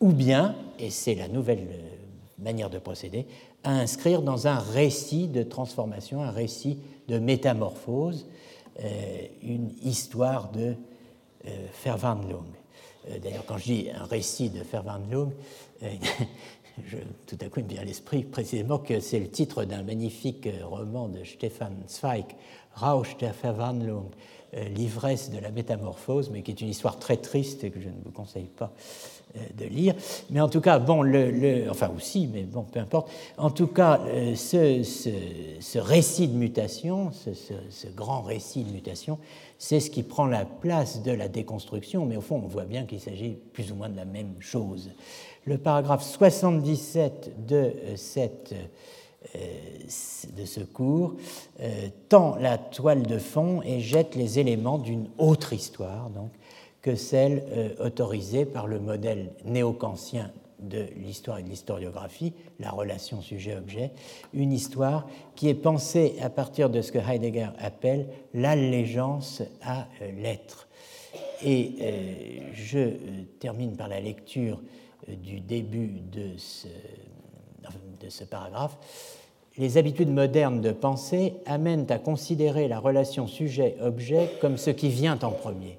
ou 0.00 0.12
bien, 0.12 0.56
et 0.78 0.90
c'est 0.90 1.14
la 1.14 1.28
nouvelle 1.28 1.66
euh, 1.70 2.42
manière 2.42 2.68
de 2.68 2.78
procéder, 2.78 3.26
à 3.62 3.72
inscrire 3.72 4.22
dans 4.22 4.48
un 4.48 4.58
récit 4.58 5.28
de 5.28 5.42
transformation, 5.42 6.22
un 6.22 6.30
récit 6.30 6.78
de 7.08 7.18
métamorphose, 7.18 8.26
euh, 8.28 8.47
une 9.42 9.72
histoire 9.82 10.50
de 10.50 10.74
euh, 11.46 11.66
Verwandlung. 11.84 12.46
D'ailleurs, 13.22 13.46
quand 13.46 13.56
je 13.56 13.64
dis 13.64 13.88
un 13.90 14.04
récit 14.04 14.50
de 14.50 14.60
Verwandlung, 14.60 15.32
tout 17.26 17.38
à 17.40 17.48
coup, 17.48 17.60
il 17.60 17.64
me 17.64 17.70
vient 17.70 17.80
à 17.80 17.84
l'esprit 17.84 18.22
précisément 18.22 18.78
que 18.78 19.00
c'est 19.00 19.18
le 19.18 19.28
titre 19.28 19.64
d'un 19.64 19.82
magnifique 19.82 20.48
roman 20.62 21.08
de 21.08 21.24
Stefan 21.24 21.74
Zweig, 21.88 22.26
Rausch 22.74 23.16
der 23.16 23.32
Verwandlung, 23.32 24.10
euh, 24.54 24.68
l'ivresse 24.68 25.30
de 25.30 25.38
la 25.38 25.50
métamorphose, 25.50 26.30
mais 26.30 26.42
qui 26.42 26.52
est 26.52 26.60
une 26.62 26.70
histoire 26.70 26.98
très 26.98 27.18
triste 27.18 27.64
et 27.64 27.70
que 27.70 27.80
je 27.80 27.88
ne 27.88 28.00
vous 28.02 28.12
conseille 28.12 28.48
pas 28.48 28.72
euh, 28.74 29.17
de 29.56 29.64
lire. 29.64 29.94
Mais 30.30 30.40
en 30.40 30.48
tout 30.48 30.60
cas, 30.60 30.78
bon, 30.78 31.02
le, 31.02 31.66
enfin 31.70 31.90
aussi, 31.94 32.28
mais 32.32 32.42
bon, 32.42 32.62
peu 32.62 32.80
importe. 32.80 33.10
En 33.36 33.50
tout 33.50 33.66
cas, 33.66 34.00
euh, 34.06 34.34
ce, 34.34 34.82
ce, 34.82 35.78
récit 35.78 36.28
de 36.28 36.36
mutation, 36.36 37.10
ce, 37.12 37.30
ce, 37.34 37.86
grand 37.88 38.22
récit 38.22 38.64
de 38.64 38.70
mutation, 38.70 39.18
c'est 39.58 39.80
ce 39.80 39.90
qui 39.90 40.02
prend 40.02 40.26
la 40.26 40.44
place 40.44 41.02
de 41.02 41.12
la 41.12 41.28
déconstruction, 41.28 42.06
mais 42.06 42.16
au 42.16 42.20
fond, 42.20 42.40
on 42.44 42.48
voit 42.48 42.64
bien 42.64 42.84
qu'il 42.84 43.00
s'agit 43.00 43.36
plus 43.52 43.72
ou 43.72 43.74
moins 43.74 43.88
de 43.88 43.96
la 43.96 44.04
même 44.04 44.34
chose. 44.40 44.90
Le 45.44 45.58
paragraphe 45.58 46.02
77 46.02 47.46
de 47.46 47.72
cette 47.96 48.54
euh, 49.34 49.38
de 50.36 50.44
ce 50.44 50.60
cours 50.60 51.14
euh, 51.60 51.88
tend 52.08 52.36
la 52.36 52.56
toile 52.56 53.02
de 53.02 53.18
fond 53.18 53.60
et 53.62 53.80
jette 53.80 54.14
les 54.14 54.38
éléments 54.38 54.78
d'une 54.78 55.08
autre 55.18 55.52
histoire 55.52 56.08
donc, 56.10 56.30
que 56.82 56.94
celle 56.94 57.44
euh, 57.50 57.86
autorisée 57.86 58.44
par 58.44 58.66
le 58.66 58.78
modèle 58.78 59.30
néo-kantien 59.44 60.30
de 60.58 60.86
l'histoire 60.96 61.38
et 61.38 61.42
de 61.42 61.48
l'historiographie, 61.48 62.32
la 62.58 62.70
relation 62.70 63.20
sujet-objet, 63.20 63.92
une 64.34 64.52
histoire 64.52 65.06
qui 65.36 65.48
est 65.48 65.54
pensée 65.54 66.16
à 66.20 66.30
partir 66.30 66.68
de 66.68 66.82
ce 66.82 66.90
que 66.90 66.98
Heidegger 66.98 67.50
appelle 67.58 68.08
l'allégeance 68.34 69.42
à 69.62 69.86
l'être. 70.16 70.66
Et 71.44 72.42
je 72.54 72.90
termine 73.38 73.76
par 73.76 73.86
la 73.86 74.00
lecture 74.00 74.60
du 75.06 75.38
début 75.38 76.00
de 76.10 76.36
ce 76.36 76.66
de 78.00 78.08
ce 78.08 78.24
paragraphe, 78.24 78.76
les 79.56 79.76
habitudes 79.76 80.10
modernes 80.10 80.60
de 80.60 80.72
pensée 80.72 81.34
amènent 81.46 81.90
à 81.90 81.98
considérer 81.98 82.68
la 82.68 82.78
relation 82.78 83.26
sujet-objet 83.26 84.30
comme 84.40 84.56
ce 84.56 84.70
qui 84.70 84.88
vient 84.88 85.18
en 85.22 85.30
premier. 85.30 85.78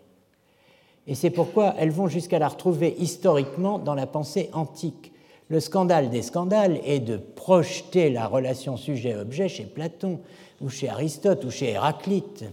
Et 1.09 1.15
c'est 1.15 1.29
pourquoi 1.29 1.75
elles 1.77 1.91
vont 1.91 2.07
jusqu'à 2.07 2.39
la 2.39 2.47
retrouver 2.47 2.95
historiquement 2.99 3.79
dans 3.79 3.95
la 3.95 4.07
pensée 4.07 4.49
antique. 4.53 5.11
Le 5.49 5.59
scandale 5.59 6.09
des 6.09 6.21
scandales 6.21 6.79
est 6.85 6.99
de 6.99 7.17
projeter 7.17 8.09
la 8.09 8.27
relation 8.27 8.77
sujet-objet 8.77 9.49
chez 9.49 9.65
Platon, 9.65 10.21
ou 10.61 10.69
chez 10.69 10.87
Aristote, 10.87 11.43
ou 11.43 11.51
chez 11.51 11.71
Héraclite. 11.71 12.45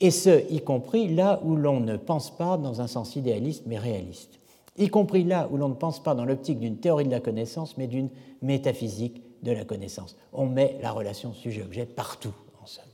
Et 0.00 0.10
ce, 0.10 0.50
y 0.50 0.60
compris 0.60 1.14
là 1.14 1.40
où 1.44 1.54
l'on 1.54 1.78
ne 1.78 1.96
pense 1.96 2.36
pas 2.36 2.56
dans 2.56 2.80
un 2.80 2.88
sens 2.88 3.14
idéaliste 3.14 3.64
mais 3.66 3.78
réaliste 3.78 4.38
y 4.78 4.88
compris 4.88 5.24
là 5.24 5.48
où 5.50 5.56
l'on 5.56 5.68
ne 5.68 5.74
pense 5.74 6.02
pas 6.02 6.14
dans 6.14 6.24
l'optique 6.24 6.60
d'une 6.60 6.76
théorie 6.76 7.04
de 7.04 7.10
la 7.10 7.20
connaissance, 7.20 7.76
mais 7.76 7.86
d'une 7.86 8.08
métaphysique 8.42 9.22
de 9.42 9.52
la 9.52 9.64
connaissance. 9.64 10.16
On 10.32 10.46
met 10.46 10.78
la 10.80 10.92
relation 10.92 11.32
sujet-objet 11.34 11.84
partout, 11.84 12.34
en 12.62 12.66
somme. 12.66 12.84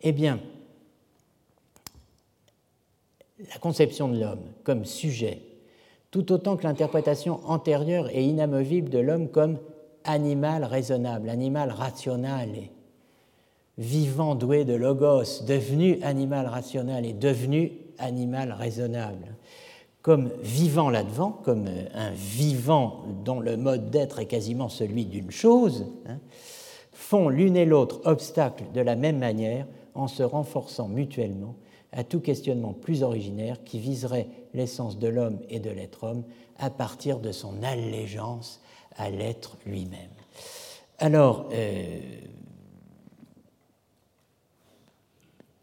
Eh 0.00 0.12
bien, 0.12 0.40
la 3.52 3.58
conception 3.58 4.08
de 4.08 4.18
l'homme 4.18 4.44
comme 4.62 4.84
sujet, 4.84 5.42
tout 6.10 6.32
autant 6.32 6.56
que 6.56 6.64
l'interprétation 6.64 7.40
antérieure 7.44 8.08
et 8.10 8.24
inamovible 8.24 8.90
de 8.90 8.98
l'homme 8.98 9.28
comme 9.28 9.58
animal 10.04 10.64
raisonnable, 10.64 11.28
animal 11.28 11.70
rationnel, 11.70 12.70
vivant 13.78 14.34
doué 14.34 14.64
de 14.64 14.74
logos, 14.74 15.42
devenu 15.46 15.98
animal 16.02 16.46
rationnel 16.46 17.04
et 17.04 17.12
devenu 17.12 17.72
animal 17.98 18.52
raisonnable. 18.52 19.36
Comme 20.02 20.30
vivant 20.42 20.90
là-devant, 20.90 21.30
comme 21.30 21.66
euh, 21.66 21.86
un 21.94 22.10
vivant 22.10 23.04
dont 23.24 23.40
le 23.40 23.56
mode 23.56 23.90
d'être 23.90 24.18
est 24.18 24.26
quasiment 24.26 24.68
celui 24.68 25.06
d'une 25.06 25.30
chose, 25.30 25.86
hein, 26.06 26.18
font 26.92 27.30
l'une 27.30 27.56
et 27.56 27.64
l'autre 27.64 28.02
obstacle 28.04 28.64
de 28.74 28.82
la 28.82 28.96
même 28.96 29.18
manière 29.18 29.66
en 29.94 30.06
se 30.06 30.22
renforçant 30.22 30.88
mutuellement 30.88 31.54
à 31.94 32.04
tout 32.04 32.20
questionnement 32.20 32.72
plus 32.72 33.02
originaire 33.02 33.62
qui 33.64 33.78
viserait 33.78 34.26
l'essence 34.52 34.98
de 34.98 35.08
l'homme 35.08 35.38
et 35.48 35.60
de 35.60 35.70
l'être 35.70 36.04
homme 36.04 36.24
à 36.58 36.68
partir 36.68 37.20
de 37.20 37.32
son 37.32 37.62
allégeance 37.62 38.60
à 38.96 39.10
l'être 39.10 39.56
lui-même. 39.64 40.10
Alors, 40.98 41.48
euh, 41.52 42.00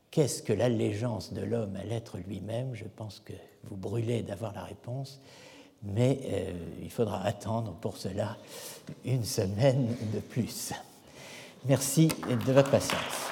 qu'est-ce 0.09 0.41
que 0.41 0.53
l'allégeance 0.53 1.33
de 1.33 1.41
l'homme 1.41 1.75
à 1.75 1.83
l'être 1.83 2.17
lui-même? 2.17 2.75
Je 2.75 2.85
pense 2.85 3.19
que 3.19 3.33
vous 3.65 3.77
brûlez 3.77 4.23
d'avoir 4.23 4.53
la 4.53 4.63
réponse, 4.63 5.21
mais 5.83 6.19
euh, 6.25 6.53
il 6.81 6.91
faudra 6.91 7.23
attendre 7.23 7.73
pour 7.81 7.97
cela 7.97 8.37
une 9.05 9.25
semaine 9.25 9.95
de 10.13 10.19
plus. 10.19 10.73
Merci 11.65 12.07
de 12.07 12.51
votre 12.51 12.71
patience. 12.71 13.31